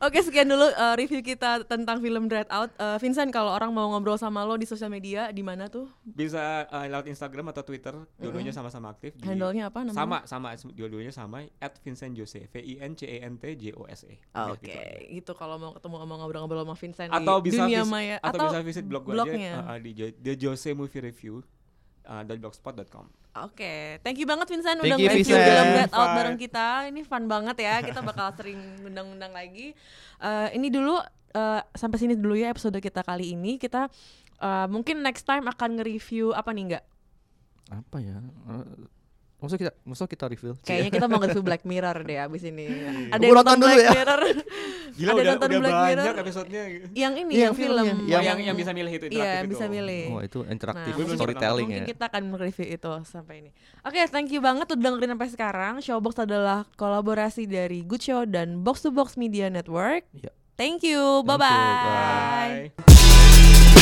Oke, 0.00 0.24
sekian 0.24 0.48
dulu 0.48 0.64
uh, 0.64 0.96
review 0.96 1.20
kita 1.20 1.60
tentang 1.64 2.00
film 2.00 2.24
Dread 2.24 2.48
Out. 2.48 2.72
Uh, 2.74 2.96
Vincent, 2.96 3.28
kalau 3.28 3.52
orang 3.52 3.68
mau 3.68 3.84
ngobrol 3.92 4.16
sama 4.16 4.40
lo 4.42 4.56
di 4.56 4.64
sosial 4.64 4.88
media, 4.88 5.28
di 5.28 5.44
mana 5.44 5.68
tuh? 5.68 5.92
Bisa 6.00 6.64
eh, 6.64 6.88
lewat 6.88 7.04
Instagram 7.04 7.52
atau 7.52 7.60
Twitter, 7.60 7.92
dua-duanya 8.16 8.48
sama-sama 8.48 8.88
aktif. 8.90 9.12
di- 9.12 9.28
Handle-nya 9.28 9.68
apa 9.68 9.84
namanya? 9.84 10.00
Sama, 10.00 10.18
sama 10.24 10.72
dua-duanya 10.72 11.12
sama 11.12 11.44
at 11.60 11.76
Vincent 11.78 12.16
Jose, 12.16 12.48
V 12.48 12.54
I 12.56 12.80
N 12.80 12.96
C 12.96 13.04
E 13.04 13.20
N 13.20 13.36
T 13.36 13.52
J 13.52 13.76
O 13.76 13.84
S 13.84 14.08
E. 14.08 14.16
Ah, 14.32 14.48
Udah 14.48 14.56
Oke, 14.56 14.64
gitu 14.64 14.78
aja. 14.80 15.04
gitu 15.20 15.32
kalau 15.36 15.60
mau 15.60 15.76
ketemu 15.76 15.96
sama 16.00 16.14
ngobrol-ngobrol 16.16 16.60
sama 16.64 16.76
Vincent 16.80 17.10
Atau 17.12 17.36
di 17.36 17.44
bisa 17.46 17.60
dunia 17.60 17.82
maya 17.84 18.16
atau, 18.24 18.48
bisa 18.48 18.60
visit 18.64 18.84
blog 18.88 19.04
gue 19.04 19.12
blognya. 19.12 19.52
aja 19.52 19.68
uh, 19.68 19.70
uh, 19.70 19.78
di 19.78 19.90
The 20.16 20.32
Jose 20.34 20.72
Movie 20.72 21.04
Review 21.04 21.44
uh, 22.10 22.22
blogspot.com. 22.26 23.06
Oke, 23.46 24.02
thank 24.02 24.18
you 24.18 24.26
banget 24.26 24.50
Vincent 24.50 24.82
Thank 24.82 24.90
udah 24.90 24.98
you, 24.98 25.06
nge-review 25.06 25.38
film 25.38 25.66
Dread 25.70 25.92
Out 25.94 26.10
bareng 26.18 26.34
kita. 26.34 26.90
Ini 26.90 27.00
fun 27.06 27.30
banget 27.30 27.62
ya. 27.62 27.78
Kita 27.78 28.02
bakal 28.10 28.34
sering 28.34 28.58
undang-undang 28.82 29.30
lagi. 29.30 29.70
Eh, 30.18 30.48
ini 30.58 30.66
dulu 30.66 30.98
eh, 31.30 31.60
sampai 31.70 31.98
sini 32.02 32.18
dulu 32.18 32.34
ya 32.34 32.50
episode 32.50 32.74
kita 32.82 33.06
kali 33.06 33.38
ini. 33.38 33.54
Kita 33.54 33.86
eh, 34.42 34.66
mungkin 34.66 35.06
next 35.06 35.22
time 35.22 35.46
akan 35.46 35.78
nge-review 35.78 36.34
apa 36.34 36.50
nih 36.50 36.64
enggak? 36.74 36.84
apa 37.70 38.02
ya 38.02 38.18
Eh, 38.50 38.66
maksud 39.40 39.56
kita 39.56 39.72
maksud 39.82 40.06
kita 40.06 40.24
review 40.26 40.52
Kayaknya 40.60 40.90
kita 40.90 41.06
mau 41.06 41.18
nge-review 41.20 41.42
Black 41.42 41.62
Mirror 41.64 41.96
deh 42.02 42.18
abis 42.18 42.42
ini. 42.44 42.64
Ada 43.08 43.18
Gua 43.18 43.26
yang 43.26 43.36
nonton 43.36 43.56
Black 43.58 43.78
ya. 43.78 43.90
Mirror? 43.92 44.20
Gila 45.00 45.08
Ada 45.08 45.16
udah, 45.16 45.24
nonton 45.30 45.48
udah 45.48 45.58
Black 45.58 45.72
banyak 45.72 45.96
Mirror? 45.96 46.14
episodenya. 46.20 46.62
yang 46.92 47.12
ini 47.14 47.32
Iya, 47.32 47.42
yang 47.42 47.54
film. 47.54 47.82
filmnya. 47.82 47.94
Oh, 47.96 48.06
Yang- 48.06 48.24
yang 48.26 48.38
yang 48.44 48.56
bisa 48.56 48.70
milih 48.70 48.92
itu 48.92 49.06
Iya, 49.06 49.10
interaktif 49.10 49.48
bisa 49.48 49.64
itu. 49.64 49.72
milih. 49.72 50.04
oh 50.06 50.20
itu 50.20 50.38
interaktif 50.46 50.92
Nah, 50.92 51.08
storytelling 51.10 51.66
mungkin 51.66 51.82
ya 51.82 51.88
kita 51.88 52.04
akan 52.06 52.22
mereview 52.28 52.66
itu 52.68 52.90
sampai 53.04 53.34
ini. 53.38 53.50
Oke, 53.80 54.00
thank 54.06 54.28
you 54.28 54.38
banget 54.38 54.66
udah 54.68 54.80
dengerin 54.80 55.10
sampai 55.10 55.28
sekarang. 55.28 55.74
Showbox 55.80 56.14
adalah 56.20 56.68
kolaborasi 56.74 57.44
dari 57.44 57.80
Good 57.82 58.02
Show 58.02 58.22
dan 58.24 58.60
Box 58.60 58.82
to 58.82 58.90
Box 58.90 59.16
Media 59.16 59.48
Network. 59.48 60.04
Iya. 60.12 60.30
Thank 60.54 60.84
you. 60.84 61.24
Thank 61.24 61.24
you, 61.24 61.24
Bye-bye. 61.24 62.68
Bye. 62.76 63.79